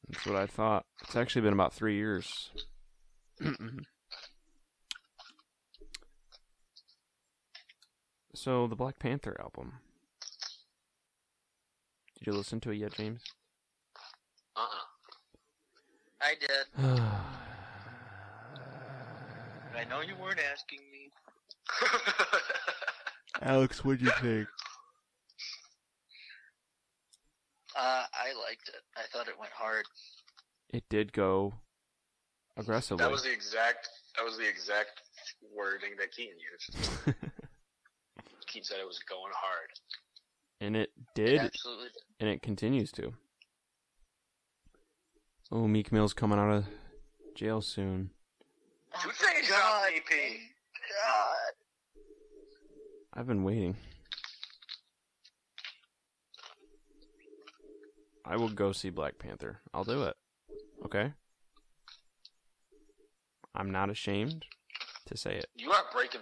That's 0.09 0.26
what 0.26 0.36
I 0.36 0.46
thought. 0.46 0.86
It's 1.02 1.16
actually 1.16 1.42
been 1.42 1.52
about 1.52 1.74
three 1.74 1.96
years. 1.96 2.50
so 8.39 8.66
the 8.69 8.77
Black 8.77 8.98
Panther 8.98 9.36
album. 9.40 9.74
Did 12.19 12.27
you 12.28 12.32
listen 12.32 12.60
to 12.60 12.70
it 12.70 12.77
yet, 12.77 12.94
James? 12.94 13.23
Uh-uh. 14.56 14.85
I 16.20 16.35
did. 16.40 16.66
I 19.77 19.85
know 19.89 20.01
you 20.01 20.15
weren't 20.20 20.40
asking 20.52 20.81
me. 20.90 21.10
Alex, 23.43 23.85
what'd 23.85 24.01
you 24.01 24.10
think? 24.20 24.48
Uh, 27.77 28.05
I 28.12 28.32
liked 28.47 28.69
it. 28.69 28.82
I 28.97 29.02
thought 29.12 29.28
it 29.28 29.39
went 29.39 29.52
hard. 29.52 29.85
It 30.70 30.85
did 30.89 31.12
go 31.12 31.55
aggressively. 32.56 33.02
that 33.05 33.10
was 33.10 33.23
the 33.23 33.32
exact. 33.32 33.89
That 34.16 34.24
was 34.24 34.36
the 34.36 34.48
exact 34.48 35.02
wording 35.56 35.90
that 35.98 36.10
Keaton 36.12 36.36
used. 36.39 37.16
Keaton 38.48 38.64
said 38.64 38.78
it 38.80 38.86
was 38.86 38.98
going 39.08 39.32
hard. 39.34 39.70
and 40.60 40.76
it 40.76 40.90
It 40.96 41.14
did, 41.14 41.38
absolutely 41.40 41.86
did. 41.88 42.02
and 42.20 42.28
it 42.30 42.42
continues 42.42 42.90
to. 42.92 43.12
Oh, 45.50 45.66
Meek 45.66 45.92
Mill's 45.92 46.12
coming 46.12 46.38
out 46.38 46.50
of 46.50 46.64
jail 47.34 47.60
soon. 47.62 48.10
Two 49.02 49.10
things 49.10 49.48
oh, 49.50 49.50
God, 49.50 49.84
out, 49.86 49.92
EP. 49.94 50.10
God. 51.04 51.52
I've 53.14 53.26
been 53.26 53.44
waiting. 53.44 53.76
I 58.24 58.36
will 58.36 58.48
go 58.50 58.72
see 58.72 58.90
Black 58.90 59.18
Panther. 59.18 59.60
I'll 59.72 59.84
do 59.84 60.02
it. 60.04 60.16
Okay? 60.84 61.12
I'm 63.54 63.70
not 63.70 63.88
ashamed 63.90 64.44
to 65.06 65.16
say 65.16 65.36
it. 65.36 65.46
You 65.56 65.70
are 65.72 65.84
breaking. 65.92 66.20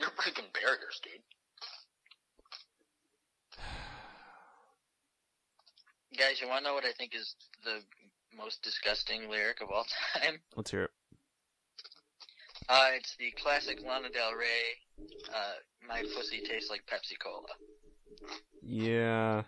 You're 0.00 0.10
breaking 0.22 0.44
barriers, 0.52 1.00
dude. 1.02 1.22
Guys, 6.16 6.40
you 6.40 6.48
want 6.48 6.64
to 6.64 6.70
know 6.70 6.74
what 6.74 6.84
I 6.84 6.92
think 6.92 7.14
is 7.14 7.34
the 7.64 7.82
most 8.36 8.62
disgusting 8.62 9.28
lyric 9.28 9.60
of 9.60 9.70
all 9.70 9.84
time? 10.14 10.40
Let's 10.56 10.70
hear 10.70 10.84
it. 10.84 10.90
Uh, 12.68 12.86
it's 12.94 13.14
the 13.16 13.30
classic 13.32 13.80
Lana 13.86 14.08
Del 14.08 14.32
Rey, 14.32 15.06
uh, 15.32 15.54
My 15.86 16.02
Pussy 16.16 16.40
Tastes 16.40 16.70
Like 16.70 16.82
Pepsi 16.86 17.18
Cola. 17.22 17.46
Yeah. 18.62 19.42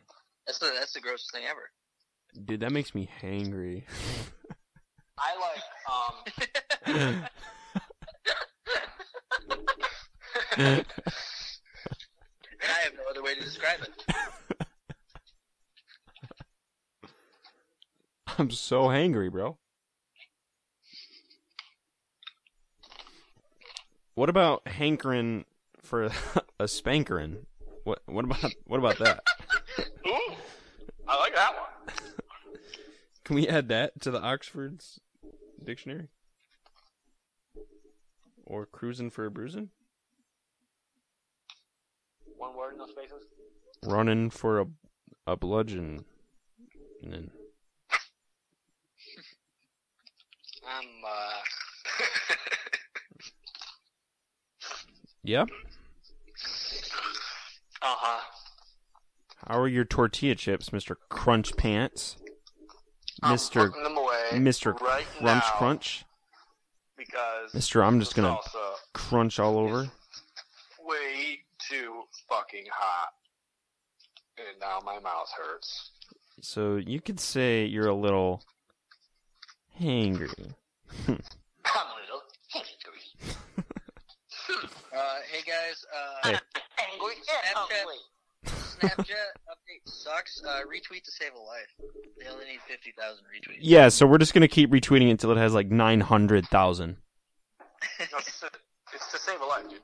That's 0.46 0.58
the, 0.58 0.70
that's 0.78 0.92
the 0.92 1.00
grossest 1.00 1.32
thing 1.32 1.44
ever. 1.48 1.70
Dude, 2.44 2.60
that 2.60 2.72
makes 2.72 2.94
me 2.94 3.08
hangry. 3.22 3.84
I 5.18 5.34
like. 5.40 5.62
Um. 6.96 7.24
And 10.58 10.84
I 12.62 12.82
have 12.82 12.94
no 12.94 13.02
other 13.08 13.22
way 13.22 13.34
to 13.34 13.40
describe 13.40 13.80
it. 13.82 13.90
I'm 18.38 18.52
so 18.52 18.84
hangry, 18.84 19.32
bro. 19.32 19.58
What 24.14 24.28
about 24.28 24.66
hankering 24.68 25.44
for 25.82 26.04
a 26.60 26.64
spankerin? 26.64 27.46
What 27.82 28.00
what 28.06 28.24
about 28.24 28.52
what 28.64 28.78
about 28.78 28.98
that? 29.00 29.24
Ooh, 30.06 30.34
I 31.08 31.18
like 31.18 31.34
that 31.34 31.52
one. 31.52 31.96
Can 33.24 33.34
we 33.34 33.48
add 33.48 33.68
that 33.68 34.00
to 34.02 34.12
the 34.12 34.20
Oxford's 34.20 35.00
dictionary? 35.62 36.08
Or 38.46 38.66
cruising 38.66 39.10
for 39.10 39.26
a 39.26 39.30
bruising? 39.32 39.70
One 42.36 42.56
word 42.56 42.74
in 42.74 42.78
those 42.78 42.90
spaces. 42.90 43.24
Running 43.84 44.30
for 44.30 44.60
a 44.60 44.66
a 45.26 45.36
bludgeon. 45.36 46.04
And 47.02 47.12
then 47.12 47.30
I'm. 50.68 51.04
uh... 51.04 52.34
Yeah. 55.24 55.42
uh 55.42 55.44
huh. 57.82 58.20
How 59.46 59.58
are 59.60 59.68
your 59.68 59.84
tortilla 59.84 60.34
chips, 60.34 60.70
Mr. 60.70 60.94
Crunch 61.10 61.54
Pants? 61.56 62.16
I'm 63.22 63.36
Mr. 63.36 63.72
them 63.82 63.96
away 63.98 64.30
Mr. 64.32 64.80
right 64.80 65.04
Crunch 65.18 65.44
Crunch? 65.58 66.04
because 66.96 67.52
Mister, 67.52 67.82
I'm 67.82 68.00
just 68.00 68.14
gonna 68.14 68.38
crunch 68.94 69.38
all 69.38 69.58
over. 69.58 69.90
way 70.80 71.40
too 71.68 72.02
fucking 72.28 72.64
hot, 72.72 73.10
and 74.38 74.58
now 74.60 74.78
my 74.84 74.98
mouth 74.98 75.30
hurts. 75.36 75.90
So 76.40 76.76
you 76.76 77.00
could 77.00 77.20
say 77.20 77.64
you're 77.64 77.88
a 77.88 77.94
little 77.94 78.42
hangry. 79.80 80.54
I'm 81.06 81.14
a 81.14 82.00
little 82.00 82.22
angry. 82.54 83.64
Uh, 84.96 85.16
hey 85.30 85.42
guys, 85.46 85.84
uh, 85.94 86.28
Hey. 86.28 86.38
Angry 86.92 87.14
Snapchat, 87.22 88.80
Snapchat 88.80 89.04
update 89.06 89.82
sucks. 89.84 90.42
Uh, 90.42 90.60
retweet 90.66 91.02
to 91.04 91.10
save 91.12 91.34
a 91.34 91.38
life. 91.38 91.68
They 92.18 92.26
only 92.28 92.46
need 92.46 92.60
50,000 92.66 93.24
retweets. 93.24 93.58
Yeah, 93.60 93.88
so 93.90 94.06
we're 94.06 94.18
just 94.18 94.32
gonna 94.32 94.48
keep 94.48 94.70
retweeting 94.70 95.08
it 95.08 95.10
until 95.12 95.30
it 95.32 95.36
has 95.36 95.52
like 95.52 95.68
nine 95.70 96.00
hundred 96.00 96.46
thousand. 96.48 96.96
It's, 98.00 98.40
to, 98.40 98.50
it's 98.94 99.12
to 99.12 99.18
save 99.18 99.40
a 99.40 99.44
life, 99.44 99.68
dude. 99.68 99.80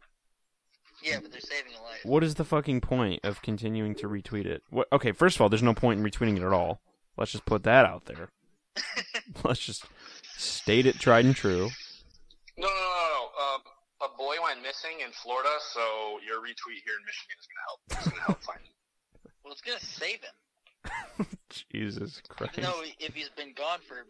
Yeah, 1.03 1.19
but 1.21 1.31
they're 1.31 1.41
saving 1.41 1.73
a 1.79 1.83
life. 1.83 2.01
What 2.05 2.25
is 2.25 2.35
the 2.37 2.45
fucking 2.45 2.81
point 2.81 3.21
of 3.23 3.43
continuing 3.43 3.95
to 3.97 4.09
retweet 4.09 4.47
it? 4.47 4.63
What? 4.71 4.89
Okay, 4.91 5.13
first 5.13 5.37
of 5.37 5.43
all, 5.43 5.49
there's 5.51 5.63
no 5.63 5.75
point 5.75 6.01
in 6.01 6.07
retweeting 6.07 6.37
it 6.39 6.43
at 6.43 6.53
all. 6.53 6.81
Let's 7.19 7.31
just 7.33 7.45
put 7.45 7.63
that 7.65 7.85
out 7.85 8.07
there. 8.07 8.31
Let's 9.45 9.61
just 9.61 9.85
state 10.37 10.87
it 10.87 10.99
tried 10.99 11.25
and 11.25 11.35
true. 11.37 11.71
No, 12.57 12.67
no, 12.67 12.75
no, 12.75 12.75
no. 12.75 13.09
no. 13.09 13.55
Um, 13.55 13.61
a 14.03 14.17
boy 14.17 14.37
went 14.43 14.63
missing 14.63 15.01
in 15.05 15.11
Florida, 15.13 15.51
so 15.73 16.19
your 16.27 16.39
retweet 16.41 16.83
here 16.85 16.99
in 16.99 17.05
Michigan 17.07 17.37
is 17.39 17.47
gonna 17.49 17.65
help. 17.67 17.81
It's 17.91 18.09
gonna 18.09 18.23
help 18.23 18.43
find 18.43 18.61
him. 18.61 18.75
Well, 19.45 19.53
it's 19.53 19.63
gonna 19.63 19.81
save 19.81 20.21
him. 20.23 21.27
Jesus 21.73 22.21
Christ. 22.29 22.59
Even 22.59 22.71
though 22.71 22.83
if 22.99 23.15
he's 23.15 23.31
been 23.31 23.53
gone 23.55 23.79
for 23.87 24.05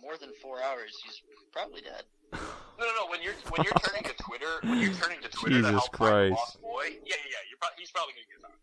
more 0.00 0.16
than 0.18 0.30
four 0.40 0.62
hours, 0.62 0.96
he's 1.04 1.20
probably 1.52 1.80
dead. 1.82 2.04
No, 2.32 2.38
no, 2.86 2.92
no. 2.96 3.06
When 3.10 3.20
you're 3.22 3.34
when 3.50 3.64
you're 3.64 3.76
turning 3.86 4.04
to 4.04 4.14
Twitter, 4.22 4.58
when 4.62 4.78
you're 4.80 4.94
turning 4.94 5.20
to 5.22 5.28
Twitter 5.28 5.60
to 5.62 5.68
Jesus 5.68 5.70
help 5.70 5.96
find 5.96 6.08
a 6.08 6.30
Christ. 6.30 6.38
lost 6.38 6.62
boy, 6.62 6.84
yeah, 7.04 7.18
yeah, 7.18 7.36
yeah. 7.36 7.42
You're 7.50 7.60
pro- 7.60 7.76
he's 7.76 7.90
probably 7.90 8.14
gonna 8.14 8.30
get 8.30 8.40
found. 8.42 8.58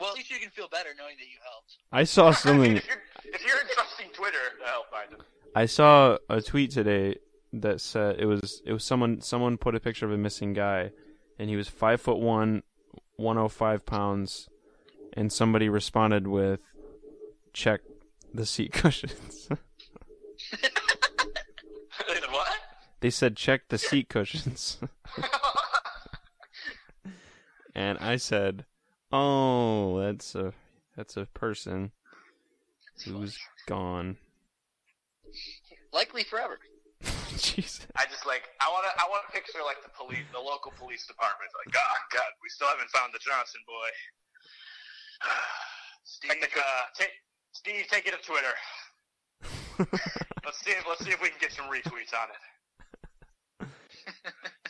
Well, 0.00 0.10
at 0.10 0.16
least 0.16 0.30
you 0.30 0.38
can 0.38 0.48
feel 0.50 0.68
better 0.68 0.88
knowing 0.98 1.16
that 1.18 1.26
you 1.26 1.36
helped. 1.44 1.76
I 1.92 2.04
saw 2.04 2.30
something. 2.30 2.76
if 2.78 2.86
you're 2.86 3.02
if 3.34 3.46
you're 3.46 3.60
entrusting 3.60 4.08
Twitter 4.14 4.38
to 4.58 4.66
help 4.66 4.90
find 4.90 5.10
him, 5.10 5.20
I 5.54 5.66
saw 5.66 6.16
a 6.30 6.40
tweet 6.40 6.70
today 6.70 7.16
that 7.52 7.82
said 7.82 8.16
it 8.18 8.24
was 8.24 8.62
it 8.64 8.72
was 8.72 8.82
someone 8.82 9.20
someone 9.20 9.58
put 9.58 9.74
a 9.74 9.80
picture 9.80 10.06
of 10.06 10.12
a 10.12 10.16
missing 10.16 10.54
guy, 10.54 10.92
and 11.38 11.50
he 11.50 11.56
was 11.56 11.68
five 11.68 12.00
foot 12.00 12.18
one, 12.18 12.62
one 13.16 13.36
oh 13.36 13.48
five 13.48 13.84
pounds, 13.84 14.48
and 15.12 15.30
somebody 15.30 15.68
responded 15.68 16.26
with, 16.26 16.60
"Check 17.52 17.82
the 18.32 18.46
seat 18.46 18.72
cushions." 18.72 19.48
what? 22.30 22.48
they 23.00 23.10
said, 23.10 23.36
"Check 23.36 23.68
the 23.68 23.76
seat 23.76 24.08
cushions," 24.08 24.78
and 27.74 27.98
I 27.98 28.16
said, 28.16 28.64
"Oh, 29.12 30.00
that's 30.00 30.34
a 30.34 30.52
that's 30.96 31.16
a 31.16 31.26
person 31.26 31.92
who's 33.04 33.38
gone." 33.66 34.16
Likely 35.92 36.24
forever. 36.24 36.58
Jesus. 37.36 37.86
I 37.96 38.04
just 38.06 38.26
like 38.26 38.48
I 38.60 38.68
want 38.68 38.84
to 38.84 38.92
I 39.00 39.08
want 39.08 39.24
to 39.26 39.32
picture 39.32 39.60
like 39.64 39.82
the 39.82 39.90
police, 39.96 40.26
the 40.32 40.40
local 40.40 40.72
police 40.78 41.06
department, 41.06 41.50
like 41.64 41.74
oh 41.74 41.96
god, 42.12 42.30
we 42.42 42.48
still 42.48 42.68
haven't 42.68 42.90
found 42.90 43.12
the 43.14 43.20
Johnson 43.24 43.60
boy. 43.66 43.90
Steve, 46.04 46.42
uh, 46.42 46.84
take 46.94 47.12
Steve, 47.52 47.86
take 47.88 48.06
it 48.06 48.14
to 48.14 48.22
Twitter. 48.22 48.54
let's 50.44 50.60
see 50.60 50.72
if 50.72 50.84
let's 50.86 51.04
see 51.04 51.10
if 51.10 51.22
we 51.22 51.28
can 51.28 51.40
get 51.40 51.52
some 51.52 51.66
retweets 51.66 52.12
on 52.12 52.28
it. 52.28 52.42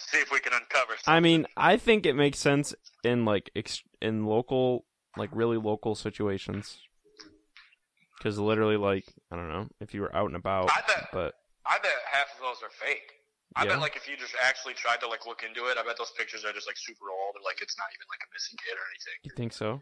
See 0.00 0.18
if 0.18 0.30
we 0.32 0.40
can 0.40 0.52
uncover. 0.52 0.92
Something. 0.94 1.14
I 1.14 1.20
mean, 1.20 1.46
I 1.56 1.76
think 1.76 2.06
it 2.06 2.14
makes 2.14 2.38
sense 2.38 2.74
in 3.04 3.24
like 3.24 3.50
ex- 3.54 3.82
in 4.00 4.24
local, 4.26 4.84
like 5.16 5.30
really 5.32 5.56
local 5.56 5.94
situations. 5.94 6.78
Because 8.18 8.38
literally, 8.38 8.76
like 8.76 9.04
I 9.32 9.36
don't 9.36 9.48
know, 9.48 9.68
if 9.80 9.94
you 9.94 10.02
were 10.02 10.14
out 10.14 10.26
and 10.26 10.36
about, 10.36 10.70
I 10.70 10.82
bet 10.86 11.08
but 11.12 11.34
I 11.66 11.78
bet 11.78 11.92
half 12.12 12.26
of 12.36 12.40
those 12.42 12.62
are 12.62 12.70
fake. 12.70 13.12
I 13.56 13.64
Yeah. 13.64 13.70
bet 13.70 13.80
like 13.80 13.96
if 13.96 14.08
you 14.08 14.16
just 14.16 14.34
actually 14.42 14.74
tried 14.74 15.00
to 15.00 15.08
like 15.08 15.26
look 15.26 15.42
into 15.42 15.66
it, 15.70 15.78
I 15.78 15.82
bet 15.84 15.96
those 15.98 16.12
pictures 16.16 16.44
are 16.44 16.52
just 16.52 16.66
like 16.66 16.76
super 16.76 17.06
old 17.10 17.34
and 17.36 17.44
like 17.44 17.60
it's 17.62 17.76
not 17.78 17.86
even 17.94 18.06
like 18.10 18.20
a 18.20 18.30
missing 18.32 18.58
kid 18.64 18.74
or 18.74 18.84
anything. 18.92 19.18
you 19.24 19.32
think 19.36 19.52
so? 19.52 19.80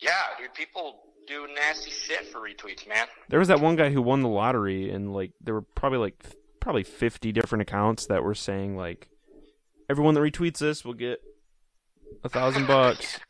Yeah, 0.00 0.10
dude, 0.40 0.52
people 0.54 1.00
do 1.28 1.46
nasty 1.54 1.90
shit 1.90 2.26
for 2.26 2.40
retweets, 2.40 2.86
man. 2.88 3.06
There 3.28 3.38
was 3.38 3.48
that 3.48 3.60
one 3.60 3.76
guy 3.76 3.90
who 3.90 4.02
won 4.02 4.22
the 4.22 4.28
lottery, 4.28 4.90
and 4.90 5.12
like 5.14 5.32
there 5.40 5.54
were 5.54 5.62
probably 5.62 5.98
like 5.98 6.14
probably 6.60 6.82
fifty 6.82 7.30
different 7.30 7.62
accounts 7.62 8.06
that 8.06 8.24
were 8.24 8.34
saying 8.34 8.76
like, 8.76 9.08
everyone 9.94 10.14
that 10.14 10.20
retweets 10.26 10.58
this 10.58 10.84
will 10.84 10.98
get 10.98 11.22
a 12.24 12.28
thousand 12.28 12.66
bucks, 12.66 13.20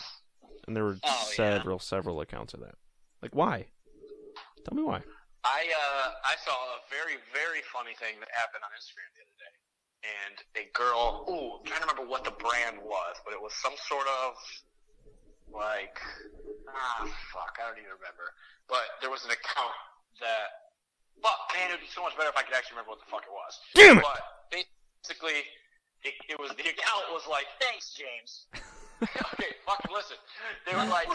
and 0.68 0.76
there 0.76 0.84
were 0.84 0.98
Oh, 1.02 1.24
yeah. 1.32 1.56
several 1.56 1.78
several 1.78 2.20
accounts 2.20 2.52
of 2.52 2.60
that. 2.60 2.74
Like, 3.22 3.34
why? 3.34 3.72
Tell 4.68 4.76
me 4.76 4.82
why. 4.84 5.00
I 5.40 5.64
uh 5.72 6.06
I 6.20 6.36
saw 6.44 6.52
a 6.52 6.84
very 6.92 7.16
very 7.32 7.64
funny 7.72 7.96
thing 7.96 8.20
that 8.20 8.28
happened 8.36 8.60
on 8.60 8.68
Instagram 8.76 9.08
the 9.16 9.24
other 9.24 9.38
day, 9.40 9.54
and 10.20 10.34
a 10.60 10.64
girl. 10.76 11.24
Ooh, 11.32 11.56
I'm 11.56 11.64
trying 11.64 11.80
to 11.80 11.88
remember 11.88 12.04
what 12.04 12.28
the 12.28 12.36
brand 12.36 12.76
was, 12.84 13.16
but 13.24 13.32
it 13.32 13.40
was 13.40 13.56
some 13.64 13.72
sort 13.88 14.04
of 14.20 14.36
like 15.48 15.96
ah 16.68 17.08
fuck, 17.32 17.56
I 17.56 17.72
don't 17.72 17.80
even 17.80 17.96
remember. 17.96 18.28
But 18.68 18.84
there 19.00 19.08
was 19.08 19.24
an 19.24 19.32
account 19.32 19.72
that 20.20 20.76
fuck 21.24 21.40
man, 21.56 21.72
it'd 21.72 21.80
be 21.80 21.88
so 21.88 22.04
much 22.04 22.12
better 22.20 22.28
if 22.28 22.36
I 22.36 22.44
could 22.44 22.52
actually 22.52 22.76
remember 22.76 22.92
what 22.92 23.00
the 23.00 23.08
fuck 23.08 23.24
it 23.24 23.32
was. 23.32 23.52
Damn 23.72 23.96
it! 23.96 24.04
But 24.04 24.20
basically, 24.52 25.40
it, 26.04 26.14
it 26.28 26.38
was 26.38 26.50
the 26.56 26.66
account 26.66 27.04
was 27.12 27.26
like 27.28 27.46
thanks 27.60 27.92
James. 27.94 28.46
okay, 29.34 29.52
fucking 29.66 29.92
listen. 29.92 30.16
They 30.64 30.74
were 30.76 30.88
like 30.88 31.10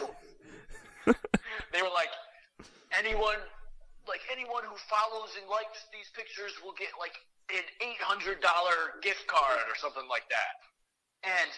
they 1.73 1.81
were 1.81 1.93
like 1.93 2.13
anyone 2.93 3.41
like 4.07 4.21
anyone 4.29 4.61
who 4.65 4.77
follows 4.89 5.33
and 5.37 5.45
likes 5.49 5.85
these 5.89 6.09
pictures 6.13 6.53
will 6.61 6.77
get 6.77 6.93
like 6.97 7.17
an 7.53 7.65
eight 7.81 8.01
hundred 8.01 8.41
dollar 8.41 8.97
gift 9.01 9.25
card 9.25 9.65
or 9.69 9.75
something 9.77 10.05
like 10.09 10.25
that. 10.29 10.53
And 11.25 11.49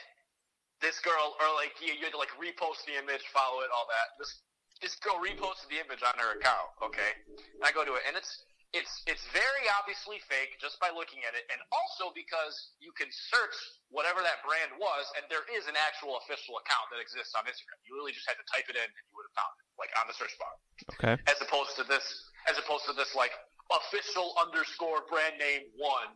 this 0.80 1.00
girl, 1.00 1.36
or 1.40 1.48
like 1.56 1.76
you, 1.84 1.92
you 1.96 2.08
had 2.08 2.16
to 2.16 2.22
like 2.22 2.32
repost 2.40 2.88
the 2.88 2.96
image, 2.96 3.24
follow 3.32 3.64
it, 3.64 3.70
all 3.72 3.88
that. 3.92 4.16
This 4.20 4.32
this 4.80 4.96
girl 5.02 5.18
reposted 5.20 5.68
the 5.74 5.82
image 5.84 6.04
on 6.06 6.16
her 6.22 6.38
account. 6.40 6.70
Okay, 6.84 7.12
and 7.28 7.64
I 7.64 7.72
go 7.72 7.84
to 7.84 8.00
it, 8.00 8.04
and 8.08 8.16
it's 8.16 8.47
it's 8.76 8.92
it's 9.08 9.24
very 9.32 9.66
obviously 9.80 10.20
fake 10.28 10.60
just 10.60 10.76
by 10.84 10.92
looking 10.92 11.24
at 11.24 11.32
it, 11.38 11.48
and 11.52 11.60
also 11.72 12.12
because 12.12 12.76
you 12.84 12.92
can 12.96 13.08
search 13.12 13.56
whatever 13.88 14.20
that 14.20 14.44
brand 14.44 14.76
was, 14.76 15.08
and 15.16 15.24
there 15.32 15.48
is 15.48 15.68
an 15.72 15.80
actual 15.80 16.20
official 16.26 16.60
account 16.60 16.92
that 16.92 17.00
exists 17.00 17.32
on 17.38 17.48
Instagram. 17.48 17.80
You 17.88 17.96
literally 17.96 18.16
just 18.16 18.28
had 18.28 18.36
to 18.36 18.48
type 18.52 18.68
it 18.68 18.76
in, 18.76 18.84
and 18.84 19.04
you 19.08 19.14
would 19.16 19.28
have 19.32 19.38
found 19.40 19.54
it, 19.56 19.66
like 19.80 19.92
on 19.96 20.06
the 20.12 20.16
search 20.16 20.36
bar 20.36 20.52
Okay. 21.00 21.16
as 21.32 21.40
opposed 21.40 21.74
to 21.80 21.84
this 21.88 22.04
as 22.52 22.60
opposed 22.60 22.86
to 22.92 22.94
this 22.94 23.16
like 23.16 23.32
official 23.72 24.36
underscore 24.40 25.04
brand 25.12 25.36
name 25.40 25.68
one 25.76 26.12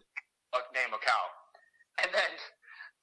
uh, 0.56 0.64
name 0.76 0.92
account 0.96 1.32
and 2.04 2.10
then 2.16 2.32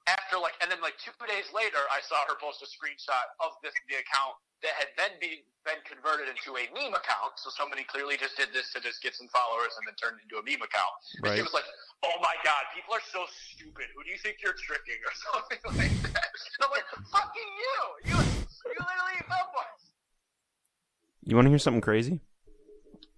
after 0.09 0.41
like 0.41 0.57
and 0.59 0.67
then 0.71 0.81
like 0.81 0.97
two 0.97 1.13
days 1.29 1.45
later 1.53 1.79
i 1.93 2.01
saw 2.01 2.17
her 2.25 2.35
post 2.41 2.59
a 2.65 2.67
screenshot 2.67 3.29
of 3.39 3.53
this 3.61 3.73
the 3.87 3.97
account 4.01 4.33
that 4.59 4.75
had 4.75 4.91
then 4.99 5.15
be, 5.23 5.47
been 5.63 5.79
converted 5.87 6.27
into 6.27 6.51
a 6.59 6.67
meme 6.75 6.91
account 6.97 7.31
so 7.37 7.47
somebody 7.53 7.85
clearly 7.87 8.17
just 8.17 8.35
did 8.35 8.51
this 8.51 8.73
to 8.73 8.81
just 8.83 8.99
get 8.99 9.15
some 9.15 9.29
followers 9.31 9.71
and 9.79 9.87
then 9.87 9.95
turned 9.95 10.19
it 10.19 10.25
into 10.27 10.35
a 10.41 10.43
meme 10.43 10.63
account 10.65 10.93
and 11.23 11.37
she 11.37 11.43
was 11.45 11.53
like 11.53 11.67
oh 12.03 12.17
my 12.19 12.35
god 12.41 12.65
people 12.73 12.91
are 12.91 13.05
so 13.07 13.23
stupid 13.29 13.87
who 13.93 14.01
do 14.03 14.09
you 14.09 14.19
think 14.19 14.41
you're 14.43 14.57
tricking 14.57 14.99
or 15.07 15.13
something 15.31 15.61
like 15.77 15.93
that 16.11 16.27
and 16.27 16.59
i'm 16.65 16.71
like 16.73 16.87
fucking 17.13 17.51
you 17.61 17.79
you 18.09 18.17
you 18.73 18.79
literally 18.81 19.19
help 19.29 19.53
us 19.55 19.79
You 21.23 21.35
want 21.35 21.45
to 21.45 21.49
hear 21.49 21.59
something 21.59 21.81
crazy? 21.81 22.19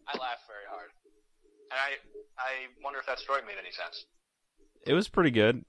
I 0.08 0.18
laughed 0.18 0.44
very 0.48 0.68
hard. 0.68 0.92
And 1.72 1.80
I 1.80 1.90
I 2.38 2.52
wonder 2.84 3.00
if 3.00 3.06
that 3.06 3.20
story 3.20 3.42
made 3.48 3.56
any 3.60 3.72
sense. 3.72 4.06
It 4.86 4.94
was 4.94 5.08
pretty 5.08 5.32
good. 5.32 5.64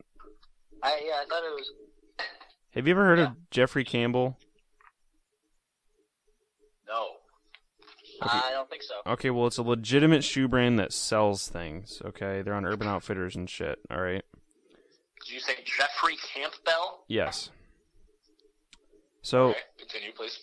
I 0.82 1.00
yeah, 1.04 1.12
I 1.22 1.24
thought 1.28 1.42
it 1.44 1.54
was. 1.54 1.70
Have 2.74 2.86
you 2.86 2.92
ever 2.92 3.04
heard 3.04 3.18
Yeah. 3.18 3.24
of 3.26 3.50
Jeffrey 3.50 3.84
Campbell? 3.84 4.38
No. 6.88 7.08
I 8.24 8.50
don't 8.52 8.70
think 8.70 8.82
so. 8.82 8.94
Okay, 9.12 9.30
well, 9.30 9.46
it's 9.48 9.58
a 9.58 9.62
legitimate 9.62 10.22
shoe 10.22 10.46
brand 10.46 10.78
that 10.78 10.92
sells 10.92 11.48
things. 11.48 12.00
Okay, 12.04 12.42
they're 12.42 12.54
on 12.54 12.64
Urban 12.64 12.86
Outfitters 12.86 13.34
and 13.34 13.50
shit. 13.50 13.80
All 13.90 14.00
right. 14.00 14.24
Did 15.24 15.34
you 15.34 15.40
say 15.40 15.54
Jeffrey 15.64 16.16
Campbell? 16.32 17.04
Yes. 17.08 17.50
So 19.22 19.50
Okay, 19.50 19.58
continue, 19.78 20.12
please. 20.12 20.38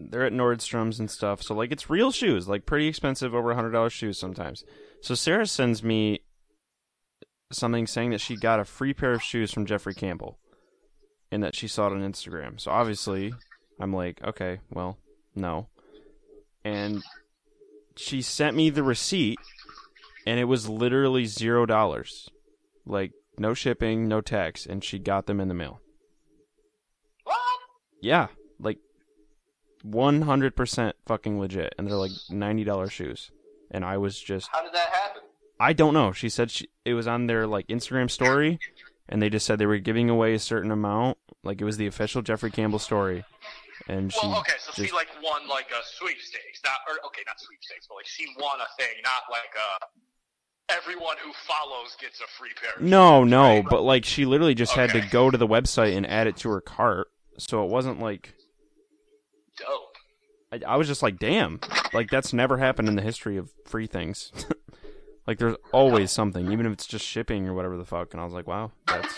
they're 0.00 0.24
at 0.24 0.32
Nordstrom's 0.32 0.98
and 0.98 1.10
stuff. 1.10 1.42
So 1.42 1.54
like 1.54 1.70
it's 1.72 1.88
real 1.90 2.10
shoes, 2.10 2.48
like 2.48 2.66
pretty 2.66 2.88
expensive, 2.88 3.32
over 3.34 3.50
a 3.52 3.54
hundred 3.54 3.70
dollar 3.72 3.90
shoes 3.90 4.18
sometimes. 4.18 4.64
So 5.00 5.14
Sarah 5.14 5.46
sends 5.46 5.82
me 5.84 6.20
something 7.50 7.86
saying 7.86 8.10
that 8.10 8.20
she 8.20 8.36
got 8.36 8.60
a 8.60 8.64
free 8.64 8.94
pair 8.94 9.12
of 9.12 9.22
shoes 9.22 9.52
from 9.52 9.66
Jeffrey 9.66 9.94
Campbell, 9.94 10.38
and 11.30 11.42
that 11.42 11.54
she 11.54 11.68
saw 11.68 11.86
it 11.86 11.92
on 11.92 12.00
Instagram. 12.00 12.60
So 12.60 12.70
obviously, 12.70 13.32
I'm 13.80 13.92
like, 13.92 14.22
okay, 14.22 14.60
well, 14.70 14.98
no. 15.34 15.68
And 16.64 17.02
she 17.96 18.22
sent 18.22 18.56
me 18.56 18.70
the 18.70 18.82
receipt, 18.82 19.38
and 20.26 20.38
it 20.38 20.44
was 20.44 20.68
literally 20.68 21.24
zero 21.24 21.66
dollars, 21.66 22.28
like 22.84 23.12
no 23.38 23.54
shipping, 23.54 24.08
no 24.08 24.20
tax, 24.20 24.66
and 24.66 24.84
she 24.84 24.98
got 24.98 25.26
them 25.26 25.40
in 25.40 25.48
the 25.48 25.54
mail. 25.54 25.80
What? 27.24 27.36
Yeah, 28.02 28.28
like 28.58 28.78
one 29.82 30.22
hundred 30.22 30.54
percent 30.54 30.96
fucking 31.06 31.38
legit, 31.38 31.74
and 31.78 31.86
they're 31.86 31.96
like 31.96 32.12
ninety 32.28 32.64
dollars 32.64 32.92
shoes, 32.92 33.30
and 33.70 33.84
I 33.84 33.96
was 33.96 34.20
just 34.20 34.50
How 34.52 34.62
did 34.62 34.74
that 34.74 34.88
happen? 34.88 35.22
I 35.60 35.72
don't 35.72 35.94
know. 35.94 36.12
She 36.12 36.28
said 36.28 36.50
she, 36.50 36.68
it 36.84 36.94
was 36.94 37.06
on 37.06 37.26
their 37.26 37.46
like 37.46 37.66
Instagram 37.68 38.10
story, 38.10 38.58
and 39.08 39.20
they 39.20 39.28
just 39.28 39.46
said 39.46 39.58
they 39.58 39.66
were 39.66 39.78
giving 39.78 40.08
away 40.08 40.34
a 40.34 40.38
certain 40.38 40.70
amount. 40.70 41.18
Like 41.42 41.60
it 41.60 41.64
was 41.64 41.76
the 41.76 41.86
official 41.86 42.22
Jeffrey 42.22 42.50
Campbell 42.50 42.78
story, 42.78 43.24
and 43.88 44.12
she 44.12 44.26
Well, 44.26 44.38
okay, 44.40 44.54
so 44.58 44.82
she 44.82 44.92
like 44.92 45.08
won 45.22 45.48
like 45.48 45.70
a 45.70 45.82
sweepstakes, 45.84 46.60
not 46.64 46.76
or 46.88 47.04
okay, 47.06 47.22
not 47.26 47.40
sweepstakes, 47.40 47.86
but 47.88 47.96
like 47.96 48.06
she 48.06 48.26
won 48.38 48.60
a 48.60 48.82
thing, 48.82 48.96
not 49.02 49.22
like 49.30 49.54
uh 49.56 49.86
everyone 50.70 51.16
who 51.22 51.32
follows 51.32 51.96
gets 52.00 52.20
a 52.20 52.26
free 52.38 52.50
pair. 52.60 52.74
of 52.76 52.82
no, 52.82 53.22
shoes, 53.22 53.30
no, 53.30 53.42
right? 53.42 53.64
but 53.68 53.82
like 53.82 54.04
she 54.04 54.26
literally 54.26 54.54
just 54.54 54.74
had 54.74 54.90
to 54.90 55.00
go 55.10 55.30
to 55.30 55.38
the 55.38 55.46
website 55.46 55.96
and 55.96 56.06
add 56.06 56.26
it 56.26 56.36
to 56.36 56.50
her 56.50 56.60
cart, 56.60 57.08
so 57.38 57.64
it 57.64 57.70
wasn't 57.70 58.00
like 58.00 58.34
dope. 59.56 59.96
I, 60.52 60.74
I 60.74 60.76
was 60.76 60.86
just 60.86 61.02
like, 61.02 61.18
damn, 61.18 61.60
like 61.92 62.10
that's 62.10 62.32
never 62.32 62.58
happened 62.58 62.88
in 62.88 62.96
the 62.96 63.02
history 63.02 63.36
of 63.36 63.50
free 63.66 63.86
things. 63.86 64.32
like 65.28 65.38
there's 65.38 65.56
always 65.72 66.10
something, 66.10 66.50
even 66.50 66.66
if 66.66 66.72
it's 66.72 66.86
just 66.86 67.04
shipping 67.04 67.46
or 67.46 67.52
whatever 67.54 67.76
the 67.76 67.84
fuck. 67.84 68.12
And 68.14 68.20
I 68.20 68.24
was 68.24 68.32
like, 68.32 68.46
wow, 68.46 68.72
that's 68.86 69.14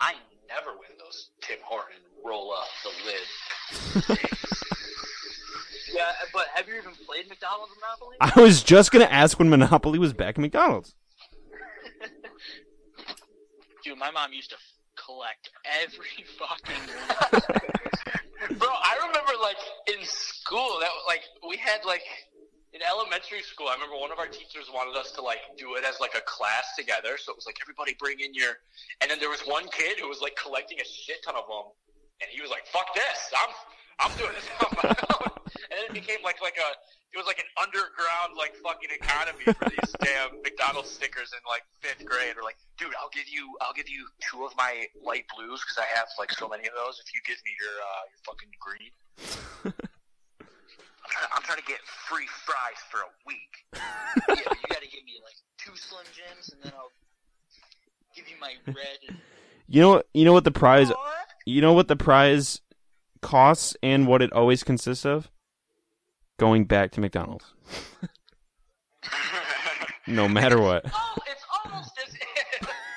I 0.00 0.14
never 0.48 0.70
win 0.70 0.96
those 0.98 1.30
Tim 1.42 1.58
Horton 1.64 1.96
roll 2.24 2.52
up 2.54 2.68
the 2.84 4.10
lid. 4.14 4.18
Yeah, 5.90 6.04
but 6.32 6.44
have 6.54 6.68
you 6.68 6.74
even 6.76 6.92
played 7.06 7.28
McDonald's 7.28 7.72
Monopoly? 7.80 8.16
I 8.20 8.40
was 8.40 8.62
just 8.62 8.92
gonna 8.92 9.06
ask 9.06 9.38
when 9.38 9.48
Monopoly 9.48 9.98
was 9.98 10.12
back 10.12 10.36
in 10.36 10.42
McDonald's. 10.42 10.94
Dude, 13.84 13.98
my 13.98 14.10
mom 14.10 14.32
used 14.32 14.50
to 14.50 14.56
f- 14.56 15.04
collect 15.04 15.50
every 15.64 16.24
fucking 16.38 16.94
one. 17.40 18.58
Bro, 18.58 18.68
I 18.68 18.98
remember 19.08 19.32
like 19.42 19.56
in 19.88 20.04
school 20.04 20.76
that 20.80 20.90
like 21.08 21.22
we 21.48 21.56
had 21.56 21.80
like 21.84 22.02
in 22.72 22.80
elementary 22.84 23.42
school. 23.42 23.68
I 23.68 23.74
remember 23.74 23.96
one 23.96 24.12
of 24.12 24.18
our 24.18 24.28
teachers 24.28 24.68
wanted 24.72 24.98
us 24.98 25.12
to 25.12 25.22
like 25.22 25.40
do 25.56 25.76
it 25.76 25.84
as 25.84 26.00
like 26.00 26.14
a 26.16 26.24
class 26.28 26.76
together. 26.76 27.16
So 27.16 27.32
it 27.32 27.36
was 27.36 27.46
like 27.46 27.56
everybody 27.62 27.96
bring 27.98 28.20
in 28.20 28.34
your, 28.34 28.60
and 29.00 29.10
then 29.10 29.18
there 29.18 29.30
was 29.30 29.40
one 29.48 29.68
kid 29.72 29.98
who 30.00 30.08
was 30.08 30.20
like 30.20 30.36
collecting 30.36 30.80
a 30.80 30.86
shit 30.86 31.24
ton 31.24 31.36
of 31.36 31.48
them, 31.48 31.72
and 32.20 32.28
he 32.28 32.40
was 32.40 32.50
like, 32.50 32.66
"Fuck 32.68 32.92
this, 32.94 33.32
I'm 33.32 33.52
I'm 34.04 34.12
doing 34.18 34.34
this 34.36 34.48
on 34.60 34.72
my 34.84 34.88
own." 35.16 35.32
And 35.72 35.74
then 35.80 35.84
it 35.88 35.94
became 35.96 36.20
like 36.20 36.42
like 36.44 36.60
a 36.60 36.68
it 37.08 37.16
was 37.16 37.24
like 37.24 37.40
an 37.40 37.48
underground 37.56 38.36
like 38.36 38.52
fucking 38.60 38.92
economy 38.92 39.48
for 39.48 39.64
these 39.72 39.92
damn 40.04 40.36
McDonald's 40.44 40.92
stickers 40.92 41.32
in 41.32 41.40
like 41.48 41.64
fifth 41.80 42.04
grade. 42.04 42.36
Or 42.36 42.44
like, 42.44 42.60
dude, 42.76 42.92
I'll 43.00 43.12
give 43.16 43.28
you 43.32 43.56
I'll 43.64 43.72
give 43.72 43.88
you 43.88 44.04
two 44.20 44.44
of 44.44 44.52
my 44.60 44.84
light 45.00 45.24
blues 45.32 45.64
because 45.64 45.80
I 45.80 45.88
have 45.96 46.12
like 46.20 46.32
so 46.36 46.48
many 46.48 46.68
of 46.68 46.76
those. 46.76 47.00
If 47.00 47.16
you 47.16 47.24
give 47.24 47.40
me 47.48 47.52
your 47.56 47.76
uh, 47.80 48.04
your 48.12 48.20
fucking 48.28 48.52
green. 48.60 48.92
I'm 51.08 51.16
trying, 51.16 51.30
I'm 51.32 51.42
trying 51.42 51.62
to 51.64 51.68
get 51.68 51.80
fries 52.68 52.82
for 52.90 53.00
a 53.00 53.10
week. 53.26 53.64
yeah, 54.28 54.34
you 54.36 54.44
gotta 54.68 54.86
give 54.86 55.04
me 55.04 55.20
like 55.22 55.34
two 55.58 55.76
Slim 55.76 56.04
Jims, 56.14 56.50
and 56.52 56.62
then 56.62 56.72
I'll 56.76 56.90
give 58.14 58.28
you 58.28 58.36
my 58.40 58.54
red. 58.66 58.98
And... 59.08 59.18
You 59.66 59.80
know, 59.80 60.02
you 60.14 60.24
know 60.24 60.32
what 60.32 60.44
the 60.44 60.50
prize, 60.50 60.90
you 61.46 61.60
know 61.60 61.72
what 61.72 61.88
the 61.88 61.96
prize 61.96 62.60
costs 63.20 63.76
and 63.82 64.06
what 64.06 64.22
it 64.22 64.32
always 64.32 64.62
consists 64.62 65.04
of. 65.04 65.30
Going 66.38 66.66
back 66.66 66.92
to 66.92 67.00
McDonald's, 67.00 67.52
no 70.06 70.28
matter 70.28 70.60
what. 70.60 70.84
Oh, 70.86 71.16
it's 71.26 71.42
almost 71.64 71.90
as 72.06 72.14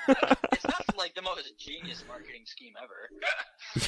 it's 0.52 0.64
not 0.64 0.96
like 0.96 1.16
the 1.16 1.22
most 1.22 1.58
genius 1.58 2.04
marketing 2.06 2.42
scheme 2.44 2.74
ever. 2.80 3.10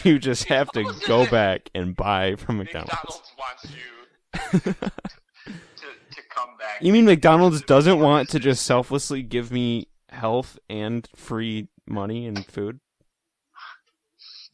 You 0.03 0.19
just 0.19 0.47
have 0.47 0.73
to 0.73 0.93
go 1.07 1.31
back 1.31 1.71
and 1.73 1.95
buy 1.95 2.35
from 2.35 2.59
McDonald's. 2.59 2.93
McDonald's 2.93 3.33
wants 3.39 3.71
you 3.71 3.95
to, 4.61 4.63
to 4.63 6.23
come 6.31 6.54
back. 6.54 6.54
You 6.81 6.93
mean 6.93 7.05
McDonald's 7.05 7.63
doesn't 7.63 7.99
want 7.99 8.29
to 8.31 8.39
just 8.39 8.65
selflessly 8.65 9.23
give 9.23 9.51
me 9.51 9.89
health 10.09 10.59
and 10.69 11.09
free 11.15 11.69
money 11.87 12.27
and 12.27 12.45
food? 12.47 12.81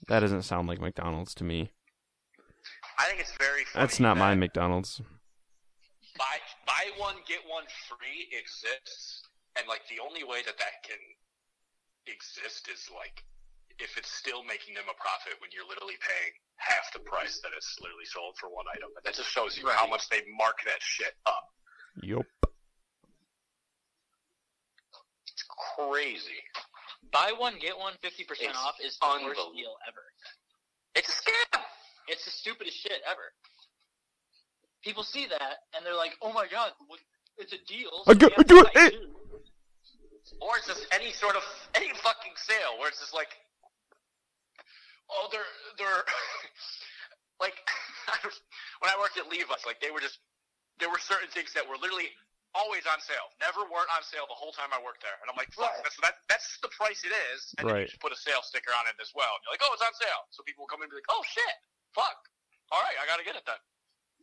That 0.09 0.21
doesn't 0.21 0.43
sound 0.43 0.69
like 0.69 0.81
McDonald's 0.81 1.35
to 1.37 1.45
me. 1.45 1.71
I 2.99 3.07
think 3.07 3.21
it's 3.21 3.37
very 3.39 3.65
funny. 3.65 3.83
That's 3.87 4.01
not 4.01 4.17
my 4.17 4.35
McDonald's. 4.35 5.01
Buy, 6.19 6.37
buy 6.67 6.85
one, 6.99 7.17
get 7.27 7.41
one 7.49 7.65
free 7.89 8.29
exists, 8.37 9.23
and 9.57 9.67
like 9.69 9.81
the 9.89 10.03
only 10.05 10.25
way 10.25 10.43
that 10.45 10.59
that 10.59 10.85
can 10.85 11.01
exist 12.07 12.69
is 12.69 12.91
like 12.93 13.25
if 13.81 13.97
it's 13.97 14.13
still 14.13 14.45
making 14.45 14.75
them 14.77 14.85
a 14.91 14.97
profit 15.01 15.41
when 15.41 15.49
you're 15.55 15.65
literally 15.65 15.97
paying 16.05 16.33
half 16.61 16.93
the 16.93 17.01
price 17.01 17.41
that 17.41 17.57
it's 17.57 17.81
literally 17.81 18.05
sold 18.05 18.37
for 18.37 18.53
one 18.53 18.69
item. 18.69 18.93
And 18.93 19.05
that 19.09 19.17
just 19.17 19.33
shows 19.33 19.57
you 19.57 19.65
how 19.73 19.89
much 19.89 20.09
they 20.13 20.21
mark 20.37 20.61
that 20.69 20.85
shit 20.85 21.17
up. 21.25 21.49
Yup. 22.03 22.27
It's 25.27 25.45
crazy. 25.77 26.41
Buy 27.13 27.33
one 27.37 27.59
get 27.61 27.79
one 27.79 27.95
fifty 28.03 28.25
percent 28.25 28.51
It's 28.51 28.59
off 28.59 28.75
is 28.83 28.97
the 29.01 29.07
worst 29.07 29.21
unbelievable. 29.25 29.53
deal 29.55 29.75
ever. 29.89 30.05
It's 30.95 31.09
a 31.09 31.13
scam. 31.13 31.61
It's 32.09 32.25
the 32.25 32.31
stupidest 32.31 32.77
shit 32.77 33.01
ever. 33.07 33.33
People 34.83 35.03
see 35.03 35.27
that 35.27 35.65
and 35.75 35.85
they're 35.85 35.97
like, 35.97 36.17
"Oh 36.23 36.33
my 36.33 36.47
god, 36.47 36.73
what- 36.87 37.01
it's 37.39 37.53
a 37.53 37.59
deal." 37.67 38.05
I 38.07 38.13
so 38.13 38.19
get- 38.19 38.31
we 38.31 38.37
have 38.37 38.47
do 38.47 38.63
to 38.63 38.69
it, 38.69 38.75
buy 38.75 38.81
eh." 38.81 38.91
two." 38.91 39.17
Or 40.41 40.57
it's 40.57 40.67
just 40.67 40.87
any 40.93 41.13
sort 41.13 41.37
of 41.37 41.43
any 41.75 41.91
fucking 42.03 42.37
sale 42.37 42.79
where 42.79 42.89
it's 42.89 43.01
just 43.01 43.15
like, 43.15 43.29
oh, 45.11 45.29
they're 45.33 45.47
they're 45.79 46.05
like 47.41 47.55
when 48.81 48.91
I 48.91 48.99
worked 48.99 49.17
at 49.19 49.29
Levi's, 49.29 49.65
like 49.67 49.81
they 49.81 49.91
were 49.91 50.01
just 50.01 50.19
there 50.81 50.91
were 50.91 50.99
certain 51.01 51.29
things 51.31 51.53
that 51.55 51.63
were 51.69 51.77
literally 51.77 52.09
always 52.57 52.83
on 52.91 52.99
sale, 52.99 53.31
never 53.39 53.63
weren't 53.71 53.87
on 53.95 54.03
sale 54.03 54.27
the 54.27 54.35
whole 54.35 54.51
time 54.51 54.75
I 54.75 54.83
worked 54.83 55.07
there, 55.07 55.15
and 55.23 55.31
I'm 55.31 55.39
like, 55.39 55.53
fuck, 55.55 55.71
that's 55.87 55.95
that 56.03 56.19
that's 56.27 56.59
the 56.65 56.73
price 56.75 57.07
it 57.07 57.15
is, 57.31 57.55
and 57.61 57.69
then 57.69 57.79
Right. 57.79 57.87
you 57.87 57.95
just 57.95 58.03
put 58.03 58.11
a 58.11 58.19
sale 58.19 58.43
sticker 58.43 58.75
on 58.75 58.91
it 58.91 58.99
as 58.99 59.15
well, 59.15 59.31
and 59.39 59.41
you're 59.47 59.55
like, 59.55 59.63
oh, 59.63 59.71
it's 59.71 59.85
on 59.87 59.95
sale, 59.95 60.27
so 60.35 60.43
people 60.43 60.67
will 60.67 60.73
come 60.73 60.83
in 60.83 60.91
and 60.91 60.95
be 60.97 60.99
like, 60.99 61.11
oh 61.15 61.23
shit, 61.23 61.57
fuck, 61.95 62.27
all 62.75 62.83
right, 62.83 62.97
I 62.99 63.07
gotta 63.07 63.23
get 63.23 63.39
it 63.39 63.47
then. 63.47 63.61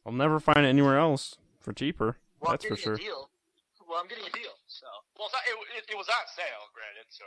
I'll 0.04 0.12
never 0.18 0.40
find 0.44 0.60
it 0.66 0.70
anywhere 0.70 1.00
else 1.00 1.40
for 1.64 1.72
cheaper. 1.72 2.18
Well, 2.40 2.52
That's 2.52 2.66
for 2.66 2.76
sure. 2.76 2.96
a 2.96 2.98
deal. 3.00 3.30
Well, 3.88 4.00
I'm 4.04 4.08
getting 4.12 4.28
a 4.28 4.36
deal, 4.36 4.52
so 4.68 4.86
Well, 5.16 5.32
it's 5.32 5.36
not, 5.36 5.44
it, 5.48 5.56
it, 5.80 5.96
it 5.96 5.98
was 5.98 6.12
on 6.12 6.28
sale, 6.36 6.68
granted, 6.76 7.08
so 7.08 7.24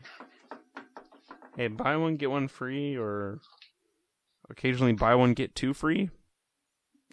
Hey, 1.56 1.68
buy 1.68 1.96
one 1.96 2.16
get 2.16 2.30
one 2.30 2.48
free, 2.48 2.96
or 2.96 3.40
occasionally 4.48 4.92
buy 4.92 5.14
one 5.14 5.32
get 5.34 5.54
two 5.54 5.72
free. 5.74 6.10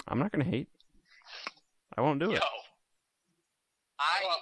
I'm 0.07 0.19
not 0.19 0.31
gonna 0.31 0.43
hate. 0.43 0.67
I 1.97 2.01
won't 2.01 2.19
do 2.19 2.27
yo, 2.27 2.33
it. 2.33 2.41
I. 3.99 4.21
well, 4.25 4.39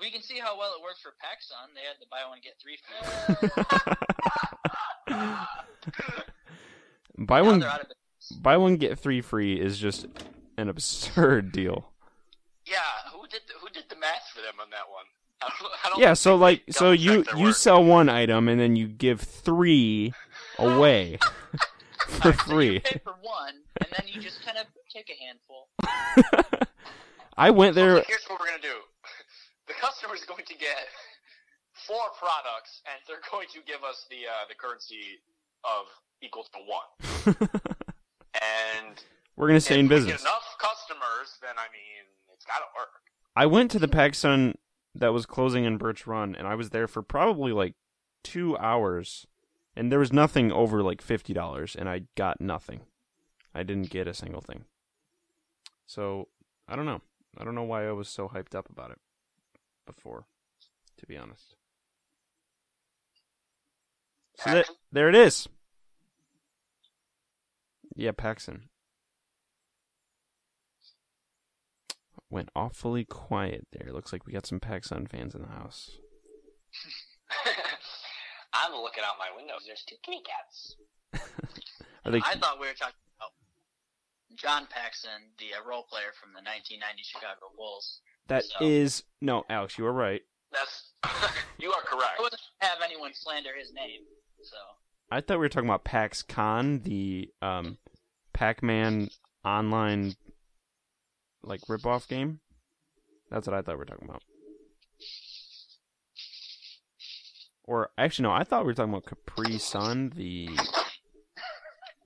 we 0.00 0.10
can 0.10 0.22
see 0.22 0.38
how 0.38 0.58
well 0.58 0.72
it 0.76 0.82
worked 0.82 1.00
for 1.00 1.10
PacSun. 1.10 1.74
They 1.74 1.82
had 1.86 1.96
the 2.00 2.06
buy 2.10 2.28
one 2.28 2.38
get 2.42 2.54
three 2.60 2.78
free. 2.82 4.02
buy 7.26 7.40
now 7.40 7.46
one, 7.46 7.60
they're 7.60 7.68
out 7.68 7.80
of 7.82 7.90
it. 7.90 7.96
buy 8.42 8.56
one 8.56 8.76
get 8.76 8.98
three 8.98 9.20
free 9.20 9.60
is 9.60 9.78
just 9.78 10.06
an 10.58 10.68
absurd 10.68 11.52
deal. 11.52 11.92
Yeah, 12.66 12.76
who 13.12 13.26
did 13.28 13.42
the, 13.48 13.54
who 13.60 13.68
did 13.70 13.84
the 13.88 13.96
math 13.96 14.28
for 14.34 14.40
them 14.40 14.54
on 14.60 14.70
that 14.70 14.88
one? 14.90 15.04
I 15.40 15.48
don't, 15.60 15.72
I 15.84 15.88
don't 15.90 16.00
Yeah, 16.00 16.14
so 16.14 16.36
like, 16.36 16.62
so 16.70 16.92
you 16.92 17.24
you 17.36 17.46
work. 17.46 17.54
sell 17.56 17.82
one 17.84 18.08
item 18.08 18.48
and 18.48 18.60
then 18.60 18.76
you 18.76 18.86
give 18.88 19.20
three 19.20 20.12
away 20.58 21.18
for 22.06 22.28
You 22.28 22.32
free. 22.34 22.78
pay 22.80 23.00
for 23.02 23.14
one, 23.20 23.54
and 23.80 23.88
then 23.96 24.06
you 24.08 24.20
just 24.20 24.44
kind 24.44 24.58
of 24.58 24.66
take 24.92 25.10
a 25.10 25.16
handful. 25.24 25.68
I 27.36 27.50
went 27.50 27.74
So 27.74 27.80
there. 27.80 28.04
here's 28.06 28.24
what 28.28 28.38
we're 28.40 28.46
gonna 28.46 28.62
do: 28.62 28.76
the 29.66 29.74
customer 29.74 30.14
is 30.14 30.24
going 30.24 30.44
to 30.44 30.54
get 30.54 30.86
four 31.72 32.10
products, 32.18 32.82
and 32.86 33.00
they're 33.08 33.24
going 33.30 33.48
to 33.52 33.60
give 33.66 33.82
us 33.84 34.06
the 34.10 34.28
uh, 34.28 34.44
the 34.48 34.54
currency 34.54 35.20
of 35.64 35.86
equal 36.20 36.44
to 36.44 36.58
one. 36.68 37.46
and 38.34 39.02
We're 39.36 39.48
gonna 39.48 39.60
stay 39.60 39.78
in 39.78 39.86
if 39.86 39.90
we 39.90 39.96
business. 39.96 40.12
get 40.12 40.20
enough 40.20 40.56
customers, 40.60 41.38
then 41.40 41.54
I 41.56 41.66
mean, 41.72 42.04
it's 42.32 42.44
got 42.44 42.58
to 42.58 42.64
work. 42.76 42.90
I 43.34 43.46
went 43.46 43.70
to 43.72 43.78
the 43.78 43.88
PacSun 43.88 44.54
that 44.94 45.12
was 45.12 45.24
closing 45.26 45.64
in 45.64 45.78
Birch 45.78 46.06
Run, 46.06 46.34
and 46.34 46.46
I 46.46 46.54
was 46.54 46.70
there 46.70 46.86
for 46.86 47.02
probably 47.02 47.52
like 47.52 47.74
two 48.22 48.56
hours, 48.58 49.26
and 49.74 49.90
there 49.90 49.98
was 49.98 50.12
nothing 50.12 50.52
over 50.52 50.82
like 50.82 51.00
fifty 51.00 51.32
dollars, 51.32 51.74
and 51.74 51.88
I 51.88 52.02
got 52.16 52.40
nothing. 52.40 52.80
I 53.54 53.62
didn't 53.62 53.90
get 53.90 54.06
a 54.06 54.14
single 54.14 54.40
thing. 54.40 54.64
So 55.86 56.28
I 56.68 56.76
don't 56.76 56.86
know. 56.86 57.00
I 57.38 57.44
don't 57.44 57.54
know 57.54 57.62
why 57.62 57.86
I 57.86 57.92
was 57.92 58.08
so 58.08 58.28
hyped 58.28 58.54
up 58.54 58.68
about 58.68 58.90
it 58.90 58.98
before, 59.86 60.26
to 60.98 61.06
be 61.06 61.16
honest. 61.16 61.54
So 64.38 64.50
that, 64.50 64.70
there 64.90 65.08
it 65.08 65.14
is. 65.14 65.48
Yeah, 67.94 68.12
Paxson. 68.12 68.68
Went 72.30 72.48
awfully 72.56 73.04
quiet 73.04 73.66
there. 73.72 73.92
Looks 73.92 74.12
like 74.12 74.26
we 74.26 74.32
got 74.32 74.46
some 74.46 74.60
PacSun 74.60 75.08
fans 75.08 75.34
in 75.34 75.42
the 75.42 75.48
house. 75.48 75.98
I'm 78.54 78.72
looking 78.72 79.04
out 79.04 79.16
my 79.18 79.28
window. 79.36 79.54
There's 79.66 79.84
two 79.86 79.96
kitty 80.02 80.22
cats. 80.24 80.76
Are 82.04 82.12
they? 82.12 82.18
I 82.18 82.36
thought 82.36 82.58
we 82.58 82.66
were 82.66 82.72
talking 82.72 82.94
John 84.42 84.66
Paxson, 84.68 85.30
the 85.38 85.54
uh, 85.54 85.68
role 85.68 85.84
player 85.84 86.10
from 86.20 86.30
the 86.32 86.42
1990 86.42 87.02
Chicago 87.04 87.54
Bulls. 87.56 88.00
That 88.26 88.42
so- 88.44 88.64
is 88.64 89.04
no, 89.20 89.44
Alex. 89.48 89.78
You 89.78 89.84
were 89.84 89.92
right. 89.92 90.22
That's 90.50 90.92
you 91.58 91.70
are 91.70 91.80
correct. 91.82 92.18
I 92.18 92.22
wouldn't 92.22 92.42
have 92.58 92.78
anyone 92.84 93.12
slander 93.14 93.50
his 93.58 93.72
name, 93.72 94.00
so 94.42 94.56
I 95.10 95.20
thought 95.20 95.38
we 95.38 95.44
were 95.44 95.48
talking 95.48 95.68
about 95.68 95.84
PAX 95.84 96.22
Con, 96.22 96.80
the 96.80 97.30
um, 97.40 97.78
Pac-Man 98.32 99.08
online 99.44 100.14
like 101.42 101.60
rip-off 101.68 102.08
game. 102.08 102.40
That's 103.30 103.46
what 103.46 103.54
I 103.54 103.62
thought 103.62 103.74
we 103.74 103.78
were 103.78 103.84
talking 103.84 104.08
about. 104.08 104.22
Or 107.64 107.90
actually, 107.96 108.24
no, 108.24 108.32
I 108.32 108.44
thought 108.44 108.64
we 108.64 108.66
were 108.66 108.74
talking 108.74 108.92
about 108.92 109.06
Capri 109.06 109.58
Sun, 109.58 110.12
the 110.16 110.48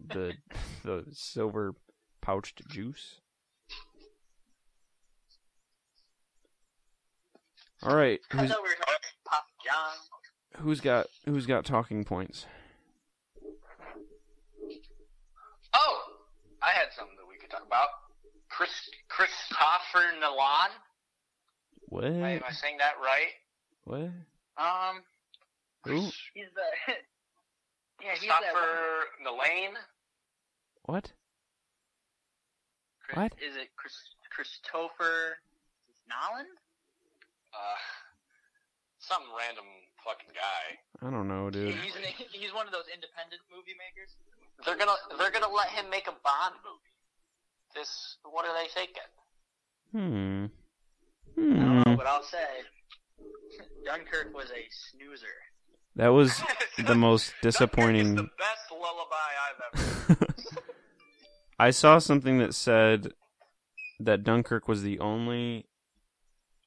the 0.00 0.34
the 0.84 1.04
silver 1.12 1.74
pouched 2.26 2.60
juice. 2.68 3.20
All 7.84 7.94
right, 7.94 8.18
I 8.32 8.36
who's 8.38 8.50
thought 8.50 8.62
we 8.64 8.68
were 8.68 8.74
talking 8.74 8.94
about 8.94 9.00
Papa 9.24 9.44
John. 9.64 10.64
who's 10.64 10.80
got 10.80 11.06
who's 11.24 11.46
got 11.46 11.64
talking 11.64 12.04
points? 12.04 12.46
Oh, 15.72 16.02
I 16.60 16.70
had 16.70 16.88
something 16.96 17.14
that 17.16 17.28
we 17.28 17.36
could 17.36 17.50
talk 17.50 17.64
about. 17.64 17.88
Chris 18.48 18.72
Christopher 19.08 20.18
Nolan. 20.20 20.72
What? 21.90 22.04
Am 22.06 22.24
I, 22.24 22.30
am 22.32 22.42
I 22.48 22.52
saying 22.52 22.78
that 22.78 22.94
right? 23.00 23.34
What? 23.84 24.10
Um, 24.58 25.04
Who? 25.84 26.00
he's 26.34 26.46
the 26.56 26.92
yeah, 28.02 28.14
he's 28.18 28.28
that 28.28 28.40
one. 28.42 28.52
Christopher 28.52 29.04
Nolan. 29.22 29.74
What? 30.86 31.12
Chris, 33.06 33.16
What? 33.16 33.32
is 33.38 33.56
it? 33.56 33.68
Chris, 33.76 33.94
Christopher 34.30 35.38
Nolan? 36.10 36.46
Uh, 37.54 37.80
some 38.98 39.22
random 39.38 39.64
fucking 40.04 40.34
guy. 40.34 41.06
I 41.06 41.10
don't 41.10 41.28
know, 41.28 41.50
dude. 41.50 41.74
He's 41.74 41.94
an, 41.96 42.02
he's 42.32 42.52
one 42.52 42.66
of 42.66 42.72
those 42.72 42.88
independent 42.92 43.40
movie 43.54 43.74
makers. 43.78 44.10
They're 44.64 44.76
gonna 44.76 44.96
they're 45.18 45.30
gonna 45.30 45.52
let 45.52 45.68
him 45.68 45.88
make 45.90 46.06
a 46.08 46.16
Bond 46.24 46.54
movie. 46.64 46.94
This 47.74 48.16
what 48.24 48.44
are 48.46 48.54
they 48.54 48.68
thinking? 48.72 49.10
Hmm. 49.92 50.46
I 51.38 51.40
don't 51.40 51.76
know, 51.76 51.82
Hmm. 51.84 51.94
but 51.96 52.06
I'll 52.06 52.22
say 52.24 52.64
Dunkirk 53.84 54.34
was 54.34 54.50
a 54.50 54.64
snoozer. 54.70 55.26
That 55.96 56.08
was 56.08 56.42
the 56.78 56.94
most 56.94 57.32
Dunkirk 57.40 57.44
is 57.46 57.54
disappointing. 57.54 58.14
the 58.16 58.22
best 58.38 58.70
lullaby 58.72 59.30
I've 59.46 59.60
ever. 60.10 60.16
I 61.58 61.70
saw 61.70 61.98
something 61.98 62.38
that 62.38 62.54
said 62.54 63.12
that 64.00 64.22
Dunkirk 64.24 64.68
was 64.68 64.82
the 64.82 64.98
only, 64.98 65.66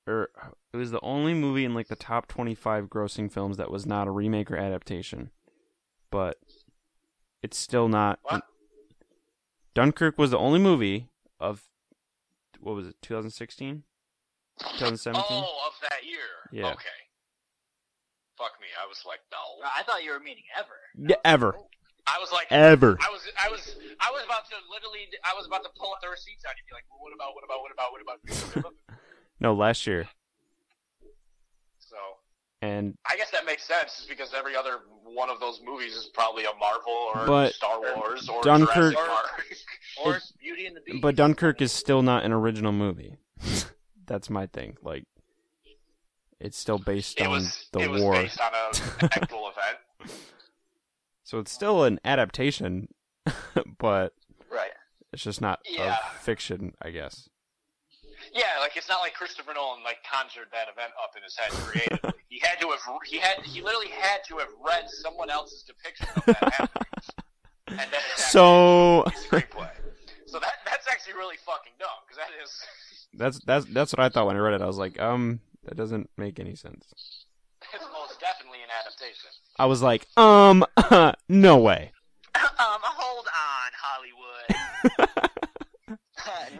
or 0.07 0.30
it 0.74 0.78
was 0.78 0.91
the 0.91 1.02
only 1.02 1.34
movie 1.34 1.66
in 1.66 1.74
like 1.74 1.88
the 1.88 1.95
top 1.95 2.28
twenty-five 2.28 2.86
grossing 2.86 3.32
films 3.32 3.57
that 3.57 3.72
was 3.72 3.86
not 3.86 4.07
a 4.07 4.11
remake 4.11 4.49
or 4.49 4.57
adaptation. 4.57 5.30
But 6.10 6.38
it's 7.44 7.57
still 7.57 7.88
not. 7.88 8.20
What? 8.24 8.44
Dunkirk 9.76 10.18
was 10.18 10.32
the 10.32 10.40
only 10.40 10.60
movie 10.60 11.07
of 11.40 11.64
what 12.60 12.76
was 12.76 12.88
it, 12.88 12.95
2016, 13.02 13.84
2017? 14.60 15.24
Oh, 15.30 15.68
of 15.68 15.90
that 15.90 16.06
year. 16.06 16.20
Yeah. 16.52 16.72
Okay. 16.74 16.90
Fuck 18.38 18.60
me. 18.60 18.68
I 18.82 18.88
was 18.88 19.03
like, 19.06 19.20
no. 19.32 19.38
I 19.64 19.84
thought 19.84 20.03
you 20.03 20.11
were 20.11 20.20
meaning 20.20 20.44
ever. 20.57 20.76
Yeah, 20.98 21.16
ever, 21.24 21.56
I 22.10 22.18
was 22.19 22.31
like, 22.31 22.48
ever. 22.49 22.98
I 22.99 23.10
was, 23.11 23.22
I 23.38 23.49
was, 23.49 23.76
I 23.99 24.10
was 24.11 24.23
about 24.26 24.45
to 24.49 24.56
literally, 24.72 25.06
I 25.23 25.34
was 25.38 25.45
about 25.45 25.64
to 25.64 25.69
pull 25.77 25.91
up 25.94 26.02
the 26.02 26.10
receipts 26.10 26.44
out 26.45 26.53
and 26.57 26.65
be 26.65 26.73
like, 26.73 26.86
well, 26.90 26.99
what 27.06 27.14
about, 27.14 27.36
what 27.36 27.44
about, 27.45 27.61
what 27.61 27.72
about, 28.02 28.19
what 28.26 28.56
about. 28.57 28.73
No, 29.41 29.53
last 29.53 29.88
year, 29.88 30.06
so 31.80 31.95
and 32.61 32.98
I 33.10 33.15
guess 33.15 33.31
that 33.31 33.45
makes 33.45 33.64
sense, 33.64 33.95
just 33.95 34.10
because 34.10 34.34
every 34.38 34.53
other 34.56 34.80
one 35.06 35.30
of 35.30 35.40
those 35.40 35.61
movies 35.65 35.94
is 35.95 36.10
probably 36.14 36.44
a 36.44 36.53
Marvel 36.60 36.91
or 36.91 37.26
But 37.26 37.53
Star 37.53 37.80
Wars 37.95 38.27
or 38.27 38.41
Dunkirk- 38.44 38.95
Park. 38.95 39.45
Or 40.06 40.19
Beauty 40.40 40.65
and 40.65 40.76
the 40.77 40.81
Beast. 40.81 41.02
but 41.02 41.15
Dunkirk 41.15 41.61
is 41.61 41.72
still 41.72 42.02
not 42.02 42.23
an 42.23 42.31
original 42.31 42.72
movie. 42.72 43.18
That's 44.06 44.30
my 44.30 44.45
thing. 44.48 44.77
Like, 44.81 45.03
it's 46.40 46.57
still 46.57 46.77
based 46.80 47.19
it 47.19 47.26
on 47.27 47.31
was, 47.31 47.68
the 47.73 47.80
it 47.80 47.90
was 47.90 48.02
based 48.02 48.40
on 48.40 48.52
an 48.53 49.10
actual 49.11 49.49
event. 49.49 49.77
So 51.30 51.38
it's 51.38 51.51
still 51.51 51.84
an 51.84 51.99
adaptation, 52.03 52.88
but 53.77 54.14
right. 54.49 54.73
it's 55.14 55.22
just 55.22 55.41
not 55.41 55.60
Yeah. 55.64 55.95
fiction, 56.18 56.73
I 56.81 56.89
guess. 56.89 57.30
Yeah, 58.34 58.57
like 58.60 58.76
it's 58.76 58.89
not 58.89 59.01
like 59.01 59.14
Christopher 59.14 59.53
Nolan 59.53 59.84
like 59.84 59.97
conjured 60.01 60.47
that 60.53 60.69
event 60.73 60.89
up 60.97 61.11
in 61.15 61.22
his 61.22 61.38
head 61.38 61.51
creatively. 61.61 62.18
he 62.30 62.39
had 62.41 62.60
to 62.61 62.69
have 62.72 62.80
he 63.06 63.19
had 63.19 63.35
he 63.43 63.61
literally 63.61 63.89
had 63.89 64.22
to 64.27 64.38
have 64.39 64.47
read 64.65 64.89
someone 64.89 65.30
else's 65.30 65.61
depiction 65.61 66.07
of 66.18 66.26
that 66.26 66.51
happening. 66.51 66.88
and 67.68 67.91
then 67.93 68.01
it's 68.14 68.26
So 68.31 69.06
screenplay. 69.30 69.69
So 70.26 70.39
that 70.39 70.53
that's 70.65 70.88
actually 70.89 71.14
really 71.14 71.38
fucking 71.45 71.73
dumb 71.77 71.89
because 72.07 72.18
that 72.18 72.34
is 72.41 72.49
that's 73.14 73.39
that's 73.45 73.65
that's 73.72 73.93
what 73.93 73.99
I 73.99 74.10
thought 74.10 74.26
when 74.26 74.35
I 74.35 74.39
read 74.39 74.56
it. 74.56 74.64
I 74.64 74.65
was 74.65 74.80
like, 74.80 74.99
um, 74.99 75.41
that 75.65 75.77
doesn't 75.77 76.10
make 76.18 76.39
any 76.39 76.56
sense. 76.56 76.88
it's 77.72 77.85
most 77.93 78.19
definitely 78.19 78.64
an 78.65 78.69
adaptation. 78.81 79.30
I 79.60 79.65
was 79.65 79.81
like, 79.81 80.07
um, 80.15 80.65
no 81.30 81.57
way. 81.57 81.91
um, 82.36 82.45
hold 82.57 83.26
on, 83.27 83.72
Hollywood. 83.77 85.10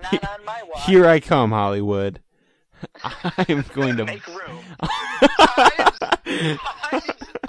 Not 0.04 0.40
on 0.40 0.46
my 0.46 0.62
watch. 0.64 0.86
Here 0.86 1.08
I 1.08 1.22
come, 1.22 1.52
Hollywood. 1.52 2.22
I'm 3.04 3.64
going 3.74 3.96
to 3.98 4.06
Make 4.06 4.28
room. 4.28 4.64
Times, 4.82 5.98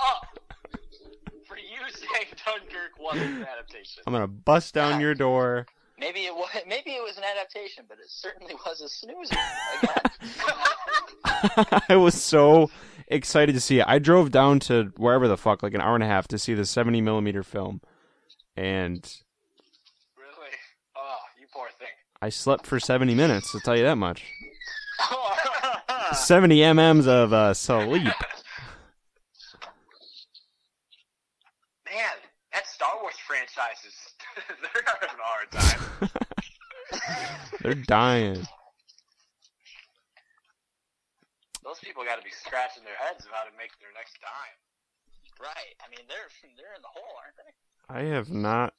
up 0.01 0.27
for 1.47 1.57
you 1.57 1.81
saying 1.89 2.27
Dunkirk 2.45 2.99
wasn't 3.01 3.39
an 3.39 3.47
adaptation. 3.53 4.05
I'm 4.07 4.13
gonna 4.13 4.29
bust 4.29 4.75
down 4.75 5.01
your 5.01 5.15
door. 5.15 5.67
Maybe 5.99 6.21
it 6.21 6.35
was. 6.35 6.49
Maybe 6.67 6.91
it 6.93 7.03
was 7.03 7.17
an 7.17 7.25
adaptation, 7.25 7.85
but 7.89 7.99
it 7.99 8.09
certainly 8.09 8.55
was 8.55 8.81
a 8.81 8.89
snoozer. 8.89 9.37
I 11.89 11.97
was 11.97 12.21
so 12.21 12.71
excited 13.11 13.55
to 13.55 13.61
see 13.61 13.81
it. 13.81 13.87
I 13.87 13.99
drove 13.99 14.31
down 14.31 14.61
to 14.61 14.93
wherever 14.97 15.29
the 15.29 15.37
fuck, 15.37 15.63
like 15.63 15.75
an 15.75 15.81
hour 15.81 15.95
and 15.95 16.05
a 16.05 16.07
half, 16.07 16.29
to 16.29 16.39
see 16.39 16.55
the 16.55 16.65
70 16.65 17.01
millimeter 17.01 17.43
film, 17.43 17.81
and 18.57 19.03
Really? 20.17 20.51
Oh, 20.97 21.19
you 21.39 21.47
poor 21.53 21.69
thing. 21.79 21.89
I 22.23 22.29
slept 22.29 22.67
for 22.67 22.81
70 22.81 23.15
minutes. 23.15 23.55
I'll 23.55 23.61
tell 23.61 23.77
you 23.77 23.85
that 23.85 23.97
much. 23.97 24.25
70 26.13 26.63
mm's 26.73 27.07
of 27.07 27.33
uh, 27.33 27.55
sleep. 27.55 28.05
Man, 31.87 32.17
that 32.53 32.67
Star 32.67 32.91
Wars 33.01 33.15
franchise 33.27 33.85
is 33.87 33.95
they're 34.63 34.83
having 34.87 35.09
a 35.09 35.23
hard 35.23 35.51
time. 35.51 36.11
They're 37.63 37.75
dying. 37.75 38.47
Those 41.71 41.79
people 41.79 42.03
got 42.03 42.19
to 42.19 42.27
be 42.27 42.35
scratching 42.35 42.83
their 42.83 42.99
heads 42.99 43.23
about 43.31 43.47
how 43.47 43.51
to 43.51 43.55
make 43.55 43.71
their 43.79 43.95
next 43.95 44.19
dime. 44.19 44.59
right. 45.39 45.71
I 45.79 45.87
mean, 45.87 46.03
they're 46.11 46.27
they're 46.59 46.75
in 46.75 46.83
the 46.83 46.91
hole, 46.91 47.15
aren't 47.23 47.39
they? 47.39 47.55
I 47.87 48.11
have 48.11 48.27
not 48.29 48.75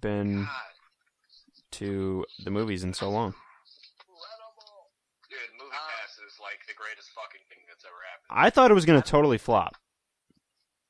been 0.00 0.48
God, 0.48 0.72
to 1.84 2.24
the 2.42 2.50
movies 2.50 2.82
in 2.82 2.94
so 2.94 3.10
long. 3.12 3.36
incredible. 4.08 4.88
Dude, 5.28 5.52
Movie 5.60 5.76
uh, 5.76 5.84
Pass 6.00 6.16
is 6.16 6.40
like 6.40 6.64
the 6.64 6.72
greatest 6.80 7.12
fucking 7.12 7.44
thing 7.52 7.60
that's 7.68 7.84
ever 7.84 8.00
happened. 8.08 8.32
I 8.32 8.48
thought 8.48 8.70
it 8.70 8.74
was 8.74 8.88
gonna 8.88 9.04
totally 9.04 9.36
flop. 9.36 9.76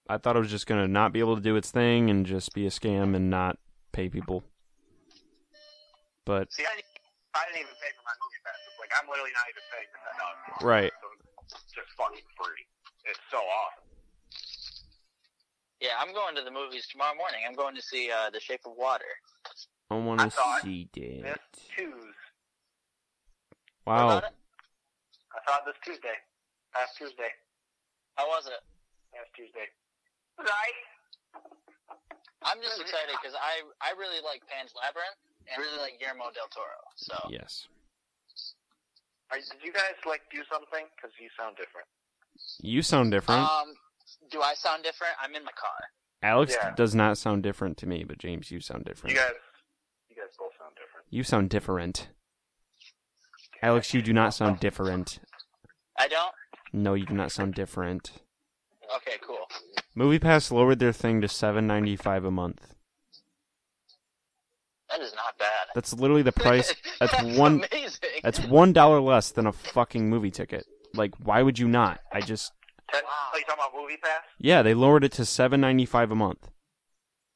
I 0.07 0.19
thought 0.19 0.37
it 0.37 0.41
was 0.47 0.55
just 0.55 0.69
gonna 0.71 0.87
not 0.87 1.13
be 1.13 1.19
able 1.19 1.35
to 1.35 1.43
do 1.43 1.57
its 1.57 1.73
thing 1.73 2.11
and 2.11 2.27
just 2.27 2.55
be 2.55 2.65
a 2.65 2.71
scam 2.71 3.17
and 3.17 3.29
not 3.29 3.59
pay 3.91 4.09
people. 4.09 4.45
But 6.25 6.53
See, 6.55 6.63
I, 6.63 6.79
I 7.35 7.43
didn't 7.51 7.67
even 7.67 7.75
pay 7.83 7.91
for 7.99 8.07
my 8.07 8.15
Movie 8.23 8.39
Pass. 8.47 8.55
Like 8.79 8.95
I'm 8.95 9.11
literally 9.11 9.35
not 9.35 9.51
even 9.51 9.67
paying 9.75 9.91
for 9.91 9.99
that 10.07 10.15
dog. 10.15 10.35
right, 10.63 10.95
So 11.03 11.10
it's 11.10 11.10
just 11.51 11.91
fucking 11.97 12.27
free. 12.37 12.65
It's 13.05 13.21
so 13.31 13.39
awesome. 13.39 13.91
Yeah, 15.81 15.97
I'm 15.99 16.13
going 16.13 16.37
to 16.37 16.43
the 16.43 16.51
movies 16.51 16.87
tomorrow 16.93 17.17
morning. 17.17 17.41
I'm 17.49 17.57
going 17.57 17.75
to 17.75 17.81
see 17.83 18.11
uh, 18.13 18.29
The 18.29 18.41
Shape 18.41 18.61
of 18.67 18.73
Water. 18.77 19.09
I 19.91 19.97
want 19.97 20.21
to 20.21 20.31
saw 20.31 20.59
it. 20.59 20.63
see 20.63 20.89
that. 20.95 21.23
This 21.25 21.39
Tuesday. 21.75 22.15
Wow, 23.87 24.07
about 24.07 24.25
it? 24.29 24.37
I 25.33 25.39
saw 25.49 25.57
it 25.59 25.65
this 25.67 25.81
Tuesday. 25.83 26.17
Last 26.77 26.97
Tuesday. 26.99 27.33
How 28.15 28.29
was 28.29 28.47
it? 28.47 28.61
Last 29.17 29.33
Tuesday. 29.35 29.73
Right. 30.39 30.79
I'm 32.45 32.61
just 32.63 32.81
excited 32.81 33.13
because 33.21 33.37
I 33.37 33.65
I 33.85 33.93
really 34.01 34.25
like 34.25 34.41
Pan's 34.49 34.73
Labyrinth 34.73 35.21
and 35.45 35.57
I 35.57 35.61
really 35.61 35.81
like 35.81 36.01
Guillermo 36.01 36.33
del 36.33 36.49
Toro. 36.49 36.81
So 36.97 37.17
yes. 37.29 37.69
Are, 39.33 39.39
did 39.39 39.63
you 39.65 39.73
guys 39.73 39.95
like 40.07 40.23
do 40.33 40.39
something? 40.51 40.87
Because 40.97 41.13
you 41.21 41.29
sound 41.39 41.57
different. 41.57 41.87
You 42.63 42.83
sound 42.83 43.11
different. 43.11 43.43
um, 43.43 43.75
do 44.31 44.41
I 44.43 44.55
sound 44.55 44.83
different? 44.83 45.15
I'm 45.23 45.35
in 45.35 45.45
my 45.45 45.53
car. 45.53 45.79
Alex 46.23 46.55
Yeah. 46.61 46.75
does 46.75 46.95
not 46.95 47.17
sound 47.19 47.43
different 47.43 47.77
to 47.79 47.87
me, 47.87 48.05
but 48.05 48.19
James, 48.19 48.51
you 48.51 48.61
sound 48.61 48.85
different. 48.85 49.15
You 49.15 49.21
guys, 49.21 49.33
you 50.09 50.17
guys 50.17 50.35
both 50.39 50.53
sound 50.59 50.75
different. 50.75 51.07
You 51.11 51.23
sound 51.23 51.49
different. 51.51 52.09
Alex, 53.63 53.93
you 53.95 54.03
do 54.03 54.13
not 54.13 54.35
sound 54.35 54.59
different. 54.61 55.21
I 55.99 56.09
don't. 56.09 56.33
No, 56.73 56.95
you 56.95 57.05
do 57.07 57.15
not 57.15 57.31
sound 57.33 57.55
different. 57.55 58.13
Okay, 58.97 59.17
cool. 59.27 59.47
MoviePass 59.97 60.51
lowered 60.51 60.79
their 60.79 60.93
thing 60.93 61.21
to 61.21 61.29
seven 61.29 61.67
ninety 61.67 61.97
five 61.97 62.25
a 62.25 62.31
month. 62.31 62.75
That 64.89 65.01
is 65.01 65.13
not 65.15 65.25
bad. 65.25 65.30
That's 65.75 65.93
literally 65.95 66.23
the 66.23 66.33
price. 66.33 66.75
That's, 67.01 67.13
That's 67.13 67.39
one. 67.39 67.65
Amazing. 67.73 68.11
That's 68.23 68.41
one 68.41 68.73
dollar 68.73 69.01
less 69.01 69.31
than 69.31 69.47
a 69.47 69.53
fucking 69.53 70.09
movie 70.09 70.31
ticket. 70.31 70.67
Like, 70.95 71.15
why 71.23 71.43
would 71.43 71.59
you 71.59 71.69
not? 71.69 72.01
I 72.13 72.21
just. 72.21 72.53
Ten, 72.93 73.03
Are 73.05 73.39
you 73.39 73.45
talking 73.45 73.63
about 73.65 73.81
Movie 73.81 73.97
Pass? 74.03 74.23
Yeah, 74.39 74.63
they 74.63 74.75
lowered 74.75 75.05
it 75.05 75.13
to 75.13 75.25
seven 75.25 75.61
ninety 75.61 75.87
five 75.87 76.11
a 76.11 76.17
month. 76.17 76.49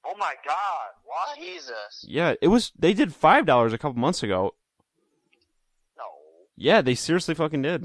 Oh 0.05 0.15
my 0.19 0.35
God! 0.45 0.89
What? 1.05 1.39
Jesus. 1.39 2.05
Yeah, 2.07 2.35
it 2.43 2.49
was. 2.49 2.73
They 2.79 2.93
did 2.93 3.15
five 3.15 3.47
dollars 3.47 3.73
a 3.73 3.79
couple 3.79 3.99
months 4.01 4.23
ago. 4.23 4.55
No. 5.97 6.05
Yeah, 6.57 6.83
they 6.83 6.95
seriously 6.95 7.35
fucking 7.35 7.63
did. 7.63 7.83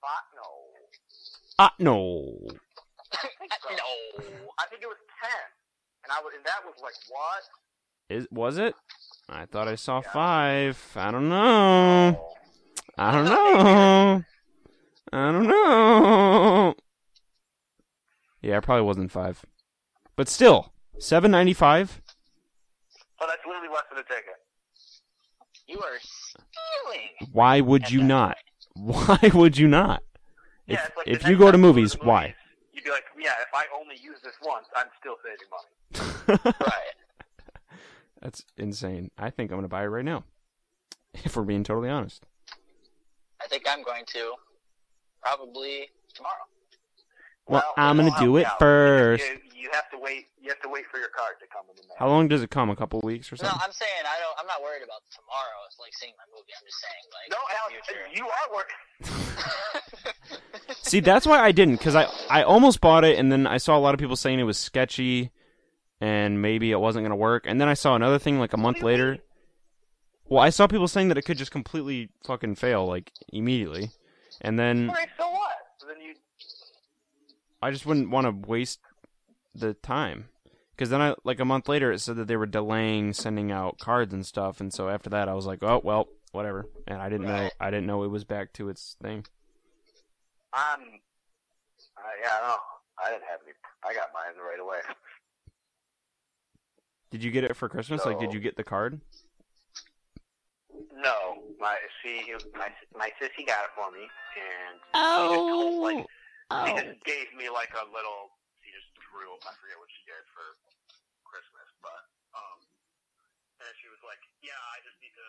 Fuck 0.00 0.26
no. 0.36 0.42
Ah, 1.58 1.74
no. 1.78 1.94
no. 2.50 3.88
I 4.58 4.66
think 4.68 4.82
it 4.82 4.86
was 4.86 4.98
ten, 5.20 5.46
and 6.04 6.12
I 6.12 6.20
was, 6.22 6.32
and 6.36 6.44
that 6.44 6.60
was 6.64 6.76
like 6.82 6.94
what? 7.08 7.42
Is 8.10 8.26
was 8.30 8.58
it? 8.58 8.74
I 9.30 9.46
thought 9.46 9.68
I 9.68 9.76
saw 9.76 10.00
five. 10.00 10.76
I 10.96 11.10
don't 11.10 11.28
know. 11.28 12.34
I 12.98 13.12
don't 13.12 13.24
know. 13.26 14.24
I 15.12 15.32
don't 15.32 15.46
know. 15.46 16.74
Yeah, 18.42 18.58
it 18.58 18.62
probably 18.62 18.82
wasn't 18.84 19.12
five, 19.12 19.44
but 20.16 20.28
still, 20.28 20.72
seven 20.98 21.30
ninety 21.30 21.52
five. 21.52 22.00
Oh, 23.20 23.26
that's 23.28 23.40
literally 23.46 23.68
less 23.68 23.84
than 23.90 23.98
a 23.98 24.02
ticket. 24.02 24.34
You 25.68 25.78
are 25.78 25.98
stealing. 26.00 27.30
Why 27.32 27.60
would 27.60 27.90
you 27.90 28.02
not? 28.02 28.36
Why 28.74 29.30
would 29.34 29.58
you 29.58 29.68
not? 29.68 30.02
If 30.66 30.78
yeah, 30.78 30.88
like 30.96 31.06
if 31.06 31.28
you 31.28 31.36
go 31.36 31.46
to 31.46 31.52
time 31.52 31.60
movies, 31.60 31.96
why? 32.00 32.34
You'd 32.72 32.84
be 32.84 32.90
like, 32.90 33.04
yeah, 33.20 33.34
if 33.42 33.48
I 33.52 33.64
only 33.78 33.96
use 33.96 34.18
this 34.22 34.34
once, 34.42 34.66
I'm 34.74 34.86
still 35.00 35.16
saving 35.22 35.48
money. 35.50 36.54
Right. 36.60 36.94
That's 38.22 38.44
insane. 38.56 39.10
I 39.18 39.30
think 39.30 39.50
I'm 39.50 39.58
gonna 39.58 39.68
buy 39.68 39.82
it 39.84 39.86
right 39.86 40.04
now. 40.04 40.24
If 41.24 41.34
we're 41.36 41.42
being 41.42 41.64
totally 41.64 41.88
honest. 41.90 42.24
I 43.42 43.48
think 43.48 43.64
I'm 43.68 43.82
going 43.82 44.04
to 44.12 44.34
probably 45.20 45.88
tomorrow. 46.14 46.46
Well, 47.48 47.64
I'm 47.76 47.96
gonna 47.96 48.14
do 48.20 48.36
it 48.36 48.42
yeah, 48.42 48.56
first. 48.60 49.24
You, 49.24 49.62
you 49.62 49.70
have 49.72 49.90
to 49.90 49.98
wait. 49.98 50.26
You 50.40 50.50
have 50.50 50.60
to 50.62 50.68
wait 50.68 50.84
for 50.90 50.98
your 50.98 51.08
card 51.08 51.34
to 51.40 51.46
come 51.48 51.64
in 51.68 51.74
the 51.74 51.82
mail. 51.82 51.96
How 51.98 52.06
long 52.08 52.28
does 52.28 52.42
it 52.44 52.50
come? 52.50 52.70
A 52.70 52.76
couple 52.76 53.00
weeks 53.02 53.32
or 53.32 53.36
something? 53.36 53.58
No. 53.58 53.64
I'm 53.64 53.72
saying 53.72 53.90
I 54.06 54.20
don't. 54.20 54.38
I'm 54.38 54.46
not 54.46 54.62
worried 54.62 54.82
about 54.84 55.02
tomorrow. 55.10 55.58
It's 55.66 55.80
like 55.80 55.92
seeing 55.94 56.12
my 56.16 56.24
movie. 56.30 56.52
I'm 56.54 56.64
just 56.64 56.78
saying 56.78 57.04
like 57.10 57.28
No, 57.34 57.38
the 57.48 57.56
Alex, 57.58 57.88
future. 57.88 58.06
you 58.14 58.24
are 58.28 58.48
working. 58.54 58.76
See, 60.82 61.00
that's 61.00 61.26
why 61.26 61.40
I 61.40 61.52
didn't, 61.52 61.76
because 61.76 61.94
I, 61.94 62.06
I 62.28 62.42
almost 62.42 62.80
bought 62.80 63.04
it, 63.04 63.18
and 63.18 63.30
then 63.30 63.46
I 63.46 63.58
saw 63.58 63.76
a 63.76 63.80
lot 63.80 63.94
of 63.94 64.00
people 64.00 64.16
saying 64.16 64.38
it 64.38 64.44
was 64.44 64.58
sketchy, 64.58 65.30
and 66.00 66.40
maybe 66.40 66.70
it 66.70 66.80
wasn't 66.80 67.02
going 67.02 67.10
to 67.10 67.16
work. 67.16 67.44
And 67.46 67.60
then 67.60 67.68
I 67.68 67.74
saw 67.74 67.94
another 67.94 68.18
thing 68.18 68.38
like 68.38 68.52
a 68.52 68.58
month 68.58 68.82
later. 68.82 69.18
Well, 70.28 70.42
I 70.42 70.50
saw 70.50 70.66
people 70.66 70.88
saying 70.88 71.08
that 71.08 71.18
it 71.18 71.22
could 71.22 71.38
just 71.38 71.50
completely 71.50 72.10
fucking 72.24 72.54
fail, 72.54 72.86
like, 72.86 73.10
immediately. 73.32 73.90
And 74.40 74.58
then 74.58 74.94
so 75.18 75.30
what? 75.30 75.56
Then 75.86 76.00
you. 76.00 76.14
I 77.60 77.70
just 77.70 77.84
wouldn't 77.84 78.10
want 78.10 78.26
to 78.26 78.48
waste 78.48 78.78
the 79.54 79.74
time. 79.74 80.28
Because 80.80 80.88
then 80.88 81.02
I, 81.02 81.14
like 81.24 81.40
a 81.40 81.44
month 81.44 81.68
later, 81.68 81.92
it 81.92 81.98
said 81.98 82.16
that 82.16 82.26
they 82.26 82.36
were 82.36 82.46
delaying 82.46 83.12
sending 83.12 83.52
out 83.52 83.78
cards 83.78 84.14
and 84.14 84.24
stuff, 84.24 84.60
and 84.60 84.72
so 84.72 84.88
after 84.88 85.10
that, 85.10 85.28
I 85.28 85.34
was 85.34 85.44
like, 85.44 85.62
oh 85.62 85.80
well, 85.84 86.08
whatever. 86.32 86.64
And 86.86 87.02
I 87.02 87.10
didn't 87.10 87.26
know, 87.26 87.50
I 87.60 87.70
didn't 87.70 87.86
know 87.86 88.02
it 88.04 88.08
was 88.08 88.24
back 88.24 88.54
to 88.54 88.70
its 88.70 88.96
thing. 89.02 89.26
I'm. 90.54 90.80
Uh, 90.80 92.02
yeah, 92.22 92.30
I 92.32 92.40
don't 92.40 92.48
know. 92.48 92.56
I 93.04 93.10
didn't 93.10 93.24
have 93.28 93.40
any. 93.44 93.52
I 93.84 93.92
got 93.92 94.08
mine 94.14 94.42
right 94.42 94.58
away. 94.58 94.78
Did 97.10 97.26
you 97.26 97.30
get 97.34 97.42
it 97.42 97.56
for 97.58 97.68
Christmas? 97.68 98.06
Like, 98.06 98.22
did 98.22 98.32
you 98.32 98.38
get 98.38 98.54
the 98.54 98.62
card? 98.62 99.00
No, 100.94 101.42
my 101.58 101.74
she, 102.02 102.22
my 102.54 102.70
my 102.94 103.10
sissy 103.18 103.42
got 103.42 103.66
it 103.66 103.72
for 103.74 103.90
me, 103.90 104.06
and 104.06 104.78
she 104.78 104.94
just 104.94 105.10
Oh. 105.18 105.50
told, 105.50 105.74
like 105.82 106.06
she 106.06 106.70
just 106.86 107.02
gave 107.02 107.26
me 107.34 107.50
like 107.50 107.74
a 107.74 107.82
little. 107.90 108.30
She 108.62 108.70
just 108.70 108.90
drew. 109.10 109.34
I 109.42 109.50
forget 109.58 109.80
what 109.80 109.90
she 109.90 110.02
did 110.06 110.22
for 110.30 110.54
Christmas, 111.26 111.66
but 111.82 112.02
um, 112.36 112.58
and 113.64 113.72
she 113.82 113.90
was 113.90 113.98
like, 114.06 114.22
"Yeah, 114.44 114.58
I 114.76 114.78
just 114.86 114.98
need 115.02 115.14
to 115.18 115.28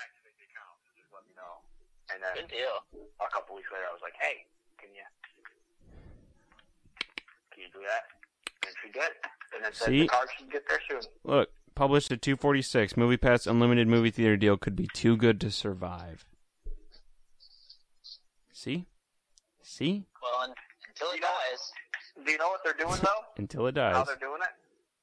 activate 0.00 0.32
the 0.40 0.46
account. 0.48 0.76
So 0.86 0.96
just 0.96 1.12
let 1.12 1.28
me 1.28 1.36
know." 1.36 1.60
And 2.08 2.22
then 2.22 2.46
Good 2.46 2.56
deal. 2.56 2.76
a 3.20 3.28
couple 3.28 3.52
weeks 3.58 3.68
later, 3.68 3.84
I 3.90 3.92
was 3.92 4.04
like, 4.04 4.16
"Hey, 4.16 4.48
can 4.80 4.94
you 4.96 5.04
can 7.52 7.68
you 7.68 7.70
do 7.74 7.84
that?" 7.84 8.06
She 8.82 8.92
did, 8.92 9.72
said 9.72 9.86
See? 9.88 10.00
the 10.02 10.08
card 10.08 10.28
should 10.38 10.50
get 10.50 10.62
there 10.68 10.80
soon. 10.88 11.00
Look, 11.24 11.50
published 11.74 12.10
at 12.12 12.22
246. 12.22 12.94
MoviePass 12.94 13.46
unlimited 13.46 13.88
movie 13.88 14.10
theater 14.10 14.36
deal 14.36 14.56
could 14.56 14.76
be 14.76 14.88
too 14.92 15.16
good 15.16 15.40
to 15.40 15.50
survive. 15.50 16.24
See? 18.52 18.86
See? 19.62 20.04
Well, 20.22 20.48
un- 20.48 20.54
until 20.88 21.08
it 21.14 21.20
dies. 21.20 21.72
Do 22.24 22.32
you 22.32 22.38
know 22.38 22.48
what 22.48 22.60
they're 22.64 22.72
doing 22.72 22.98
though? 23.02 23.22
Until 23.36 23.66
it 23.66 23.72
dies. 23.72 23.94
How 23.94 24.04
they're 24.04 24.16
doing 24.16 24.40
it? 24.40 24.48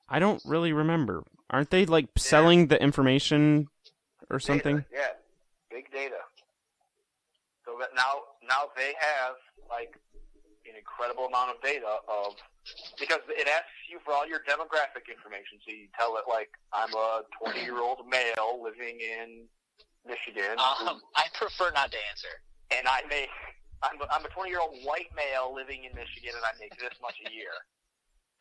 I 0.09 0.17
don't 0.19 0.41
really 0.45 0.73
remember. 0.73 1.23
Aren't 1.49 1.69
they 1.69 1.85
like 1.85 2.07
selling 2.17 2.67
the 2.67 2.81
information 2.81 3.67
or 4.31 4.39
something? 4.39 4.83
Yeah, 4.91 5.09
big 5.69 5.91
data. 5.91 6.17
So 7.65 7.77
that 7.79 7.89
now, 7.95 8.21
now 8.47 8.69
they 8.75 8.93
have 8.99 9.35
like 9.69 9.93
an 10.67 10.75
incredible 10.75 11.25
amount 11.25 11.51
of 11.51 11.61
data 11.61 11.97
of 12.07 12.33
because 12.99 13.19
it 13.29 13.47
asks 13.47 13.75
you 13.89 13.99
for 14.05 14.13
all 14.13 14.27
your 14.27 14.39
demographic 14.47 15.11
information. 15.11 15.59
So 15.65 15.71
you 15.71 15.87
tell 15.97 16.15
it 16.17 16.25
like 16.29 16.49
I'm 16.71 16.93
a 16.93 17.23
20 17.43 17.61
year 17.61 17.79
old 17.81 18.07
male 18.07 18.61
living 18.63 18.99
in 18.99 19.45
Michigan, 20.05 20.59
Um, 20.59 20.99
I 21.15 21.31
prefer 21.33 21.71
not 21.71 21.91
to 21.91 21.99
answer. 22.11 22.43
and 22.75 22.87
I 22.87 23.03
make 23.07 23.29
I'm 23.83 23.99
a, 23.99 24.07
I'm 24.11 24.23
a 24.23 24.31
20 24.31 24.49
year 24.51 24.59
old 24.59 24.75
white 24.83 25.11
male 25.15 25.51
living 25.55 25.83
in 25.83 25.91
Michigan, 25.95 26.35
and 26.35 26.43
I 26.43 26.51
make 26.59 26.71
this 26.79 26.95
much 27.01 27.15
a 27.23 27.31
year. 27.31 27.51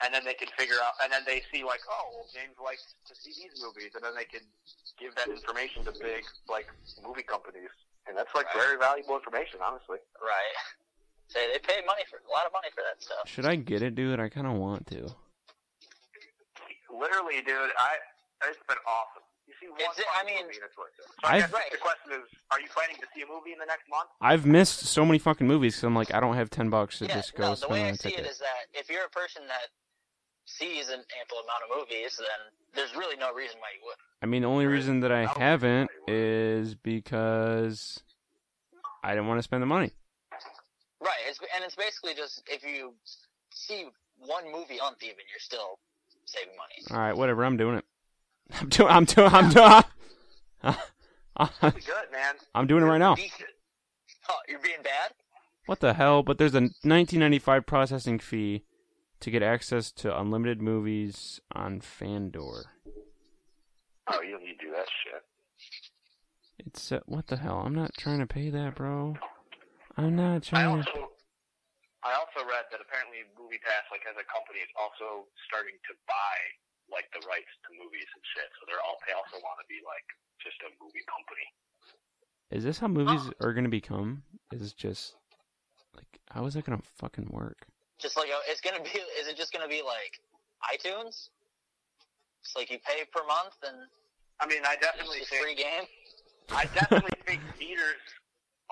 And 0.03 0.11
then 0.15 0.24
they 0.27 0.35
can 0.35 0.51
figure 0.59 0.78
out, 0.82 0.99
and 1.03 1.12
then 1.15 1.23
they 1.27 1.43
see 1.55 1.62
like, 1.62 1.78
oh, 1.86 2.11
well, 2.11 2.27
James 2.35 2.59
likes 2.59 2.94
to 3.07 3.15
see 3.15 3.31
these 3.39 3.55
movies, 3.62 3.94
and 3.94 4.03
then 4.03 4.15
they 4.19 4.27
can 4.27 4.43
give 4.99 5.15
that 5.15 5.31
information 5.31 5.85
to 5.86 5.93
big 5.94 6.27
like 6.51 6.66
movie 7.03 7.23
companies, 7.23 7.70
and 8.11 8.19
that's 8.19 8.35
like 8.35 8.47
very 8.55 8.74
valuable 8.78 9.15
information, 9.15 9.62
honestly. 9.62 9.99
Right. 10.19 10.55
Say 11.32 11.48
they 11.52 11.59
pay 11.60 11.80
money 11.86 12.02
for 12.10 12.20
a 12.20 12.30
lot 12.30 12.44
of 12.44 12.52
money 12.52 12.68
for 12.74 12.82
that 12.84 13.02
stuff. 13.02 13.24
Should 13.26 13.46
I 13.46 13.56
get 13.56 13.80
it, 13.82 13.94
dude? 13.94 14.20
I 14.20 14.28
kind 14.28 14.46
of 14.46 14.52
want 14.54 14.86
to. 14.88 15.09
Literally, 16.92 17.40
dude, 17.40 17.72
I 17.78 17.96
it's 18.48 18.59
been 18.68 18.76
awesome. 18.84 19.22
You 19.46 19.54
see 19.60 19.68
one 19.70 19.80
Is 19.80 19.98
it- 19.98 20.06
I 20.14 20.24
mean- 20.24 20.44
movie, 20.44 20.56
and 20.60 20.64
it's 20.66 20.76
worth 20.76 20.92
it. 20.98 21.06
So 21.09 21.28
I 21.28 21.36
I've- 21.36 21.70
the 21.70 21.78
question 21.78 22.12
is, 22.12 22.28
are 22.50 22.60
you 22.60 22.68
planning 22.68 22.96
to 22.96 23.06
see 23.14 23.22
a 23.22 23.26
movie 23.26 23.52
in 23.52 23.59
the 23.59 23.66
next 23.66 23.88
month? 23.88 24.10
I've 24.20 24.44
missed 24.46 24.80
so 24.86 25.04
many 25.06 25.18
fucking 25.18 25.46
movies 25.46 25.74
because 25.76 25.84
I'm 25.84 25.94
like, 25.94 26.12
I 26.12 26.20
don't 26.20 26.36
have 26.36 26.50
10 26.50 26.68
bucks 26.70 26.98
to 26.98 27.06
yeah, 27.06 27.14
just 27.14 27.34
go 27.34 27.44
no, 27.44 27.50
the 27.50 27.56
spend 27.56 27.72
way 27.72 27.80
on 27.82 27.86
I 27.86 27.90
a 27.90 27.96
see 27.96 28.09
it 28.09 28.16
ticket. 28.16 28.30
is 28.30 28.38
that 28.38 28.66
if 28.74 28.90
you're 28.90 29.04
a 29.04 29.10
person 29.10 29.46
that 29.48 29.68
sees 30.44 30.88
an 30.90 31.02
ample 31.20 31.38
amount 31.38 31.62
of 31.70 31.78
movies, 31.78 32.16
then 32.18 32.28
there's 32.74 32.94
really 32.96 33.16
no 33.16 33.32
reason 33.32 33.59
why 33.60 33.68
you 33.78 33.84
would. 33.86 33.96
I 34.22 34.26
mean, 34.26 34.42
the 34.42 34.48
only 34.48 34.66
reason 34.66 35.00
that 35.00 35.12
I 35.12 35.26
haven't 35.26 35.90
is 36.09 36.74
because 36.74 38.02
I 39.02 39.10
didn't 39.14 39.28
want 39.28 39.38
to 39.38 39.42
spend 39.42 39.62
the 39.62 39.66
money. 39.66 39.92
Right. 41.03 41.19
It's, 41.29 41.39
and 41.55 41.65
it's 41.65 41.74
basically 41.74 42.15
just 42.15 42.43
if 42.47 42.62
you 42.62 42.95
see 43.53 43.87
one 44.19 44.45
movie 44.47 44.81
on 44.81 44.95
even, 45.01 45.16
you're 45.29 45.41
still 45.41 45.79
saving 46.24 46.55
money. 46.57 46.87
All 46.91 46.99
right, 46.99 47.16
whatever. 47.16 47.45
I'm 47.45 47.57
doing 47.57 47.77
it. 47.77 47.85
I'm 48.61 48.69
doing. 48.69 48.89
I'm 48.89 49.05
doing. 49.05 49.29
I'm 49.31 49.51
doing. 49.51 49.83
Pretty 51.61 51.81
good, 51.87 52.12
man. 52.12 52.35
I'm 52.55 52.66
doing 52.66 52.83
it 52.83 52.87
right 52.87 52.99
now. 52.99 53.16
Oh, 54.29 54.37
you're 54.49 54.61
being 54.61 54.83
bad? 54.83 55.12
What 55.66 55.81
the 55.81 55.95
hell? 55.95 56.23
But 56.23 56.39
there's 56.39 56.55
a 56.55 56.61
1995 56.61 57.66
processing 57.66 58.19
fee 58.19 58.65
to 59.20 59.31
get 59.31 59.43
access 59.43 59.91
to 59.93 60.19
unlimited 60.19 60.61
movies 60.61 61.41
on 61.53 61.81
Fandor. 61.81 62.65
Oh, 64.09 64.20
you 64.20 64.33
don't 64.33 64.43
need 64.45 64.59
to 64.59 64.66
do 64.66 64.73
that 64.73 64.87
shit. 64.87 65.23
It's 66.66 66.93
uh, 66.93 67.01
what 67.07 67.29
the 67.29 67.37
hell? 67.37 67.62
I'm 67.65 67.74
not 67.74 67.93
trying 67.97 68.19
to 68.19 68.27
pay 68.27 68.51
that, 68.51 68.74
bro. 68.77 69.16
I'm 69.97 70.16
not 70.16 70.43
trying. 70.43 70.64
to... 70.64 70.89
also, 70.89 71.12
I 72.02 72.16
also 72.16 72.43
read 72.48 72.66
that 72.73 72.81
apparently 72.81 73.28
MoviePass, 73.36 73.93
like 73.93 74.02
as 74.09 74.16
a 74.16 74.27
company, 74.27 74.64
is 74.64 74.73
also 74.74 75.28
starting 75.47 75.77
to 75.89 75.93
buy 76.09 76.36
like 76.90 77.09
the 77.16 77.23
rights 77.28 77.51
to 77.66 77.69
movies 77.77 78.09
and 78.12 78.23
shit. 78.35 78.48
So 78.59 78.69
they're 78.69 78.82
all 78.82 78.97
they 79.05 79.14
also 79.14 79.40
want 79.40 79.60
to 79.60 79.66
be 79.69 79.81
like 79.85 80.05
just 80.40 80.59
a 80.64 80.70
movie 80.82 81.05
company. 81.09 81.47
Is 82.52 82.64
this 82.64 82.77
how 82.81 82.89
movies 82.89 83.32
are 83.40 83.52
gonna 83.52 83.73
become? 83.73 84.24
Is 84.52 84.73
just 84.73 85.16
like 85.97 86.09
how 86.28 86.44
is 86.47 86.55
that 86.55 86.64
gonna 86.64 86.85
fucking 87.01 87.28
work? 87.31 87.64
Just 88.01 88.16
like 88.16 88.28
a, 88.28 88.39
it's 88.48 88.60
gonna 88.60 88.82
be. 88.82 88.93
Is 89.20 89.28
it 89.28 89.36
just 89.36 89.52
gonna 89.52 89.69
be 89.69 89.81
like 89.81 90.20
iTunes? 90.64 91.28
It's 92.43 92.56
like 92.56 92.70
you 92.70 92.78
pay 92.85 93.05
per 93.12 93.24
month 93.24 93.56
and 93.62 93.77
I 94.40 94.47
mean, 94.47 94.62
I 94.66 94.77
definitely 94.77 95.20
just 95.20 95.31
think 95.31 95.43
free 95.43 95.55
game. 95.55 95.86
I 96.51 96.66
definitely 96.74 97.16
think 97.24 97.40
theaters 97.56 98.02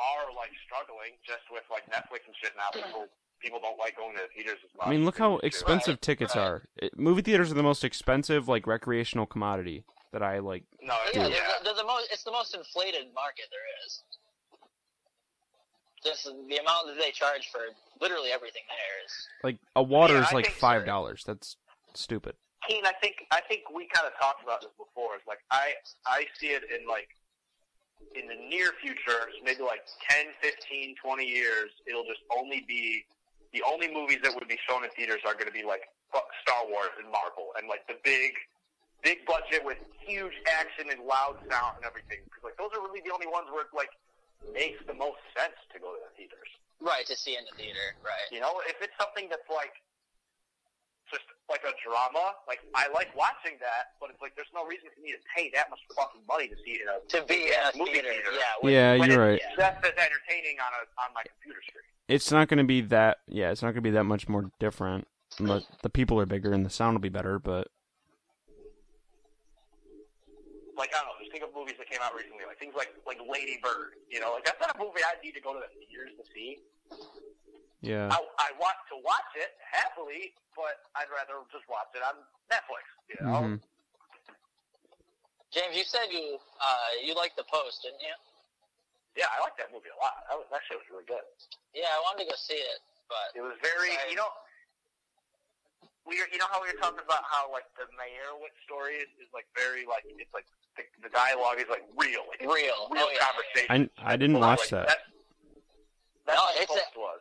are 0.01 0.32
like 0.35 0.51
struggling 0.64 1.20
just 1.27 1.44
with 1.52 1.64
like 1.70 1.85
Netflix 1.93 2.24
and 2.27 2.35
shit 2.40 2.52
now. 2.56 2.72
People 2.72 3.06
people 3.40 3.60
don't 3.60 3.78
like 3.78 3.97
going 3.97 4.16
to 4.16 4.22
the 4.24 4.32
theaters 4.35 4.59
as 4.64 4.72
much. 4.77 4.86
I 4.89 4.90
mean, 4.90 5.05
look 5.05 5.18
how 5.18 5.39
They 5.40 5.47
used 5.48 5.60
to. 5.60 5.68
expensive 5.68 5.94
Right, 6.01 6.02
tickets 6.02 6.36
right. 6.36 6.43
are. 6.43 6.64
It, 6.77 6.98
movie 6.98 7.22
theaters 7.22 7.51
are 7.51 7.55
the 7.55 7.62
most 7.62 7.85
expensive 7.85 8.48
like 8.48 8.66
recreational 8.66 9.27
commodity 9.27 9.85
that 10.12 10.22
I 10.22 10.40
like. 10.40 10.64
No, 10.82 10.97
it's, 11.06 11.16
yeah, 11.16 11.22
yeah. 11.22 11.28
they're, 11.28 11.39
the- 11.59 11.64
they're 11.64 11.74
the 11.85 11.85
most. 11.89 12.09
It's 12.12 12.24
the 12.24 12.32
most 12.32 12.55
inflated 12.55 13.12
market 13.14 13.47
there 13.52 13.68
is. 13.86 14.02
Just 16.02 16.24
the 16.24 16.56
amount 16.56 16.86
that 16.89 16.97
they 16.98 17.10
charge 17.10 17.48
for 17.52 17.60
literally 18.01 18.31
everything 18.32 18.62
there 18.68 19.05
is. 19.05 19.12
Like 19.44 19.59
a 19.77 19.82
water 19.82 20.14
Yeah, 20.14 20.22
is 20.22 20.28
I 20.32 20.35
like 20.35 20.51
five 20.52 20.86
dollars. 20.86 21.24
That's 21.27 21.56
stupid. 21.94 22.35
Keen, 22.66 22.85
I 22.86 22.93
think 23.01 23.16
I 23.31 23.40
think 23.48 23.62
we 23.74 23.86
kind 23.93 24.06
of 24.06 24.12
talked 24.18 24.43
about 24.43 24.60
this 24.62 24.70
before. 24.78 25.16
It's 25.16 25.27
like 25.27 25.40
I 25.51 25.72
I 26.06 26.24
see 26.39 26.48
it 26.48 26.62
in 26.72 26.89
like 26.89 27.09
in 28.14 28.27
the 28.27 28.36
near 28.48 28.72
future, 28.82 29.31
maybe 29.44 29.62
like 29.62 29.86
10, 30.09 30.27
15, 30.43 30.97
20 30.97 31.24
years, 31.24 31.70
it'll 31.86 32.05
just 32.05 32.20
only 32.36 32.64
be 32.66 33.05
the 33.52 33.62
only 33.66 33.93
movies 33.93 34.18
that 34.22 34.35
would 34.35 34.47
be 34.47 34.59
shown 34.68 34.85
in 34.85 34.90
theaters 34.94 35.22
are 35.27 35.35
going 35.35 35.47
to 35.47 35.55
be 35.55 35.62
like 35.62 35.90
Star 36.43 36.66
Wars 36.66 36.94
and 36.98 37.10
Marvel 37.10 37.55
and 37.59 37.68
like 37.68 37.86
the 37.86 37.98
big 38.02 38.35
big 39.02 39.24
budget 39.24 39.64
with 39.64 39.78
huge 40.05 40.36
action 40.44 40.93
and 40.93 41.01
loud 41.09 41.40
sound 41.48 41.81
and 41.81 41.85
everything. 41.89 42.20
Because 42.28 42.52
like 42.52 42.59
those 42.60 42.70
are 42.77 42.82
really 42.85 43.01
the 43.01 43.12
only 43.14 43.27
ones 43.27 43.48
where 43.48 43.64
it 43.64 43.72
like 43.74 43.90
makes 44.52 44.78
the 44.86 44.94
most 44.94 45.20
sense 45.32 45.56
to 45.72 45.77
go 45.81 45.94
to 45.97 46.01
the 46.05 46.12
theaters. 46.16 46.51
Right 46.81 47.05
to 47.06 47.16
see 47.16 47.36
in 47.36 47.44
the 47.44 47.55
theater. 47.56 47.97
Right. 48.01 48.28
You 48.32 48.40
know, 48.40 48.60
if 48.68 48.81
it's 48.81 48.94
something 49.01 49.28
that's 49.28 49.48
like 49.48 49.72
just 51.10 51.26
like 51.50 51.62
a 51.66 51.74
drama, 51.82 52.34
like 52.46 52.60
I 52.74 52.86
like 52.94 53.10
watching 53.16 53.58
that, 53.60 53.98
but 54.00 54.10
it's 54.10 54.22
like 54.22 54.34
there's 54.36 54.50
no 54.54 54.64
reason 54.66 54.88
for 54.94 55.02
me 55.02 55.10
to 55.12 55.20
pay 55.34 55.50
that 55.54 55.68
much 55.70 55.80
fucking 55.94 56.22
money 56.26 56.48
to 56.48 56.56
see 56.64 56.78
it 56.78 56.82
in 56.82 56.88
a 56.90 56.98
To 57.02 57.26
be 57.26 57.50
in 57.50 57.58
a 57.58 57.70
movie 57.76 57.98
theater. 58.00 58.10
theater. 58.14 58.32
Yeah. 58.32 58.54
with- 58.62 58.72
Yeah, 58.72 58.96
when 58.96 59.10
you're 59.10 59.20
right. 59.20 59.40
it's 59.42 59.56
just 59.58 59.78
as 59.84 59.94
entertaining 59.98 60.56
on 60.62 60.70
a 60.78 60.82
on 61.02 61.10
my 61.14 61.22
computer 61.26 61.60
screen. 61.66 61.84
It's 62.08 62.30
not 62.32 62.48
going 62.48 62.58
to 62.58 62.64
be 62.64 62.80
that. 62.90 63.18
Yeah, 63.28 63.50
it's 63.50 63.62
not 63.62 63.68
going 63.74 63.82
to 63.82 63.88
be 63.90 63.94
that 63.94 64.04
much 64.04 64.28
more 64.28 64.50
different. 64.58 65.06
But 65.38 65.62
the 65.82 65.90
people 65.90 66.18
are 66.20 66.26
bigger 66.26 66.52
and 66.52 66.66
the 66.66 66.70
sound 66.70 66.94
will 66.96 67.00
be 67.00 67.08
better. 67.08 67.38
But 67.38 67.68
Like 70.76 70.90
I 70.94 70.98
don't 70.98 71.06
know, 71.12 71.18
just 71.20 71.30
think 71.30 71.44
of 71.44 71.50
movies 71.54 71.74
that 71.78 71.88
came 71.90 72.00
out 72.02 72.14
recently, 72.16 72.42
like 72.48 72.58
things 72.58 72.74
like 72.74 72.90
like 73.06 73.18
Lady 73.30 73.60
Bird. 73.62 73.94
You 74.10 74.18
know, 74.20 74.32
like 74.34 74.44
that's 74.44 74.58
not 74.60 74.74
a 74.74 74.78
movie 74.78 75.04
I 75.04 75.14
need 75.22 75.32
to 75.36 75.40
go 75.40 75.52
to 75.54 75.60
the 75.60 75.70
theaters 75.86 76.10
to 76.18 76.24
see. 76.34 76.58
Yeah, 77.81 78.09
I, 78.12 78.19
I 78.39 78.48
want 78.61 78.77
to 78.93 78.97
watch 79.05 79.31
it 79.36 79.57
happily, 79.65 80.32
but 80.57 80.85
I'd 80.97 81.09
rather 81.12 81.40
just 81.52 81.65
watch 81.69 81.89
it 81.97 82.02
on 82.05 82.20
Netflix. 82.52 82.85
You 83.09 83.16
know, 83.24 83.40
Mhm. 83.40 83.57
James, 85.51 85.74
you 85.74 85.82
said 85.85 86.07
you 86.15 86.39
uh 86.62 86.89
you 87.02 87.15
liked 87.15 87.36
the 87.36 87.44
post, 87.51 87.82
didn't 87.82 88.01
you? 88.01 88.15
yeah, 89.19 89.27
I 89.35 89.43
liked 89.43 89.59
that 89.59 89.73
movie 89.74 89.90
a 89.90 89.98
lot. 89.98 90.23
That 90.31 90.39
was 90.39 90.47
that 90.55 90.62
shit 90.69 90.78
was 90.78 90.86
really 90.93 91.09
good. 91.09 91.24
Yeah, 91.74 91.90
I 91.90 91.98
wanted 92.07 92.24
to 92.24 92.31
go 92.31 92.36
see 92.39 92.55
it, 92.61 92.78
but 93.11 93.35
It 93.35 93.43
was 93.43 93.59
very, 93.59 93.90
Right. 93.98 94.11
you 94.11 94.16
know, 94.16 94.31
we 96.07 96.16
were, 96.23 96.31
you 96.31 96.39
know 96.39 96.47
how 96.51 96.62
we 96.62 96.70
were 96.70 96.78
talking 96.78 97.02
about 97.02 97.27
how 97.27 97.51
like 97.51 97.66
the 97.74 97.85
Meyerowitz 97.98 98.55
story 98.62 99.02
is, 99.02 99.11
is 99.19 99.27
like 99.35 99.47
very 99.59 99.82
like 99.86 100.07
it's 100.07 100.31
like 100.32 100.47
the, 100.78 100.86
the 101.02 101.11
dialogue 101.11 101.59
is 101.59 101.66
like 101.69 101.82
real, 101.98 102.23
like 102.31 102.40
real. 102.47 102.86
real 102.90 103.07
oh, 103.07 103.11
yeah. 103.11 103.19
conversation. 103.27 103.90
I 103.98 104.15
I 104.15 104.15
didn't 104.15 104.39
Well, 104.39 104.55
watch 104.55 104.70
like, 104.70 104.86
that. 104.86 104.86
That's, 104.86 105.02
that's 106.31 106.39
No, 106.39 106.44
what 106.47 106.62
it's 106.62 106.74
a- 106.78 106.98
was. 106.98 107.20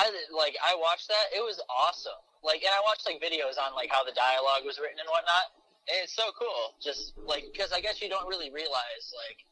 I 0.00 0.08
like 0.32 0.56
I 0.64 0.72
watched 0.80 1.12
that. 1.12 1.28
It 1.36 1.44
was 1.44 1.60
awesome. 1.68 2.16
Like, 2.40 2.64
and 2.64 2.72
I 2.72 2.80
watched 2.88 3.04
like 3.04 3.20
videos 3.20 3.60
on 3.60 3.76
like 3.76 3.92
how 3.92 4.00
the 4.00 4.16
dialogue 4.16 4.64
was 4.64 4.80
written 4.80 4.96
and 4.96 5.08
whatnot. 5.12 5.52
And 5.92 6.00
it's 6.00 6.16
so 6.16 6.32
cool. 6.40 6.72
Just 6.80 7.12
like 7.20 7.44
because 7.52 7.68
I 7.76 7.84
guess 7.84 8.00
you 8.00 8.08
don't 8.08 8.24
really 8.24 8.48
realize 8.48 9.04
like 9.12 9.44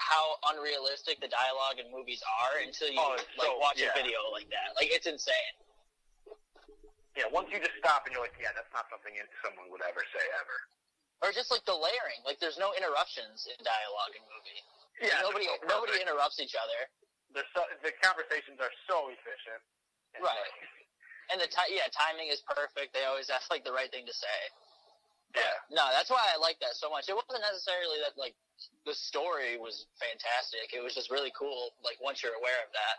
how 0.00 0.40
unrealistic 0.56 1.20
the 1.20 1.28
dialogue 1.28 1.76
in 1.76 1.92
movies 1.92 2.24
are 2.24 2.64
until 2.64 2.88
you 2.88 2.96
Oh, 2.96 3.20
like 3.20 3.28
so- 3.36 3.60
watch 3.60 3.76
yeah. 3.76 3.92
a 3.92 3.96
video 4.00 4.16
like 4.32 4.48
that. 4.48 4.72
Like 4.80 4.88
it's 4.88 5.04
insane. 5.04 5.52
Yeah, 7.18 7.28
once 7.28 7.52
you 7.52 7.60
just 7.60 7.76
stop 7.76 8.08
and 8.08 8.16
you're 8.16 8.22
like, 8.24 8.32
yeah, 8.40 8.54
that's 8.56 8.70
not 8.72 8.88
something 8.88 9.12
someone 9.44 9.68
would 9.68 9.84
ever 9.84 10.00
say 10.14 10.24
ever. 10.40 10.56
Or 11.20 11.36
just 11.36 11.52
like 11.52 11.66
the 11.68 11.76
layering. 11.76 12.24
Like 12.24 12.40
there's 12.40 12.56
no 12.56 12.72
interruptions 12.72 13.44
in 13.44 13.60
dialogue 13.60 14.16
in 14.16 14.24
movie. 14.24 14.60
Yeah, 15.04 15.20
nobody 15.20 15.44
so 15.52 15.60
nobody 15.68 16.00
interrupts 16.00 16.40
each 16.40 16.56
other. 16.56 16.88
They're 17.34 17.46
so, 17.54 17.62
the 17.82 17.92
conversations 18.02 18.58
are 18.58 18.72
so 18.90 19.08
efficient. 19.14 19.62
And, 20.18 20.24
Right. 20.26 20.34
like, 20.34 20.58
And 21.30 21.38
the 21.38 21.46
ti- 21.46 21.70
yeah, 21.78 21.86
timing 21.94 22.26
is 22.28 22.42
perfect. 22.42 22.90
They 22.94 23.06
always 23.06 23.30
ask 23.34 23.50
like 23.50 23.62
the 23.64 23.72
right 23.72 23.90
thing 23.90 24.06
to 24.06 24.12
say. 24.14 24.38
yeah. 25.38 25.54
No, 25.70 25.86
that's 25.94 26.10
why 26.10 26.18
I 26.26 26.34
like 26.42 26.58
that 26.58 26.74
so 26.74 26.90
much. 26.90 27.06
It 27.08 27.14
wasn't 27.14 27.46
necessarily 27.46 28.02
that 28.02 28.18
like 28.18 28.34
the 28.84 28.94
story 28.94 29.54
was 29.58 29.86
fantastic. 30.02 30.74
It 30.74 30.82
was 30.82 30.94
just 30.94 31.06
really 31.10 31.30
cool. 31.38 31.70
Like 31.86 32.02
once 32.02 32.18
you're 32.22 32.34
aware 32.34 32.58
of 32.66 32.70
that, 32.74 32.96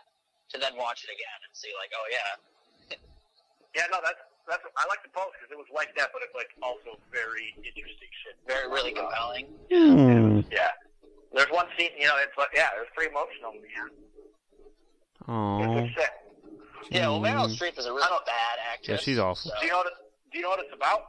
to 0.52 0.60
then 0.60 0.76
watch 0.80 1.04
it 1.04 1.12
again 1.12 1.38
and 1.44 1.52
see 1.52 1.72
like, 1.76 1.92
oh 1.92 2.06
yeah, 2.08 2.96
Yeah, 3.76 3.88
no, 3.92 4.00
that's 4.04 4.20
that's. 4.48 4.64
I 4.76 4.84
like 4.88 5.00
the 5.04 5.12
post 5.12 5.36
because 5.36 5.52
it 5.52 5.56
was 5.60 5.68
like 5.72 5.92
that, 6.00 6.08
but 6.12 6.20
it's 6.24 6.32
like 6.36 6.48
also 6.64 6.96
very 7.12 7.52
interesting 7.60 8.08
shit. 8.24 8.36
very 8.48 8.68
really 8.68 8.92
compelling. 8.96 9.48
Hmm. 9.72 10.40
Yeah. 10.52 10.72
There's 11.32 11.48
one 11.48 11.68
scene, 11.80 11.92
you 11.96 12.04
know, 12.08 12.16
it's 12.20 12.36
like 12.36 12.52
yeah, 12.56 12.68
it's 12.80 12.92
pretty 12.96 13.08
emotional, 13.12 13.52
man. 13.56 13.92
Oh, 15.28 15.62
It's 15.78 15.90
upset. 15.96 16.10
Yeah, 16.90 17.08
well, 17.08 17.20
Meryl. 17.20 17.48
Streep 17.48 17.78
is 17.78 17.86
a 17.86 17.92
really 17.92 18.02
bad 18.26 18.58
actress. 18.72 18.88
Yeah, 18.88 18.96
she's 18.96 19.18
awful. 19.18 19.50
so- 19.50 19.56
Do 19.60 19.66
you 19.66 19.72
know 19.72 19.78
what? 19.78 19.86
It, 19.86 19.92
do 20.32 20.38
you 20.38 20.42
know 20.44 20.50
what 20.50 20.60
it's 20.60 20.74
about? 20.74 21.02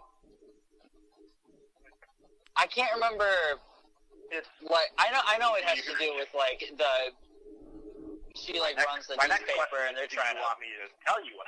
I 2.56 2.68
can't 2.68 2.94
remember. 2.94 3.28
It's 4.32 4.48
Like 4.62 4.90
I 4.98 5.12
know, 5.12 5.20
I 5.26 5.38
know 5.38 5.56
it 5.56 5.64
has 5.64 5.78
to 5.86 5.94
do 6.00 6.14
with 6.16 6.30
like 6.36 6.64
the. 6.78 6.94
She 8.36 8.60
like 8.60 8.76
next- 8.78 8.88
runs 8.88 9.08
the 9.08 9.16
newspaper, 9.16 9.86
and 9.88 9.96
they're 9.98 10.08
trying 10.08 10.36
to. 10.36 10.42
want 10.42 10.60
me 10.60 10.68
to 10.82 10.90
tell 11.06 11.24
you 11.24 11.34
what? 11.38 11.48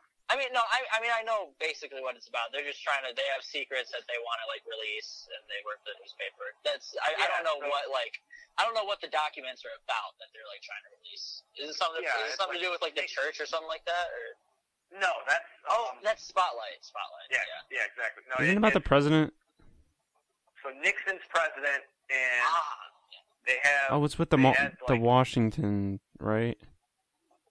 I 0.30 0.38
mean, 0.38 0.54
no, 0.54 0.62
I, 0.62 0.86
I 0.94 1.02
mean, 1.02 1.10
I 1.10 1.26
know 1.26 1.50
basically 1.58 1.98
what 2.06 2.14
it's 2.14 2.30
about. 2.30 2.54
They're 2.54 2.62
just 2.64 2.78
trying 2.86 3.02
to. 3.02 3.10
They 3.18 3.26
have 3.34 3.42
secrets 3.42 3.90
that 3.90 4.06
they 4.06 4.14
want 4.22 4.38
to 4.38 4.46
like 4.46 4.62
release, 4.62 5.26
and 5.34 5.42
they 5.50 5.58
work 5.66 5.82
for 5.82 5.90
the 5.90 5.98
newspaper. 5.98 6.54
That's. 6.62 6.94
I, 7.02 7.10
I 7.18 7.26
don't 7.34 7.42
know 7.42 7.58
so- 7.58 7.66
what 7.66 7.90
like. 7.90 8.14
I 8.58 8.66
don't 8.66 8.74
know 8.78 8.84
what 8.86 9.00
the 9.02 9.08
documents 9.10 9.64
are 9.66 9.72
about 9.86 10.14
that 10.20 10.28
they're 10.36 10.46
like 10.46 10.60
trying 10.62 10.82
to 10.86 10.92
release. 11.02 11.42
Is 11.58 11.74
it 11.74 11.76
something? 11.80 12.02
Yeah, 12.04 12.14
is 12.22 12.30
it 12.30 12.34
it's 12.34 12.38
something 12.38 12.60
to 12.60 12.64
do 12.64 12.70
with 12.70 12.82
like 12.84 12.94
the 12.94 13.06
church 13.10 13.40
or 13.42 13.46
something 13.48 13.70
like 13.70 13.82
that? 13.90 14.06
Or 14.10 14.24
no, 15.02 15.10
that's 15.26 15.46
oh, 15.70 15.94
um, 15.94 16.02
that's 16.06 16.22
Spotlight. 16.26 16.78
Spotlight. 16.82 17.26
yeah, 17.30 17.42
yeah, 17.70 17.86
exactly. 17.90 18.22
No, 18.30 18.38
isn't 18.42 18.54
it 18.54 18.58
it- 18.58 18.62
about 18.62 18.74
the 18.74 18.82
president? 18.84 19.34
so 20.62 20.70
Nixon's 20.82 21.22
president, 21.30 21.82
and 22.10 22.42
Ah, 22.42 22.90
they 23.46 23.58
have. 23.62 23.94
Oh, 23.96 24.04
it's 24.04 24.18
with 24.18 24.30
the 24.30 24.36
they 24.36 24.42
Mo- 24.42 24.52
had, 24.52 24.76
the 24.86 24.94
like- 24.94 25.02
Washington, 25.02 26.00
right? 26.18 26.58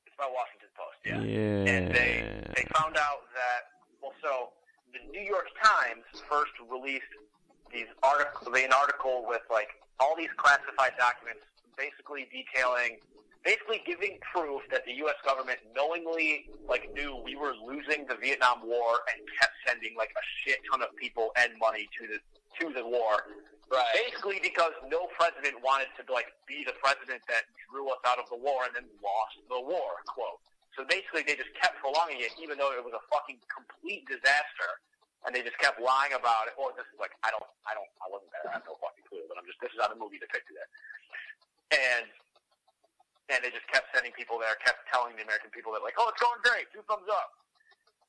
It's 0.06 0.15
about 0.19 0.30
Washington 0.35 0.59
Post. 0.59 0.59
Yeah. 1.05 1.21
Yeah. 1.21 1.71
and 1.71 1.95
they 1.95 2.26
they 2.55 2.65
found 2.76 2.97
out 2.97 3.23
that 3.34 3.71
well, 4.01 4.13
so 4.21 4.49
the 4.93 4.99
New 5.11 5.21
York 5.23 5.47
Times 5.61 6.03
first 6.30 6.51
released 6.69 7.11
these 7.71 7.88
article, 8.03 8.53
an 8.53 8.73
article 8.73 9.26
with 9.27 9.41
like 9.49 9.69
all 9.99 10.15
these 10.17 10.31
classified 10.38 10.93
documents, 10.97 11.45
basically 11.77 12.27
detailing, 12.31 12.97
basically 13.45 13.81
giving 13.85 14.17
proof 14.34 14.61
that 14.71 14.85
the 14.85 14.93
U.S. 15.05 15.15
government 15.23 15.59
knowingly 15.76 16.49
like 16.67 16.91
knew 16.93 17.21
we 17.23 17.35
were 17.35 17.53
losing 17.53 18.05
the 18.07 18.15
Vietnam 18.15 18.65
War 18.65 18.99
and 19.13 19.21
kept 19.39 19.53
sending 19.67 19.95
like 19.97 20.11
a 20.15 20.26
shit 20.43 20.59
ton 20.71 20.81
of 20.81 20.95
people 20.95 21.31
and 21.38 21.51
money 21.59 21.88
to 21.99 22.07
the 22.07 22.19
to 22.59 22.73
the 22.73 22.84
war. 22.84 23.30
right. 23.71 23.85
Basically, 23.93 24.39
because 24.41 24.73
no 24.89 25.07
president 25.15 25.61
wanted 25.63 25.88
to 25.95 26.11
like 26.11 26.34
be 26.47 26.65
the 26.65 26.73
president 26.81 27.21
that 27.30 27.45
drew 27.69 27.88
us 27.89 28.01
out 28.07 28.17
of 28.17 28.27
the 28.30 28.35
war 28.38 28.65
and 28.65 28.73
then 28.76 28.89
lost 28.99 29.38
the 29.47 29.61
war. 29.61 30.01
Quote. 30.07 30.41
So 30.80 30.88
basically, 30.88 31.27
they 31.27 31.35
just 31.35 31.51
kept 31.60 31.76
prolonging 31.84 32.23
it, 32.23 32.31
even 32.39 32.56
though 32.56 32.72
it 32.72 32.80
was 32.80 32.95
a 32.95 33.03
fucking 33.11 33.35
complete 33.51 34.07
disaster, 34.07 34.80
and 35.27 35.35
they 35.35 35.43
just 35.43 35.60
kept 35.60 35.76
lying 35.76 36.15
about 36.15 36.47
it. 36.47 36.56
Well, 36.56 36.72
this 36.72 36.88
is 36.88 36.95
like 36.95 37.11
I 37.19 37.35
don't, 37.35 37.43
I 37.68 37.76
don't, 37.76 37.91
I 37.99 38.07
wasn't 38.07 38.31
there. 38.31 38.47
I 38.47 38.56
have 38.56 38.64
no 38.64 38.80
fucking 38.80 39.03
clue, 39.11 39.27
but 39.27 39.35
I'm 39.35 39.43
just 39.43 39.60
this 39.60 39.76
is 39.76 39.80
how 39.84 39.91
the 39.91 39.99
movie 39.99 40.23
depicted 40.23 40.56
it. 40.56 40.69
And 41.76 42.07
and 43.27 43.43
they 43.43 43.51
just 43.51 43.68
kept 43.68 43.91
sending 43.91 44.15
people 44.15 44.39
there, 44.39 44.56
kept 44.64 44.88
telling 44.88 45.19
the 45.19 45.27
American 45.27 45.51
people 45.51 45.76
that 45.76 45.84
like, 45.84 45.99
oh, 45.99 46.07
it's 46.15 46.23
going 46.23 46.39
great, 46.47 46.72
two 46.72 46.80
thumbs 46.88 47.11
up. 47.11 47.35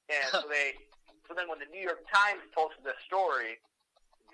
And 0.06 0.30
so 0.30 0.46
they, 0.46 0.78
so 1.26 1.34
then 1.34 1.50
when 1.50 1.58
the 1.58 1.66
New 1.74 1.82
York 1.82 2.06
Times 2.06 2.38
posted 2.54 2.86
this 2.86 3.02
story, 3.02 3.58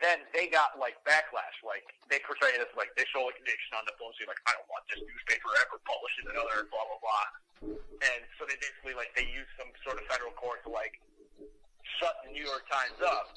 then 0.05 0.29
they 0.37 0.53
got 0.53 0.77
like 0.77 1.01
backlash. 1.09 1.57
Like 1.65 1.89
they 2.13 2.21
portray 2.21 2.53
it 2.53 2.61
as 2.61 2.69
like 2.77 2.93
they 3.01 3.09
show 3.09 3.25
like 3.25 3.41
Nixon 3.49 3.81
on 3.81 3.89
the 3.89 3.97
phone 3.97 4.13
saying 4.21 4.29
like 4.29 4.45
I 4.45 4.53
don't 4.53 4.69
want 4.69 4.85
this 4.93 5.01
newspaper 5.01 5.49
ever 5.65 5.81
publishing 5.89 6.29
another 6.29 6.69
blah 6.69 6.85
blah 6.85 7.01
blah. 7.01 7.46
And 7.63 8.21
so 8.37 8.45
they 8.45 8.57
basically 8.61 8.93
like 8.95 9.13
they 9.17 9.27
used 9.27 9.51
some 9.57 9.71
sort 9.85 9.97
of 10.01 10.05
federal 10.11 10.33
court 10.37 10.61
to 10.65 10.71
like 10.71 11.01
shut 12.01 12.13
the 12.27 12.31
New 12.35 12.45
York 12.45 12.67
Times 12.69 12.99
up. 13.01 13.33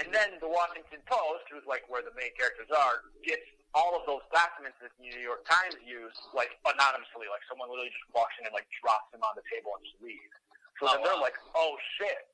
And 0.00 0.08
then 0.10 0.40
the 0.42 0.48
Washington 0.50 0.98
Post, 1.06 1.46
who's 1.52 1.64
like 1.68 1.86
where 1.86 2.02
the 2.02 2.14
main 2.18 2.32
characters 2.34 2.68
are, 2.74 3.06
gets 3.22 3.44
all 3.72 3.96
of 3.96 4.04
those 4.04 4.24
documents 4.34 4.76
that 4.84 4.92
the 4.98 5.04
New 5.06 5.16
York 5.22 5.44
Times 5.48 5.76
used 5.84 6.18
like 6.34 6.52
anonymously. 6.66 7.30
Like 7.30 7.44
someone 7.46 7.70
literally 7.70 7.92
just 7.94 8.08
walks 8.12 8.34
in 8.40 8.44
and 8.48 8.54
like 8.56 8.66
drops 8.82 9.08
them 9.14 9.22
on 9.24 9.32
the 9.38 9.44
table 9.48 9.76
and 9.78 9.82
just 9.86 9.96
leaves. 10.02 10.34
So 10.80 10.88
Oh, 10.90 10.98
then 10.98 11.06
they're 11.06 11.20
wow. 11.20 11.28
like, 11.30 11.38
oh 11.54 11.78
shit, 12.00 12.26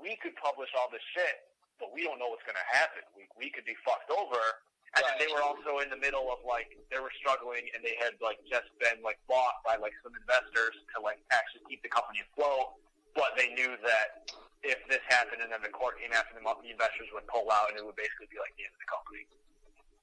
we 0.00 0.16
could 0.24 0.32
publish 0.40 0.72
all 0.78 0.88
this 0.88 1.04
shit, 1.12 1.44
but 1.76 1.92
we 1.92 2.02
don't 2.06 2.16
know 2.16 2.32
what's 2.32 2.46
going 2.48 2.56
to 2.58 2.68
happen. 2.72 3.04
We, 3.12 3.28
we 3.36 3.52
could 3.52 3.68
be 3.68 3.76
fucked 3.84 4.08
over. 4.08 4.40
And 4.98 5.06
then 5.06 5.16
they 5.22 5.30
were 5.30 5.42
also 5.42 5.78
in 5.78 5.86
the 5.86 6.00
middle 6.00 6.26
of 6.34 6.42
like, 6.42 6.74
they 6.90 6.98
were 6.98 7.14
struggling 7.14 7.62
and 7.74 7.80
they 7.86 7.94
had 8.02 8.18
like 8.18 8.42
just 8.50 8.66
been 8.82 8.98
like 9.06 9.22
bought 9.30 9.62
by 9.62 9.78
like 9.78 9.94
some 10.02 10.10
investors 10.18 10.74
to 10.94 10.96
like 10.98 11.22
actually 11.30 11.62
keep 11.70 11.78
the 11.86 11.92
company 11.92 12.22
afloat. 12.26 12.74
But 13.14 13.38
they 13.38 13.54
knew 13.54 13.74
that 13.86 14.30
if 14.66 14.78
this 14.90 15.02
happened 15.06 15.42
and 15.42 15.50
then 15.50 15.62
the 15.62 15.72
court 15.72 15.98
came 16.02 16.10
after 16.10 16.34
them, 16.34 16.46
the 16.46 16.70
investors 16.70 17.10
would 17.14 17.26
pull 17.30 17.46
out 17.50 17.70
and 17.70 17.78
it 17.78 17.84
would 17.86 17.98
basically 17.98 18.30
be 18.30 18.38
like 18.42 18.54
the 18.58 18.66
end 18.66 18.74
of 18.74 18.82
the 18.82 18.90
company. 18.90 19.24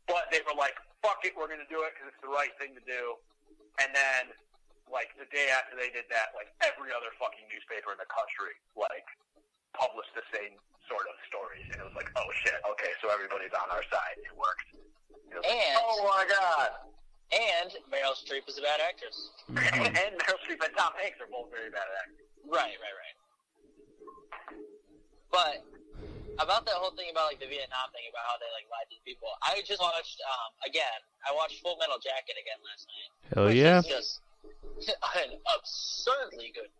But 0.07 0.31
they 0.31 0.39
were 0.47 0.55
like, 0.55 0.79
fuck 1.03 1.19
it, 1.27 1.35
we're 1.35 1.51
going 1.51 1.63
to 1.63 1.71
do 1.71 1.83
it 1.83 1.91
because 1.93 2.15
it's 2.15 2.23
the 2.23 2.31
right 2.31 2.51
thing 2.55 2.71
to 2.79 2.83
do. 2.87 3.19
And 3.83 3.91
then, 3.91 4.31
like, 4.87 5.11
the 5.19 5.27
day 5.29 5.51
after 5.51 5.75
they 5.75 5.91
did 5.91 6.07
that, 6.09 6.31
like, 6.33 6.49
every 6.63 6.95
other 6.95 7.11
fucking 7.19 7.45
newspaper 7.51 7.91
in 7.91 7.99
the 7.99 8.07
country, 8.07 8.55
like, 8.73 9.05
published 9.75 10.15
the 10.15 10.25
same 10.33 10.55
sort 10.87 11.05
of 11.07 11.15
stories. 11.27 11.67
And 11.71 11.77
it 11.83 11.85
was 11.85 11.95
like, 11.95 12.09
oh 12.15 12.29
shit, 12.43 12.57
okay, 12.75 12.91
so 13.03 13.11
everybody's 13.11 13.53
on 13.55 13.67
our 13.71 13.83
side. 13.91 14.17
It 14.23 14.33
worked. 14.35 14.67
It 14.73 15.35
was 15.37 15.43
like, 15.43 15.51
And- 15.51 15.79
oh 15.83 15.99
my 16.07 16.23
god. 16.27 16.71
And 17.27 17.75
Meryl 17.91 18.15
Streep 18.15 18.47
is 18.47 18.55
a 18.55 18.63
bad 18.63 18.79
actress. 18.79 19.35
And 19.51 20.15
Meryl 20.15 20.39
Streep 20.47 20.63
and 20.63 20.71
Tom 20.79 20.95
Hanks 20.95 21.19
are 21.19 21.27
both 21.27 21.51
very 21.51 21.67
bad 21.67 21.87
actors. 21.99 22.23
Right, 22.47 22.71
right, 22.79 22.95
right. 22.95 23.17
But 25.27 25.67
about 26.39 26.63
that 26.65 26.79
whole 26.79 26.95
thing 26.95 27.11
about 27.11 27.33
like 27.33 27.43
the 27.43 27.49
Vietnam 27.49 27.91
thing 27.91 28.07
about 28.07 28.23
how 28.29 28.39
they 28.39 28.47
like 28.55 28.69
lied 28.71 28.87
to 28.93 28.97
people, 29.03 29.27
I 29.43 29.59
just 29.65 29.81
watched 29.81 30.23
um 30.23 30.51
again. 30.63 30.99
I 31.27 31.35
watched 31.35 31.59
Full 31.59 31.75
Metal 31.81 31.99
Jacket 31.99 32.39
again 32.39 32.59
last 32.63 32.87
night. 32.87 33.11
Hell 33.35 33.45
which 33.51 33.59
yeah. 33.59 33.83
is 33.83 33.89
just 33.91 34.11
an 35.19 35.35
absurdly 35.51 36.55
good. 36.55 36.71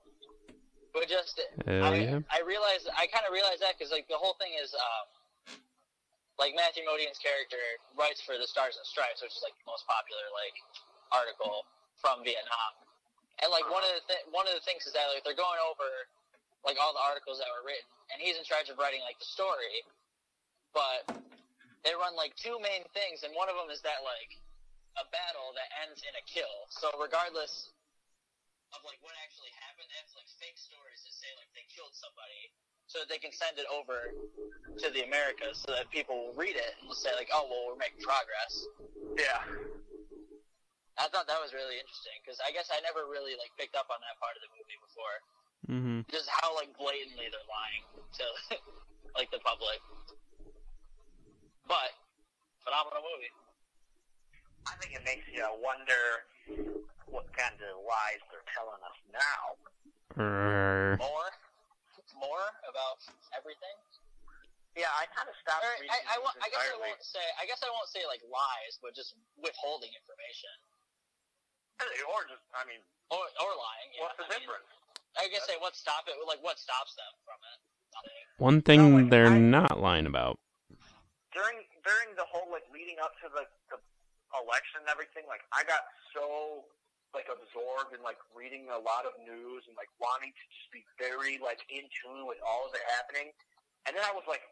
But 0.97 1.05
just 1.05 1.37
Hell 1.69 1.93
I, 1.93 2.09
yeah. 2.09 2.25
I 2.33 2.41
realized 2.41 2.89
I 2.89 3.05
kind 3.13 3.21
of 3.21 3.29
realized 3.29 3.61
that 3.61 3.77
because 3.77 3.93
like 3.93 4.09
the 4.09 4.17
whole 4.17 4.33
thing 4.41 4.57
is 4.57 4.73
um 4.73 5.05
like 6.41 6.57
Matthew 6.57 6.85
Modine's 6.85 7.21
character 7.21 7.61
writes 7.93 8.21
for 8.21 8.33
the 8.37 8.49
Stars 8.49 8.77
and 8.77 8.85
Stripes, 8.85 9.21
which 9.21 9.33
is 9.33 9.41
like 9.45 9.53
the 9.61 9.69
most 9.69 9.85
popular 9.85 10.25
like 10.33 10.57
article 11.13 11.65
from 12.01 12.25
Vietnam. 12.25 12.71
And 13.45 13.53
like 13.53 13.69
one 13.69 13.85
of 13.85 13.93
the 13.93 14.03
th- 14.09 14.25
one 14.33 14.49
of 14.49 14.57
the 14.57 14.65
things 14.65 14.89
is 14.89 14.93
that 14.97 15.05
like 15.13 15.21
they're 15.21 15.37
going 15.37 15.61
over 15.69 15.85
like 16.65 16.81
all 16.81 16.97
the 16.97 17.05
articles 17.05 17.37
that 17.37 17.49
were 17.53 17.61
written, 17.61 17.85
and 18.09 18.17
he's 18.17 18.33
in 18.33 18.45
charge 18.45 18.73
of 18.73 18.81
writing 18.81 19.01
like 19.05 19.21
the 19.21 19.29
story. 19.29 19.85
But 20.73 21.13
they 21.85 21.93
run 21.93 22.17
like 22.17 22.33
two 22.37 22.57
main 22.57 22.85
things, 22.97 23.21
and 23.21 23.37
one 23.37 23.53
of 23.53 23.57
them 23.57 23.69
is 23.69 23.85
that 23.85 24.01
like 24.01 24.33
a 24.97 25.05
battle 25.13 25.53
that 25.53 25.69
ends 25.85 26.01
in 26.01 26.13
a 26.17 26.23
kill. 26.25 26.65
So 26.73 26.89
regardless 26.97 27.69
of 28.73 28.81
like 28.85 28.97
what 29.05 29.13
actually 29.21 29.53
happened, 29.77 29.93
they 29.93 30.01
have 30.01 30.09
like 30.17 30.29
fake 30.41 30.57
stories 30.57 31.05
that 31.05 31.13
say 31.13 31.29
like 31.37 31.53
they 31.53 31.61
killed 31.69 31.93
somebody, 31.93 32.49
so 32.89 32.97
that 33.05 33.09
they 33.13 33.21
can 33.21 33.29
send 33.29 33.61
it 33.61 33.69
over 33.69 34.09
to 34.81 34.89
the 34.89 35.05
Americas, 35.05 35.61
so 35.61 35.69
that 35.77 35.85
people 35.93 36.17
will 36.17 36.33
read 36.33 36.57
it 36.57 36.73
and 36.81 36.89
will 36.89 36.97
say 36.97 37.13
like, 37.13 37.29
oh 37.29 37.45
well, 37.45 37.69
we're 37.69 37.77
making 37.77 38.01
progress. 38.01 38.65
Yeah. 39.21 39.37
I 40.97 41.05
thought 41.13 41.29
that 41.29 41.37
was 41.37 41.53
really 41.53 41.77
interesting 41.77 42.17
because 42.25 42.41
I 42.41 42.49
guess 42.49 42.73
I 42.73 42.81
never 42.81 43.05
really 43.05 43.37
like 43.37 43.53
picked 43.53 43.77
up 43.77 43.85
on 43.93 44.01
that 44.01 44.17
part 44.17 44.33
of 44.33 44.41
the 44.41 44.49
movie 44.49 44.79
before. 44.81 45.15
hmm 45.69 46.01
Just 46.09 46.25
how 46.41 46.57
like 46.57 46.73
blatantly 46.73 47.29
they're 47.29 47.45
lying 47.45 47.85
to 48.17 48.25
like 49.17 49.29
the 49.29 49.37
public. 49.45 49.77
But 51.69 51.93
phenomenal 52.65 53.05
movie. 53.05 53.29
I 54.67 54.73
think 54.83 54.91
it 54.95 55.03
makes 55.07 55.25
you 55.31 55.41
uh, 55.43 55.55
wonder 55.63 56.03
what 57.07 57.25
kind 57.33 57.55
of 57.55 57.71
lies 57.87 58.19
they're 58.31 58.45
telling 58.51 58.81
us 58.83 58.97
now. 59.15 59.43
More, 60.99 61.29
more 62.19 62.45
about 62.67 62.99
everything. 63.37 63.75
Yeah, 64.77 64.93
I 64.93 65.09
kind 65.09 65.25
of 65.25 65.33
stopped 65.41 65.65
Or, 65.65 65.73
reading 65.81 65.89
I, 65.89 66.05
I, 66.05 66.21
news 66.21 66.37
I 66.37 66.47
guess 66.53 66.67
I 66.69 66.77
won't 66.77 67.01
say. 67.01 67.25
I 67.41 67.43
guess 67.49 67.61
I 67.65 67.69
won't 67.73 67.89
say 67.89 68.05
like 68.05 68.21
lies, 68.29 68.77
but 68.77 68.93
just 68.93 69.17
withholding 69.41 69.89
information 69.89 70.53
Or 72.13 72.21
just, 72.29 72.45
I 72.53 72.61
mean, 72.69 72.81
or 73.09 73.25
or 73.41 73.51
lying. 73.57 73.89
Yeah, 73.97 74.05
what's 74.05 74.17
the 74.21 74.29
I 74.29 74.37
mean, 74.37 74.45
difference? 74.45 74.69
I 75.17 75.25
guess 75.33 75.49
say 75.49 75.57
what 75.57 75.73
stop 75.73 76.05
it. 76.05 76.13
Like 76.29 76.41
what 76.45 76.61
stops 76.61 76.93
them 76.93 77.09
from 77.25 77.39
it? 77.41 77.57
Nothing. 77.97 78.21
One 78.37 78.57
thing 78.61 78.81
No, 78.85 79.01
like, 79.01 79.09
they're 79.09 79.33
I- 79.33 79.41
not 79.41 79.81
lying 79.81 80.05
about. 80.05 80.37
during 81.33 81.57
during 81.81 82.13
the 82.13 82.25
whole 82.29 82.45
like 82.53 82.65
leading 82.69 83.01
up 83.01 83.17
to 83.25 83.33
the, 83.33 83.49
the 83.73 83.81
election 84.41 84.85
and 84.85 84.89
everything, 84.89 85.25
like 85.25 85.43
I 85.51 85.65
got 85.65 85.85
so 86.13 86.67
like 87.15 87.27
absorbed 87.31 87.95
in 87.95 88.01
like 88.03 88.19
reading 88.35 88.67
a 88.69 88.79
lot 88.79 89.07
of 89.07 89.15
news 89.23 89.63
and 89.65 89.73
like 89.79 89.89
wanting 89.97 90.29
to 90.35 90.45
just 90.51 90.69
be 90.69 90.83
very 90.99 91.39
like 91.39 91.63
in 91.71 91.87
tune 91.89 92.27
with 92.27 92.39
all 92.43 92.67
of 92.67 92.75
it 92.75 92.83
happening. 92.99 93.31
And 93.87 93.95
then 93.95 94.03
I 94.03 94.11
was 94.11 94.27
like, 94.27 94.43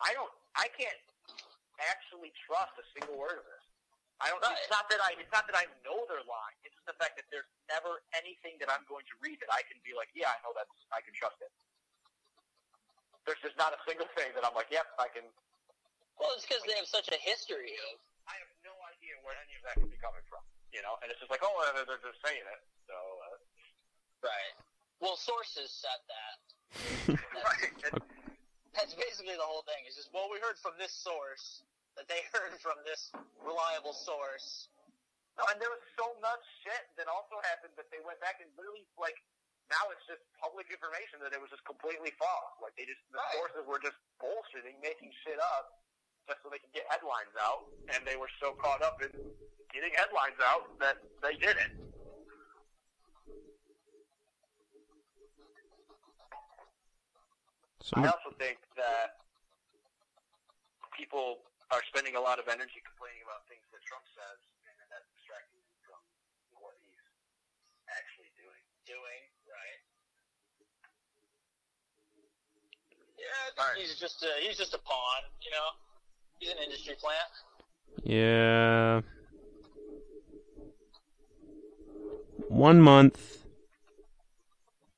I 0.00 0.16
don't, 0.16 0.32
I 0.56 0.72
can't 0.72 0.96
actually 1.80 2.32
trust 2.48 2.72
a 2.80 2.84
single 2.96 3.16
word 3.20 3.36
of 3.36 3.44
this. 3.44 3.64
I 4.20 4.28
don't. 4.28 4.40
Right. 4.44 4.52
It's 4.60 4.68
not 4.68 4.84
that 4.92 5.00
I. 5.00 5.16
It's 5.16 5.32
not 5.32 5.48
that 5.48 5.56
I 5.56 5.64
know 5.80 6.04
they're 6.04 6.24
lying. 6.28 6.58
It's 6.60 6.76
just 6.76 6.84
the 6.84 6.96
fact 7.00 7.16
that 7.16 7.24
there's 7.32 7.48
never 7.72 8.04
anything 8.12 8.60
that 8.60 8.68
I'm 8.68 8.84
going 8.84 9.08
to 9.08 9.16
read 9.24 9.40
that 9.40 9.48
I 9.48 9.64
can 9.64 9.80
be 9.80 9.96
like, 9.96 10.12
yeah, 10.12 10.28
I 10.28 10.36
know 10.44 10.52
that's. 10.52 10.76
I 10.92 11.00
can 11.00 11.16
trust 11.16 11.40
it. 11.40 11.48
There's 13.24 13.40
just 13.40 13.56
not 13.56 13.72
a 13.72 13.80
single 13.88 14.08
thing 14.12 14.28
that 14.36 14.44
I'm 14.44 14.52
like, 14.52 14.68
yep, 14.68 14.92
I 15.00 15.08
can 15.08 15.24
Well, 16.20 16.36
it's 16.36 16.44
because 16.44 16.60
they 16.68 16.76
have 16.76 16.88
such 16.88 17.08
a 17.08 17.16
history 17.16 17.80
of. 17.88 17.96
I 18.28 18.36
have 18.44 18.52
no 18.60 18.76
idea 18.92 19.00
where 19.26 19.36
any 19.44 19.54
of 19.58 19.62
that 19.68 19.74
could 19.78 19.90
be 19.92 20.00
coming 20.00 20.24
from. 20.28 20.42
You 20.70 20.80
know, 20.86 20.96
and 21.02 21.10
it's 21.10 21.18
just 21.18 21.30
like, 21.34 21.42
oh, 21.42 21.50
they're, 21.74 21.82
they're 21.86 22.02
just 22.04 22.22
saying 22.22 22.42
it. 22.46 22.60
So, 22.86 22.94
uh, 22.94 23.36
Right. 24.22 24.54
Well, 25.00 25.16
sources 25.16 25.72
said 25.72 26.00
that. 26.06 26.36
right. 27.48 27.72
And, 27.88 27.96
That's 28.76 28.94
basically 28.94 29.34
the 29.34 29.44
whole 29.48 29.64
thing. 29.66 29.80
It's 29.88 29.96
just, 29.98 30.12
well, 30.14 30.28
we 30.30 30.38
heard 30.38 30.60
from 30.60 30.76
this 30.78 30.92
source 30.94 31.64
that 31.98 32.06
they 32.06 32.22
heard 32.36 32.54
from 32.62 32.78
this 32.86 33.10
reliable 33.42 33.96
source. 33.96 34.68
no, 35.40 35.42
and 35.50 35.56
there 35.58 35.72
was 35.72 35.82
so 35.98 36.12
much 36.22 36.44
shit 36.62 36.84
that 37.00 37.08
also 37.10 37.40
happened 37.50 37.74
that 37.80 37.88
they 37.90 37.98
went 38.06 38.20
back 38.22 38.38
and 38.44 38.46
literally 38.54 38.84
like 39.00 39.16
now 39.72 39.86
it's 39.94 40.02
just 40.06 40.22
public 40.38 40.66
information 40.70 41.18
that 41.22 41.30
it 41.34 41.40
was 41.42 41.50
just 41.50 41.64
completely 41.66 42.12
false. 42.20 42.54
Like 42.62 42.76
they 42.78 42.86
just 42.86 43.00
the 43.10 43.18
Right. 43.18 43.34
sources 43.40 43.62
were 43.66 43.82
just 43.82 43.98
bullshitting, 44.22 44.78
making 44.84 45.10
shit 45.26 45.38
up 45.42 45.80
just 46.30 46.46
so 46.46 46.48
they 46.54 46.62
could 46.62 46.70
get 46.70 46.86
headlines 46.86 47.34
out, 47.42 47.66
and 47.90 48.06
they 48.06 48.14
were 48.14 48.30
so 48.38 48.54
caught 48.62 48.78
up 48.86 49.02
in 49.02 49.10
getting 49.74 49.90
headlines 49.98 50.38
out 50.46 50.70
that 50.78 51.02
they 51.26 51.34
did 51.42 51.58
it. 51.58 51.74
I 57.98 58.06
also 58.06 58.30
think 58.38 58.62
that 58.78 59.18
people 60.94 61.42
are 61.74 61.82
spending 61.90 62.14
a 62.14 62.22
lot 62.22 62.38
of 62.38 62.46
energy 62.46 62.78
complaining 62.86 63.26
about 63.26 63.42
things 63.50 63.66
that 63.74 63.82
Trump 63.82 64.06
says, 64.14 64.38
and 64.70 64.74
then 64.78 64.86
that's 64.94 65.10
distracting 65.18 65.58
them 65.58 65.74
from 65.82 65.98
what 66.62 66.78
he's 66.86 67.02
actually 67.90 68.30
doing. 68.38 68.62
Doing 68.86 69.22
right. 69.50 69.82
Yeah, 73.18 73.26
I 73.26 73.50
think 73.50 73.58
Alright. 73.58 73.82
he's 73.82 73.98
just 73.98 74.22
a, 74.22 74.30
he's 74.38 74.58
just 74.58 74.74
a 74.74 74.82
pawn. 74.86 75.22
You 75.42 75.50
know, 75.50 75.68
he's 76.40 76.50
an 76.50 76.56
industry 76.64 76.94
plant. 77.00 77.30
yeah. 78.02 79.00
One 82.48 82.80
month, 82.80 83.44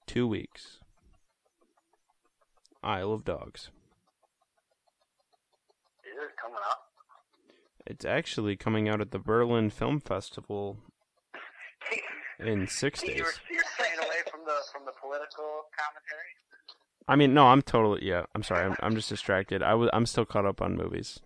two 0.06 0.26
weeks. 0.26 0.78
Isle 2.82 3.12
of 3.12 3.24
Dogs. 3.24 3.70
Is 6.04 6.16
it 6.16 6.36
coming 6.40 6.58
up? 6.70 6.88
It's 7.86 8.04
actually 8.04 8.56
coming 8.56 8.88
out 8.88 9.00
at 9.00 9.10
the 9.10 9.18
Berlin 9.18 9.70
Film 9.70 10.00
Festival 10.00 10.78
in 12.40 12.66
six 12.68 13.02
days. 13.02 13.16
You're, 13.18 13.26
you're 13.50 13.64
staying 13.74 13.98
away 13.98 14.22
from 14.30 14.40
the 14.46 14.54
from 14.72 14.84
the 14.86 14.92
political 15.00 15.64
commentary. 15.78 16.32
I 17.06 17.16
mean, 17.16 17.34
no, 17.34 17.48
I'm 17.48 17.62
totally 17.62 18.04
yeah. 18.06 18.24
I'm 18.34 18.42
sorry. 18.42 18.64
I'm 18.64 18.76
I'm 18.80 18.94
just 18.94 19.08
distracted. 19.10 19.62
I 19.62 19.74
was 19.74 19.90
I'm 19.92 20.06
still 20.06 20.24
caught 20.24 20.46
up 20.46 20.62
on 20.62 20.76
movies. 20.76 21.20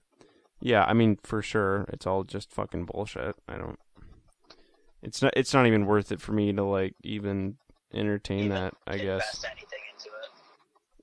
Yeah, 0.60 0.84
I 0.84 0.92
mean 0.94 1.18
for 1.22 1.42
sure, 1.42 1.86
it's 1.92 2.06
all 2.06 2.24
just 2.24 2.52
fucking 2.52 2.86
bullshit. 2.86 3.36
I 3.48 3.56
don't. 3.56 3.78
It's 5.02 5.22
not. 5.22 5.32
It's 5.36 5.52
not 5.54 5.66
even 5.66 5.86
worth 5.86 6.10
it 6.12 6.20
for 6.20 6.32
me 6.32 6.52
to 6.52 6.62
like 6.64 6.94
even 7.04 7.56
entertain 7.92 8.46
Even 8.46 8.50
that. 8.50 8.74
I 8.86 8.98
guess 8.98 9.44
anything 9.44 9.78
into 9.92 10.08
it. 10.08 10.30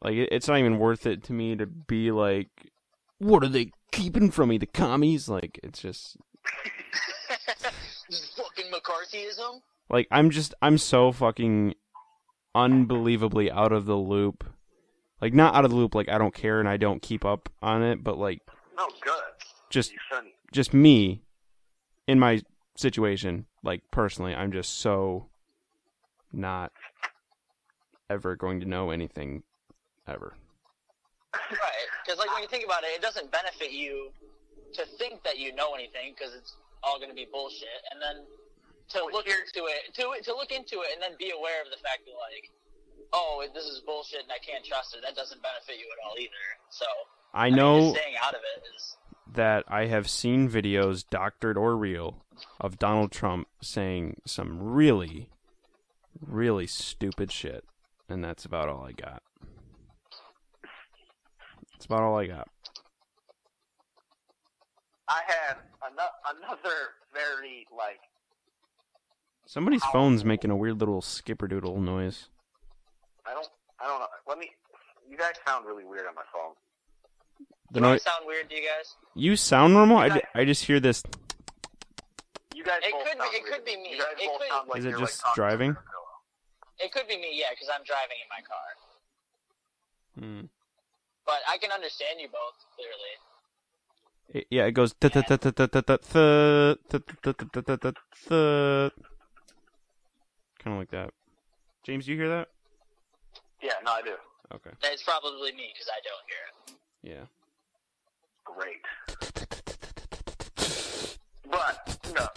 like 0.01 0.15
it, 0.15 0.29
it's 0.31 0.47
not 0.47 0.57
even 0.59 0.79
worth 0.79 1.05
it 1.05 1.23
to 1.25 1.33
me 1.33 1.55
to 1.55 1.65
be 1.65 2.11
like, 2.11 2.49
what 3.19 3.43
are 3.43 3.47
they 3.49 3.71
keeping 3.91 4.31
from 4.31 4.49
me? 4.49 4.57
The 4.57 4.65
commies? 4.65 5.29
Like 5.29 5.59
it's 5.63 5.81
just 5.81 6.17
Just 8.11 8.35
fucking 8.37 8.65
McCarthyism. 8.71 9.61
like 9.89 10.07
I'm 10.11 10.29
just 10.29 10.53
I'm 10.61 10.77
so 10.77 11.11
fucking 11.11 11.75
unbelievably 12.55 13.49
out 13.51 13.71
of 13.71 13.85
the 13.85 13.95
loop. 13.95 14.43
Like 15.21 15.33
not 15.33 15.55
out 15.55 15.63
of 15.65 15.71
the 15.71 15.77
loop. 15.77 15.95
Like 15.95 16.09
I 16.09 16.17
don't 16.17 16.33
care 16.33 16.59
and 16.59 16.67
I 16.67 16.77
don't 16.77 17.01
keep 17.01 17.23
up 17.23 17.49
on 17.61 17.81
it, 17.83 18.03
but 18.03 18.17
like 18.17 18.41
No, 18.77 18.87
good. 19.01 19.21
Just 19.73 19.91
just 20.51 20.73
me 20.73 21.21
in 22.07 22.19
my 22.19 22.41
situation 22.75 23.45
like 23.63 23.81
personally 23.91 24.33
i'm 24.35 24.51
just 24.51 24.79
so 24.79 25.27
not 26.31 26.71
ever 28.09 28.35
going 28.35 28.59
to 28.59 28.65
know 28.65 28.91
anything 28.91 29.43
ever. 30.07 30.33
Right, 31.33 31.87
because 32.05 32.19
like 32.19 32.29
when 32.33 32.41
you 32.41 32.49
think 32.49 32.65
about 32.65 32.83
it, 32.83 32.93
it 32.93 33.01
doesn't 33.01 33.31
benefit 33.31 33.71
you 33.71 34.09
to 34.73 34.85
think 34.97 35.23
that 35.23 35.39
you 35.39 35.53
know 35.55 35.73
anything 35.73 36.13
because 36.17 36.33
it's 36.33 36.57
all 36.83 36.97
going 36.97 37.09
to 37.09 37.15
be 37.15 37.27
bullshit, 37.31 37.81
and 37.89 38.01
then 38.01 38.25
to 38.93 39.05
look 39.09 39.25
into 39.25 39.65
it, 39.65 39.93
to 39.97 40.13
to 40.21 40.31
look 40.33 40.51
into 40.51 40.85
it, 40.85 40.93
and 40.93 41.01
then 41.01 41.17
be 41.17 41.33
aware 41.33 41.61
of 41.61 41.69
the 41.73 41.81
fact 41.81 42.05
that 42.05 42.13
like, 42.21 42.53
oh, 43.13 43.45
this 43.53 43.65
is 43.65 43.81
bullshit 43.81 44.21
and 44.21 44.31
I 44.31 44.41
can't 44.45 44.65
trust 44.65 44.93
it. 44.93 45.01
That 45.01 45.15
doesn't 45.15 45.41
benefit 45.41 45.81
you 45.81 45.89
at 45.89 45.99
all 46.05 46.13
either. 46.21 46.45
So 46.69 46.85
I 47.33 47.49
mean, 47.49 47.57
know 47.57 47.73
just 47.89 47.97
staying 47.97 48.17
out 48.21 48.37
of 48.37 48.41
it 48.45 48.61
is 48.75 48.97
that 49.33 49.63
I 49.67 49.85
have 49.87 50.09
seen 50.09 50.49
videos, 50.49 51.03
doctored 51.09 51.57
or 51.57 51.75
real, 51.75 52.23
of 52.59 52.79
Donald 52.79 53.11
Trump 53.11 53.47
saying 53.61 54.21
some 54.25 54.61
really, 54.61 55.29
really 56.19 56.67
stupid 56.67 57.31
shit, 57.31 57.63
and 58.09 58.23
that's 58.23 58.45
about 58.45 58.69
all 58.69 58.83
I 58.83 58.91
got. 58.91 59.21
That's 61.73 61.85
about 61.85 62.03
all 62.03 62.17
I 62.17 62.27
got. 62.27 62.47
I 65.07 65.21
had 65.27 65.57
ano- 65.85 66.37
another 66.37 66.95
very 67.13 67.67
like 67.75 67.99
Somebody's 69.45 69.83
phone's 69.91 70.23
making 70.23 70.49
a 70.49 70.55
weird 70.55 70.79
little 70.79 71.01
skipperdoodle 71.01 71.77
noise. 71.77 72.29
I 73.25 73.33
don't 73.33 73.47
I 73.79 73.87
don't 73.87 73.99
know. 73.99 74.07
Let 74.27 74.37
me. 74.37 74.49
You 75.09 75.17
guys 75.17 75.33
sound 75.45 75.65
really 75.65 75.83
weird 75.83 76.07
on 76.07 76.15
my 76.15 76.23
phone. 76.31 76.55
The 77.73 77.79
Does 77.79 77.89
noise. 77.89 78.03
that 78.03 78.11
sound 78.13 78.27
weird 78.27 78.49
to 78.49 78.55
you 78.55 78.61
guys? 78.61 78.95
You 79.15 79.35
sound 79.35 79.73
normal. 79.73 79.97
I, 79.97 80.09
d- 80.09 80.21
I 80.35 80.45
just 80.45 80.63
hear 80.63 80.79
this. 80.79 81.01
You 82.53 82.63
guys 82.63 82.81
It 82.83 82.91
both 82.91 83.03
could 83.03 83.17
be- 83.17 83.19
sound 83.19 83.33
it 83.33 83.41
weird 83.43 83.53
could 83.53 83.65
be 83.65 83.75
me. 83.77 83.89
You 83.93 83.97
guys 83.97 84.07
It 84.19 84.27
both 84.29 84.39
could- 84.39 84.47
sound 84.49 84.67
like 84.69 84.77
Is 84.79 84.85
it 84.85 84.89
you're, 84.91 84.99
just 84.99 85.25
like, 85.25 85.33
driving? 85.35 85.73
to 85.73 85.79
a 85.79 85.81
pillow. 85.81 86.85
It 86.85 86.91
could 86.93 87.07
be 87.07 87.17
me, 87.17 87.31
yeah, 87.33 87.49
because 87.51 87.69
I'm 87.73 87.83
driving 87.83 88.17
in 88.21 88.29
my 88.29 88.41
car. 88.45 88.75
Hmm. 90.19 90.45
But 91.25 91.41
I 91.49 91.57
can 91.57 91.71
understand 91.71 92.19
you 92.21 92.27
both 92.29 92.63
clearly. 92.75 93.17
It- 94.29 94.47
yeah, 94.51 94.65
it 94.65 94.71
goes. 94.73 94.93
Kind 94.93 95.15
of 100.75 100.79
like 100.79 100.91
that. 100.91 101.11
James, 101.83 102.05
do 102.05 102.11
you 102.13 102.17
hear 102.17 102.29
that? 102.29 102.47
Yeah, 103.61 103.73
no, 103.83 103.91
I 103.93 104.01
do. 104.01 104.15
Okay. 104.55 104.71
It's 104.83 105.03
probably 105.03 105.51
me 105.53 105.71
because 105.73 105.89
I 105.89 105.99
don't 106.03 106.25
hear 106.27 106.37
it. 106.47 106.53
Yeah. 107.03 107.25
Great. 108.57 108.81
But 111.49 111.97
no. 112.13 112.21
Uh, 112.21 112.27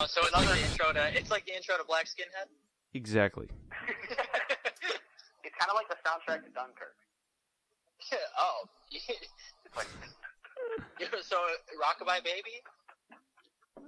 Oh, 0.00 0.06
so 0.06 0.20
it's 0.22 0.32
like 0.34 0.48
the 0.48 0.58
intro 0.70 0.92
to 0.92 1.16
it's 1.18 1.30
like 1.30 1.44
the 1.46 1.54
intro 1.54 1.76
to 1.76 1.84
Black 1.86 2.06
Skinhead. 2.06 2.48
Exactly. 2.94 3.48
it's 5.44 5.54
kind 5.58 5.70
of 5.70 5.74
like 5.74 5.88
the 5.88 5.96
soundtrack 6.04 6.42
to 6.44 6.50
Dunkirk. 6.50 6.96
oh, 8.38 8.64
so 11.22 11.36
Rockabye 11.82 12.22
Baby. 12.24 12.62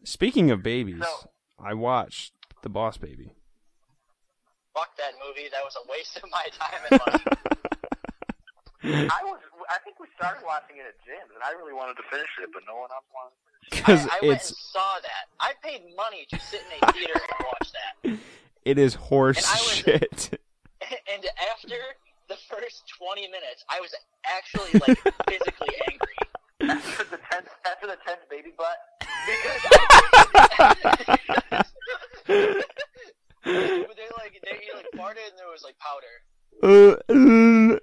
Speaking 0.05 0.51
of 0.51 0.63
babies, 0.63 1.03
So- 1.03 1.31
I 1.63 1.75
watched 1.75 2.33
The 2.63 2.69
Boss 2.69 2.97
Baby. 2.97 3.33
Fuck 4.75 4.97
that 4.97 5.13
movie. 5.27 5.49
That 5.51 5.65
was 5.65 5.75
a 5.77 5.83
waste 5.91 6.17
of 6.19 6.25
my 6.31 6.47
time 6.59 6.81
and 6.91 7.01
money. 7.05 7.25
I 9.11 9.21
was. 9.25 9.41
I 9.69 9.79
think 9.85 10.01
we 10.01 10.07
started 10.17 10.45
watching 10.47 10.77
it 10.77 10.87
at 10.89 10.97
Jim's, 11.05 11.31
and 11.35 11.43
I 11.45 11.53
really 11.53 11.73
wanted 11.75 11.97
to 11.97 12.03
finish 12.11 12.29
it, 12.43 12.49
but 12.53 12.63
no 12.67 12.77
one 12.81 12.89
else 12.93 13.05
wanted. 13.13 13.37
Because 13.71 14.07
I, 14.09 14.17
I 14.17 14.27
went 14.27 14.41
it's 14.41 14.49
and 14.51 14.57
saw 14.59 14.95
that. 15.03 15.29
I 15.41 15.53
paid 15.63 15.83
money 15.97 16.27
to 16.33 16.39
sit 16.41 16.63
in 16.65 16.89
a 16.89 16.93
theater 16.97 17.13
and 17.21 17.47
watch 17.47 17.69
that. 17.73 18.19
it 18.65 18.79
is 18.79 18.95
horse 18.95 19.37
And 19.39 19.47
I 19.47 19.61
was- 19.61 19.73
shit. 19.75 20.41
And 21.13 21.27
after 21.53 21.75
the 22.29 22.37
first 22.49 22.85
20 22.99 23.23
minutes, 23.29 23.65
I 23.69 23.81
was 23.81 23.93
actually 24.25 24.79
like 24.87 24.97
physically 25.29 25.75
angry. 25.91 26.17
After 26.77 27.05
the 27.05 27.19
tenth, 27.31 27.49
after 27.67 27.87
the 27.89 27.97
tenth 28.07 28.21
baby 28.31 28.53
butt. 28.57 28.79
But 33.45 33.97
they 33.97 34.09
like 34.17 34.41
they 34.45 34.59
like 34.75 34.87
farted 34.97 35.29
and 35.29 35.37
there 35.39 35.51
was 35.51 35.63
like 35.65 35.77
powder. 35.79 36.15
Uh, 36.63 36.97
uh, 37.13 37.79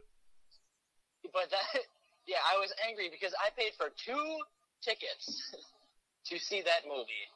But 1.36 1.52
that 1.52 1.82
yeah, 2.28 2.38
I 2.50 2.58
was 2.58 2.74
angry 2.88 3.10
because 3.12 3.36
I 3.38 3.50
paid 3.60 3.74
for 3.78 3.90
two 3.94 4.38
tickets 4.82 5.54
to 6.28 6.40
see 6.40 6.62
that 6.62 6.88
movie, 6.88 7.28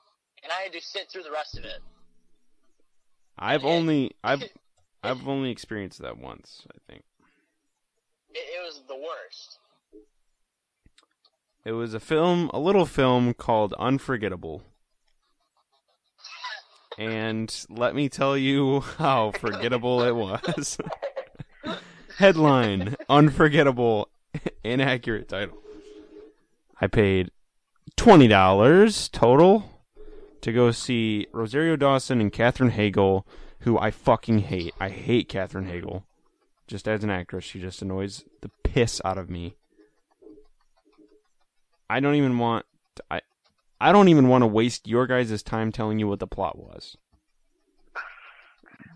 and 0.41 0.51
I 0.57 0.63
had 0.63 0.71
to 0.73 0.81
sit 0.81 1.11
through 1.11 1.23
the 1.23 1.31
rest 1.31 1.57
of 1.57 1.65
it. 1.65 1.81
I've 3.38 3.65
only 3.65 4.11
I've 4.23 4.43
I've 5.03 5.27
only 5.27 5.51
experienced 5.51 6.01
that 6.01 6.17
once. 6.17 6.63
I 6.73 6.77
think 6.91 7.03
It, 8.34 8.39
it 8.39 8.65
was 8.65 8.81
the 8.88 8.95
worst. 8.95 9.59
it 11.65 11.73
was 11.73 11.93
a 11.93 11.99
film, 11.99 12.49
a 12.53 12.59
little 12.59 12.85
film 12.85 13.34
called 13.34 13.73
Unforgettable. 13.77 14.63
And 16.97 17.53
let 17.69 17.95
me 17.95 18.09
tell 18.09 18.35
you 18.38 18.81
how 18.81 19.31
forgettable 19.31 20.01
it 20.03 20.15
was. 20.15 20.77
Headline: 22.20 22.98
Unforgettable. 23.08 24.10
Inaccurate 24.62 25.30
title. 25.30 25.58
I 26.82 26.88
paid 26.88 27.32
twenty 27.96 28.28
dollars 28.28 29.08
total 29.08 29.86
to 30.41 30.52
go 30.52 30.72
see 30.72 31.28
Rosario 31.32 31.78
Dawson 31.78 32.20
and 32.20 32.32
Katherine 32.32 32.72
Heigl, 32.72 33.24
who 33.62 33.80
I 33.80 33.91
fucking 33.91 34.40
hate. 34.40 34.74
I 34.82 34.90
hate 34.90 35.30
Katherine 35.30 35.68
Heigl. 35.68 36.04
Just 36.68 36.90
as 36.90 37.06
an 37.06 37.10
actress, 37.10 37.46
she 37.46 37.62
just 37.62 37.82
annoys 37.82 38.26
the 38.41 38.52
piss 38.64 39.02
out 39.06 39.18
of 39.18 39.30
me. 39.30 39.56
I 41.90 42.02
don't 42.02 42.16
even 42.16 42.38
want. 42.38 42.66
To, 42.96 43.04
I 43.10 43.22
I 43.80 43.94
don't 43.94 44.10
even 44.10 44.28
want 44.28 44.41
to 44.41 44.48
waste 44.48 44.90
your 44.90 45.08
guys' 45.08 45.41
time 45.41 45.72
telling 45.72 46.00
you 46.00 46.08
what 46.10 46.20
the 46.20 46.28
plot 46.28 46.60
was. 46.60 46.98
I 47.96 48.02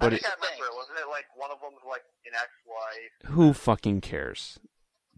But 0.02 0.10
think 0.10 0.24
it, 0.24 0.28
I 0.28 0.36
remember. 0.36 0.76
Wasn't 0.76 0.98
it 1.00 1.10
like 1.10 1.26
one 1.36 1.52
of 1.52 1.62
them 1.62 1.72
was 1.72 1.88
like 1.90 2.04
an 2.26 2.34
ex-wife? 2.74 3.36
who 3.36 3.54
fucking 3.54 4.02
cares, 4.02 4.60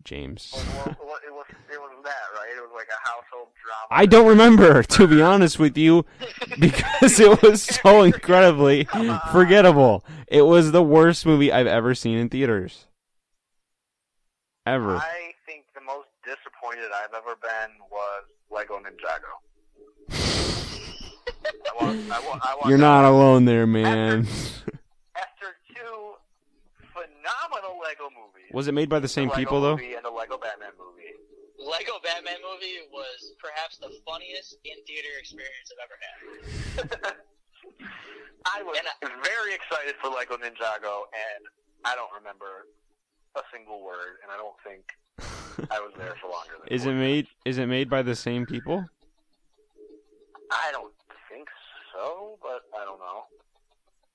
James? 0.03 0.53
It 0.53 0.85
was 1.01 1.45
it 1.71 1.79
was 1.79 2.03
that 2.03 2.13
right? 2.35 2.49
It 2.55 2.61
was 2.61 2.71
like 2.73 2.87
a 2.87 3.07
household 3.07 3.49
drama. 3.61 3.87
I 3.89 4.05
don't 4.05 4.27
remember, 4.27 4.83
to 4.83 5.07
be 5.07 5.21
honest 5.21 5.59
with 5.59 5.77
you, 5.77 6.05
because 6.59 7.19
it 7.19 7.41
was 7.41 7.63
so 7.63 8.03
incredibly 8.09 8.87
uh-huh. 8.87 9.31
forgettable. 9.31 10.05
It 10.27 10.43
was 10.43 10.71
the 10.71 10.83
worst 10.83 11.25
movie 11.25 11.51
I've 11.51 11.67
ever 11.67 11.95
seen 11.95 12.17
in 12.17 12.29
theaters. 12.29 12.85
Ever. 14.65 14.95
I 14.97 15.33
think 15.45 15.65
the 15.75 15.81
most 15.81 16.07
disappointed 16.23 16.89
I've 16.93 17.13
ever 17.13 17.35
been 17.41 17.71
was 17.91 18.23
Lego 18.49 18.79
Ninjago. 18.79 19.33
I 21.45 21.83
want, 21.83 22.11
I 22.11 22.19
want, 22.19 22.41
I 22.43 22.55
want 22.55 22.69
You're 22.69 22.77
not 22.77 23.05
alone 23.05 23.45
there, 23.45 23.67
man. 23.67 24.27
After 25.15 25.53
two 25.75 26.13
phenomenal 26.93 27.74
Lego 27.85 28.09
movies. 28.09 28.49
Was 28.51 28.67
it 28.67 28.73
made 28.73 28.89
by 28.89 28.99
the 28.99 29.07
same 29.07 29.29
Lego 29.29 29.39
people, 29.39 29.61
though? 29.61 29.77
And 29.77 30.01
the 30.03 30.09
Lego 30.09 30.37
Batman 30.37 30.73
movie. 30.81 31.13
Lego 31.61 32.01
Batman 32.03 32.41
movie 32.41 32.89
was 32.91 33.33
perhaps 33.37 33.77
the 33.77 33.93
funniest 34.05 34.57
in 34.65 34.81
theater 34.85 35.13
experience 35.19 35.69
I've 35.69 35.81
ever 35.85 35.97
had. 36.01 37.15
I 38.45 38.61
was 38.61 38.77
very 39.23 39.53
excited 39.53 39.95
for 40.01 40.09
Lego 40.09 40.37
Ninjago, 40.37 41.09
and 41.13 41.41
I 41.83 41.95
don't 41.95 42.11
remember 42.13 42.67
a 43.35 43.41
single 43.53 43.83
word, 43.83 44.21
and 44.21 44.31
I 44.31 44.37
don't 44.37 44.57
think 44.65 44.85
I 45.71 45.79
was 45.79 45.93
there 45.97 46.15
for 46.21 46.29
longer 46.29 46.53
than. 46.59 46.67
Is 46.73 46.85
it 46.85 46.93
made? 46.93 47.27
Is 47.45 47.57
it 47.57 47.67
made 47.67 47.89
by 47.89 48.01
the 48.01 48.15
same 48.15 48.45
people? 48.45 48.85
I 50.51 50.71
don't 50.71 50.93
think 51.29 51.47
so, 51.93 52.37
but 52.41 52.61
I 52.77 52.85
don't 52.85 52.99
know. 52.99 53.25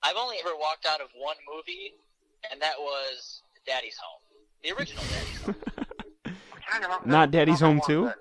I've 0.03 0.17
only 0.17 0.37
ever 0.41 0.57
walked 0.57 0.87
out 0.87 1.01
of 1.01 1.09
one 1.17 1.37
movie, 1.53 1.95
and 2.51 2.61
that 2.63 2.79
was 2.79 3.43
Daddy's 3.67 3.97
Home, 3.99 4.21
the 4.63 4.73
original 4.79 5.05
Daddy's 5.05 5.43
Home. 5.43 5.55
I'm 6.27 6.35
trying 6.67 6.83
to 6.83 6.87
remember 6.89 7.09
Not 7.09 7.31
Daddy's 7.31 7.61
Home 7.61 7.79
one 7.79 7.87
too. 7.87 8.11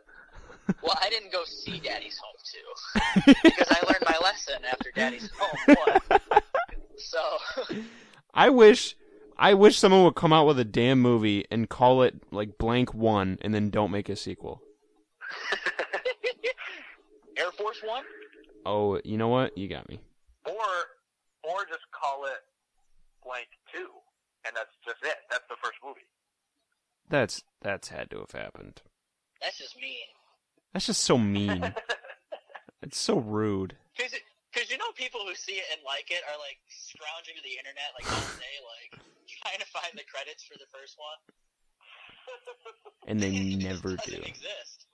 Well, 0.84 0.96
I 1.02 1.10
didn't 1.10 1.32
go 1.32 1.44
see 1.46 1.80
Daddy's 1.80 2.20
Home 2.20 2.36
too, 3.26 3.32
because 3.44 3.68
I 3.72 3.80
learned 3.88 4.04
my 4.08 4.18
lesson 4.24 4.64
after 4.72 4.92
Daddy's 4.96 5.28
Home 5.40 5.76
one. 5.84 6.20
So 6.98 7.20
I 8.36 8.50
wish. 8.50 8.96
I 9.42 9.54
wish 9.56 9.78
someone 9.80 10.04
would 10.04 10.16
come 10.16 10.32
out 10.34 10.46
with 10.46 10.60
a 10.60 10.66
damn 10.66 11.02
movie 11.02 11.46
and 11.50 11.68
call 11.70 12.04
it 12.04 12.14
like 12.30 12.58
blank 12.60 12.94
one, 12.94 13.38
and 13.42 13.52
then 13.54 13.70
don't 13.72 13.90
make 13.90 14.10
a 14.10 14.16
sequel. 14.16 14.62
Air 17.38 17.52
Force 17.58 17.82
One. 17.84 18.04
Oh, 18.66 19.00
you 19.04 19.18
know 19.18 19.30
what? 19.30 19.58
You 19.58 19.68
got 19.70 19.88
me. 19.90 20.02
or 20.46 20.54
or 21.44 21.66
just 21.70 21.86
call 21.92 22.26
it 22.26 22.44
blank 23.24 23.48
two, 23.74 23.88
and 24.46 24.54
that's 24.56 24.76
just 24.90 25.04
it. 25.06 25.18
That's 25.30 25.46
the 25.50 25.56
first 25.62 25.78
movie. 25.86 26.08
That's 27.10 27.44
that's 27.62 27.90
had 27.90 28.10
to 28.12 28.20
have 28.26 28.32
happened. 28.34 28.82
That's 29.42 29.58
just 29.58 29.78
mean. 29.78 30.10
That's 30.74 30.86
just 30.86 31.04
so 31.04 31.18
mean. 31.18 31.74
it's 32.82 32.98
so 32.98 33.18
rude. 33.18 33.78
Because 33.96 34.70
you 34.70 34.78
know 34.78 34.92
people 34.96 35.22
who 35.26 35.34
see 35.36 35.54
it 35.62 35.66
and 35.72 35.82
like 35.86 36.10
it 36.10 36.22
are 36.26 36.38
like 36.38 36.58
scrounging 36.70 37.36
to 37.38 37.44
the 37.46 37.56
internet 37.58 37.94
like 37.98 38.10
all 38.12 38.30
day, 38.38 38.58
like 38.66 38.92
trying 39.42 39.60
to 39.60 39.70
find 39.70 39.94
the 39.94 40.06
credits 40.10 40.44
for 40.44 40.58
the 40.58 40.70
first 40.74 40.98
one. 40.98 41.20
and 43.08 43.20
they 43.20 43.30
It 43.36 43.60
just 43.62 43.66
never 43.66 43.96
doesn't 43.96 44.22
do. 44.22 44.28
exist. 44.28 44.86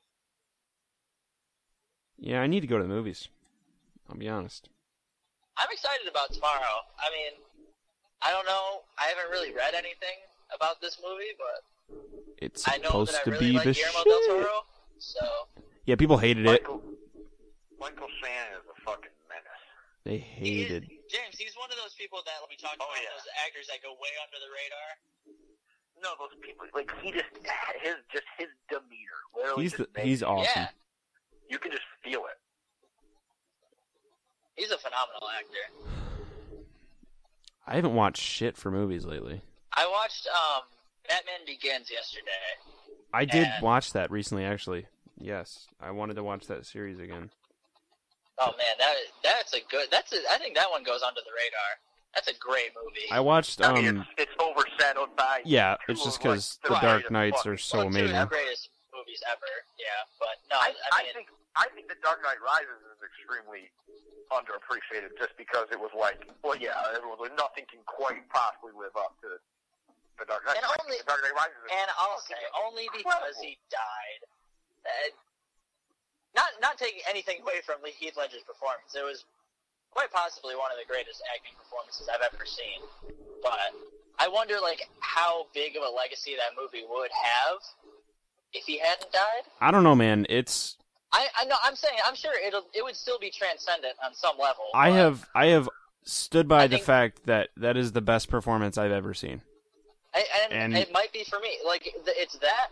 Yeah, 2.17 2.41
I 2.41 2.47
need 2.47 2.61
to 2.61 2.67
go 2.67 2.77
to 2.77 2.83
the 2.83 2.89
movies. 2.89 3.27
I'll 4.09 4.15
be 4.17 4.29
honest. 4.29 4.69
I'm 5.57 5.67
excited 5.71 6.07
about 6.09 6.31
tomorrow. 6.31 6.83
I 6.99 7.07
mean, 7.11 7.33
I 8.25 8.31
don't 8.31 8.45
know. 8.49 8.81
I 8.97 9.05
haven't 9.13 9.29
really 9.29 9.53
read 9.53 9.73
anything 9.77 10.17
about 10.53 10.81
this 10.81 10.97
movie, 11.03 11.33
but 11.37 11.61
It's 12.41 12.67
I 12.67 12.77
know 12.77 12.89
supposed 13.05 13.13
that 13.13 13.21
I 13.21 13.23
to 13.25 13.31
really 13.31 13.51
be 13.53 13.57
like 13.61 13.65
the 13.69 13.73
Guillermo 13.77 14.01
shit. 14.01 14.09
del 14.09 14.21
Toro. 14.41 14.57
So 14.97 15.21
Yeah, 15.85 15.95
people 15.95 16.17
hated 16.17 16.45
it. 16.45 16.49
Michael, 16.65 16.81
Michael 17.79 18.09
Shannon 18.17 18.57
is 18.57 18.65
a 18.65 18.77
fucking 18.81 19.13
menace. 19.29 19.63
They 20.05 20.17
he 20.17 20.63
is, 20.65 20.69
hated. 20.69 20.89
James, 21.09 21.37
he's 21.37 21.53
one 21.57 21.69
of 21.69 21.77
those 21.77 21.93
people 21.93 22.19
that 22.25 22.41
we 22.49 22.57
talked 22.57 22.81
Oh, 22.81 22.89
about. 22.89 22.97
yeah. 22.97 23.13
Those 23.13 23.29
actors 23.45 23.67
that 23.69 23.81
go 23.85 23.93
way 24.01 24.09
under 24.25 24.37
the 24.41 24.49
radar. 24.49 24.89
No, 26.01 26.09
those 26.19 26.33
people 26.41 26.65
like 26.73 26.89
he 27.05 27.11
just 27.13 27.29
his 27.81 27.95
just 28.11 28.25
his 28.41 28.49
demeanor. 28.69 29.21
Literally 29.37 29.63
He's 29.63 29.73
the, 29.77 29.87
he's 30.01 30.23
awesome. 30.23 30.49
Yeah, 30.49 30.67
You 31.49 31.57
can 31.61 31.71
just 31.71 31.85
feel 32.03 32.25
it. 32.27 32.37
he's 34.55 34.71
a 34.71 34.77
phenomenal 34.77 35.29
actor. 35.31 35.65
I 37.67 37.75
haven't 37.75 37.95
watched 37.95 38.21
shit 38.21 38.57
for 38.57 38.71
movies 38.71 39.05
lately. 39.05 39.41
I 39.73 39.87
watched 39.87 40.27
um 40.27 40.61
Batman 41.07 41.45
Begins 41.45 41.89
yesterday. 41.91 42.31
I 43.13 43.25
did 43.25 43.47
And- 43.47 43.63
watch 43.63 43.93
that 43.93 44.11
recently, 44.11 44.43
actually. 44.45 44.87
Yes, 45.19 45.67
I 45.79 45.91
wanted 45.91 46.15
to 46.15 46.23
watch 46.23 46.47
that 46.47 46.65
series 46.65 46.99
again. 46.99 47.29
Oh 48.37 48.51
man, 48.57 48.75
that 48.79 48.93
that's 49.23 49.53
a 49.53 49.61
good. 49.71 49.87
That's 49.91 50.11
a, 50.11 50.17
I 50.29 50.37
think 50.37 50.55
that 50.55 50.69
one 50.69 50.83
goes 50.83 51.01
under 51.01 51.21
the 51.21 51.31
radar. 51.35 51.71
That's 52.13 52.27
a 52.27 52.33
great 52.37 52.71
movie. 52.75 53.07
I 53.11 53.21
watched. 53.21 53.61
I 53.63 53.73
mean, 53.73 53.87
Um, 53.87 54.05
it's, 54.17 54.29
it's 54.29 54.43
overshadowed 54.43 55.15
by 55.15 55.41
yeah, 55.45 55.75
it's 55.87 56.03
just 56.03 56.19
because 56.19 56.59
like, 56.69 56.81
the 56.81 56.85
Dark 56.87 57.11
Knights 57.11 57.45
are 57.45 57.57
so 57.57 57.77
well, 57.77 57.85
two 57.85 57.89
of 57.89 57.95
amazing. 57.95 58.19
the 58.19 58.25
greatest 58.25 58.69
movies 58.93 59.21
ever. 59.31 59.51
Yeah, 59.79 59.85
but 60.19 60.35
no, 60.51 60.57
I, 60.59 60.73
I, 60.91 60.99
I 60.99 61.03
mean, 61.03 61.13
think 61.13 61.27
I 61.55 61.71
think 61.73 61.87
the 61.87 61.95
Dark 62.03 62.19
Knight 62.21 62.39
Rises 62.43 62.79
is 62.91 62.99
extremely 62.99 63.71
underappreciated 64.33 65.15
just 65.15 65.37
because 65.39 65.69
it 65.71 65.79
was 65.79 65.91
like, 65.95 66.19
well, 66.43 66.57
yeah, 66.57 66.75
everyone 66.91 67.19
was 67.21 67.31
nothing 67.39 67.63
can 67.71 67.79
quite 67.87 68.27
possibly 68.33 68.75
live 68.75 68.95
up 68.99 69.15
to 69.23 69.39
the 70.19 70.25
Dark 70.27 70.43
Knight. 70.45 70.57
And 70.59 70.65
Like, 70.67 70.83
only- 70.83 70.97
the 70.99 71.07
Dark 71.07 71.21
Knight 71.23 71.35
Rises. 71.35 71.55
is 71.63 71.71
and 71.71 71.89
I'll 71.97 72.19
say 72.21 72.41
only 72.65 72.89
because 72.91 73.37
he 73.39 73.57
died. 73.71 74.21
Uh, 74.85 75.09
not 76.35 76.51
not 76.61 76.77
taking 76.77 77.01
anything 77.07 77.41
away 77.41 77.61
from 77.61 77.81
Lee- 77.81 77.91
Heath 77.95 78.17
Ledger's 78.17 78.43
performance, 78.43 78.93
it 78.93 79.03
was 79.03 79.23
quite 79.91 80.11
possibly 80.11 80.55
one 80.55 80.71
of 80.71 80.77
the 80.77 80.85
greatest 80.85 81.23
acting 81.33 81.55
performances 81.57 82.09
I've 82.09 82.21
ever 82.21 82.45
seen. 82.45 82.81
But 83.41 83.71
I 84.19 84.27
wonder, 84.27 84.59
like, 84.59 84.89
how 84.99 85.47
big 85.53 85.75
of 85.77 85.83
a 85.83 85.89
legacy 85.89 86.35
that 86.35 86.51
movie 86.59 86.83
would 86.87 87.11
have 87.11 87.57
if 88.53 88.65
he 88.65 88.77
hadn't 88.79 89.11
died. 89.11 89.43
I 89.61 89.71
don't 89.71 89.83
know, 89.83 89.95
man. 89.95 90.25
It's 90.29 90.77
I, 91.15 91.27
I 91.41 91.45
know. 91.45 91.55
I'm 91.63 91.75
saying. 91.77 91.95
I'm 92.05 92.15
sure 92.15 92.33
it'll. 92.45 92.65
It 92.73 92.83
would 92.83 92.95
still 92.95 93.17
be 93.17 93.29
transcendent 93.31 93.93
on 94.05 94.13
some 94.13 94.37
level. 94.37 94.65
I 94.73 94.89
have 94.91 95.25
I 95.33 95.45
have 95.47 95.69
stood 96.03 96.47
by 96.47 96.63
I 96.63 96.67
the 96.67 96.75
think- 96.75 96.85
fact 96.85 97.25
that 97.25 97.49
that 97.57 97.77
is 97.77 97.93
the 97.93 98.01
best 98.01 98.29
performance 98.29 98.77
I've 98.77 98.91
ever 98.91 99.13
seen. 99.13 99.41
I, 100.13 100.25
and, 100.43 100.53
and- 100.53 100.77
it 100.77 100.91
might 100.91 101.13
be 101.13 101.23
for 101.23 101.39
me. 101.39 101.57
Like 101.65 101.87
it's 102.05 102.37
that, 102.39 102.67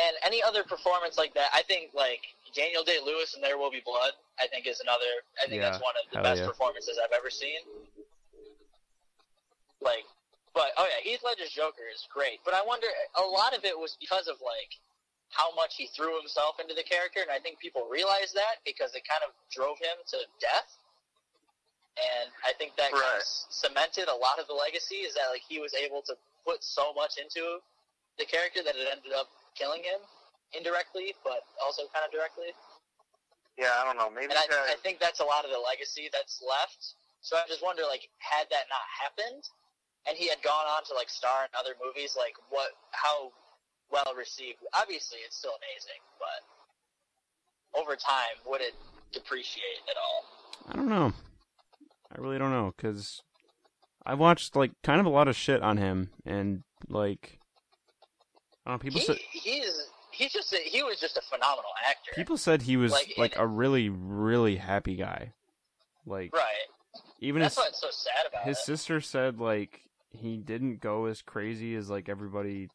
and 0.00 0.16
any 0.24 0.42
other 0.42 0.64
performance 0.64 1.18
like 1.18 1.34
that. 1.34 1.50
I 1.52 1.62
think 1.62 1.90
like 1.94 2.20
Daniel 2.54 2.84
Day 2.84 2.98
Lewis 3.04 3.34
and 3.34 3.44
There 3.44 3.58
Will 3.58 3.70
Be 3.70 3.82
Blood. 3.84 4.12
I 4.40 4.46
think 4.46 4.66
is 4.66 4.80
another. 4.80 5.12
I 5.44 5.48
think 5.48 5.60
Yeah, 5.60 5.70
that's 5.70 5.82
one 5.82 5.92
of 6.02 6.10
the 6.10 6.22
best 6.22 6.40
yeah. 6.40 6.46
performances 6.48 6.98
I've 7.04 7.12
ever 7.12 7.28
seen. 7.28 7.58
Like, 9.80 10.04
but 10.54 10.68
oh 10.76 10.86
yeah, 10.88 11.10
Heath 11.10 11.20
Ledger's 11.24 11.50
Joker 11.50 11.86
is 11.92 12.06
great. 12.12 12.40
But 12.44 12.54
I 12.54 12.62
wonder. 12.66 12.86
A 13.18 13.22
lot 13.22 13.54
of 13.56 13.64
it 13.64 13.76
was 13.78 13.96
because 14.00 14.26
of 14.26 14.36
like 14.42 14.72
how 15.30 15.54
much 15.54 15.76
he 15.76 15.88
threw 15.92 16.16
himself 16.16 16.56
into 16.60 16.72
the 16.72 16.84
character, 16.84 17.20
and 17.20 17.30
I 17.30 17.38
think 17.38 17.60
people 17.60 17.84
realized 17.90 18.34
that 18.34 18.64
because 18.64 18.94
it 18.96 19.04
kind 19.04 19.20
of 19.20 19.36
drove 19.52 19.76
him 19.78 19.96
to 20.14 20.18
death. 20.40 20.70
And 21.98 22.30
I 22.46 22.54
think 22.54 22.78
that 22.78 22.94
kind 22.94 23.18
of 23.18 23.26
cemented 23.26 24.06
a 24.06 24.14
lot 24.14 24.38
of 24.38 24.46
the 24.46 24.54
legacy 24.54 25.02
is 25.02 25.18
that 25.18 25.34
like 25.34 25.42
he 25.42 25.58
was 25.58 25.74
able 25.74 26.00
to 26.06 26.14
put 26.46 26.62
so 26.62 26.94
much 26.94 27.18
into 27.18 27.58
the 28.16 28.24
character 28.24 28.62
that 28.62 28.78
it 28.78 28.86
ended 28.86 29.12
up 29.12 29.28
killing 29.58 29.82
him 29.82 29.98
indirectly, 30.54 31.12
but 31.26 31.42
also 31.58 31.90
kind 31.90 32.06
of 32.06 32.14
directly. 32.14 32.54
Yeah, 33.58 33.74
I 33.74 33.82
don't 33.82 33.98
know. 33.98 34.06
Maybe 34.06 34.30
And 34.30 34.38
I, 34.38 34.72
I 34.72 34.78
think 34.78 35.02
that's 35.02 35.18
a 35.18 35.26
lot 35.26 35.42
of 35.42 35.50
the 35.50 35.58
legacy 35.58 36.06
that's 36.14 36.38
left. 36.38 36.94
So 37.20 37.34
I 37.34 37.42
just 37.50 37.58
wonder, 37.58 37.82
like, 37.82 38.06
had 38.22 38.46
that 38.54 38.70
not 38.70 38.86
happened, 38.86 39.42
and 40.06 40.14
he 40.14 40.30
had 40.30 40.38
gone 40.46 40.70
on 40.70 40.86
to 40.86 40.94
like 40.94 41.10
star 41.10 41.44
in 41.44 41.50
other 41.58 41.74
movies, 41.82 42.14
like 42.14 42.38
what, 42.48 42.78
how 42.94 43.34
well 43.92 44.14
received? 44.16 44.58
Obviously, 44.74 45.18
it's 45.26 45.36
still 45.36 45.52
amazing, 45.52 46.00
but 46.18 47.80
over 47.80 47.96
time, 47.96 48.36
would 48.46 48.60
it 48.60 48.74
depreciate 49.12 49.82
at 49.90 49.96
all? 49.96 50.24
I 50.72 50.76
don't 50.76 50.88
know. 50.88 51.12
I 52.10 52.20
really 52.20 52.38
don't 52.38 52.50
know 52.50 52.72
because 52.76 53.22
I 54.04 54.14
watched 54.14 54.56
like 54.56 54.72
kind 54.82 55.00
of 55.00 55.06
a 55.06 55.10
lot 55.10 55.28
of 55.28 55.36
shit 55.36 55.62
on 55.62 55.76
him, 55.76 56.10
and 56.24 56.62
like 56.88 57.38
I 58.66 58.70
don't 58.70 58.74
know. 58.74 58.82
People 58.82 59.00
he, 59.00 59.06
said 59.06 59.16
he's 59.30 59.86
he's 60.10 60.32
just 60.32 60.52
a, 60.52 60.56
he 60.56 60.82
was 60.82 60.98
just 61.00 61.16
a 61.16 61.22
phenomenal 61.22 61.70
actor. 61.86 62.12
people 62.14 62.36
said 62.36 62.62
he 62.62 62.76
was 62.76 62.92
Like, 62.92 63.14
like 63.18 63.36
a 63.36 63.46
really 63.46 63.88
really 63.88 64.56
happy 64.56 64.96
guy. 64.96 65.32
Like 66.06 66.34
right. 66.34 66.46
even 67.20 67.42
That's 67.42 67.56
his 67.56 67.64
what's 67.64 67.80
so 67.80 67.88
sad 67.90 68.26
about 68.30 68.44
his 68.44 68.58
it. 68.58 68.64
sister 68.64 69.00
said 69.00 69.38
like 69.38 69.82
he 70.10 70.38
didn't 70.38 70.80
go 70.80 71.04
as 71.04 71.20
crazy 71.20 71.74
as 71.74 71.90
like 71.90 72.08
everybody 72.08 72.68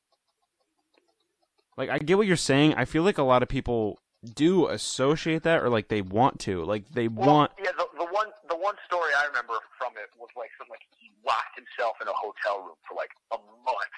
like 1.78 1.90
i 1.90 1.98
get 1.98 2.18
what 2.18 2.28
you're 2.28 2.36
saying 2.36 2.74
i 2.76 2.86
feel 2.86 3.04
like 3.04 3.18
a 3.18 3.24
lot 3.24 3.44
of 3.44 3.50
people 3.50 4.00
do 4.24 4.68
associate 4.68 5.44
that 5.44 5.62
or 5.62 5.70
like 5.70 5.90
they 5.90 6.02
want 6.02 6.40
to 6.40 6.64
like 6.64 6.88
they 6.92 7.08
well, 7.08 7.28
want 7.28 7.52
yeah, 7.60 7.72
the, 7.78 7.86
the 7.98 8.06
one 8.06 8.28
the 8.48 8.56
one 8.56 8.76
story 8.88 9.12
I 9.18 9.26
remember 9.28 9.54
from 9.78 9.94
it 9.98 10.10
was 10.18 10.30
like 10.38 10.50
something 10.58 10.72
like 10.72 10.88
he 10.98 11.12
locked 11.26 11.56
himself 11.56 11.98
in 12.02 12.08
a 12.08 12.14
hotel 12.14 12.64
room 12.64 12.76
for 12.88 12.96
like 12.96 13.12
a 13.34 13.38
month. 13.66 13.94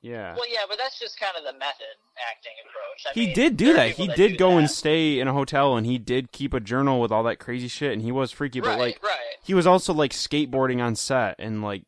yeah 0.00 0.34
Well, 0.34 0.48
yeah, 0.50 0.64
but 0.68 0.78
that's 0.78 0.98
just 0.98 1.20
kind 1.20 1.36
of 1.36 1.44
the 1.44 1.58
method 1.58 1.92
acting 2.30 2.52
approach. 2.64 3.06
I 3.06 3.12
he 3.12 3.26
mean, 3.26 3.34
did 3.34 3.56
do 3.56 3.72
that 3.74 3.90
he 3.90 4.06
that 4.06 4.16
did 4.16 4.32
do 4.32 4.38
go 4.38 4.56
and 4.56 4.70
stay 4.70 5.20
in 5.20 5.28
a 5.28 5.34
hotel 5.34 5.76
and 5.76 5.86
he 5.86 5.98
did 5.98 6.32
keep 6.32 6.54
a 6.54 6.60
journal 6.60 7.00
with 7.00 7.12
all 7.12 7.22
that 7.24 7.38
crazy 7.38 7.68
shit 7.68 7.92
and 7.92 8.00
he 8.00 8.12
was 8.12 8.32
freaky 8.32 8.60
right, 8.60 8.72
but 8.72 8.78
like 8.78 9.02
right. 9.02 9.36
he 9.44 9.52
was 9.52 9.66
also 9.66 9.92
like 9.92 10.12
skateboarding 10.12 10.82
on 10.82 10.94
set 10.94 11.36
and 11.38 11.62
like 11.62 11.82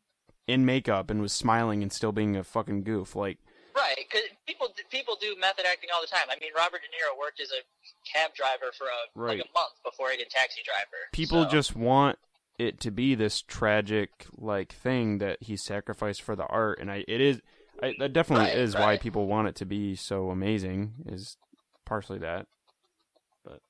in 0.47 0.65
makeup 0.65 1.09
and 1.09 1.21
was 1.21 1.33
smiling 1.33 1.81
and 1.81 1.91
still 1.91 2.11
being 2.11 2.35
a 2.35 2.43
fucking 2.43 2.83
goof 2.83 3.15
like 3.15 3.39
Right, 3.89 4.05
because 4.05 4.29
people 4.45 4.69
people 4.91 5.17
do 5.19 5.35
method 5.39 5.65
acting 5.65 5.89
all 5.93 6.01
the 6.01 6.07
time. 6.07 6.29
I 6.29 6.37
mean, 6.39 6.51
Robert 6.55 6.81
De 6.81 6.89
Niro 6.93 7.17
worked 7.17 7.39
as 7.41 7.49
a 7.49 7.61
cab 8.05 8.35
driver 8.35 8.71
for 8.77 8.85
a 8.85 9.19
Right. 9.19 9.39
like 9.39 9.47
a 9.47 9.51
month 9.57 9.73
before 9.83 10.11
he 10.11 10.17
did 10.17 10.29
Taxi 10.29 10.61
Driver. 10.63 11.09
people 11.11 11.43
so- 11.43 11.49
just 11.49 11.75
want 11.75 12.19
it 12.59 12.79
to 12.81 12.91
be 12.91 13.15
this 13.15 13.41
tragic 13.41 14.27
like 14.37 14.71
thing 14.71 15.17
that 15.19 15.41
he 15.41 15.55
sacrificed 15.55 16.21
for 16.21 16.35
the 16.35 16.45
art 16.47 16.77
and 16.79 16.91
i 16.91 17.05
it 17.07 17.21
is 17.21 17.41
I, 17.81 17.95
that 17.99 18.11
definitely 18.11 18.47
Right, 18.49 18.57
is 18.57 18.75
why 18.75 18.97
people 18.97 19.27
want 19.27 19.47
it 19.47 19.55
to 19.55 19.65
be 19.65 19.95
so 19.95 20.29
amazing 20.29 20.95
is 21.05 21.37
partially 21.85 22.19
that 22.19 22.47
but 23.45 23.61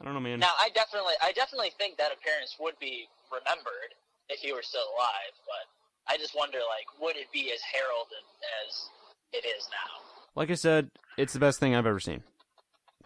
i 0.00 0.04
don't 0.04 0.14
know 0.14 0.20
man 0.20 0.38
now. 0.38 0.54
I 0.60 0.70
definitely 0.70 1.14
I 1.20 1.32
definitely 1.32 1.72
think 1.76 1.98
that 1.98 2.12
appearance 2.12 2.54
would 2.60 2.78
be 2.78 3.08
remembered 3.32 3.98
if 4.28 4.38
he 4.40 4.52
were 4.52 4.62
still 4.62 4.86
alive, 4.94 5.34
but 5.44 5.66
I 6.08 6.16
just 6.16 6.34
wonder 6.36 6.58
like 6.58 6.86
would 7.00 7.16
it 7.16 7.30
be 7.32 7.52
as 7.52 7.60
heralded 7.62 8.24
as 8.66 8.88
it 9.32 9.46
is 9.46 9.68
now? 9.70 10.02
like 10.34 10.50
i 10.50 10.54
said 10.54 10.90
it's 11.16 11.32
the 11.32 11.38
best 11.38 11.58
thing 11.58 11.74
i've 11.74 11.86
ever 11.86 12.00
seen 12.00 12.22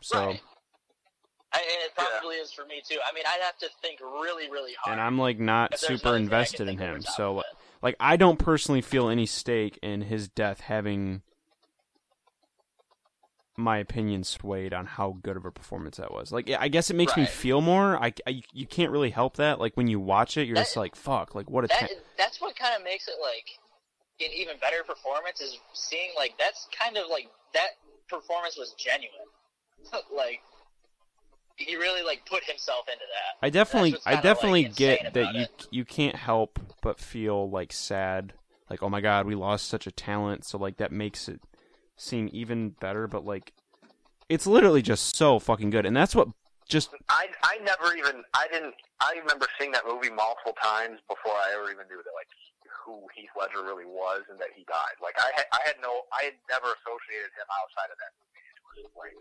so 0.00 0.26
Right. 0.28 0.40
I, 1.52 1.58
it 1.86 1.92
probably 1.96 2.36
is 2.36 2.52
for 2.52 2.64
me 2.64 2.80
too. 2.88 2.98
I 3.04 3.12
mean, 3.12 3.24
I'd 3.26 3.40
have 3.42 3.58
to 3.58 3.68
think 3.82 3.98
really, 4.00 4.48
really 4.48 4.70
hard. 4.80 4.92
and 4.92 5.00
i'm 5.00 5.18
like 5.18 5.40
not 5.40 5.76
super 5.78 5.92
nothing 5.92 6.02
that 6.02 6.08
I 6.08 6.10
can 6.12 6.22
invested 6.22 6.68
in 6.68 6.78
him 6.78 7.02
so 7.02 7.42
like 7.82 7.96
i 7.98 8.16
don't 8.16 8.38
personally 8.38 8.80
feel 8.82 9.08
any 9.08 9.26
stake 9.26 9.78
in 9.82 10.02
his 10.02 10.28
death 10.28 10.60
having 10.60 11.22
my 13.60 13.78
opinion 13.78 14.24
swayed 14.24 14.72
on 14.74 14.86
how 14.86 15.16
good 15.22 15.36
of 15.36 15.44
a 15.44 15.50
performance 15.50 15.96
that 15.98 16.12
was. 16.12 16.32
Like, 16.32 16.50
I 16.58 16.68
guess 16.68 16.90
it 16.90 16.96
makes 16.96 17.16
me 17.16 17.26
feel 17.26 17.60
more. 17.60 17.96
I, 17.96 18.12
I- 18.26 18.42
you 18.52 18.66
can't 18.66 18.90
really 18.90 19.10
help 19.10 19.36
that. 19.36 19.60
Like 19.60 19.76
when 19.76 19.86
you 19.88 20.00
watch 20.00 20.36
it, 20.36 20.46
you're 20.46 20.54
That- 20.56 20.62
just 20.64 20.76
like, 20.76 20.96
"Fuck!" 20.96 21.34
Like 21.34 21.48
what 21.50 21.64
a. 21.64 21.68
that 21.68 21.80
ta- 21.80 21.94
that's 22.18 22.40
what 22.40 22.56
kind 22.56 22.74
of 22.76 22.82
makes 22.84 23.08
it 23.08 23.14
like 23.20 23.46
an 24.20 24.34
even 24.36 24.56
better 24.60 24.82
performance 24.86 25.40
is 25.40 25.58
seeing 25.72 26.10
like 26.16 26.34
that's 26.38 26.68
kind 26.78 26.96
of 26.96 27.04
like 27.10 27.28
that 27.54 27.70
performance 28.08 28.56
was 28.58 28.74
genuine. 28.74 29.14
like 30.14 30.40
he 31.56 31.76
really 31.76 32.02
like 32.02 32.24
put 32.26 32.42
himself 32.44 32.86
into 32.88 33.00
that. 33.00 33.46
I 33.46 33.50
definitely, 33.50 33.90
I 34.06 34.12
kinda, 34.12 34.14
like, 34.16 34.22
definitely 34.22 34.64
get 34.64 35.14
that 35.14 35.34
you 35.34 35.40
it. 35.42 35.66
you 35.70 35.84
can't 35.84 36.16
help 36.16 36.58
but 36.82 36.98
feel 36.98 37.50
like 37.50 37.72
sad. 37.72 38.32
Like, 38.70 38.82
oh 38.82 38.88
my 38.88 39.00
god, 39.00 39.26
we 39.26 39.34
lost 39.34 39.66
such 39.68 39.86
a 39.86 39.90
talent. 39.90 40.44
So 40.44 40.56
like 40.58 40.76
that 40.78 40.92
makes 40.92 41.28
it 41.28 41.40
seem 42.00 42.28
even 42.32 42.70
better. 42.80 43.06
But 43.06 43.24
like, 43.24 43.52
it's 44.28 44.46
literally 44.46 44.82
just 44.82 45.14
so 45.16 45.38
fucking 45.38 45.70
good, 45.70 45.84
and 45.86 45.94
that's 45.96 46.14
what 46.14 46.28
just 46.68 46.90
I 47.08 47.26
I 47.42 47.58
never 47.66 47.94
even 47.96 48.22
I 48.34 48.46
didn't 48.52 48.74
I 49.00 49.18
remember 49.18 49.46
seeing 49.58 49.72
that 49.72 49.82
movie 49.86 50.10
multiple 50.10 50.54
times 50.62 50.98
before 51.10 51.34
I 51.34 51.50
ever 51.58 51.66
even 51.70 51.86
knew 51.90 51.98
that 51.98 52.14
like 52.14 52.30
who 52.86 53.04
Heath 53.14 53.30
Ledger 53.36 53.60
really 53.66 53.84
was 53.84 54.22
and 54.30 54.38
that 54.40 54.54
he 54.56 54.64
died. 54.64 54.96
Like 55.02 55.18
I 55.20 55.30
had, 55.36 55.46
I 55.52 55.60
had 55.66 55.76
no, 55.82 56.06
I 56.16 56.30
had 56.32 56.36
never 56.48 56.72
associated 56.80 57.28
him 57.36 57.44
outside 57.60 57.90
of 57.92 57.98
that 58.00 58.12
movie. 58.16 58.46
It 58.48 58.86
was 58.88 58.96
like, 58.96 59.18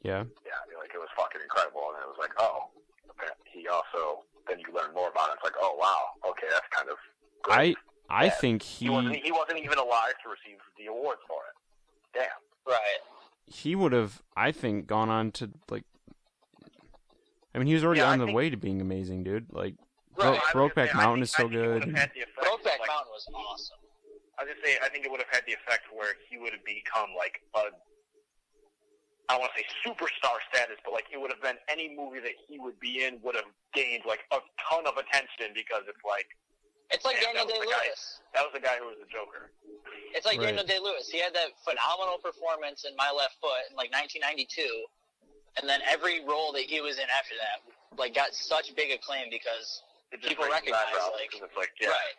Yeah. 0.00 0.22
yeah, 0.46 0.56
I 0.56 0.64
mean, 0.70 0.78
like 0.80 0.94
it 0.94 1.02
was 1.02 1.10
fucking 1.18 1.42
incredible, 1.42 1.92
and 1.92 2.00
it 2.00 2.08
was 2.08 2.16
like, 2.18 2.32
oh, 2.40 2.72
he 3.44 3.68
also. 3.68 4.24
Then 4.46 4.62
you 4.62 4.70
learn 4.70 4.94
more 4.94 5.10
about 5.10 5.34
it. 5.34 5.42
It's 5.42 5.44
like, 5.44 5.58
oh 5.58 5.74
wow, 5.74 6.14
okay, 6.30 6.46
that's 6.48 6.66
kind 6.70 6.86
of. 6.88 6.96
I 7.50 7.74
Great. 7.74 7.76
I 8.08 8.24
Yeah. 8.30 8.38
think 8.38 8.62
He 8.62 8.88
wasn't. 8.88 9.16
he 9.18 9.28
He 9.28 9.32
wasn't 9.34 9.58
even 9.58 9.78
alive 9.82 10.14
to 10.22 10.30
receive 10.30 10.62
the 10.78 10.86
awards 10.86 11.20
for 11.26 11.42
it. 11.50 11.54
Damn. 12.16 12.28
Right. 12.66 12.98
he 13.46 13.74
would 13.76 13.92
have 13.92 14.22
I 14.36 14.50
think 14.52 14.86
gone 14.88 15.08
on 15.08 15.30
to 15.32 15.50
like. 15.70 15.84
I 17.54 17.58
mean, 17.58 17.68
he 17.68 17.74
was 17.74 17.84
already 17.84 18.00
Yeah, 18.00 18.08
I 18.10 18.12
on 18.12 18.18
the 18.18 18.26
think- 18.26 18.36
way 18.36 18.50
to 18.50 18.56
being 18.56 18.80
amazing, 18.80 19.22
dude. 19.24 19.52
Like, 19.52 19.74
Right. 20.16 20.24
Bro- 20.24 20.26
I 20.26 20.30
was 20.32 20.40
gonna 20.40 20.68
Brokeback 20.70 20.88
say, 20.92 20.96
Mountain 20.96 21.14
think- 21.14 21.22
is 21.24 21.30
so 21.32 21.36
I 21.36 21.48
think 21.48 21.54
it 21.54 21.58
would 21.68 21.72
good. 21.82 21.88
have 21.88 21.98
had 21.98 22.10
the 22.14 22.20
effect, 22.22 22.46
Brokeback 22.46 22.78
like, 22.80 22.88
Mountain 22.88 23.12
was 23.12 23.28
awesome. 23.34 23.78
I 24.38 24.44
was 24.44 24.52
gonna 24.52 24.66
say, 24.66 24.78
I 24.82 24.88
think 24.88 25.04
it 25.04 25.10
would 25.10 25.20
have 25.20 25.30
had 25.32 25.44
the 25.46 25.52
effect 25.52 25.84
where 25.92 26.16
he 26.28 26.36
would 26.38 26.52
have 26.52 26.64
become 26.64 27.10
like 27.16 27.40
a, 27.54 27.70
I 29.28 29.32
don't 29.34 29.40
want 29.40 29.52
to 29.56 29.60
say 29.62 29.66
superstar 29.84 30.36
status, 30.52 30.76
but 30.84 30.92
like 30.92 31.06
it 31.12 31.20
would 31.20 31.30
have 31.32 31.40
been 31.42 31.56
any 31.68 31.88
movie 31.94 32.20
that 32.20 32.34
he 32.48 32.58
would 32.58 32.78
be 32.80 33.04
in 33.04 33.20
would 33.22 33.34
have 33.34 33.48
gained 33.74 34.04
like 34.06 34.20
a 34.32 34.38
ton 34.68 34.86
of 34.86 34.96
attention 34.98 35.52
because 35.54 35.82
it's 35.88 36.02
like 36.06 36.26
It's 36.90 37.04
like 37.04 37.16
Yeah, 37.18 37.32
Daniel 37.34 37.46
that 37.46 37.52
Day 37.54 37.58
was 37.60 37.68
the 37.68 37.74
guy. 37.74 37.86
Lewis. 37.86 38.02
that 38.34 38.42
was 38.46 38.52
the 38.54 38.60
guy 38.64 38.76
who 38.78 38.86
was 38.86 38.98
the 39.02 39.10
Joker. 39.10 39.50
It's 40.14 40.24
like 40.26 40.38
Right. 40.38 40.54
Daniel 40.54 40.64
Day 40.66 40.78
Lewis. 40.78 41.08
He 41.08 41.18
had 41.18 41.34
that 41.34 41.50
phenomenal 41.66 42.18
performance 42.22 42.84
in 42.84 42.94
My 42.96 43.10
Left 43.10 43.34
Foot 43.42 43.66
in 43.70 43.76
like 43.76 43.90
1992, 43.92 44.62
and 45.60 45.68
then 45.68 45.80
every 45.86 46.24
role 46.24 46.52
that 46.52 46.62
he 46.70 46.80
was 46.80 46.98
in 46.98 47.08
after 47.10 47.34
that 47.38 47.58
like 47.98 48.14
got 48.14 48.34
such 48.34 48.74
big 48.76 48.92
acclaim 48.92 49.26
because 49.30 49.82
People 50.12 50.44
brings 50.46 50.52
recognize, 50.54 50.86
that 50.94 51.10
like- 51.18 51.56
like 51.56 51.72
yeah, 51.80 51.88
right. 51.88 52.16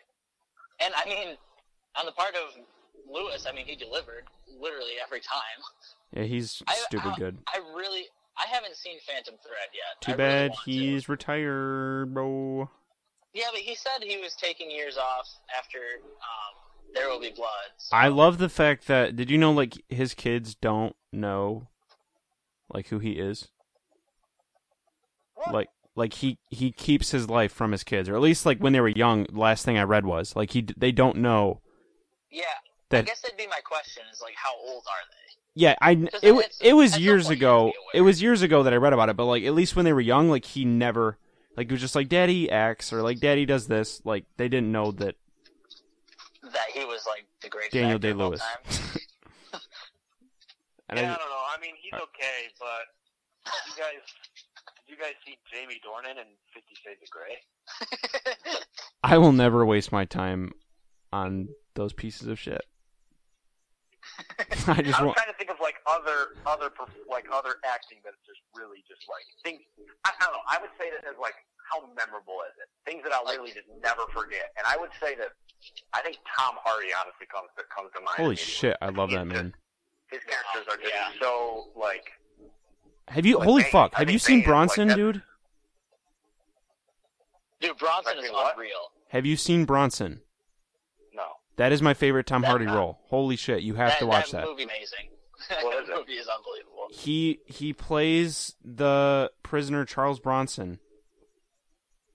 And 0.79 0.93
I 0.95 1.05
mean, 1.07 1.37
on 1.95 2.05
the 2.05 2.11
part 2.11 2.35
of 2.35 2.53
Lewis, 3.09 3.45
I 3.47 3.53
mean, 3.53 3.65
he 3.65 3.75
delivered 3.75 4.25
literally 4.59 4.99
every 5.01 5.19
time. 5.21 5.59
yeah, 6.13 6.23
he's 6.23 6.61
I- 6.67 6.75
stupid 6.75 7.13
I, 7.13 7.15
good. 7.17 7.37
I 7.47 7.59
really, 7.75 8.05
I 8.37 8.45
haven't 8.47 8.75
seen 8.75 8.99
Phantom 9.07 9.35
Thread 9.41 9.69
yet. 9.73 10.01
Too 10.01 10.11
I 10.11 10.15
really 10.15 10.49
bad 10.49 10.53
to. 10.53 10.59
he's 10.69 11.07
retired, 11.09 12.13
bro. 12.13 12.69
Yeah, 13.37 13.45
but 13.51 13.61
he 13.61 13.75
said 13.75 14.01
he 14.03 14.17
was 14.17 14.33
taking 14.35 14.71
years 14.71 14.97
off 14.97 15.27
after 15.57 15.77
um, 15.77 16.91
There 16.95 17.07
Will 17.07 17.19
Be 17.19 17.31
Blood. 17.35 17.69
so- 17.77 17.95
I 17.95 18.07
love 18.07 18.39
the 18.39 18.49
fact 18.49 18.87
that 18.87 19.15
did 19.15 19.29
you 19.29 19.37
know 19.37 19.51
like 19.51 19.73
his 19.89 20.13
kids 20.15 20.55
don't 20.55 20.95
know 21.13 21.67
like 22.73 22.87
who 22.87 22.97
he 22.99 23.11
is? 23.11 23.49
Like 25.51 25.69
like 25.95 26.13
he 26.13 26.39
he 26.49 26.71
keeps 26.71 27.11
his 27.11 27.29
life 27.29 27.51
from 27.51 27.71
his 27.71 27.83
kids 27.83 28.09
or 28.09 28.15
at 28.15 28.21
least 28.21 28.45
like 28.45 28.59
when 28.59 28.73
they 28.73 28.81
were 28.81 28.87
young 28.87 29.25
last 29.31 29.63
thing 29.65 29.77
I 29.77 29.83
read 29.83 30.05
was 30.05 30.35
like 30.35 30.51
he 30.51 30.65
they 30.75 30.91
don't 30.91 31.17
know 31.17 31.61
Yeah. 32.31 32.43
that, 32.89 32.99
I 32.99 33.01
guess 33.03 33.21
that'd 33.21 33.37
be 33.37 33.47
my 33.47 33.59
question: 33.63 34.03
is 34.11 34.19
like, 34.21 34.33
how 34.35 34.51
old 34.59 34.83
are 34.87 35.05
they? 35.11 35.61
yeah, 35.61 35.75
I 35.81 35.91
it, 36.23 36.55
it 36.59 36.73
was 36.73 36.97
years 36.99 37.29
ago. 37.29 37.65
have 37.67 37.73
to 37.73 37.79
be 37.93 37.97
It 37.99 38.01
was 38.01 38.21
years 38.21 38.41
ago 38.41 38.63
that 38.63 38.73
I 38.73 38.77
read 38.77 38.93
about 38.93 39.09
it, 39.09 39.15
but 39.15 39.25
like 39.25 39.43
at 39.43 39.53
least 39.53 39.75
when 39.75 39.85
they 39.85 39.93
were 39.93 40.01
young 40.01 40.27
like 40.29 40.45
he 40.45 40.65
never 40.65 41.17
like 41.57 41.67
it 41.67 41.71
was 41.71 41.81
just 41.81 41.95
like 41.95 42.07
daddy 42.07 42.49
acts 42.51 42.93
or 42.93 43.01
like 43.01 43.19
daddy 43.19 43.45
does 43.45 43.67
this, 43.67 44.01
like 44.05 44.25
they 44.37 44.47
didn't 44.47 44.71
know 44.71 44.91
that 44.91 45.15
That 46.43 46.67
he 46.73 46.85
was 46.85 47.03
like 47.07 47.25
the 47.41 47.49
greatest 47.49 47.73
Daniel 47.73 47.95
actor 47.95 48.09
of 48.09 48.17
Day-Lewis. 48.17 48.41
and 50.89 50.99
yeah, 50.99 51.11
I 51.11 51.15
I, 51.15 51.17
don't 51.17 51.17
know. 51.17 51.43
I 51.57 51.59
mean, 51.59 51.73
he's 51.81 51.93
okay, 51.93 52.53
but 52.59 52.85
you 53.67 53.73
guys, 53.75 54.03
did 54.85 54.95
you 54.95 54.97
guys 54.97 55.13
see 55.25 55.37
Jamie 55.51 55.81
Dornan 55.83 56.21
in 56.21 56.27
Fifty 56.53 56.75
Shades 56.75 57.01
of 57.01 57.09
Grey? 57.09 58.53
I 59.03 59.17
will 59.17 59.33
never 59.33 59.65
waste 59.65 59.91
my 59.91 60.05
time 60.05 60.51
on 61.11 61.49
those 61.73 61.93
pieces 61.93 62.27
of 62.27 62.37
shit. 62.39 62.61
I 64.67 64.81
just 64.81 64.97
I 64.99 65.03
was 65.03 65.13
want 65.13 65.17
trying 65.17 65.31
to 65.31 65.37
think 65.37 65.49
of 65.49 65.57
like 65.61 65.75
other 65.87 66.35
other 66.45 66.69
perf- 66.69 67.05
like 67.09 67.25
other 67.31 67.55
acting 67.65 67.99
that's 68.03 68.17
just 68.25 68.39
really 68.55 68.83
just 68.87 69.01
like 69.09 69.23
things. 69.43 69.61
I, 70.05 70.11
I 70.19 70.25
don't 70.25 70.33
know. 70.33 70.45
I 70.49 70.57
would 70.61 70.71
say 70.79 70.89
that 70.91 71.05
as 71.07 71.15
like 71.21 71.35
how 71.71 71.81
memorable 71.95 72.39
is 72.47 72.55
it? 72.61 72.67
Things 72.89 73.03
that 73.03 73.11
I'll 73.13 73.25
Like- 73.25 73.37
really 73.37 73.51
just 73.51 73.67
never 73.83 74.03
forget. 74.13 74.51
And 74.57 74.65
I 74.65 74.77
would 74.77 74.91
say 75.01 75.15
that 75.15 75.31
I 75.93 76.01
think 76.01 76.17
Tom 76.37 76.55
Hardy 76.63 76.89
honestly 76.95 77.27
comes 77.31 77.49
that 77.57 77.69
comes 77.69 77.91
to 77.93 77.99
mind. 78.01 78.17
holy 78.17 78.35
shit, 78.35 78.77
I 78.81 78.89
love 78.89 79.09
He's 79.09 79.17
that 79.19 79.25
man. 79.25 79.53
His 80.11 80.21
characters 80.23 80.65
are 80.73 80.77
just 80.81 80.93
Yeah. 80.93 81.11
so 81.19 81.69
like 81.75 82.11
Have 83.09 83.25
you 83.25 83.37
like 83.37 83.45
holy 83.47 83.63
Bane. 83.63 83.71
fuck, 83.71 83.91
I 83.95 83.99
have 83.99 84.09
you 84.09 84.19
seen 84.19 84.37
Bane 84.37 84.41
is 84.41 84.47
like 84.47 84.51
Bronson, 84.75 84.87
dude? 84.95 85.21
Dude, 87.59 87.77
Bronson 87.77 88.17
Like 88.17 88.25
is 88.25 88.31
what? 88.31 88.53
unreal. 88.55 88.91
Have 89.09 89.25
you 89.25 89.35
seen 89.35 89.65
Bronson? 89.65 90.21
No. 91.57 91.63
That 91.63 91.71
is 91.71 91.81
my 91.81 91.93
favorite 91.93 92.25
Tom 92.27 92.41
That- 92.41 92.47
Hardy 92.49 92.65
that- 92.65 92.75
role. 92.75 92.99
Holy 93.05 93.35
shit, 93.35 93.61
you 93.63 93.75
have 93.75 93.89
that, 93.91 93.99
to 93.99 94.05
watch 94.07 94.31
that 94.31 94.41
that. 94.41 94.47
movie 94.47 94.63
amazing. 94.63 95.09
What 95.61 95.71
that 95.77 95.83
is 95.83 95.89
movie 95.99 96.13
is 96.13 96.27
unbelievable. 96.27 96.87
He 96.91 97.39
he 97.45 97.71
plays 97.73 98.55
the 98.63 99.31
prisoner 99.43 99.85
Charles 99.85 100.19
Bronson. 100.19 100.79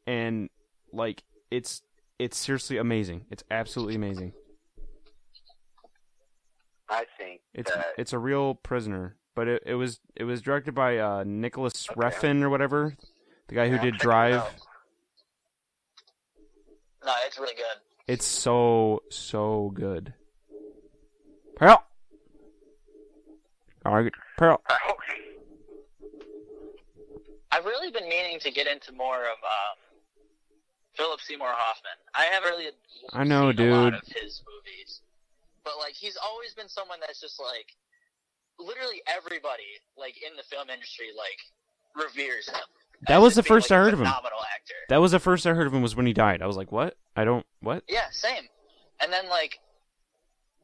And 0.07 0.51
like 0.93 1.23
it's 1.51 1.83
it's 2.19 2.37
seriously 2.37 2.77
amazing. 2.79 3.27
It's 3.31 3.45
absolutely 3.51 3.95
amazing. 3.95 4.33
I 6.89 7.05
think 7.17 7.41
It's 7.55 7.73
that 7.73 7.87
it's 7.97 8.13
a 8.13 8.19
real 8.19 8.55
prisoner, 8.57 9.17
but 9.35 9.47
it, 9.49 9.63
it 9.65 9.75
was 9.77 10.01
it 10.17 10.25
was 10.25 10.43
directed 10.43 10.75
by 10.75 10.99
uh, 10.99 11.25
Nicholas 11.27 11.89
Okay. 11.91 12.01
Refn 12.01 12.43
or 12.43 12.51
whatever, 12.51 12.97
the 13.49 13.55
guy 13.55 13.69
who 13.69 13.77
Yeah, 13.77 13.79
I'll 13.81 13.85
did 13.85 13.95
check 13.95 14.01
it 14.01 14.05
Drive. 14.05 14.43
No, 17.05 17.13
it's 17.27 17.39
really 17.39 17.55
good. 17.55 17.65
It's 18.13 18.27
so 18.27 19.03
so 19.09 19.73
good. 19.73 20.13
Pearl. 21.57 21.83
All 23.87 23.95
right, 23.95 24.13
Pearl. 24.37 24.61
I've 27.51 27.65
really 27.65 27.91
been 27.91 28.07
meaning 28.11 28.39
to 28.41 28.51
get 28.51 28.67
into 28.67 28.93
more 28.93 29.17
of 29.17 29.39
uh, 29.43 29.73
Philip 30.93 31.23
Seymour 31.23 31.49
Hoffman. 31.49 31.97
I 32.15 32.25
haven't 32.25 32.51
really 32.51 32.69
I 33.15 33.25
know, 33.25 33.51
seen 33.51 33.67
a 33.67 33.73
lot 33.73 33.85
dude. 33.93 33.95
of 33.95 34.03
his 34.09 34.43
movies, 34.45 35.01
but 35.65 35.79
like 35.79 35.95
he's 35.95 36.19
always 36.23 36.53
been 36.53 36.69
someone 36.69 36.99
that's 37.01 37.19
just 37.19 37.41
like 37.41 37.73
literally 38.59 39.01
everybody 39.07 39.81
like 39.97 40.17
in 40.19 40.37
the 40.37 40.43
film 40.43 40.69
industry 40.69 41.07
like 41.17 41.41
reveres 41.97 42.47
him. 42.47 42.69
That 43.09 43.21
was 43.21 43.35
the 43.35 43.43
first 43.43 43.71
like, 43.71 43.79
I 43.79 43.83
heard 43.83 43.95
of 43.95 44.01
him. 44.01 44.07
Actor. 44.07 44.75
That 44.89 44.99
was 44.99 45.13
the 45.13 45.19
first 45.19 45.47
I 45.47 45.55
heard 45.55 45.67
of 45.67 45.75
him 45.75 45.83
was 45.83 45.97
when 45.97 46.07
he 46.07 46.13
died. 46.13 46.43
I 46.43 46.47
was 46.47 46.57
like, 46.57 46.71
what? 46.71 46.97
I 47.17 47.25
don't 47.25 47.45
what? 47.61 47.83
Yeah, 47.89 48.07
same. 48.11 48.45
And 49.01 49.13
then 49.13 49.29
like, 49.29 49.59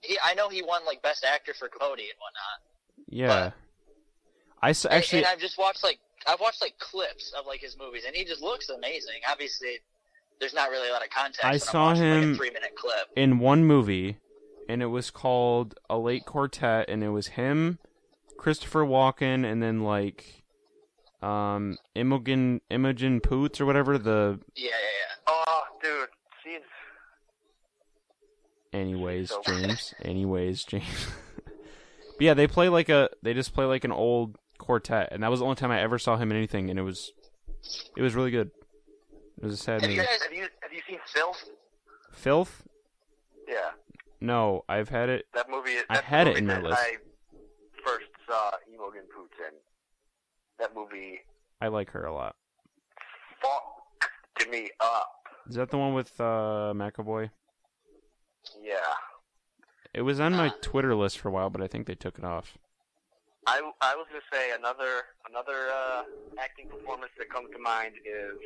he, 0.02 0.16
I 0.22 0.34
know 0.34 0.48
he 0.48 0.62
won 0.62 0.84
like 0.86 1.02
best 1.02 1.24
actor 1.24 1.52
for 1.54 1.68
Capote 1.68 1.98
and 1.98 2.08
whatnot. 2.18 3.08
Yeah. 3.08 3.50
I 4.62 4.70
s- 4.70 4.86
actually 4.86 5.20
and, 5.20 5.28
I've 5.28 5.40
just 5.40 5.58
watched 5.58 5.82
like 5.82 5.98
I've 6.26 6.40
watched 6.40 6.60
like 6.60 6.78
clips 6.78 7.32
of 7.38 7.46
like 7.46 7.60
his 7.60 7.76
movies, 7.78 8.02
and 8.06 8.14
he 8.14 8.24
just 8.24 8.42
looks 8.42 8.68
amazing. 8.68 9.14
Obviously, 9.30 9.78
there's 10.40 10.54
not 10.54 10.70
really 10.70 10.88
a 10.88 10.92
lot 10.92 11.04
of 11.04 11.10
context. 11.10 11.44
I 11.44 11.56
saw 11.58 11.86
watching, 11.88 12.02
like, 12.02 12.22
him- 12.22 12.32
a 12.32 12.36
three 12.36 12.50
minute 12.50 12.74
clip. 12.76 13.08
in 13.16 13.38
one 13.38 13.64
movie, 13.64 14.18
and 14.68 14.82
it 14.82 14.86
was 14.86 15.10
called 15.10 15.74
A 15.88 15.96
Late 15.98 16.24
Quartet, 16.26 16.88
and 16.88 17.02
it 17.02 17.10
was 17.10 17.28
him, 17.28 17.78
Christopher 18.36 18.84
Walken, 18.84 19.44
and 19.50 19.62
then 19.62 19.82
like, 19.82 20.37
um, 21.22 21.76
Imogen 21.94 22.60
Imogen 22.70 23.20
Poots 23.20 23.60
or 23.60 23.66
whatever 23.66 23.98
the. 23.98 24.38
Yeah, 24.56 24.68
yeah, 24.70 25.14
Oh, 25.26 25.62
dude, 25.82 26.08
Anyways, 28.72 29.30
So- 29.30 29.42
James. 29.46 29.94
Anyways, 30.02 30.64
James. 30.64 31.06
but 31.44 32.20
yeah, 32.20 32.34
they 32.34 32.46
play 32.46 32.68
like 32.68 32.88
a. 32.88 33.08
They 33.22 33.34
just 33.34 33.54
play 33.54 33.64
like 33.64 33.84
an 33.84 33.92
old 33.92 34.36
quartet, 34.58 35.08
and 35.12 35.22
that 35.22 35.30
was 35.30 35.40
the 35.40 35.44
only 35.46 35.56
time 35.56 35.70
I 35.70 35.80
ever 35.80 35.98
saw 35.98 36.16
him 36.16 36.30
in 36.30 36.36
anything, 36.36 36.68
and 36.70 36.78
it 36.78 36.82
was, 36.82 37.12
it 37.96 38.02
was 38.02 38.14
really 38.14 38.30
good. 38.30 38.50
It 39.38 39.44
was 39.44 39.54
a 39.54 39.56
sad 39.56 39.80
have 39.82 39.90
you 39.90 39.96
movie. 39.96 40.06
guys 40.08 40.22
have 40.22 40.32
you 40.32 40.42
have 40.62 40.72
you 40.72 40.80
seen 40.86 40.98
Filth? 41.06 41.48
Filth? 42.12 42.62
Yeah, 43.48 43.70
No, 44.20 44.64
I've 44.68 44.90
had 44.90 45.08
it. 45.08 45.24
that 45.32 45.48
movie. 45.48 45.76
I 45.88 45.98
had 45.98 46.26
the 46.26 46.32
it 46.32 46.36
in 46.38 46.46
my 46.46 46.54
that 46.54 46.62
list. 46.64 46.78
I 46.78 46.96
first 47.82 48.04
saw 48.26 48.50
Imogen 48.68 49.04
Poots 49.16 49.34
in. 49.38 49.54
That 50.58 50.74
movie 50.74 51.20
I 51.60 51.68
like 51.68 51.90
her 51.90 52.04
a 52.04 52.14
lot. 52.14 52.36
fucked 53.40 54.50
me 54.50 54.70
up. 54.80 55.10
Is 55.48 55.56
that 55.56 55.70
the 55.70 55.78
one 55.78 55.94
with 55.94 56.12
uh, 56.20 56.72
McAvoy? 56.74 57.30
Yeah. 58.62 58.76
It 59.94 60.02
was 60.02 60.20
on 60.20 60.34
my 60.34 60.52
Twitter 60.62 60.94
list 60.94 61.18
for 61.18 61.28
a 61.28 61.32
while, 61.32 61.50
but 61.50 61.62
I 61.62 61.66
think 61.66 61.86
they 61.86 61.94
took 61.94 62.18
it 62.18 62.24
off. 62.24 62.58
I, 63.46 63.64
I 63.80 63.96
was 63.96 64.04
gonna 64.12 64.28
say 64.30 64.52
another 64.52 65.08
another 65.24 65.72
uh, 65.72 66.04
acting 66.36 66.68
performance 66.68 67.12
that 67.16 67.32
comes 67.32 67.48
to 67.56 67.58
mind 67.58 67.96
is 68.04 68.36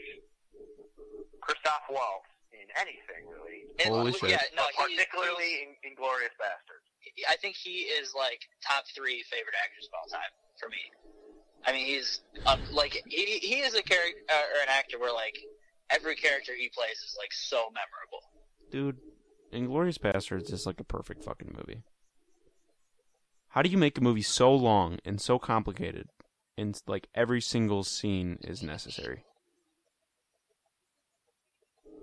Christoph 1.43 1.91
Waltz 1.91 2.31
in 2.55 2.71
anything 2.79 3.27
really, 3.27 3.67
yeah. 3.67 3.91
And, 3.91 3.95
Holy 3.99 4.13
shit. 4.15 4.31
Yeah, 4.31 4.47
no, 4.55 4.63
particularly 4.79 5.67
in 5.67 5.75
Inglourious 5.83 6.39
Basterds. 6.39 6.87
I 7.27 7.35
think 7.43 7.59
he 7.59 7.91
is 7.91 8.15
like 8.15 8.47
top 8.63 8.87
three 8.95 9.27
favorite 9.27 9.59
actors 9.59 9.91
of 9.91 9.99
all 9.99 10.07
time 10.07 10.31
for 10.55 10.71
me. 10.71 10.87
I 11.65 11.73
mean, 11.73 11.87
he's 11.87 12.21
um, 12.47 12.61
like 12.73 13.03
he, 13.07 13.39
he 13.39 13.61
is 13.61 13.75
a 13.75 13.83
character 13.83 14.21
uh, 14.31 14.59
or 14.59 14.63
an 14.63 14.69
actor 14.69 14.99
where 14.99 15.13
like 15.13 15.39
every 15.91 16.17
character 16.17 16.53
he 16.57 16.69
plays 16.69 16.99
is 16.99 17.17
like 17.19 17.33
so 17.33 17.69
memorable. 17.71 18.23
dude, 18.71 18.99
Inglourious 19.53 19.99
Basterds 19.99 20.45
is 20.45 20.51
just 20.51 20.67
like 20.67 20.81
a 20.81 20.85
perfect 20.85 21.23
fucking 21.25 21.55
movie. 21.57 21.83
How 23.49 23.63
do 23.63 23.69
you 23.69 23.79
make 23.79 23.99
a 23.99 24.01
movie 24.01 24.23
so 24.23 24.55
long 24.55 24.99
and 25.05 25.21
so 25.21 25.39
complicated, 25.39 26.09
and 26.57 26.81
like 26.87 27.09
every 27.15 27.41
single 27.41 27.85
scene 27.85 28.39
is 28.43 28.63
necessary? 28.63 29.25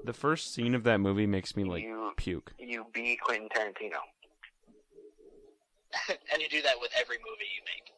The 0.05 0.13
first 0.13 0.53
scene 0.53 0.75
of 0.75 0.83
that 0.83 0.99
movie 0.99 1.27
makes 1.27 1.55
me 1.55 1.63
like 1.63 1.83
you 1.83 2.11
puke. 2.15 2.53
you 2.59 2.85
be 2.93 3.17
Quentin 3.21 3.49
Tarantino. 3.49 3.99
and 6.31 6.41
you 6.41 6.47
do 6.49 6.61
that 6.61 6.75
with 6.79 6.91
every 6.99 7.17
movie 7.17 7.49
you 7.55 7.63
make, 7.65 7.91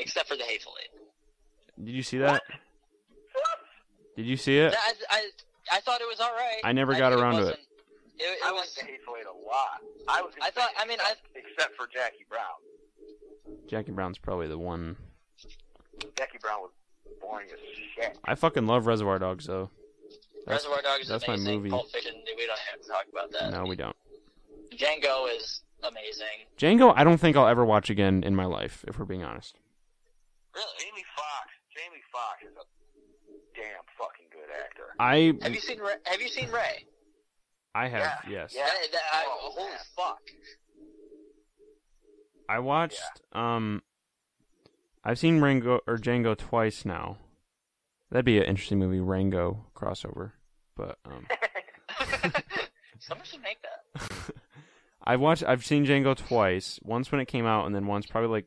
except 0.00 0.28
for 0.28 0.36
The 0.36 0.44
Hateful 0.44 0.72
Eight. 0.82 1.84
Did 1.84 1.94
you 1.94 2.02
see 2.02 2.18
that? 2.18 2.32
What? 2.32 2.42
Did 4.16 4.26
you 4.26 4.36
see 4.36 4.58
it? 4.58 4.74
I, 4.76 4.92
I, 5.10 5.26
I 5.72 5.80
thought 5.80 6.00
it 6.00 6.08
was 6.08 6.20
all 6.20 6.32
right. 6.32 6.60
I 6.64 6.72
never 6.72 6.94
got 6.94 7.12
mean, 7.12 7.22
around 7.22 7.32
to 7.34 7.38
it. 7.40 7.44
wasn't- 7.44 7.58
It, 8.18 8.22
it 8.24 8.38
I 8.44 8.52
was. 8.52 8.60
like 8.76 8.86
the 8.86 8.92
Hateful 8.92 9.14
Eight 9.18 9.26
a 9.26 9.46
lot. 9.46 9.80
I 10.08 10.22
was. 10.22 10.32
I 10.42 10.50
thought- 10.50 10.70
I 10.78 10.82
excited 10.84 10.88
mean, 10.88 10.98
I- 11.00 11.14
except 11.38 11.76
for 11.76 11.86
Jackie 11.86 12.26
Brown. 12.28 13.56
Jackie 13.68 13.92
Brown's 13.92 14.18
probably 14.18 14.48
the 14.48 14.58
one. 14.58 14.96
Jackie 16.16 16.38
Brown 16.40 16.60
was 16.60 16.70
boring 17.20 17.46
as 17.52 17.58
shit. 17.94 18.18
I 18.24 18.34
fucking 18.34 18.66
love 18.66 18.86
Reservoir 18.86 19.18
Dogs 19.18 19.46
though. 19.46 19.70
That's, 20.46 20.64
Reservoir 20.64 20.82
Dogs 20.82 21.02
is 21.04 21.08
that's 21.08 21.28
my 21.28 21.36
movie. 21.36 21.70
Pulp 21.70 21.90
Fiction, 21.90 22.14
we 22.36 22.46
don't 22.46 22.58
have 22.70 22.80
to 22.82 22.88
talk 22.88 23.04
about 23.12 23.30
that. 23.32 23.52
No, 23.52 23.64
we 23.64 23.76
don't. 23.76 23.96
Django 24.74 25.34
is 25.36 25.62
amazing. 25.82 26.26
Django, 26.58 26.92
I 26.96 27.04
don't 27.04 27.18
think 27.18 27.36
I'll 27.36 27.46
ever 27.48 27.64
watch 27.64 27.90
again 27.90 28.22
in 28.24 28.34
my 28.34 28.46
life, 28.46 28.84
if 28.88 28.98
we're 28.98 29.04
being 29.04 29.22
honest. 29.22 29.56
Really? 30.54 30.66
Jamie 30.78 31.04
Foxx. 31.16 31.48
Jamie 31.76 32.02
Foxx 32.12 32.42
is 32.44 32.56
a 32.56 32.66
damn 33.54 33.84
fucking 33.98 34.26
good 34.32 34.50
actor. 34.64 34.94
I 34.98 35.32
Have 35.42 35.54
you 35.54 35.60
seen 35.60 35.78
Ray? 35.80 35.94
Have 36.06 36.20
you 36.20 36.28
seen 36.28 36.50
Ray? 36.50 36.84
I 37.74 37.88
have 37.88 38.00
Yeah, 38.26 38.30
yes. 38.42 38.52
yeah. 38.56 38.66
That- 38.66 38.92
that- 38.92 39.02
I- 39.12 39.24
Oh, 39.28 39.50
holy 39.52 39.68
man. 39.70 39.78
fuck! 39.96 40.18
I 42.48 42.58
watched 42.58 43.22
um 43.32 43.82
I've 45.04 45.18
seen 45.18 45.40
Rango 45.40 45.80
or 45.86 45.96
Django 45.96 46.36
twice 46.36 46.84
now. 46.84 47.18
That'd 48.10 48.24
be 48.24 48.38
an 48.38 48.44
interesting 48.44 48.78
movie, 48.80 48.98
Rango 49.00 49.66
crossover. 49.74 50.32
But 50.76 50.98
um 51.04 51.26
Someone 52.98 53.24
should 53.26 53.40
make 53.42 53.58
that. 53.62 54.34
I've 55.04 55.20
watched 55.20 55.44
I've 55.46 55.64
seen 55.64 55.86
Django 55.86 56.16
twice. 56.16 56.80
Once 56.82 57.12
when 57.12 57.20
it 57.20 57.28
came 57.28 57.46
out 57.46 57.66
and 57.66 57.74
then 57.74 57.86
once 57.86 58.04
probably 58.06 58.30
like 58.30 58.46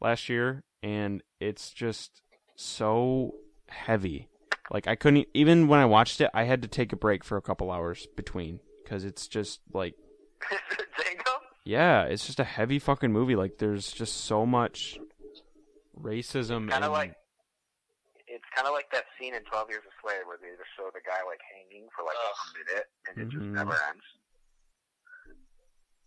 last 0.00 0.28
year 0.28 0.62
and 0.82 1.22
it's 1.40 1.70
just 1.70 2.22
so 2.56 3.34
heavy. 3.68 4.28
Like 4.70 4.86
I 4.86 4.94
couldn't 4.94 5.26
even 5.34 5.68
when 5.68 5.80
I 5.80 5.84
watched 5.86 6.20
it, 6.20 6.30
I 6.34 6.44
had 6.44 6.62
to 6.62 6.68
take 6.68 6.92
a 6.92 6.96
break 6.96 7.24
for 7.24 7.36
a 7.36 7.42
couple 7.42 7.70
hours 7.70 8.06
between 8.16 8.60
cuz 8.86 9.04
it's 9.04 9.26
just 9.28 9.60
like 9.72 9.94
Django? 10.98 11.34
yeah, 11.64 12.04
it's 12.04 12.26
just 12.26 12.40
a 12.40 12.44
heavy 12.44 12.78
fucking 12.78 13.12
movie. 13.12 13.36
Like 13.36 13.58
there's 13.58 13.92
just 13.92 14.24
so 14.24 14.46
much 14.46 14.98
racism 15.98 16.70
Kind 16.70 16.72
and 16.72 16.84
of 16.84 16.92
like. 16.92 17.14
It's 18.32 18.44
kind 18.54 18.66
of 18.68 18.72
like 18.72 18.86
that 18.92 19.04
scene 19.18 19.34
in 19.34 19.42
Twelve 19.50 19.68
Years 19.70 19.82
a 19.82 19.90
Slave 20.00 20.22
where 20.24 20.38
they 20.40 20.54
just 20.54 20.70
show 20.78 20.86
the 20.94 21.02
guy 21.02 21.18
like 21.26 21.40
hanging 21.50 21.88
for 21.90 22.04
like 22.06 22.14
Ugh. 22.14 22.30
a 22.30 22.58
minute 22.62 22.86
and 23.10 23.14
it 23.18 23.28
just 23.28 23.42
Mhm. 23.50 23.54
never 23.58 23.74
ends. 23.90 24.06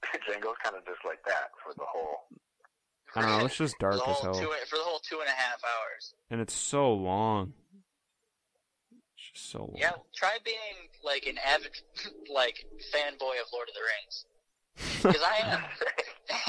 Django's 0.24 0.58
kind 0.64 0.76
of 0.76 0.86
just 0.86 1.04
like 1.06 1.20
that 1.26 1.52
for 1.64 1.74
the 1.76 1.84
whole. 1.86 2.28
I 3.16 3.22
don't 3.22 3.40
know, 3.40 3.46
it's 3.46 3.58
just 3.58 3.78
dark 3.80 3.96
as 4.08 4.20
hell. 4.20 4.34
Two, 4.34 4.52
for 4.68 4.78
the 4.78 4.84
whole 4.84 5.00
two 5.00 5.20
and 5.20 5.28
a 5.28 5.32
half 5.32 5.62
hours. 5.64 6.14
and 6.30 6.42
it's 6.42 6.54
so 6.54 6.94
long. 6.94 7.54
It's 9.18 9.32
just 9.34 9.52
so 9.52 9.60
long. 9.60 9.76
Yeah, 9.78 9.92
try 10.16 10.38
being 10.44 10.90
like 11.04 11.26
an 11.28 11.38
avid, 11.46 11.72
like 12.34 12.66
fanboy 12.94 13.40
of 13.42 13.48
Lord 13.54 13.70
of 13.70 13.76
the 13.76 13.82
Rings, 13.92 14.26
because 15.04 15.22
I 15.22 15.48
am, 15.52 15.62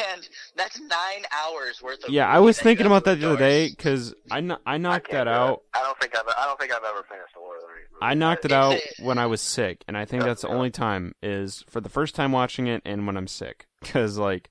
and 0.14 0.28
that's 0.56 0.80
nine 0.80 1.24
hours 1.32 1.82
worth 1.82 2.04
of. 2.04 2.10
Yeah, 2.10 2.28
I 2.28 2.38
was 2.40 2.58
thinking 2.58 2.86
about 2.86 3.04
that 3.04 3.20
the 3.20 3.26
other 3.28 3.38
day 3.38 3.68
because 3.68 4.14
I, 4.30 4.40
kno- 4.40 4.58
I 4.64 4.78
knocked 4.78 5.12
I 5.12 5.18
that 5.18 5.28
out. 5.28 5.62
I 5.74 5.82
don't 5.82 5.98
think 6.00 6.16
I've. 6.16 6.24
I 6.38 6.46
don't 6.46 6.58
think 6.58 6.72
I've 6.72 6.84
ever 6.84 7.04
finished 7.08 7.34
the 7.34 7.40
Lord 7.40 7.56
of 7.56 7.62
the 7.62 7.68
Rings. 7.68 7.88
movie. 7.92 8.00
I 8.02 8.14
knocked 8.14 8.44
it 8.46 8.52
out 8.52 8.80
when 9.00 9.18
I 9.18 9.26
was 9.26 9.40
sick, 9.42 9.84
and 9.86 9.96
I 9.96 10.04
think 10.06 10.22
that's 10.24 10.42
the 10.42 10.48
only 10.48 10.70
time 10.70 11.14
is 11.22 11.64
for 11.68 11.80
the 11.80 11.88
first 11.90 12.14
time 12.14 12.32
watching 12.32 12.66
it 12.66 12.80
and 12.84 13.06
when 13.06 13.16
I'm 13.16 13.28
sick. 13.28 13.66
Because 13.80 14.16
like, 14.16 14.48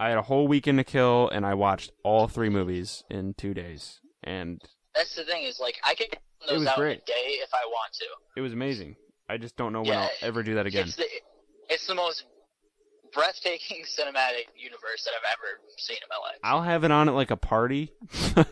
I 0.00 0.08
had 0.08 0.16
a 0.16 0.22
whole 0.22 0.48
weekend 0.48 0.78
to 0.78 0.84
kill, 0.84 1.28
and 1.28 1.44
I 1.44 1.52
watched 1.52 1.92
all 2.02 2.26
three 2.26 2.48
movies 2.48 3.04
in 3.10 3.34
two 3.34 3.52
days, 3.52 4.00
and 4.24 4.58
That's 4.94 5.14
the 5.14 5.24
thing 5.24 5.44
is 5.44 5.60
like 5.60 5.76
I 5.84 5.94
can 5.94 6.06
those 6.48 6.66
out 6.66 6.78
in 6.78 6.86
a 6.86 6.94
day 6.94 7.02
if 7.42 7.50
I 7.52 7.66
want 7.66 7.92
to. 7.92 8.06
it 8.34 8.40
was 8.40 8.54
amazing. 8.54 8.96
I 9.28 9.36
just 9.36 9.58
don't 9.58 9.74
know 9.74 9.82
when 9.82 9.90
Yeah, 9.90 10.00
I'll 10.04 10.10
ever 10.22 10.42
do 10.42 10.54
that 10.54 10.64
again. 10.64 10.86
It's 10.86 10.96
the 10.96 11.04
it's 11.68 11.86
the 11.86 11.94
most 11.94 12.24
breathtaking 13.12 13.82
cinematic 13.98 14.46
universe 14.56 15.04
that 15.04 15.12
I've 15.18 15.34
ever 15.34 15.60
seen 15.76 15.98
in 15.98 16.08
my 16.08 16.16
life. 16.16 16.38
I'll 16.42 16.62
have 16.62 16.82
it 16.84 16.90
on 16.90 17.10
at 17.10 17.14
like 17.14 17.30
a 17.30 17.36
party, 17.36 17.92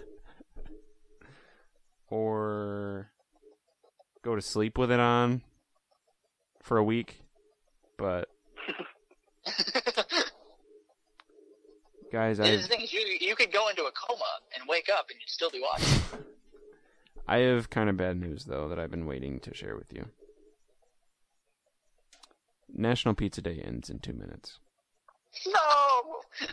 or 2.11 3.11
go 4.23 4.37
to 4.37 4.43
sleep 4.43 4.77
with 4.77 4.93
it 4.93 5.01
on 5.01 5.41
for 6.63 6.77
a 6.77 6.85
week. 6.85 7.23
But 7.97 8.29
guys, 12.13 12.41
I 12.41 12.57
the 12.57 12.63
thing 12.63 12.81
is, 12.83 12.93
you 12.93 13.01
you 13.21 13.35
could 13.35 13.53
go 13.53 13.69
into 13.69 13.85
a 13.85 13.93
coma 13.93 14.25
and 14.55 14.69
wake 14.69 14.89
up 14.93 15.07
and 15.11 15.19
you'd 15.21 15.29
still 15.31 15.51
be 15.51 15.61
watching. 15.61 16.03
I 17.27 17.39
have 17.39 17.71
kind 17.71 17.91
of 17.91 17.97
bad 17.97 18.19
news 18.19 18.45
though 18.45 18.69
that 18.69 18.79
I've 18.79 18.91
been 18.91 19.07
waiting 19.07 19.41
to 19.41 19.55
share 19.55 19.77
with 19.77 19.93
you. 19.93 20.07
National 22.73 23.15
Pizza 23.15 23.41
Day 23.43 23.63
ends 23.65 23.91
in 23.91 23.99
two 23.99 24.13
minutes. 24.13 24.59
No, 25.47 26.21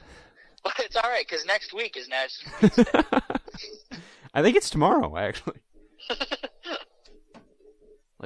but 0.64 0.74
it's 0.80 0.96
all 0.96 1.10
right 1.10 1.26
because 1.28 1.46
next 1.46 1.74
week 1.74 1.98
is 1.98 2.08
National 2.08 2.52
Pizza 2.62 2.84
Day. 2.84 3.02
I 4.34 4.42
think 4.42 4.58
it's 4.58 4.70
tomorrow, 4.70 5.18
actually. 5.18 5.60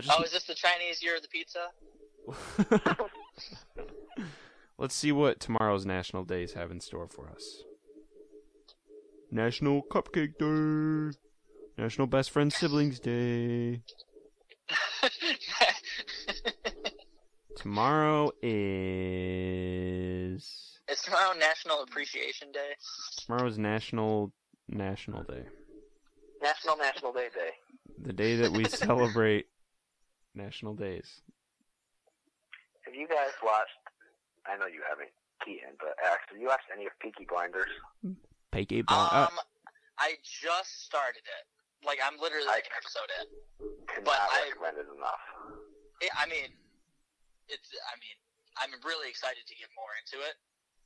Just 0.02 0.18
oh, 0.18 0.24
is 0.24 0.32
this 0.32 0.44
the 0.44 0.54
Chinese 0.54 1.04
year 1.04 1.18
of 1.18 1.22
the 1.22 1.28
pizza? 1.28 1.68
Let's 4.80 4.96
see 4.96 5.12
what 5.12 5.42
tomorrow's 5.42 5.86
national 5.86 6.24
days 6.24 6.54
have 6.54 6.72
in 6.72 6.80
store 6.80 7.10
for 7.10 7.28
us. 7.28 7.64
National 9.30 9.84
Cupcake 9.84 10.38
Day. 10.38 11.18
National 11.78 12.08
Best 12.08 12.32
Friend 12.32 12.52
Siblings 12.52 12.98
Day. 13.02 13.82
Tomorrow 17.58 18.32
is 18.42 18.80
Is 20.90 21.02
tomorrow 21.02 21.38
National 21.38 21.84
Appreciation 21.84 22.54
Day? 22.54 22.72
tomorrow's 23.18 23.58
National 23.58 24.32
National 24.70 25.24
Day. 25.24 25.44
National 26.42 26.78
National 26.78 27.12
Day 27.12 27.28
Day. 27.36 27.50
The 28.02 28.14
day 28.14 28.38
that 28.38 28.54
we 28.54 28.64
celebrate 28.70 29.48
national 30.34 30.76
days. 30.76 31.20
Have 32.86 32.96
you 32.96 33.10
guys 33.10 33.32
watched? 33.44 33.72
I 34.50 34.58
know 34.58 34.66
you 34.66 34.82
haven't, 34.88 35.14
Keaton, 35.46 35.78
but 35.78 35.94
Axe, 36.02 36.26
have 36.34 36.40
you 36.42 36.50
watched 36.50 36.68
any 36.74 36.90
of 36.90 36.94
Peaky 37.00 37.30
Blinders? 37.30 37.70
Peaky 38.52 38.82
Blind- 38.82 39.14
uh, 39.14 39.30
Um, 39.30 39.38
I 40.02 40.18
just 40.26 40.86
started 40.90 41.22
it. 41.22 41.46
Like 41.86 42.00
I'm 42.04 42.18
literally 42.20 42.50
like 42.50 42.66
an 42.68 42.76
episode 42.76 43.08
in. 43.22 43.26
Cannot 43.88 44.04
But 44.10 44.20
I- 44.20 44.50
recommend 44.52 44.82
it 44.84 44.90
enough. 44.92 45.24
It, 46.02 46.12
I 46.18 46.26
mean, 46.28 46.52
it's. 47.48 47.70
I 47.88 47.96
mean, 48.04 48.18
I'm 48.60 48.72
really 48.84 49.08
excited 49.08 49.46
to 49.48 49.56
get 49.56 49.70
more 49.78 49.92
into 50.02 50.20
it. 50.26 50.36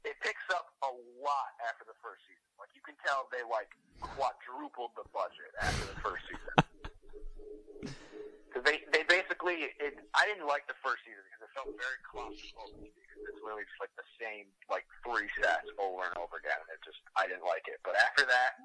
It 0.06 0.20
picks 0.22 0.44
up 0.54 0.70
a 0.84 0.92
lot 1.24 1.56
after 1.66 1.86
the 1.88 1.96
first 2.04 2.22
season. 2.28 2.44
Like 2.60 2.70
you 2.78 2.82
can 2.86 2.94
tell 3.08 3.26
they 3.32 3.42
like 3.48 3.72
quadrupled 4.02 4.92
the 5.00 5.08
budget 5.16 5.50
after 5.64 5.86
the 5.88 5.98
first 6.04 6.24
season. 6.30 6.54
Because 8.54 8.70
they 8.70 8.86
they 8.94 9.02
basically 9.10 9.74
it. 9.82 9.98
I 10.14 10.30
didn't 10.30 10.46
like 10.46 10.70
the 10.70 10.78
first 10.86 11.02
season 11.02 11.26
because 11.26 11.50
it 11.50 11.52
felt 11.58 11.74
very 11.74 11.98
claustrophobic. 12.06 12.94
Because 12.94 13.34
it's 13.34 13.42
literally 13.42 13.66
just 13.66 13.82
like 13.82 13.94
the 13.98 14.06
same 14.22 14.46
like 14.70 14.86
three 15.02 15.26
sets 15.42 15.74
over 15.82 16.06
and 16.06 16.14
over 16.22 16.38
again, 16.38 16.62
and 16.62 16.70
it 16.78 16.82
just 16.86 17.02
I 17.18 17.26
didn't 17.26 17.50
like 17.50 17.66
it. 17.66 17.82
But 17.82 17.98
after 17.98 18.30
that, 18.30 18.62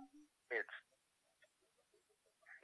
it's 0.53 0.77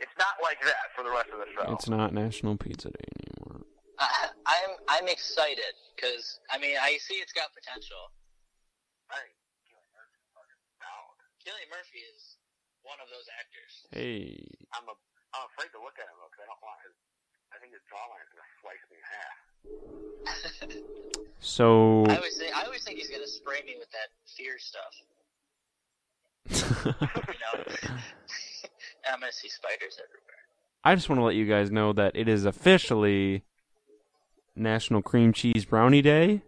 it's 0.04 0.16
not 0.20 0.36
like 0.44 0.60
that 0.68 0.92
for 0.92 1.00
the 1.00 1.12
rest 1.16 1.32
of 1.32 1.40
the 1.40 1.48
show. 1.56 1.72
It's 1.72 1.88
not 1.88 2.12
National 2.12 2.60
Pizza 2.60 2.92
Day 2.92 3.08
anymore. 3.24 3.64
I, 3.96 4.28
I'm 4.44 4.72
I'm 4.92 5.08
excited 5.08 5.72
because 5.96 6.44
I 6.52 6.60
mean 6.60 6.76
I 6.76 7.00
see 7.00 7.24
it's 7.24 7.32
got 7.32 7.56
potential. 7.56 8.12
Cillian 11.44 11.68
Murphy 11.68 12.00
is 12.00 12.40
one 12.88 12.96
of 13.04 13.08
those 13.12 13.28
actors. 13.36 13.72
Hey, 13.92 14.32
I'm 14.72 14.88
a, 14.88 14.96
I'm 15.36 15.44
afraid 15.52 15.68
to 15.76 15.80
look 15.84 16.00
at 16.00 16.08
him 16.08 16.16
though 16.16 16.32
because 16.32 16.48
I 16.48 16.48
don't 16.48 16.64
want 16.64 16.80
his. 16.88 16.96
I 17.54 17.58
think 17.60 17.72
his 17.72 17.82
jawline 17.86 18.24
is 18.24 18.32
gonna 18.34 18.54
slice 18.60 18.84
me 18.90 18.96
in 18.98 19.04
half. 19.14 19.38
so 21.40 22.04
I 22.08 22.16
always 22.16 22.36
think 22.36 22.56
I 22.56 22.64
always 22.64 22.82
think 22.82 22.98
he's 22.98 23.10
gonna 23.10 23.26
spray 23.26 23.62
me 23.64 23.76
with 23.78 23.90
that 23.92 24.08
fear 24.36 24.58
stuff. 24.58 24.94
You 26.84 26.92
know, 27.00 27.64
I'm 29.12 29.20
gonna 29.20 29.32
see 29.32 29.48
spiders 29.48 29.98
everywhere. 30.02 30.42
I 30.82 30.94
just 30.94 31.08
want 31.08 31.18
to 31.20 31.24
let 31.24 31.34
you 31.34 31.46
guys 31.46 31.70
know 31.70 31.92
that 31.94 32.12
it 32.14 32.28
is 32.28 32.44
officially 32.44 33.44
National 34.54 35.00
Cream 35.00 35.32
Cheese 35.32 35.64
Brownie 35.64 36.02
Day, 36.02 36.42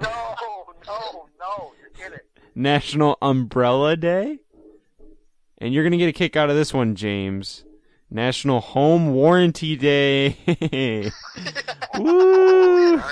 no, 0.00 0.10
no, 0.36 0.64
no, 0.86 1.28
no. 1.38 1.72
You're 1.80 1.90
kidding. 1.90 2.24
National 2.54 3.18
Umbrella 3.20 3.96
Day, 3.96 4.38
and 5.58 5.74
you're 5.74 5.84
gonna 5.84 5.96
get 5.96 6.08
a 6.08 6.12
kick 6.12 6.36
out 6.36 6.50
of 6.50 6.56
this 6.56 6.72
one, 6.72 6.94
James. 6.94 7.63
National 8.14 8.60
Home 8.60 9.12
Warranty 9.12 9.74
Day. 9.76 10.36
Woo! 11.98 13.02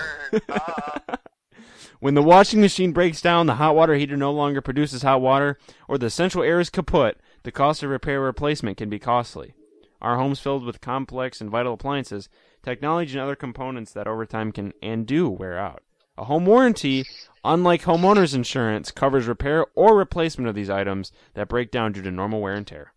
When 1.98 2.14
the 2.14 2.22
washing 2.22 2.60
machine 2.60 2.90
breaks 2.90 3.20
down, 3.20 3.46
the 3.46 3.54
hot 3.54 3.76
water 3.76 3.94
heater 3.94 4.16
no 4.16 4.32
longer 4.32 4.60
produces 4.60 5.02
hot 5.02 5.20
water, 5.20 5.56
or 5.86 5.98
the 5.98 6.10
central 6.10 6.42
air 6.42 6.58
is 6.58 6.68
kaput, 6.68 7.16
the 7.44 7.52
cost 7.52 7.84
of 7.84 7.90
repair 7.90 8.20
or 8.20 8.24
replacement 8.24 8.76
can 8.76 8.90
be 8.90 8.98
costly. 8.98 9.54
Our 10.00 10.16
homes 10.16 10.40
filled 10.40 10.64
with 10.64 10.80
complex 10.80 11.40
and 11.40 11.48
vital 11.48 11.74
appliances, 11.74 12.28
technology, 12.60 13.12
and 13.12 13.22
other 13.22 13.36
components 13.36 13.92
that 13.92 14.08
over 14.08 14.26
time 14.26 14.50
can 14.50 14.72
and 14.82 15.06
do 15.06 15.28
wear 15.28 15.56
out. 15.56 15.84
A 16.18 16.24
home 16.24 16.44
warranty, 16.44 17.04
unlike 17.44 17.82
homeowners 17.82 18.34
insurance, 18.34 18.90
covers 18.90 19.28
repair 19.28 19.66
or 19.76 19.96
replacement 19.96 20.48
of 20.48 20.56
these 20.56 20.70
items 20.70 21.12
that 21.34 21.48
break 21.48 21.70
down 21.70 21.92
due 21.92 22.02
to 22.02 22.10
normal 22.10 22.40
wear 22.40 22.54
and 22.54 22.66
tear. 22.66 22.92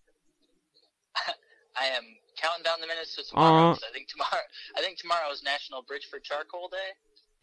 I 1.78 1.86
am 1.88 2.04
counting 2.38 2.64
down 2.64 2.80
the 2.82 2.88
minutes 2.88 3.16
to 3.16 3.24
tomorrow. 3.24 3.72
Uh. 3.72 3.74
'cause 3.74 3.84
I 3.90 3.94
think 3.94 4.08
tomorrow. 4.08 4.44
I 4.78 4.82
think 4.82 4.98
tomorrow 4.98 5.30
is 5.32 5.44
National 5.44 5.82
Bridge 5.82 6.06
for 6.10 6.20
Charcoal 6.20 6.68
Day. 6.70 6.92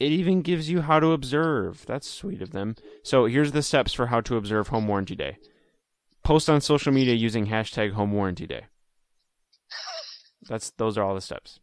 It 0.01 0.11
even 0.13 0.43
gives 0.43 0.69
you 0.69 0.81
how 0.81 0.99
to 1.01 1.13
observe. 1.13 1.87
That's 1.87 2.09
sweet 2.09 2.43
of 2.43 2.51
them. 2.51 2.77
So 3.05 3.27
here's 3.27 3.53
the 3.53 3.63
steps 3.63 3.93
for 3.93 4.07
how 4.07 4.21
to 4.23 4.37
observe 4.37 4.69
Home 4.69 4.89
Warranty 4.89 5.15
Day. 5.15 5.39
Post 6.25 6.49
on 6.51 6.61
social 6.61 6.93
media 6.93 7.15
using 7.15 7.47
hashtag 7.47 7.93
Home 7.93 8.13
Warranty 8.13 8.47
Day. 8.47 8.67
That's 10.49 10.71
those 10.71 10.97
are 10.99 11.05
all 11.05 11.15
the 11.15 11.21
steps. 11.21 11.61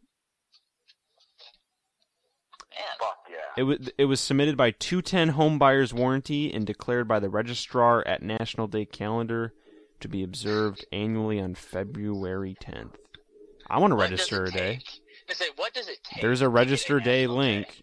Man. 2.70 3.38
It 3.56 3.62
was 3.64 3.90
it 3.98 4.04
was 4.06 4.20
submitted 4.20 4.56
by 4.56 4.70
210 4.70 5.30
Home 5.30 5.58
Buyers 5.58 5.92
Warranty 5.92 6.52
and 6.52 6.64
declared 6.66 7.08
by 7.08 7.18
the 7.18 7.28
registrar 7.28 8.06
at 8.06 8.22
National 8.22 8.68
Day 8.68 8.84
calendar 8.84 9.52
to 10.00 10.08
be 10.08 10.22
observed 10.22 10.84
annually 10.92 11.40
on 11.40 11.54
February 11.54 12.56
10th. 12.62 12.96
I 13.68 13.78
want 13.78 13.92
to 13.92 13.96
what 13.96 14.10
register 14.10 14.44
a 14.44 14.50
day. 14.50 14.80
say, 15.32 15.46
what 15.56 15.72
does 15.72 15.88
it 15.88 15.98
take? 16.02 16.22
There's 16.22 16.40
a 16.40 16.48
register 16.48 16.98
day 17.00 17.26
link. 17.26 17.82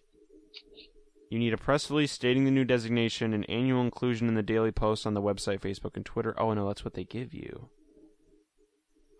You 1.30 1.38
need 1.38 1.52
a 1.52 1.58
press 1.58 1.90
release 1.90 2.12
stating 2.12 2.44
the 2.44 2.50
new 2.50 2.64
designation 2.64 3.34
and 3.34 3.48
annual 3.50 3.82
inclusion 3.82 4.28
in 4.28 4.34
the 4.34 4.42
daily 4.42 4.72
post 4.72 5.06
on 5.06 5.14
the 5.14 5.22
website, 5.22 5.60
Facebook, 5.60 5.96
and 5.96 6.04
Twitter. 6.04 6.34
Oh 6.38 6.54
no, 6.54 6.66
that's 6.66 6.84
what 6.84 6.94
they 6.94 7.04
give 7.04 7.34
you. 7.34 7.68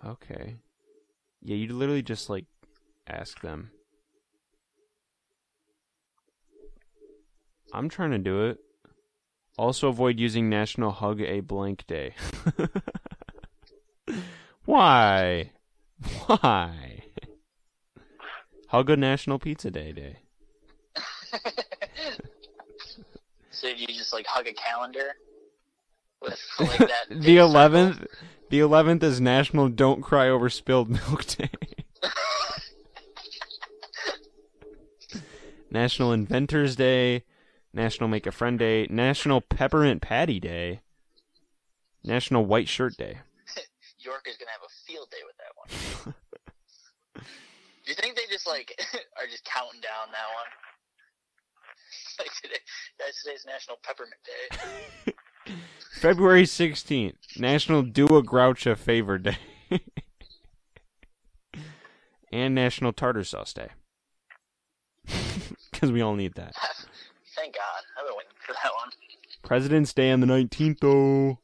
Okay. 0.04 0.56
Yeah, 1.42 1.56
you 1.56 1.72
literally 1.72 2.02
just 2.02 2.30
like 2.30 2.46
ask 3.06 3.40
them. 3.40 3.70
I'm 7.72 7.88
trying 7.88 8.12
to 8.12 8.18
do 8.18 8.46
it. 8.46 8.58
Also 9.59 9.89
avoid 9.89 10.20
using 10.20 10.48
National 10.48 10.93
Hug 10.93 11.20
a 11.20 11.40
Blank 11.40 11.85
Day. 11.89 12.14
Why? 14.64 15.51
Why? 16.26 17.02
Hug 18.68 18.89
a 18.90 18.97
National 18.97 19.40
Pizza 19.40 19.72
Day 19.72 19.90
Day. 19.93 20.18
so 23.51 23.66
you 23.66 23.89
just 23.89 24.12
like 24.12 24.26
hug 24.26 24.47
a 24.47 24.52
calendar 24.52 25.16
with 26.22 26.39
like 26.60 26.78
that. 26.78 27.06
the 27.10 27.39
eleventh, 27.39 28.06
the 28.51 28.60
eleventh 28.60 29.02
is 29.02 29.20
National 29.20 29.68
Don't 29.68 30.02
Cry 30.02 30.28
Over 30.28 30.48
Spilled 30.48 30.89
Milk 30.89 31.24
Day. 31.26 31.51
National 35.70 36.12
Inventors 36.12 36.76
Day, 36.76 37.24
National 37.73 38.09
Make 38.09 38.27
a 38.27 38.32
Friend 38.32 38.59
Day, 38.59 38.86
National 38.90 39.40
Peppermint 39.40 40.01
Patty 40.03 40.40
Day, 40.40 40.81
National 42.05 42.45
White 42.45 42.69
Shirt 42.69 42.97
Day. 42.97 43.19
York 43.99 44.27
is 44.28 44.36
gonna 44.36 44.51
have 44.51 44.62
a 44.62 44.73
field 44.86 45.11
day 45.11 45.19
with 45.27 45.36
that 45.36 46.05
one. 46.05 46.15
Do 47.15 47.23
you 47.86 47.95
think 47.95 48.16
they 48.16 48.23
just 48.31 48.47
like 48.47 48.74
are 49.19 49.27
just 49.31 49.45
counting 49.45 49.81
down 49.81 50.09
that 50.12 50.28
one? 50.35 50.47
Like 52.19 52.35
today, 52.43 52.57
that's 52.99 53.23
today's 53.23 53.45
National 53.47 53.78
Peppermint 53.82 54.20
Day. 54.24 55.12
February 56.01 56.47
sixteenth, 56.47 57.16
National 57.39 57.82
Do 57.82 58.07
a 58.16 58.23
Grouch 58.23 58.66
a 58.66 58.77
Favor 58.77 59.19
Day, 59.19 59.36
and 62.32 62.55
National 62.55 62.93
Tartar 62.93 63.24
Sauce 63.24 63.53
Day. 63.53 63.69
Because 65.70 65.93
we 65.93 66.01
all 66.01 66.15
need 66.15 66.35
that. 66.35 66.55
Thank 67.39 67.55
God, 67.55 67.82
I've 67.97 68.05
been 68.05 68.16
waiting 68.16 68.32
for 68.44 68.52
that 68.52 68.73
one. 68.74 68.90
President's 69.43 69.94
Day 69.94 70.10
on 70.10 70.19
the 70.19 70.27
nineteenth, 70.27 70.78
though. 70.81 71.39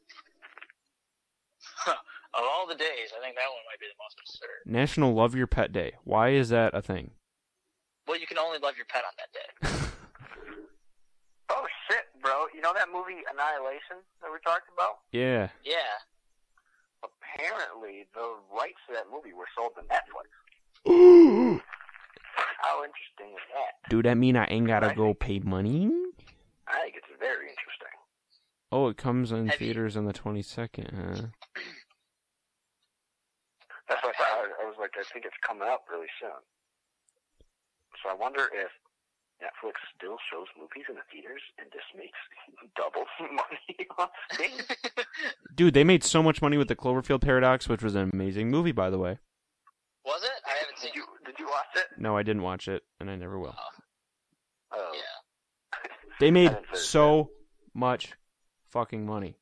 Of 1.87 2.43
all 2.43 2.67
the 2.67 2.75
days, 2.75 3.15
I 3.17 3.23
think 3.23 3.37
that 3.37 3.47
one 3.47 3.63
might 3.71 3.79
be 3.79 3.85
the 3.87 3.95
most 4.03 4.19
absurd. 4.19 4.59
National 4.65 5.13
Love 5.13 5.35
Your 5.35 5.47
Pet 5.47 5.71
Day. 5.71 5.93
Why 6.03 6.31
is 6.31 6.49
that 6.49 6.75
a 6.75 6.81
thing? 6.81 7.11
Well, 8.09 8.19
you 8.19 8.27
can 8.27 8.37
only 8.37 8.59
love 8.59 8.75
your 8.75 8.85
pet 8.87 9.03
on 9.07 9.13
that 9.17 9.31
day. 9.31 9.79
Oh 11.47 11.67
shit, 11.87 12.05
bro! 12.23 12.47
You 12.55 12.59
know 12.59 12.73
that 12.73 12.87
movie 12.91 13.21
Annihilation 13.31 14.01
that 14.19 14.31
we 14.33 14.39
talked 14.43 14.67
about? 14.73 15.05
Yeah. 15.11 15.49
Yeah. 15.63 16.01
Apparently, 17.03 18.07
the 18.15 18.33
rights 18.51 18.81
to 18.89 18.95
that 18.95 19.05
movie 19.13 19.31
were 19.31 19.45
sold 19.55 19.73
to 19.77 19.85
Netflix. 19.85 21.61
How 22.61 22.83
interesting 22.83 23.31
is 23.35 23.43
that? 23.53 23.89
Do 23.89 24.01
that 24.03 24.15
mean 24.15 24.35
I 24.37 24.45
ain't 24.47 24.67
gotta 24.67 24.93
go 24.95 25.13
pay 25.13 25.39
money? 25.39 25.91
I 26.67 26.81
think 26.81 26.95
it's 26.95 27.07
very 27.19 27.49
interesting. 27.49 27.93
Oh, 28.71 28.87
it 28.87 28.97
comes 28.97 29.31
in 29.31 29.47
Have 29.47 29.61
you- 29.61 29.67
theaters 29.67 29.95
on 29.97 30.05
the 30.05 30.13
twenty 30.13 30.41
second, 30.41 30.89
huh? 30.93 31.27
That's 33.87 34.01
what 34.03 34.15
I 34.19 34.23
thought. 34.23 34.49
I 34.61 34.65
was 34.65 34.75
like, 34.79 34.91
I 34.99 35.03
think 35.13 35.25
it's 35.25 35.35
coming 35.45 35.67
up 35.67 35.83
really 35.91 36.07
soon. 36.19 36.31
So 38.03 38.09
I 38.09 38.13
wonder 38.15 38.49
if 38.53 38.71
Netflix 39.41 39.73
still 39.95 40.17
shows 40.31 40.47
movies 40.57 40.85
in 40.89 40.95
the 40.95 41.01
theaters 41.11 41.41
and 41.59 41.67
this 41.71 41.83
makes 41.95 42.17
double 42.75 43.05
money 43.19 43.87
on 43.99 44.07
things. 44.37 44.63
Dude, 45.55 45.73
they 45.73 45.83
made 45.83 46.03
so 46.03 46.23
much 46.23 46.41
money 46.41 46.57
with 46.57 46.67
the 46.67 46.75
Cloverfield 46.75 47.21
Paradox, 47.21 47.69
which 47.69 47.83
was 47.83 47.95
an 47.95 48.09
amazing 48.13 48.49
movie, 48.49 48.71
by 48.71 48.89
the 48.89 48.97
way. 48.97 49.19
Was 50.05 50.23
it? 50.23 50.31
I 50.45 50.51
haven't 50.59 50.79
seen 50.79 50.91
you 50.95 51.03
it. 51.03 51.14
Did 51.25 51.35
you 51.39 51.45
watch 51.45 51.65
it? 51.75 51.85
No, 51.97 52.15
I 52.17 52.23
didn't 52.23 52.41
watch 52.43 52.67
it, 52.67 52.83
and 52.99 53.09
I 53.09 53.15
never 53.15 53.39
will. 53.39 53.55
Oh, 53.57 54.77
oh. 54.77 54.91
Yeah. 54.93 55.89
They 56.19 56.31
made 56.31 56.49
didn't 56.51 56.77
so 56.77 57.31
much 57.73 58.13
fucking 58.71 59.05
money. 59.05 59.35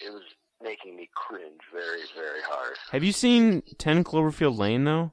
it 0.00 0.10
was 0.10 0.22
making 0.62 0.96
me 0.96 1.10
cringe 1.14 1.60
very 1.72 2.00
very 2.16 2.40
hard. 2.42 2.76
Have 2.92 3.04
you 3.04 3.12
seen 3.12 3.62
Ten 3.76 4.02
Cloverfield 4.02 4.56
Lane 4.58 4.84
though? 4.84 5.12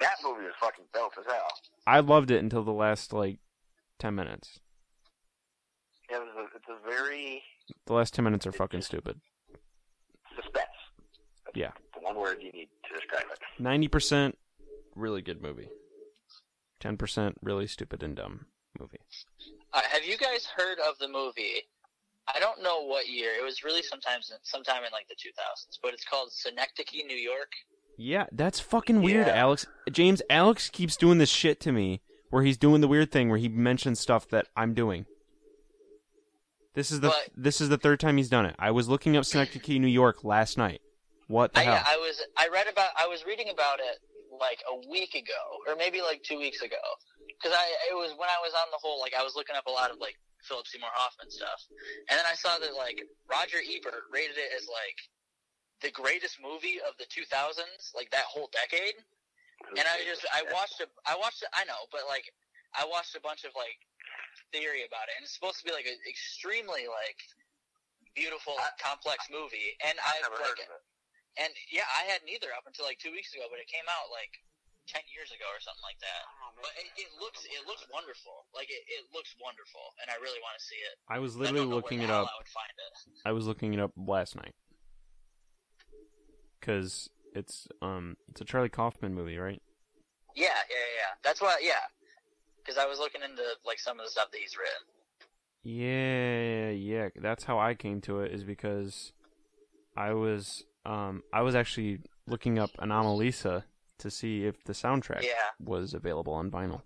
That 0.00 0.16
movie 0.22 0.44
was 0.44 0.52
fucking 0.60 0.84
dope 0.92 1.12
as 1.18 1.24
hell. 1.24 1.48
I 1.86 2.00
loved 2.00 2.30
it 2.30 2.42
until 2.42 2.62
the 2.62 2.72
last 2.72 3.14
like 3.14 3.38
ten 3.98 4.14
minutes. 4.14 4.60
It 6.10 6.18
was 6.18 6.28
a, 6.36 6.56
it's 6.56 6.68
a 6.68 6.86
very 6.88 7.42
The 7.86 7.94
last 7.94 8.12
ten 8.12 8.24
minutes 8.24 8.46
are 8.46 8.52
fucking 8.52 8.82
stupid. 8.82 9.18
suspense. 10.34 10.66
Yeah. 11.54 11.70
The 12.06 12.12
one 12.14 12.20
word 12.20 12.38
you 12.40 12.52
need 12.52 12.68
to 12.88 12.94
describe 12.94 13.24
it. 13.32 13.38
Ninety 13.62 13.88
percent 13.88 14.38
really 14.94 15.22
good 15.22 15.42
movie. 15.42 15.68
Ten 16.80 16.96
percent 16.96 17.36
really 17.42 17.66
stupid 17.66 18.02
and 18.02 18.16
dumb 18.16 18.46
movie. 18.78 19.00
Uh, 19.72 19.80
have 19.90 20.04
you 20.04 20.16
guys 20.16 20.46
heard 20.56 20.78
of 20.86 20.98
the 20.98 21.08
movie? 21.08 21.62
I 22.34 22.40
don't 22.40 22.62
know 22.62 22.82
what 22.84 23.08
year. 23.08 23.30
It 23.38 23.44
was 23.44 23.62
really 23.62 23.82
sometimes 23.82 24.32
sometime 24.42 24.78
in 24.84 24.90
like 24.92 25.06
the 25.08 25.14
2000s, 25.14 25.78
but 25.82 25.94
it's 25.94 26.04
called 26.04 26.32
Synecdoche, 26.32 27.04
New 27.06 27.16
York. 27.16 27.52
Yeah, 27.96 28.26
that's 28.32 28.58
fucking 28.58 29.00
weird, 29.00 29.28
Yeah. 29.28 29.34
Alex. 29.36 29.66
James, 29.92 30.20
Alex 30.28 30.68
keeps 30.68 30.96
doing 30.96 31.18
this 31.18 31.28
shit 31.28 31.60
to 31.60 31.72
me 31.72 32.00
where 32.30 32.42
he's 32.42 32.58
doing 32.58 32.80
the 32.80 32.88
weird 32.88 33.12
thing 33.12 33.28
where 33.28 33.38
he 33.38 33.48
mentions 33.48 34.00
stuff 34.00 34.28
that 34.30 34.48
I'm 34.56 34.74
doing. 34.74 35.06
This 36.74 36.90
is 36.90 37.00
the 37.00 37.08
But- 37.08 37.30
this 37.36 37.60
is 37.60 37.68
the 37.68 37.78
third 37.78 38.00
time 38.00 38.16
he's 38.16 38.28
done 38.28 38.44
it. 38.44 38.56
I 38.58 38.70
was 38.72 38.88
looking 38.88 39.16
up 39.16 39.24
Synecdoche, 39.24 39.78
New 39.78 39.86
York 39.86 40.24
last 40.24 40.58
night. 40.58 40.82
What 41.26 41.54
the 41.54 41.60
I, 41.60 41.64
hell? 41.64 41.82
I 41.82 41.96
was 41.98 42.22
I 42.38 42.48
read 42.48 42.70
about 42.70 42.94
I 42.94 43.06
was 43.06 43.26
reading 43.26 43.50
about 43.50 43.82
it 43.82 43.98
like 44.30 44.62
a 44.70 44.76
week 44.86 45.14
ago 45.14 45.42
or 45.66 45.74
maybe 45.74 46.00
like 46.00 46.22
two 46.22 46.38
weeks 46.38 46.62
ago. 46.62 46.82
Because 47.26 47.50
I 47.50 47.66
it 47.90 47.96
was 47.98 48.14
when 48.14 48.30
I 48.30 48.38
was 48.38 48.54
on 48.54 48.70
the 48.70 48.78
whole 48.78 49.02
like 49.02 49.14
I 49.14 49.26
was 49.26 49.34
looking 49.34 49.58
up 49.58 49.66
a 49.66 49.74
lot 49.74 49.90
of 49.90 49.98
like 49.98 50.14
Philip 50.46 50.66
Seymour 50.70 50.92
Hoffman 50.94 51.30
stuff. 51.30 51.58
And 52.10 52.14
then 52.14 52.26
I 52.26 52.38
saw 52.38 52.58
that 52.62 52.78
like 52.78 53.02
Roger 53.26 53.58
Ebert 53.58 54.06
rated 54.14 54.38
it 54.38 54.54
as 54.54 54.70
like 54.70 54.98
the 55.82 55.90
greatest 55.90 56.38
movie 56.38 56.78
of 56.80 56.94
the 56.96 57.10
2000s 57.10 57.92
like 57.94 58.10
that 58.14 58.24
whole 58.30 58.48
decade. 58.54 58.94
And 59.74 59.82
I 59.82 60.06
just 60.06 60.22
I 60.30 60.46
watched 60.54 60.78
a 60.78 60.86
I 61.10 61.18
watched 61.18 61.42
it 61.42 61.50
I 61.50 61.66
know 61.66 61.90
but 61.90 62.06
like 62.06 62.30
I 62.70 62.86
watched 62.86 63.18
a 63.18 63.22
bunch 63.24 63.42
of 63.42 63.50
like 63.58 63.82
theory 64.54 64.86
about 64.86 65.10
it. 65.10 65.18
And 65.18 65.26
it's 65.26 65.34
supposed 65.34 65.58
to 65.58 65.66
be 65.66 65.74
like 65.74 65.90
an 65.90 65.98
extremely 66.06 66.86
like 66.86 67.18
beautiful 68.14 68.54
complex 68.78 69.26
movie. 69.26 69.74
And 69.82 69.98
I've 69.98 70.22
I 70.22 70.30
never 70.30 70.38
like 70.38 70.54
heard 70.54 70.62
of 70.62 70.70
it. 70.70 70.86
And 71.36 71.52
yeah, 71.68 71.88
I 71.92 72.08
had 72.08 72.24
neither 72.24 72.52
up 72.56 72.64
until 72.64 72.88
like 72.88 72.98
two 72.98 73.12
weeks 73.12 73.32
ago, 73.36 73.48
but 73.52 73.60
it 73.60 73.68
came 73.68 73.84
out 73.88 74.08
like 74.08 74.32
ten 74.88 75.02
years 75.12 75.34
ago 75.34 75.44
or 75.50 75.60
something 75.60 75.84
like 75.84 76.00
that. 76.00 76.22
But 76.56 76.72
it, 76.80 76.88
it 76.96 77.10
looks 77.20 77.44
it 77.44 77.62
looks 77.68 77.84
wonderful. 77.92 78.48
Like 78.56 78.72
it, 78.72 78.82
it 78.88 79.04
looks 79.12 79.36
wonderful, 79.36 79.92
and 80.00 80.08
I 80.08 80.16
really 80.22 80.40
want 80.40 80.56
to 80.56 80.64
see 80.64 80.80
it. 80.80 80.96
I 81.10 81.18
was 81.20 81.36
I 81.36 81.44
literally 81.44 81.68
don't 81.68 81.70
know 81.70 81.80
looking 81.82 82.00
where 82.00 82.08
it 82.08 82.14
up. 82.14 82.30
I 82.30 82.36
would 82.40 82.52
find 82.52 82.72
it. 82.72 82.94
I 83.28 83.32
was 83.36 83.44
looking 83.44 83.74
it 83.74 83.80
up 83.80 83.92
last 83.98 84.36
night 84.36 84.56
because 86.58 87.10
it's 87.34 87.68
um 87.82 88.16
it's 88.30 88.40
a 88.40 88.46
Charlie 88.48 88.72
Kaufman 88.72 89.12
movie, 89.12 89.36
right? 89.36 89.60
Yeah, 90.34 90.44
yeah, 90.44 90.52
yeah. 90.72 90.80
yeah. 90.96 91.12
That's 91.22 91.40
why. 91.40 91.60
Yeah, 91.60 91.84
because 92.62 92.78
I 92.78 92.86
was 92.86 92.98
looking 92.98 93.22
into 93.22 93.42
like 93.64 93.78
some 93.78 93.98
of 93.98 94.06
the 94.06 94.10
stuff 94.10 94.30
that 94.32 94.40
he's 94.40 94.56
written. 94.56 94.84
Yeah, 95.62 96.70
yeah. 96.70 97.08
That's 97.20 97.44
how 97.44 97.58
I 97.58 97.74
came 97.74 98.00
to 98.02 98.20
it. 98.20 98.32
Is 98.32 98.44
because 98.44 99.12
I 99.96 100.12
was 100.12 100.64
um 100.86 101.22
I 101.32 101.42
was 101.42 101.54
actually 101.54 102.00
looking 102.26 102.58
up 102.58 102.70
Anomalisa 102.78 103.64
to 103.98 104.10
see 104.10 104.44
if 104.44 104.62
the 104.64 104.72
soundtrack 104.72 105.22
Yeah. 105.22 105.50
was 105.58 105.94
available 105.94 106.32
on 106.34 106.50
vinyl, 106.50 106.82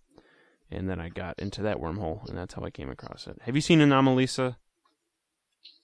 and 0.70 0.88
then 0.88 1.00
I 1.00 1.08
got 1.08 1.38
into 1.38 1.62
that 1.62 1.78
wormhole, 1.78 2.28
and 2.28 2.36
that's 2.38 2.54
how 2.54 2.62
I 2.62 2.70
came 2.70 2.90
across 2.90 3.26
it. 3.26 3.38
Have 3.42 3.54
you 3.56 3.60
seen 3.60 3.80
Anomalisa? 3.80 4.56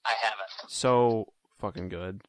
I 0.04 0.14
haven't. 0.22 0.70
So 0.70 1.32
fucking 1.58 1.88
good. 1.88 2.22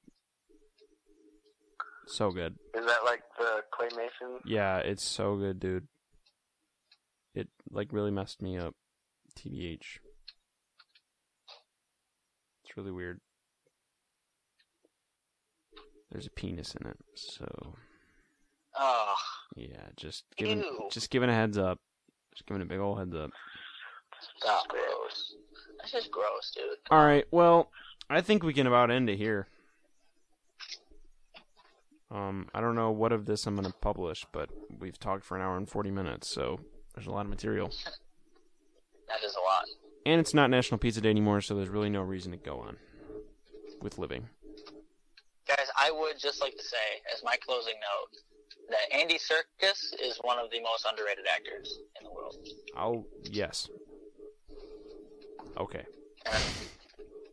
So 2.07 2.31
good. 2.31 2.55
Is 2.73 2.85
that 2.85 3.03
like 3.05 3.21
the 3.37 3.63
claymation? 3.71 4.39
Yeah, 4.45 4.77
it's 4.77 5.03
so 5.03 5.35
good, 5.35 5.59
dude. 5.59 5.87
It 7.35 7.49
like 7.69 7.91
really 7.93 8.11
messed 8.11 8.41
me 8.41 8.57
up. 8.57 8.73
TBH. 9.37 9.99
It's 12.63 12.75
really 12.75 12.91
weird. 12.91 13.19
There's 16.17 16.25
a 16.25 16.31
penis 16.31 16.73
in 16.73 16.87
it, 16.87 16.97
so 17.13 17.75
Oh, 18.75 19.13
yeah, 19.55 19.85
just 19.97 20.23
giving 20.35 20.61
Ew. 20.61 20.89
just 20.91 21.11
giving 21.11 21.29
a 21.29 21.33
heads 21.33 21.59
up. 21.59 21.77
Just 22.33 22.47
giving 22.47 22.63
a 22.63 22.65
big 22.65 22.79
old 22.79 22.97
heads 22.97 23.13
up. 23.13 23.29
that's 24.43 24.65
gross. 24.65 25.35
That's 25.77 25.91
just 25.91 26.09
gross, 26.09 26.51
dude. 26.55 26.63
All 26.89 27.05
right, 27.05 27.25
well, 27.29 27.69
I 28.09 28.21
think 28.21 28.41
we 28.41 28.51
can 28.55 28.65
about 28.65 28.89
end 28.89 29.11
it 29.11 29.17
here. 29.17 29.47
Um, 32.09 32.47
I 32.51 32.61
don't 32.61 32.73
know 32.73 32.89
what 32.89 33.11
of 33.11 33.27
this 33.27 33.45
I'm 33.45 33.55
gonna 33.55 33.69
publish, 33.79 34.25
but 34.31 34.49
we've 34.79 34.97
talked 34.97 35.23
for 35.23 35.37
an 35.37 35.43
hour 35.43 35.55
and 35.55 35.69
forty 35.69 35.91
minutes, 35.91 36.33
so 36.33 36.59
there's 36.95 37.05
a 37.05 37.11
lot 37.11 37.25
of 37.27 37.29
material. 37.29 37.71
That 39.07 39.23
is 39.23 39.35
a 39.35 39.41
lot. 39.41 39.65
And 40.03 40.19
it's 40.19 40.33
not 40.33 40.49
National 40.49 40.79
Pizza 40.79 40.99
Day 40.99 41.11
anymore, 41.11 41.41
so 41.41 41.53
there's 41.53 41.69
really 41.69 41.91
no 41.91 42.01
reason 42.01 42.31
to 42.31 42.39
go 42.39 42.57
on 42.57 42.77
with 43.83 43.99
living. 43.99 44.29
Guys, 45.77 45.89
I 45.89 45.91
would 45.91 46.19
just 46.19 46.41
like 46.41 46.55
to 46.57 46.63
say, 46.63 47.01
as 47.13 47.23
my 47.23 47.35
closing 47.45 47.73
note, 47.73 48.19
that 48.69 48.97
Andy 48.97 49.15
Serkis 49.15 49.93
is 50.01 50.17
one 50.21 50.39
of 50.39 50.49
the 50.51 50.59
most 50.61 50.85
underrated 50.89 51.25
actors 51.31 51.79
in 51.99 52.05
the 52.05 52.11
world. 52.11 52.35
I'll 52.75 53.05
yes. 53.23 53.69
Okay. 55.57 55.85
And 56.25 56.43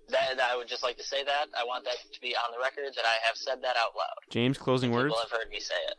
that, 0.08 0.36
that 0.36 0.50
I 0.50 0.56
would 0.56 0.68
just 0.68 0.82
like 0.82 0.96
to 0.98 1.02
say 1.02 1.24
that. 1.24 1.46
I 1.58 1.64
want 1.64 1.84
that 1.84 1.96
to 2.12 2.20
be 2.20 2.36
on 2.36 2.52
the 2.52 2.58
record 2.62 2.94
that 2.94 3.04
I 3.04 3.26
have 3.26 3.36
said 3.36 3.62
that 3.62 3.76
out 3.76 3.96
loud. 3.96 4.18
James, 4.30 4.58
closing 4.58 4.92
words. 4.92 5.12
People 5.12 5.22
have 5.22 5.30
heard 5.30 5.50
me 5.50 5.60
say 5.60 5.74
it. 5.88 5.96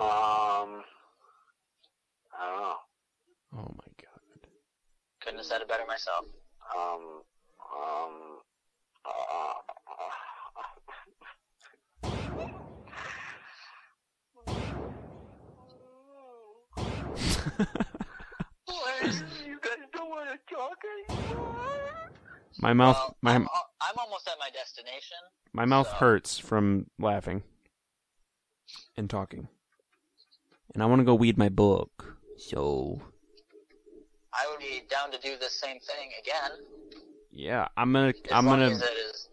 Um, 0.00 0.84
I 2.32 2.46
don't 2.46 2.60
know. 2.60 2.76
Oh 3.54 3.74
my 3.76 3.92
god. 4.00 4.48
Couldn't 5.20 5.38
have 5.38 5.46
said 5.46 5.60
it 5.60 5.68
better 5.68 5.84
myself. 5.86 6.24
Um, 6.74 7.22
um, 7.60 8.38
uh, 9.04 9.52
you 17.58 17.66
guys 19.60 19.78
don't 19.92 20.10
want 20.10 20.28
to 20.30 20.54
talk 20.54 20.78
anymore? 21.10 21.56
My 22.60 22.72
mouth 22.72 22.96
Well, 22.96 23.16
my 23.22 23.34
I'm, 23.34 23.48
I'm 23.80 23.94
almost 23.98 24.28
at 24.28 24.34
my 24.40 24.50
destination. 24.52 25.16
my 25.52 25.64
mouth 25.64 25.88
so- 25.88 25.94
hurts 25.96 26.38
from 26.38 26.86
laughing 26.98 27.42
and 28.96 29.08
talking. 29.08 29.48
And 30.74 30.82
I 30.82 30.86
want 30.86 31.00
to 31.00 31.04
go 31.04 31.16
read 31.16 31.38
my 31.38 31.48
book. 31.48 32.16
So, 32.36 33.00
I 34.32 34.46
would 34.50 34.60
be 34.60 34.82
down 34.88 35.10
to 35.12 35.18
do 35.18 35.36
the 35.40 35.48
same 35.50 35.78
thing 35.80 36.10
again, 36.22 36.50
yeah, 37.32 37.66
I'm 37.76 37.92
going 37.92 38.12
to 38.12 38.18
as 38.18 38.32
I'm 38.32 38.46
long 38.46 38.60
going 38.60 38.72
as 38.72 38.82
it 38.82 38.90
is 39.10 39.28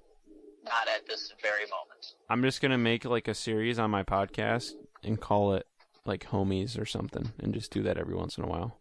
not 0.64 0.88
at 0.88 1.06
this 1.08 1.32
very 1.42 1.62
moment. 1.64 2.16
I'm 2.30 2.42
just 2.42 2.62
going 2.62 2.72
to 2.72 2.78
make 2.78 3.06
like 3.06 3.28
a 3.28 3.36
series 3.36 3.78
on 3.78 3.92
my 3.92 4.02
podcast 4.04 4.72
and 5.04 5.20
call 5.22 5.54
it 5.54 5.68
like 6.06 6.26
homies 6.26 6.80
or 6.80 6.86
something 6.86 7.32
and 7.40 7.54
just 7.54 7.72
do 7.72 7.84
that 7.84 7.98
every 7.98 8.16
once 8.16 8.38
in 8.38 8.44
a 8.44 8.48
while. 8.48 8.78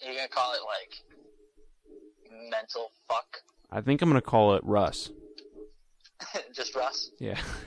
You're 0.00 0.14
gonna 0.14 0.28
call 0.28 0.52
it 0.52 0.60
like 0.66 1.02
mental 2.50 2.90
fuck, 3.08 3.42
I 3.70 3.80
think 3.80 4.02
I'm 4.02 4.08
going 4.08 4.20
to 4.20 4.26
call 4.26 4.54
it 4.54 4.62
Russ. 4.64 5.10
just 6.52 6.74
Russ. 6.74 7.10
Yeah. 7.18 7.38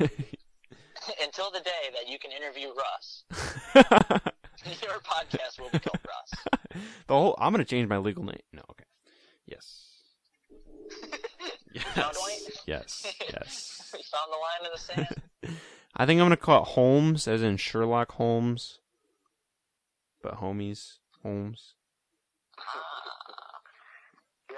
Until 1.22 1.52
the 1.52 1.60
day 1.60 1.90
that 1.94 2.08
you 2.08 2.20
can 2.20 2.32
interview 2.32 2.70
Russ, 2.70 3.24
your 4.82 5.00
podcast 5.00 5.60
will 5.60 5.70
be 5.72 5.80
called 5.80 6.00
Russ. 6.06 6.84
the 7.08 7.14
whole 7.14 7.36
I'm 7.40 7.52
going 7.52 7.64
to 7.64 7.70
change 7.70 7.90
my 7.90 7.98
legal 7.98 8.24
name. 8.24 8.40
No, 8.54 8.62
okay. 8.72 8.84
Yes. 9.48 9.88
Found 11.96 12.16
Yes. 12.16 12.64
Yes. 12.68 13.14
Yes. 13.34 13.92
we 13.94 14.04
found 14.04 14.32
the 14.32 14.38
line 14.38 14.66
in 14.66 14.72
the 14.72 14.80
sand. 14.80 15.62
I 15.96 16.06
think 16.06 16.20
I'm 16.20 16.26
gonna 16.26 16.38
call 16.38 16.64
it 16.64 16.70
Holmes, 16.70 17.28
as 17.28 17.44
in 17.44 17.58
Sherlock 17.58 18.14
Holmes, 18.14 18.80
but 20.22 20.36
homies 20.36 21.00
Holmes, 21.24 21.74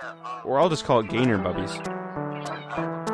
uh, 0.04 0.42
or 0.46 0.60
I'll 0.60 0.70
just 0.70 0.86
call 0.86 1.00
it 1.00 1.10
Gainer 1.10 1.38
Bubbies. 1.38 3.11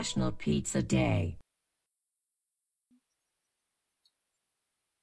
National 0.00 0.32
Pizza 0.32 0.80
Day. 0.80 1.36